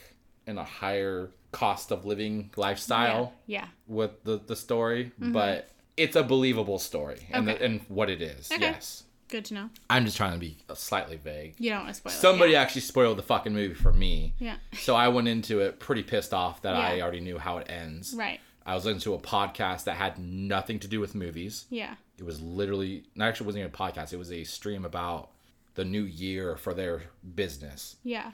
[0.47, 3.69] in a higher cost of living lifestyle Yeah.
[3.87, 7.49] with the the story, but it's a believable story and Mm-hmm.
[7.51, 7.59] Okay.
[7.59, 8.51] the, and what it is.
[8.51, 8.63] Okay.
[8.63, 9.05] Yes.
[9.29, 9.71] Good to know.
[9.89, 11.55] I'm just trying to be slightly vague.
[11.59, 12.57] You don't want to spoil Somebody it.
[12.57, 14.35] actually spoiled the fucking movie for me.
[14.39, 14.57] Yeah.
[14.75, 18.13] So I went into it pretty pissed off that I already knew how it ends.
[18.15, 18.41] Right.
[18.67, 21.67] I was listening to a podcast that had nothing to do with movies.
[21.71, 21.95] Yeah.
[22.19, 24.13] It was literally, actually, wasn't even a podcast.
[24.13, 25.31] It was a stream about
[25.75, 27.03] the new year for their
[27.35, 27.97] business.
[28.05, 28.31] Yeah.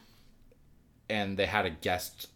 [1.08, 2.28] And they had a guest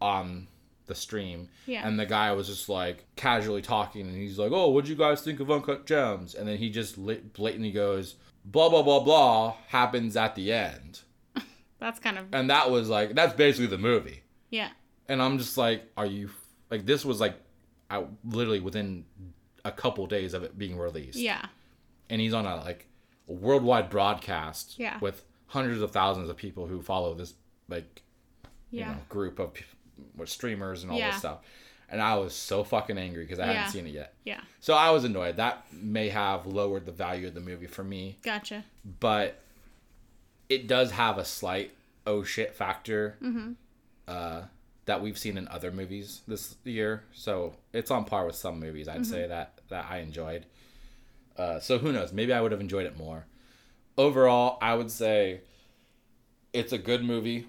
[0.00, 0.48] on
[0.86, 1.48] the stream.
[1.66, 1.86] Yeah.
[1.86, 5.20] And the guy was just like casually talking, and he's like, "Oh, what'd you guys
[5.20, 6.96] think of Uncut Gems?" And then he just
[7.34, 11.00] blatantly goes, "Blah blah blah blah happens at the end,"
[11.78, 14.22] That's kind of and that was like that's basically the movie.
[14.50, 14.70] yeah.
[15.10, 16.30] And I'm just like, "Are you
[16.70, 17.36] like this?" Was like,
[17.90, 19.04] I literally within
[19.64, 21.44] a couple days of it being released, Yeah.
[22.10, 22.86] and he's on a like
[23.28, 24.98] a worldwide broadcast, Yeah.
[25.00, 27.34] with hundreds of thousands of people who follow this
[27.68, 28.02] like
[28.70, 29.52] you know group of
[30.16, 31.10] with streamers and all Yeah.
[31.10, 31.38] this stuff.
[31.90, 33.52] And I was so fucking angry because I Yeah.
[33.54, 34.14] hadn't seen it yet.
[34.24, 34.42] Yeah.
[34.60, 35.36] So I was annoyed.
[35.38, 38.64] That may have lowered the value of the movie for me, Gotcha.
[39.00, 39.40] but
[40.50, 41.74] it does have a slight
[42.06, 43.52] oh shit factor Mm-hmm.
[44.06, 44.42] uh,
[44.88, 47.04] that we've seen in other movies this year.
[47.12, 50.46] So it's on par with some movies I'd say that that I enjoyed.
[51.36, 52.10] Uh, so who knows?
[52.10, 53.26] Maybe I would have enjoyed it more.
[53.98, 55.42] Overall, I would say
[56.54, 57.46] it's a good movie.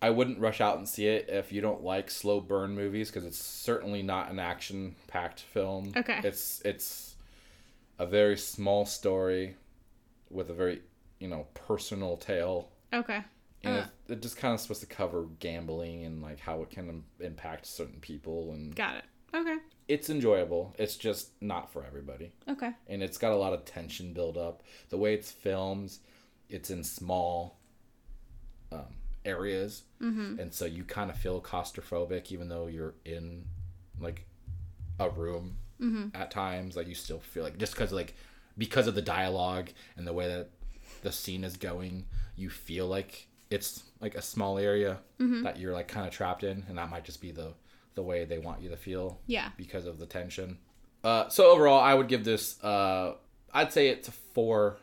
[0.00, 3.26] I wouldn't rush out and see it if you don't like slow burn movies because
[3.26, 5.92] it's certainly not an action packed film.
[5.94, 6.20] Okay.
[6.24, 7.16] It's it's
[7.98, 9.56] a very small story
[10.30, 10.80] with a very
[11.18, 13.22] you know personal tale Okay.
[13.64, 13.84] And Uh.
[14.08, 17.66] it, it just kind of supposed to cover gambling and like how it can impact
[17.66, 19.04] certain people and Got it.
[19.34, 19.56] Okay.
[19.88, 22.70] it's enjoyable it's just not for everybody Okay.
[22.86, 25.92] and it's got a lot of tension build up the way it's filmed
[26.48, 27.58] it's in small
[28.72, 28.86] um,
[29.24, 30.38] areas Mm-hmm.
[30.38, 33.44] and so you kind of feel claustrophobic even though you're in
[34.00, 34.26] like
[35.00, 36.08] a room Mm-hmm.
[36.20, 38.14] at times like you still feel like just because like
[38.56, 40.50] because of the dialogue and the way that
[41.02, 42.04] the scene is going
[42.34, 45.42] you feel like it's like a small area Mm-hmm.
[45.42, 47.52] that you're like kind of trapped in and that might just be the
[47.94, 49.48] the way they want you to feel Yeah.
[49.56, 50.58] because of the tension
[51.02, 53.14] uh so overall i would give this uh
[53.54, 54.76] i'd say it's four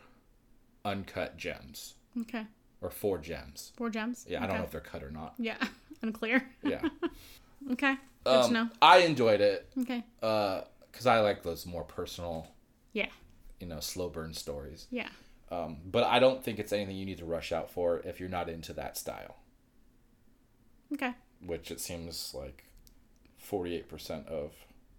[0.84, 2.44] uncut gems Okay.
[2.80, 4.26] or four gems Four gems.
[4.28, 5.56] yeah i don't know if they're cut or not Yeah.
[6.02, 6.46] Unclear.
[6.62, 6.82] yeah
[7.72, 7.94] Okay.
[8.24, 8.68] Good to um, know.
[8.82, 10.04] i enjoyed it Okay.
[10.22, 10.62] uh
[10.92, 12.46] because i like those more personal
[12.92, 13.08] Yeah.
[13.60, 15.08] you know slow burn stories Yeah.
[15.50, 18.28] Um but i don't think it's anything you need to rush out for if you're
[18.28, 19.36] not into that style
[20.92, 21.12] Okay.
[21.44, 22.64] which it seems like
[23.50, 24.52] 48% of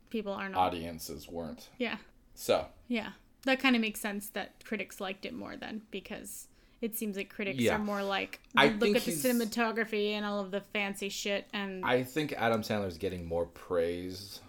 [0.09, 0.59] People are not.
[0.59, 1.97] audiences weren't Yeah.
[2.35, 3.11] so Yeah.
[3.43, 6.47] That kind of makes sense that critics liked it more then because
[6.81, 7.75] it seems like critics Yeah.
[7.75, 11.83] are more like I look at the cinematography and all of the fancy shit and
[11.85, 14.41] i think adam sandler's getting more praise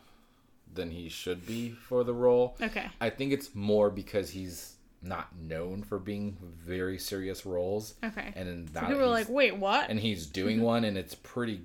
[0.75, 2.87] than he should be for the role okay.
[3.01, 8.33] i think it's more because he's not known for being very serious roles Okay.
[8.35, 11.63] and in So people were like, "Wait, what?" and he's doing one and it's pretty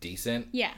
[0.00, 0.72] decent yeah.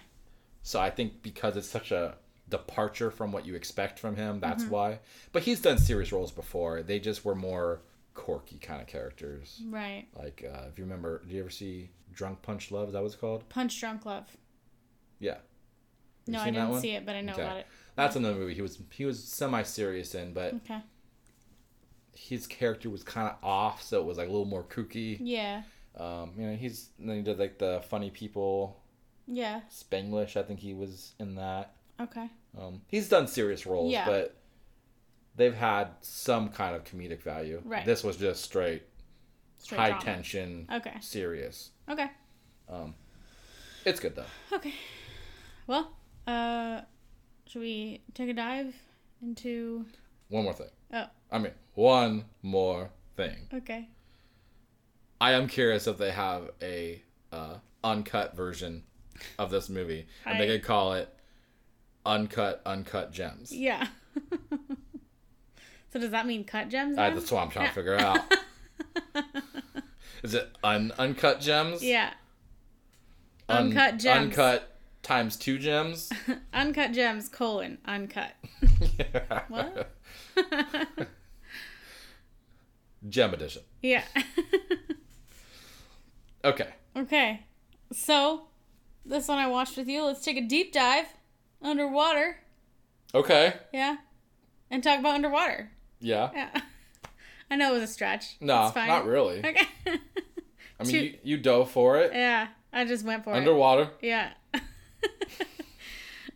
[0.63, 2.15] So I think because it's such a
[2.49, 4.73] departure from what you expect from him, that's Mm-hmm.
[4.73, 4.99] why.
[5.33, 6.83] But he's done serious roles before.
[6.83, 7.83] They just were more
[8.15, 9.61] quirky kind of characters.
[9.69, 10.07] Right.
[10.17, 12.89] Like uh, if you remember, do you ever see Drunk Punch Love?
[12.89, 13.49] Is that what it's called?
[13.49, 14.27] Punch Drunk Love.
[15.19, 15.39] Yeah.
[16.27, 17.43] You No, I didn't see it, but I know Okay.
[17.43, 17.67] about it.
[17.97, 20.81] That's another movie he was he was semi serious in, but Okay.
[22.15, 25.19] His character was kind of off, so it was like a little more kooky.
[25.21, 25.63] Yeah.
[25.97, 28.81] Um, you know, he's then he did like the funny people
[29.27, 29.61] Yeah.
[29.71, 30.37] Spanglish.
[30.37, 31.75] I think he was in that.
[32.01, 32.29] Okay.
[32.59, 34.07] Um, he's done serious roles, Yeah.
[34.07, 34.37] but
[35.37, 37.61] they've had some kind of comedic value.
[37.65, 37.85] Right.
[37.87, 38.83] This was just straight,
[39.59, 40.05] Straight high drama.
[40.05, 40.95] tension, Okay.
[41.01, 41.71] serious.
[41.89, 42.11] Okay.
[42.69, 42.95] Um,
[43.85, 44.25] it's good though.
[44.57, 44.75] Okay.
[45.67, 45.93] Well,
[46.27, 46.83] uh,
[47.47, 48.75] should we take a dive
[49.23, 49.85] into?
[50.29, 50.69] One more thing.
[50.93, 53.49] Oh, I mean, one more thing.
[53.55, 53.89] okay.
[55.21, 57.01] I am curious if they have a
[57.33, 57.55] uh,
[57.85, 58.83] uncut version
[59.39, 61.09] of this movie, and they could call it
[62.05, 63.87] "Uncut Uncut Gems." Yeah.
[65.93, 66.99] so does that mean cut gems?
[66.99, 68.19] Uh, that's what I'm trying to figure out.
[70.25, 71.83] Is it un- uncut gems?
[71.83, 72.13] yeah.
[73.49, 74.19] Un- Uncut gems.
[74.39, 76.11] Uncut times two gems.
[76.53, 78.33] Uncut gems colon uncut.
[79.49, 79.91] What?
[83.09, 83.63] Gem edition.
[83.83, 84.05] yeah.
[86.45, 86.67] Okay.
[86.97, 87.45] okay.
[87.93, 88.49] So
[89.07, 90.03] this one I watched with you.
[90.05, 91.07] Let's take a deep dive
[91.63, 92.39] underwater.
[93.15, 93.55] Okay.
[93.73, 93.99] Yeah.
[94.69, 95.71] And talk about underwater.
[96.01, 96.31] Yeah.
[96.35, 96.61] Yeah.
[97.51, 98.39] I know it was a stretch.
[98.41, 98.89] No, It's fine.
[98.89, 99.39] not really.
[99.39, 99.67] Okay.
[99.87, 102.11] I mean, Two- you, you dove for it.
[102.13, 102.49] yeah.
[102.73, 103.37] I just went for it.
[103.37, 103.91] Underwater.
[104.01, 104.33] Yeah.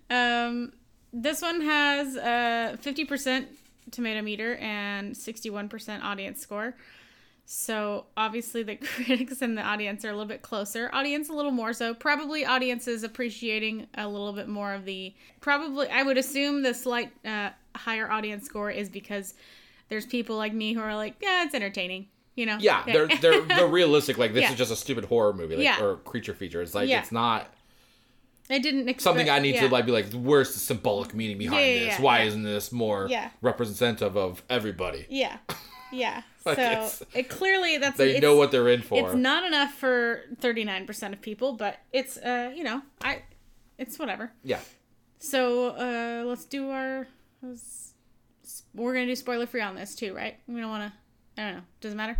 [0.08, 0.72] um,
[1.12, 3.48] this one has uh fifty percent
[3.90, 6.74] tomato meter and 61% audience score.
[7.44, 10.90] So obviously the critics and the audience are a little bit closer.
[10.92, 11.94] Audience a little more so.
[11.94, 15.14] Probably audience is appreciating a little bit more of the.
[15.40, 19.34] Probably I would assume the slight uh, higher audience score is because
[19.88, 22.08] there's people like me who are like, yeah, it's entertaining.
[22.34, 22.58] You know.
[22.60, 24.18] Yeah, they're they're they're realistic.
[24.18, 24.50] Like this Yeah.
[24.52, 25.80] is just a stupid horror movie, like Yeah.
[25.82, 26.60] or creature feature.
[26.62, 26.98] It's like Yeah.
[27.00, 27.46] it's not
[28.48, 29.62] I didn't expect something I need yeah.
[29.62, 30.12] to like be like.
[30.12, 32.00] Where's the symbolic meaning behind Yeah, yeah, this?
[32.00, 33.08] Why isn't this more
[33.42, 35.06] representative of everybody?
[35.08, 35.38] Yeah.
[35.92, 36.22] Yeah.
[36.46, 39.04] Like, so it clearly that's They know what they're in for.
[39.04, 43.22] it's not enough for 39% of people, but it's uh, you know, I
[43.78, 44.30] it's whatever.
[44.44, 44.60] yeah.
[45.18, 47.08] So, uh let's do our
[47.42, 47.94] let's,
[48.74, 50.36] we're going to do spoiler free on this too, right?
[50.46, 51.62] We don't want to I don't know.
[51.80, 52.16] Doesn't matter.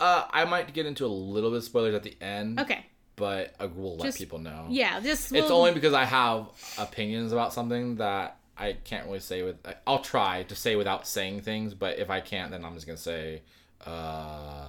[0.00, 2.86] Uh, I might get into a little bit of spoilers at the end, Okay.
[3.22, 4.66] But I will let Just- people know.
[4.68, 9.20] Yeah, just It's we'll- only because I have opinions about something that I can't really
[9.20, 9.56] say with.
[9.86, 12.96] I'll try to say without saying things, but if I can't, then I'm just gonna
[12.98, 13.42] say,
[13.86, 14.66] uh,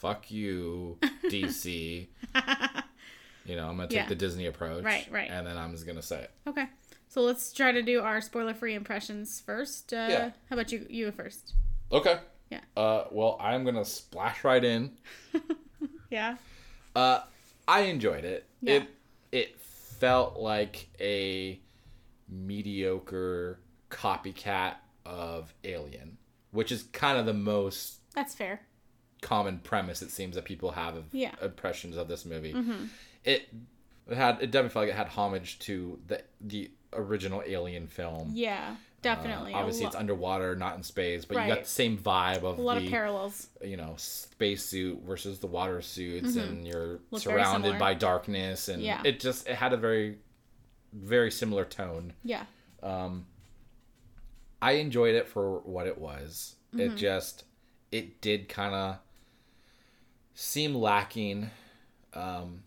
[0.00, 2.06] fuck you, DC.
[3.44, 4.08] you know, I'm gonna take Yeah.
[4.08, 5.30] the Disney approach, Right, right.
[5.30, 6.30] and then I'm just gonna say it.
[6.46, 6.66] Okay.
[7.08, 9.92] So let's try to do our spoiler free impressions first.
[9.92, 10.30] Uh Yeah.
[10.48, 11.54] how about you you first?
[11.92, 12.18] Okay.
[12.50, 12.60] Yeah.
[12.76, 14.96] Uh, well, I'm gonna splash right in.
[16.08, 16.36] Yeah.
[16.96, 17.20] Uh,
[17.68, 18.46] I enjoyed it.
[18.62, 18.74] Yeah.
[18.74, 18.88] It
[19.32, 21.60] it felt like a
[22.28, 23.58] mediocre
[23.90, 26.16] copycat of Alien,
[26.50, 28.60] which is kind of the most That's fair.
[29.22, 31.30] common premise it seems that people have of Yeah.
[31.32, 31.44] Mm-hmm.
[31.44, 32.54] impressions of this movie.
[33.24, 33.48] It
[34.08, 38.30] it had it definitely felt like it had homage to the the original Alien film.
[38.34, 38.76] Yeah.
[39.02, 39.52] Definitely.
[39.52, 42.58] Uh, obviously, a, it's underwater, not in space, but you got the same vibe of
[42.58, 43.46] a lot the of parallels.
[43.62, 48.82] you know spacesuit versus the water suits and you're Look very surrounded by darkness and
[48.82, 49.00] Yeah.
[49.04, 50.18] it just it had a very
[50.92, 52.44] very similar tone Yeah.
[54.62, 56.80] i enjoyed it for what it was Mm-hmm.
[56.92, 57.44] it just
[57.92, 58.96] it did kind of
[60.34, 61.50] seem lacking
[62.12, 62.62] um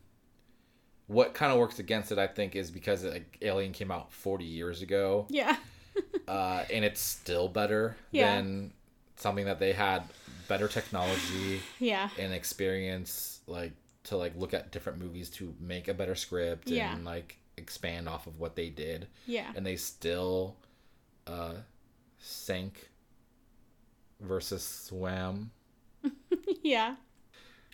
[1.08, 4.46] what kind of works against it i think is because like, alien came out 40
[4.46, 5.58] years ago Yeah.
[6.28, 8.36] Uh, and it's still better Yeah.
[8.36, 8.74] than
[9.18, 10.04] something that they had
[10.48, 12.10] better technology Yeah.
[12.18, 13.74] and experience like
[14.06, 16.94] to like look at different movies to make a better script Yeah.
[16.94, 19.52] and like expand off of what they did Yeah.
[19.56, 20.56] and they still
[21.28, 21.54] uh
[22.20, 22.90] sank
[24.22, 25.52] versus swam
[26.64, 26.96] Yeah.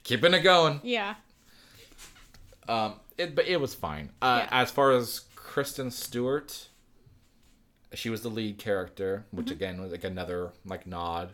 [0.04, 1.16] keeping it going Yeah.
[2.68, 4.50] um it but it was fine uh Yeah.
[4.62, 6.68] as far as kristen stewart
[7.96, 9.54] she was the lead character which Mm-hmm.
[9.56, 11.34] again was like another like nod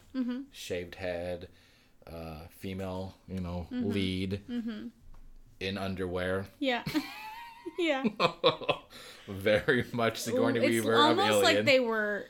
[0.52, 1.48] shaved head
[2.12, 3.90] uh female you know Mm-hmm.
[3.92, 4.42] lead
[5.60, 6.84] in underwear Yeah.
[7.80, 8.04] yeah.
[9.28, 11.44] very much Sigourney it's Weaver almost Alien.
[11.56, 12.26] like they were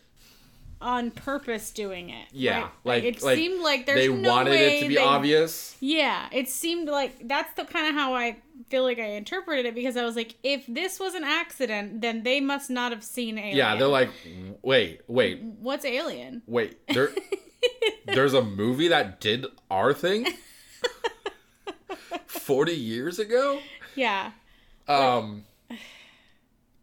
[0.81, 2.27] on purpose doing it.
[2.31, 2.71] yeah, right?
[2.83, 5.75] like, it like seemed like there's they no wanted way it to be they- obvious.
[5.79, 8.37] Yeah, it seemed like that's the kind of how I
[8.69, 12.23] feel like I interpreted it because I was like, if this was an accident, then
[12.23, 13.57] they must not have seen Alien.
[13.57, 14.09] Yeah, they're like,
[14.61, 16.41] wait, wait, what's Alien?
[16.47, 16.77] wait.
[16.87, 17.09] There,
[18.05, 20.27] there's a movie that did our thing
[22.27, 23.59] forty years ago.
[23.95, 24.31] Yeah,
[24.87, 25.43] Um,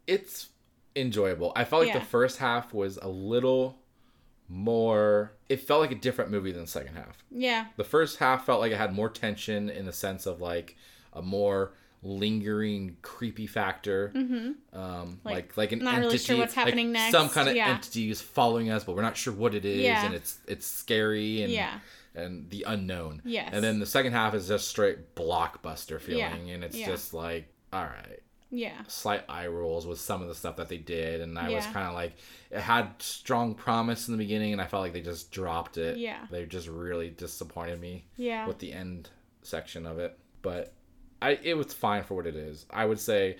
[0.07, 0.49] it's
[0.95, 1.51] enjoyable.
[1.55, 1.99] I felt like Yeah.
[1.99, 3.78] the first half was a little
[4.49, 5.33] more.
[5.47, 7.23] It felt like a different movie than the second half.
[7.31, 10.75] yeah, The first half felt like it had more tension in the sense of like
[11.13, 14.11] a more lingering creepy factor.
[14.15, 14.77] Mm-hmm.
[14.79, 17.11] Um, Like, like like an not really entity, sure what's like happening next.
[17.11, 17.67] Some kind of Yeah.
[17.69, 20.05] entity is following us, but we're not sure what it is, Yeah.
[20.05, 21.79] and it's it's scary and Yeah.
[22.15, 23.21] and the unknown.
[23.25, 23.49] Yes.
[23.53, 26.31] And then the second half is just straight blockbuster Yeah.
[26.33, 26.87] feeling, and it's Yeah.
[26.87, 28.19] just like all right
[28.51, 31.65] yeah, slight eye rolls with some of the stuff that they did and i was
[31.67, 32.13] kind of like
[32.49, 35.97] it had strong promise in the beginning and i felt like they just dropped it.
[35.97, 36.25] Yeah.
[36.31, 39.09] they just really disappointed me yeah, with the end
[39.43, 40.73] section of it but
[41.21, 42.65] i it was fine for what it is.
[42.71, 43.37] I would say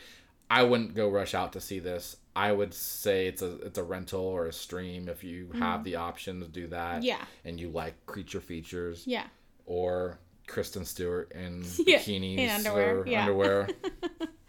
[0.51, 2.15] i wouldn't go rush out to see this.
[2.35, 5.95] I would say it's a it's a rental or a stream if you have the
[5.97, 7.03] option to do that Mm-hmm.
[7.05, 7.23] Yeah.
[7.45, 9.03] and you like creature features.
[9.07, 9.25] Yeah,
[9.65, 13.21] or kristen stewart in Yeah, bikinis in underwear, or yeah.
[13.21, 13.67] underwear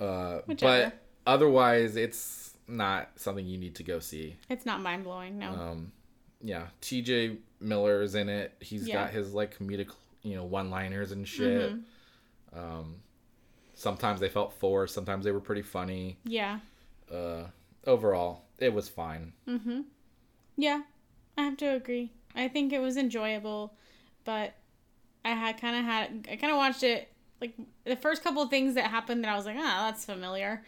[0.00, 0.90] uh, Whichever.
[0.90, 5.38] but otherwise it's not something you need to go see it's not mind blowing.
[5.38, 5.92] No, um
[6.42, 9.04] yeah tj miller is in it He's Yeah.
[9.04, 9.90] got his like comedic
[10.22, 12.58] you know one liners and shit Mm-hmm.
[12.58, 12.96] um
[13.74, 16.58] sometimes they felt forced sometimes they were pretty funny yeah,
[17.12, 17.44] uh
[17.86, 19.80] overall it was fine Mm-hmm.
[20.56, 20.82] yeah,
[21.36, 22.10] I have to agree.
[22.34, 23.74] I think it was enjoyable,
[24.24, 24.54] but
[25.24, 27.08] I had kind of had I kind of watched it
[27.40, 27.54] like
[27.88, 30.62] the first couple of things that happened that I was like, ah, that's familiar,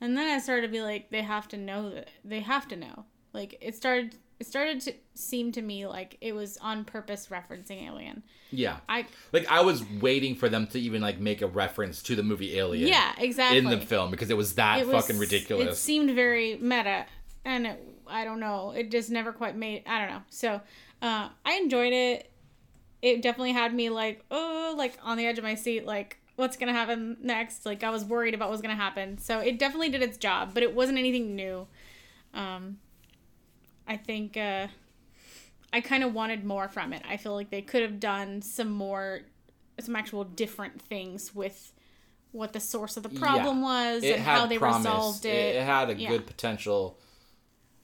[0.00, 2.76] and then I started to be like, they have to know that they have to
[2.76, 3.04] know.
[3.32, 7.86] Like it started it started to seem to me like it was on purpose referencing
[7.86, 8.22] Alien.
[8.50, 8.76] Yeah.
[8.88, 12.22] I Like I was waiting for them to even like make a reference to the
[12.22, 12.86] movie Alien.
[12.88, 13.58] yeah, exactly.
[13.58, 15.68] In the film because it was that It was- fucking ridiculous.
[15.68, 17.06] It seemed very meta,
[17.46, 18.72] and it, I don't know.
[18.76, 19.82] It just never quite made.
[19.86, 20.22] I don't know.
[20.28, 20.60] So
[21.02, 22.30] uh, I enjoyed it.
[23.02, 26.56] It definitely had me like, oh, like on the edge of my seat, like what's
[26.56, 27.66] gonna happen next.
[27.66, 29.18] Like I was worried about what was gonna happen.
[29.18, 31.66] So it definitely did its job, but it wasn't anything new.
[32.34, 32.78] Um,
[33.86, 34.68] I think uh,
[35.72, 37.02] I kind of wanted more from it.
[37.08, 39.20] I feel like they could have done some more,
[39.80, 41.72] some actual different things with
[42.32, 44.84] what the source of the problem was it and how they promise.
[44.84, 45.56] resolved it.
[45.56, 46.08] It had a Yeah.
[46.08, 46.98] good potential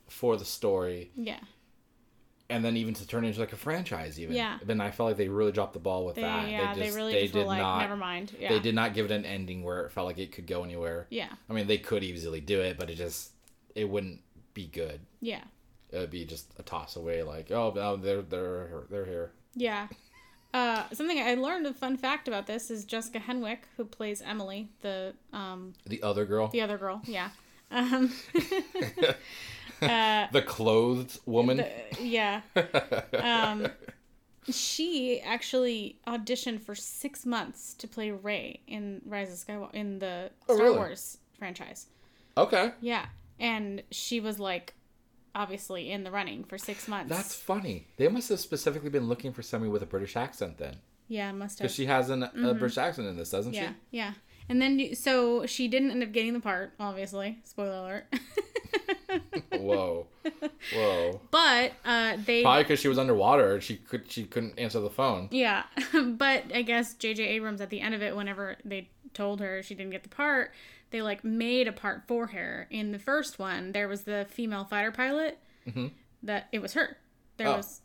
[0.08, 1.10] for the story.
[1.16, 1.40] Yeah,
[2.52, 4.58] and then even to turn it into like a franchise even Yeah.
[4.64, 6.96] then i felt like they really dropped the ball with they that yeah they, just-
[6.96, 8.32] really they just were did like not never mind.
[8.38, 10.64] Yeah, they did not give it an ending where it felt like it could go
[10.64, 13.30] anywhere Yeah, i mean they could easily do it but it just
[13.74, 14.20] it wouldn't
[14.54, 15.42] be good yeah,
[15.90, 19.88] it would be just a toss away like oh no, they're they're they're here yeah.
[20.54, 24.68] Uh, something I learned a fun fact about this is Jessica Henwick, who plays Emily,
[24.82, 27.00] the um the other girl the other girl.
[27.06, 27.30] Yeah.
[27.74, 28.12] Um,
[29.82, 31.70] uh, the clothed woman the,
[32.02, 32.40] yeah.
[33.18, 33.66] Um,
[34.50, 40.30] she actually auditioned for six months to play Rey in Rise of Skywalker in the
[40.48, 40.76] Oh, Star really?
[40.78, 41.86] Wars franchise.
[42.36, 43.06] okay Yeah,
[43.38, 44.74] and she was like,
[45.34, 47.08] obviously in the running for six months.
[47.08, 50.76] that's funny they must have specifically been looking for somebody with a british accent then
[51.08, 51.64] yeah, must have.
[51.64, 53.72] because she has an, a british accent in this doesn't Mm-hmm.
[53.90, 54.12] yeah, yeah.
[54.48, 57.38] And then you- so she didn't end up getting the part, obviously.
[57.44, 58.04] Spoiler alert.
[59.52, 60.06] whoa
[60.74, 63.60] whoa but uh, they Probably because she was underwater.
[63.60, 65.28] She could she couldn't answer the phone.
[65.30, 67.22] Yeah, but I guess J.J.
[67.24, 70.52] Abrams at the end of it, whenever they told her she didn't get the part,
[70.90, 72.66] they like made a part for her.
[72.70, 75.38] In the first one, there was the female fighter pilot.
[76.22, 76.96] That it was her.
[77.36, 77.56] There Oh.
[77.58, 77.80] was.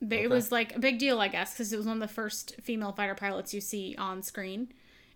[0.00, 2.14] They, It was like a big deal, I guess, because it was one of the
[2.14, 4.68] first female fighter pilots you see on screen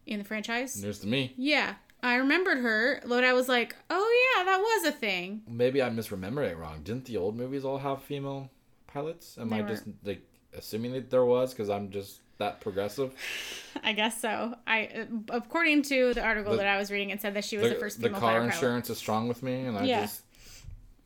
[0.07, 0.83] in the franchise.
[0.83, 1.35] News to me.
[1.37, 5.43] Yeah, I remembered her, but I was like, oh yeah, that was a thing.
[5.49, 6.83] Maybe I'm misremembering it wrong.
[6.83, 8.51] Didn't the old movies all have female
[8.87, 9.39] pilots?
[9.39, 10.23] Am They I were- just like
[10.57, 13.13] assuming that there was because I'm just that progressive?
[13.85, 14.55] I guess so.
[14.67, 17.57] I, uh, according to the article The- that I was reading, it said that she
[17.57, 18.55] was the, The, first the female car fighter pilot.
[18.55, 20.01] insurance is strong with me, and I Yeah.
[20.03, 20.23] just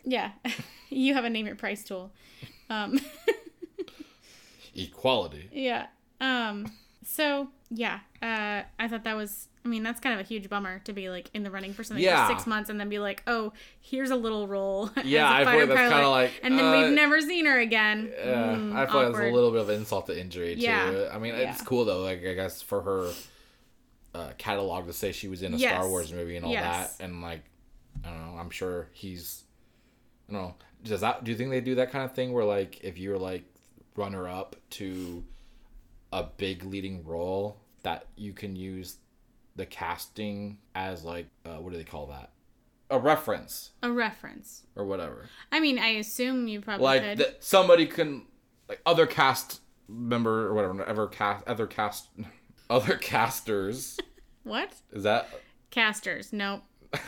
[0.04, 0.30] Yeah,
[0.88, 2.10] you have a name your price tool.
[2.70, 2.98] Um,
[4.74, 5.48] equality.
[5.52, 5.86] yeah.
[6.20, 6.72] Um.
[7.04, 9.48] So yeah, uh, I thought that was.
[9.64, 11.82] I mean, that's kind of a huge bummer to be like in the running for
[11.82, 12.28] something Yeah.
[12.28, 14.90] for six months and then be like, oh, here's a little role.
[15.04, 18.12] Yeah, I feel like that's kinda like, and then uh, we've never seen her again.
[18.16, 20.60] Yeah, Mm, I feel like it's a little bit of insult to injury too.
[20.60, 21.08] Yeah.
[21.12, 21.50] I mean, Yeah.
[21.50, 22.00] it's cool though.
[22.02, 23.12] Like I guess for her
[24.14, 25.72] uh, catalog to say she was in a Yes.
[25.72, 26.96] Star Wars movie and all Yes.
[26.96, 27.42] that, and like
[28.04, 28.38] I don't know.
[28.38, 29.42] I'm sure he's.
[30.28, 30.54] I don't know.
[30.84, 31.24] Does that?
[31.24, 33.42] Do you think they do that kind of thing where like if you're like
[33.96, 35.24] runner up to
[36.12, 38.96] a big leading role that you can use
[39.54, 42.32] the casting as like uh, what do they call that?
[42.90, 44.64] A reference a reference.
[44.74, 45.26] or whatever.
[45.52, 47.18] I mean, I assume you probably like could.
[47.18, 48.26] that somebody can
[48.68, 52.08] like other cast member or whatever ever cast other cast
[52.70, 53.98] other casters
[54.42, 54.72] what?
[54.92, 55.28] is that
[55.70, 56.32] Casters?
[56.32, 56.62] Nope.
[56.92, 56.98] I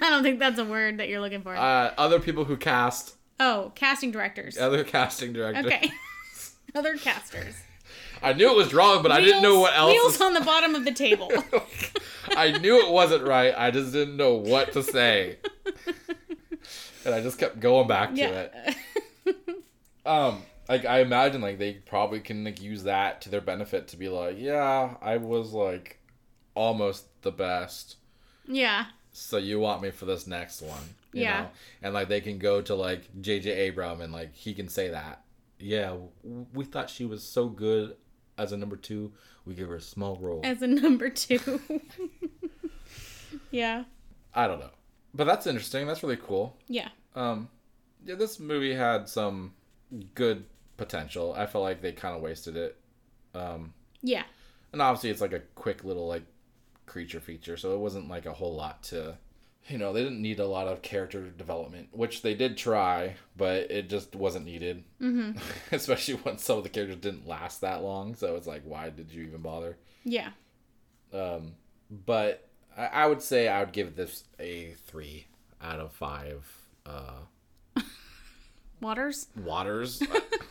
[0.00, 1.54] don't think that's a word that you're looking for.
[1.54, 4.56] uh other people who cast oh, casting directors.
[4.56, 5.90] other casting directors Okay.
[6.74, 7.54] Other casters.
[8.22, 10.40] I knew it was wrong but i didn't know what else Wheels is- on the
[10.40, 11.30] bottom of the table.
[12.36, 15.36] i knew it wasn't right i just didn't know what to say
[17.04, 18.76] and i just kept going back to it
[20.06, 23.96] um like i imagine like they probably can like use that to their benefit to
[23.96, 25.98] be like yeah i was like
[26.54, 27.96] almost the best
[28.46, 28.86] yeah.
[29.12, 30.82] so you want me for this next one
[31.12, 31.42] you Yeah.
[31.42, 31.48] know?
[31.82, 35.22] and like they can go to like jj abram and like he can say that
[35.58, 35.94] yeah
[36.52, 37.96] we thought she was so good
[38.38, 39.12] as a number two
[39.44, 41.60] we give her a small role As a number two.
[43.50, 43.84] yeah.
[44.34, 44.70] i don't know
[45.14, 46.88] but that's interesting that's really cool Yeah.
[47.14, 47.48] um
[48.04, 49.52] yeah this movie had some
[50.14, 50.44] good
[50.76, 52.76] potential i felt like they kind of wasted it
[53.34, 54.24] um Yeah.
[54.72, 56.24] and obviously it's like a quick little like
[56.86, 59.16] creature feature so it wasn't like a whole lot to
[59.68, 63.70] you know they didn't need a lot of character development which they did try but
[63.70, 65.38] it just wasn't needed Mm-hmm.
[65.74, 69.12] especially when some of the characters didn't last that long so it's like why did
[69.12, 70.30] you even bother Yeah.
[71.12, 71.52] um
[71.90, 75.26] but i, I would say i would give this a three
[75.60, 76.46] out of five
[76.86, 77.20] uh
[78.80, 79.26] Waters?
[79.36, 80.00] waters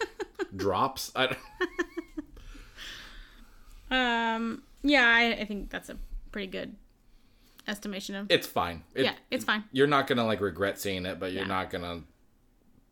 [0.55, 1.35] drops I,
[3.89, 5.97] Um yeah, I, I think that's a
[6.31, 6.75] pretty good
[7.67, 9.63] estimation of it's fine It- Yeah, it's fine.
[9.71, 11.47] you're not gonna like regret seeing it but you're Yeah.
[11.47, 12.03] not gonna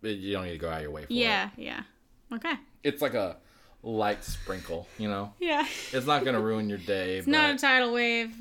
[0.01, 1.15] you don't need to go out your way for it.
[1.15, 1.81] Yeah, yeah.
[2.31, 2.53] Okay.
[2.83, 3.37] It's like a
[3.81, 5.33] light sprinkle, you know.
[5.39, 5.65] Yeah.
[5.93, 8.35] It's not gonna ruin your day, It's but, not a tidal wave.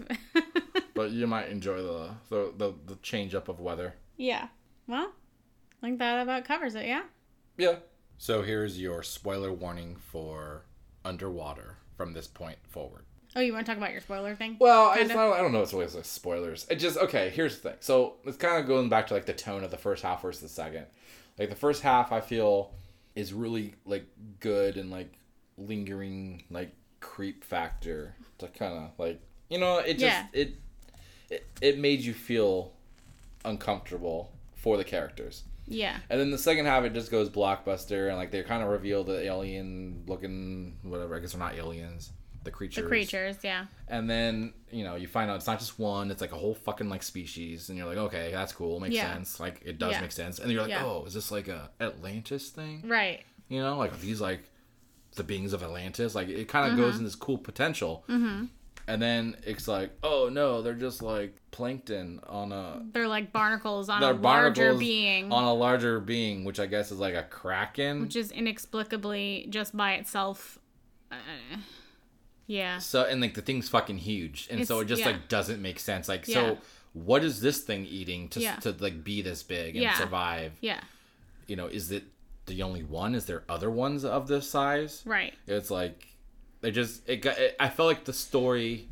[0.95, 3.95] but you might enjoy the, the the the change up of weather.
[4.17, 4.49] yeah.
[4.87, 5.13] Well,
[5.83, 7.03] I think that about covers it, yeah?
[7.57, 7.77] Yeah.
[8.19, 10.67] So here's your spoiler warning for
[11.05, 13.05] Underwater from this point forward.
[13.37, 14.57] Oh, you want to talk about your spoiler thing?
[14.61, 15.63] Well, I, not, I don't know.
[15.63, 16.67] It's always like spoilers.
[16.71, 17.31] It just okay.
[17.31, 17.79] Here's the thing.
[17.81, 20.41] So it's kind of going back to like the tone of the first half versus
[20.43, 20.87] the second.
[21.39, 22.73] Like the first half, I feel
[23.17, 24.07] is really like
[24.41, 25.13] good and like
[25.57, 30.27] lingering like creep factor to kind of like you know it just Yeah.
[30.33, 30.55] it,
[31.31, 32.73] it it made you feel
[33.45, 35.45] uncomfortable for the characters.
[35.67, 35.97] Yeah.
[36.11, 39.03] And then the second half, it just goes blockbuster, and like they kind of reveal
[39.05, 41.17] the alien looking whatever.
[41.17, 42.13] I guess they're not aliens,
[42.45, 42.83] the creatures.
[42.85, 43.67] The creatures, yeah.
[43.89, 46.55] And then you know you find out it's not just one; it's like a whole
[46.55, 49.13] fucking like species, and you're like, okay, that's cool, makes Yeah.
[49.13, 49.41] sense.
[49.41, 50.01] Like it does Yeah.
[50.01, 50.39] make sense.
[50.39, 50.85] And you're like, Yeah.
[50.85, 52.83] oh, is this like a Atlantis thing?
[52.87, 53.23] Right.
[53.49, 54.45] You know, like are these like
[55.17, 56.15] the beings of Atlantis?
[56.15, 56.83] Like it kind of Mm-hmm.
[56.83, 58.05] goes in this cool potential.
[58.09, 58.47] Mm-hmm.
[58.87, 63.89] And then it's like, oh no, they're just like plankton on a They're like barnacles
[63.89, 68.03] on a larger being, on a larger being, which I guess is like a kraken.
[68.03, 70.59] which is inexplicably just by itself.
[71.11, 71.17] Uh,
[72.47, 72.79] yeah.
[72.79, 75.09] So and like the thing's fucking huge, and so it just yeah.
[75.09, 76.09] like doesn't make sense.
[76.09, 76.35] Like Yeah.
[76.35, 76.59] so,
[76.93, 78.57] what is this thing eating to Yeah.
[78.57, 80.53] to like be this big and survive?
[80.61, 80.81] Yeah.
[81.47, 82.05] You know, is it
[82.47, 83.15] the only one?
[83.15, 85.03] Is there other ones of this size?
[85.05, 85.35] Right.
[85.47, 86.07] It's like
[86.61, 87.39] they just it got.
[87.39, 88.89] It, I felt like the story,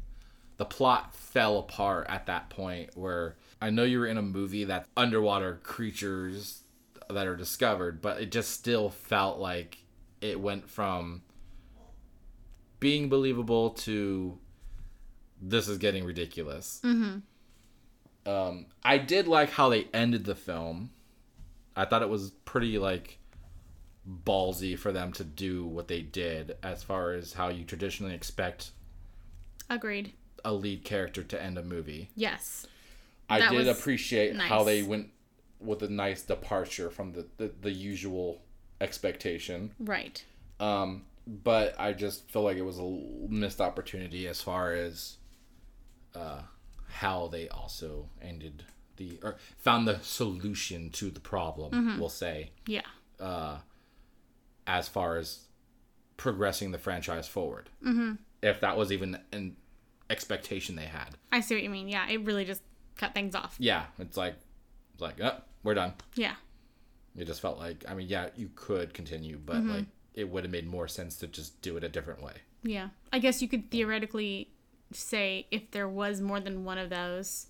[0.56, 4.64] the plot fell apart at that point where I know you were in a movie
[4.64, 6.62] that's underwater creatures
[7.08, 9.78] that are discovered, but it just still felt like
[10.20, 11.22] it went from
[12.82, 14.36] being believable to
[15.40, 16.80] this is getting ridiculous.
[16.84, 18.28] Mm-hmm.
[18.28, 20.90] Um, I did like how they ended the film.
[21.76, 23.18] I thought it was pretty like
[24.24, 28.72] ballsy for them to do what they did as far as how you traditionally expect
[29.70, 30.12] Agreed.
[30.44, 32.10] a lead character to end a movie.
[32.16, 32.66] Yes.
[33.30, 35.10] I That did appreciate how they went
[35.60, 38.42] with a nice departure from the, the, the usual
[38.80, 39.72] expectation.
[39.78, 40.24] Right.
[40.58, 45.16] Um, but I just feel like it was a missed opportunity as far as
[46.14, 46.42] uh,
[46.88, 48.64] how they also ended
[48.96, 51.72] the or found the solution to the problem.
[51.72, 51.98] Mm-hmm.
[52.00, 52.82] We'll say Yeah.
[54.66, 55.46] as far as
[56.16, 57.70] progressing the franchise forward.
[57.84, 58.12] Mm-hmm.
[58.42, 59.56] If that was even an
[60.10, 61.16] expectation they had.
[61.30, 61.88] I see what you mean.
[61.88, 62.08] Yeah.
[62.08, 62.62] It really just
[62.96, 63.56] cut things off.
[63.58, 64.34] Yeah, it's like
[64.92, 65.94] it's like oh, we're done.
[66.14, 66.34] Yeah.
[67.16, 69.70] It just felt like I mean, yeah, you could continue, but Mm-hmm.
[69.70, 69.84] like
[70.14, 72.34] it would have made more sense to just do it a different way.
[72.62, 72.88] Yeah.
[73.12, 74.48] I guess you could theoretically
[74.92, 77.46] say if there was more than one of those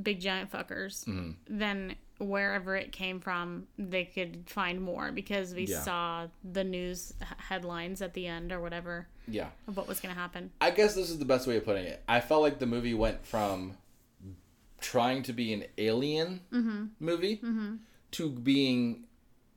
[0.00, 1.32] big giant fuckers, Mm-hmm.
[1.48, 5.80] then wherever it came from, they could find more because we Yeah.
[5.80, 7.12] saw the news
[7.48, 9.48] headlines at the end or whatever Yeah.
[9.66, 10.52] of what was going to happen.
[10.60, 12.02] I guess this is the best way of putting it.
[12.08, 13.76] I felt like the movie went from
[14.80, 16.84] trying to be an alien Mm-hmm.
[17.00, 17.40] movie
[18.12, 19.04] to being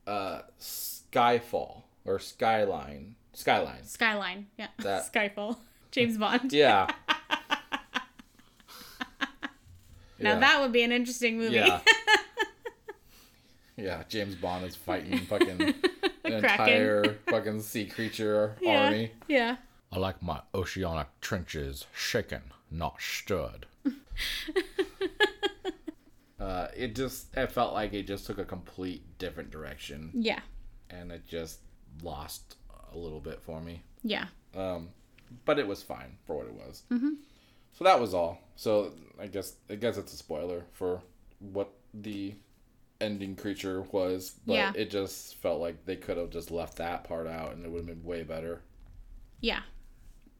[0.07, 3.15] uh, Skyfall or Skyline.
[3.33, 3.83] Skyline.
[3.83, 4.47] Skyline.
[4.57, 4.67] Yeah.
[4.79, 5.57] That- Skyfall.
[5.91, 6.51] James Bond.
[6.53, 6.87] Yeah.
[10.17, 10.39] Now Yeah.
[10.39, 11.55] that would be an interesting movie.
[11.55, 11.81] Yeah.
[13.75, 15.73] yeah, James Bond is fighting fucking an
[16.33, 18.85] entire fucking sea creature yeah.
[18.85, 19.11] army.
[19.27, 19.57] Yeah.
[19.91, 23.65] I like my oceanic trenches shaken, not stirred.
[26.39, 30.39] uh, it just it felt like it just took a complete different direction, Yeah.
[30.89, 31.59] and it just
[32.01, 32.55] lost
[32.93, 33.81] a little bit for me.
[34.03, 34.25] Yeah.
[34.55, 34.89] Um,
[35.45, 36.83] but it was fine for what it was.
[36.91, 37.13] Mm-hmm.
[37.73, 38.39] So that was all.
[38.55, 41.01] So I guess I guess it's a spoiler for
[41.39, 42.35] what the
[43.01, 44.71] ending creature was, but Yeah.
[44.75, 47.79] it just felt like they could have just left that part out, and it would
[47.79, 48.61] have been way better.
[49.41, 49.61] Yeah.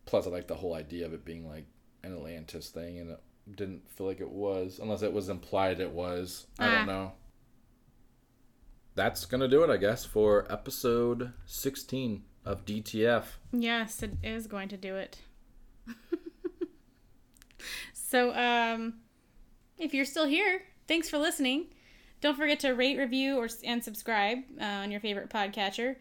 [0.06, 1.66] Plus, I like the whole idea of it being like
[2.04, 3.20] an Atlantis thing, and it
[3.56, 6.48] didn't feel like it was, unless it was implied it was.
[6.58, 6.76] I Ah.
[6.78, 7.12] don't know.
[8.96, 13.26] That's gonna do it, I guess, for episode sixteen of DTF.
[13.52, 15.20] Yes, it is going to do it.
[17.94, 18.96] so, um,
[19.78, 21.68] if you're still here, thanks for listening.
[22.22, 25.98] Don't forget to rate, review, or and subscribe uh, on your favorite podcatcher.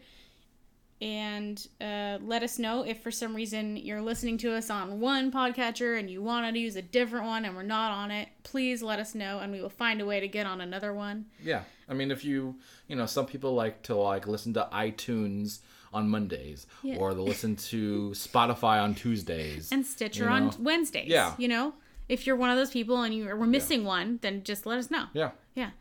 [1.01, 5.29] And uh, let us know if for some reason you're listening to us on one
[5.31, 8.29] podcatcher and you wanted to use a different one and we're not on it.
[8.43, 11.25] Please let us know, and we will find a way to get on another one.
[11.43, 12.55] Yeah, I mean, if you,
[12.87, 15.59] you know, some people like to like listen to iTunes
[15.93, 16.95] on Mondays, Yeah.
[16.97, 19.71] or they listen to Spotify on Tuesdays.
[19.73, 20.53] and Stitcher on know?
[20.59, 21.09] Wednesdays.
[21.09, 21.33] Yeah.
[21.37, 21.73] You know,
[22.07, 24.89] if you're one of those people and you we're missing one, then just let us
[24.89, 25.05] know.
[25.13, 25.71] yeah, Yeah.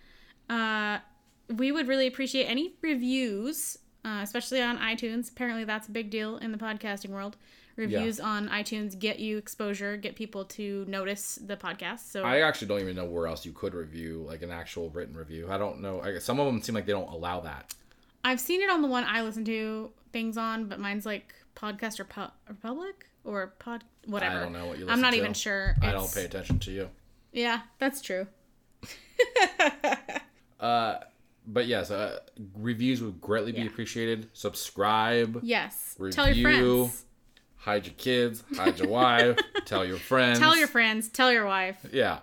[0.50, 0.98] Uh,
[1.54, 5.30] we would really appreciate any reviews, uh, especially on iTunes.
[5.30, 7.36] Apparently, that's a big deal in the podcasting world.
[7.76, 12.10] Reviews on iTunes get you exposure, get people to notice the podcast.
[12.10, 15.16] So I actually don't even know where else you could review like an actual written
[15.16, 15.48] review.
[15.50, 16.00] I don't know.
[16.00, 17.74] I guess some of them seem like they don't allow that.
[18.24, 21.98] I've seen it on the one I listen to things on, but mine's like Podcast
[21.98, 24.38] or Pu- Republic or Pod whatever.
[24.38, 24.88] I don't know what you.
[24.88, 25.16] I'm not to.
[25.16, 25.74] even sure.
[25.82, 26.88] I don't pay attention to you.
[27.32, 28.28] Yeah, that's true.
[30.60, 30.98] Uh,
[31.46, 32.18] but yes, uh,
[32.56, 34.28] reviews would greatly be appreciated.
[34.32, 35.40] Subscribe.
[35.42, 35.96] Yes.
[36.12, 37.04] Tell your friends.
[37.56, 38.44] Hide your kids.
[38.56, 39.38] Hide your wife.
[39.64, 40.38] Tell your friends.
[40.38, 41.08] Tell your friends.
[41.08, 41.78] Tell your wife.
[41.90, 42.18] Yeah,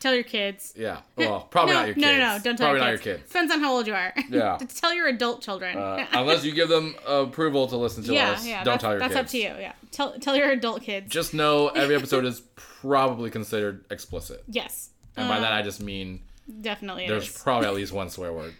[0.00, 0.74] Tell your kids.
[0.76, 1.00] yeah.
[1.16, 2.06] Well, probably no, not your kids.
[2.06, 2.38] no, no, no.
[2.42, 3.06] Don't tell probably your not kids.
[3.06, 3.28] your kids.
[3.28, 4.12] Depends on how old you are.
[4.28, 4.58] Yeah.
[4.74, 5.78] tell your adult children.
[5.78, 8.64] Uh, unless you give them approval to listen to yeah, us, yeah.
[8.64, 9.32] don't tell your that's kids.
[9.32, 9.62] That's up to you.
[9.62, 9.72] Yeah.
[9.92, 11.10] Tell tell your adult kids.
[11.10, 14.90] Just know every episode is probably considered explicit, yes.
[15.16, 16.20] and by Uh, that I just mean
[16.60, 17.42] definitely there's is.
[17.42, 18.54] probably at least one swear word.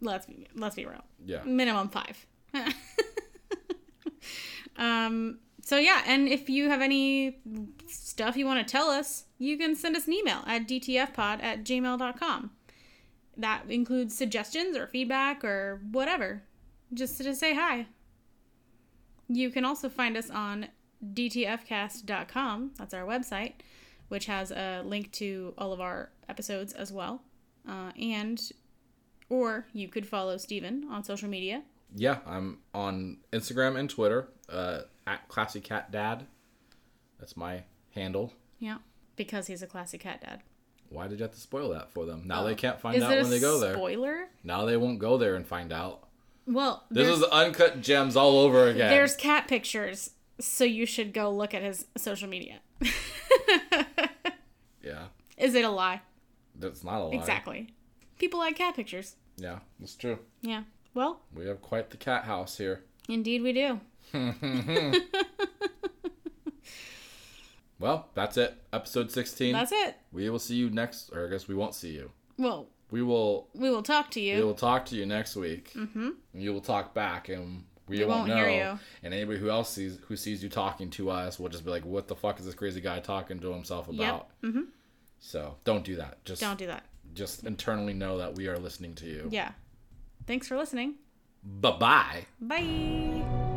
[0.00, 1.04] let's be let's be real.
[1.24, 1.42] Yeah.
[1.44, 2.26] Minimum five.
[4.76, 5.38] um.
[5.62, 7.38] So yeah, and if you have any
[7.88, 11.64] stuff you want to tell us, you can send us an email at dtfpod at
[11.64, 12.50] gmail.com.
[13.38, 16.42] That includes suggestions or feedback or whatever,
[16.92, 17.86] just to say hi.
[19.26, 20.68] You can also find us on
[21.02, 22.72] dtfcast.com.
[22.76, 23.54] That's our website,
[24.08, 27.22] which has a link to all of our episodes as well.
[27.68, 28.52] Uh, and
[29.28, 31.62] or you could follow Steven on social media.
[31.94, 36.26] Yeah, I'm on Instagram and Twitter uh, at Classy Cat Dad.
[37.18, 37.62] That's my
[37.94, 38.32] handle.
[38.58, 38.78] Yeah.
[39.16, 40.42] Because he's a classy cat dad.
[40.90, 42.22] Why did you have to spoil that for them?
[42.26, 43.74] Now they can't find Is out when they go there.
[43.74, 44.26] spoiler?
[44.42, 46.08] Now they won't go there and find out.
[46.46, 48.90] Well, This is uncut gems all over again.
[48.90, 52.58] there's cat pictures, so you should go look at his social media.
[54.82, 55.04] yeah,
[55.38, 56.02] is it a lie?
[56.54, 57.14] That's not a lie.
[57.16, 57.74] Exactly.
[58.18, 59.16] People like cat pictures.
[59.36, 60.18] Yeah, that's true.
[60.42, 60.62] Yeah.
[60.94, 62.84] Well, We have quite the cat house here.
[63.08, 63.80] indeed we do.
[67.80, 68.54] Well, that's it.
[68.72, 69.52] Episode 16.
[69.52, 69.96] That's it.
[70.12, 72.10] We will see you next, or I guess we won't see you.
[72.38, 73.48] Well, We will.
[73.52, 74.36] we will talk to you.
[74.36, 75.72] We will talk to you next week.
[75.74, 76.10] Mm-hmm.
[76.32, 78.36] And you will talk back, and we, We won't, won't know.
[78.36, 78.78] hear you.
[79.02, 81.84] And anybody who else sees who sees you talking to us will just be like,
[81.84, 83.98] "What the fuck is this crazy guy talking to himself about?"
[84.42, 84.52] Yep.
[84.54, 84.62] Mm-hmm.
[85.26, 86.22] So don't do that.
[86.26, 86.84] Just Don't do that.
[87.14, 89.26] just internally know that we are listening to you.
[89.30, 89.52] Yeah.
[90.26, 90.96] Thanks for listening.
[91.42, 92.26] Bye bye.
[92.40, 93.53] Bye.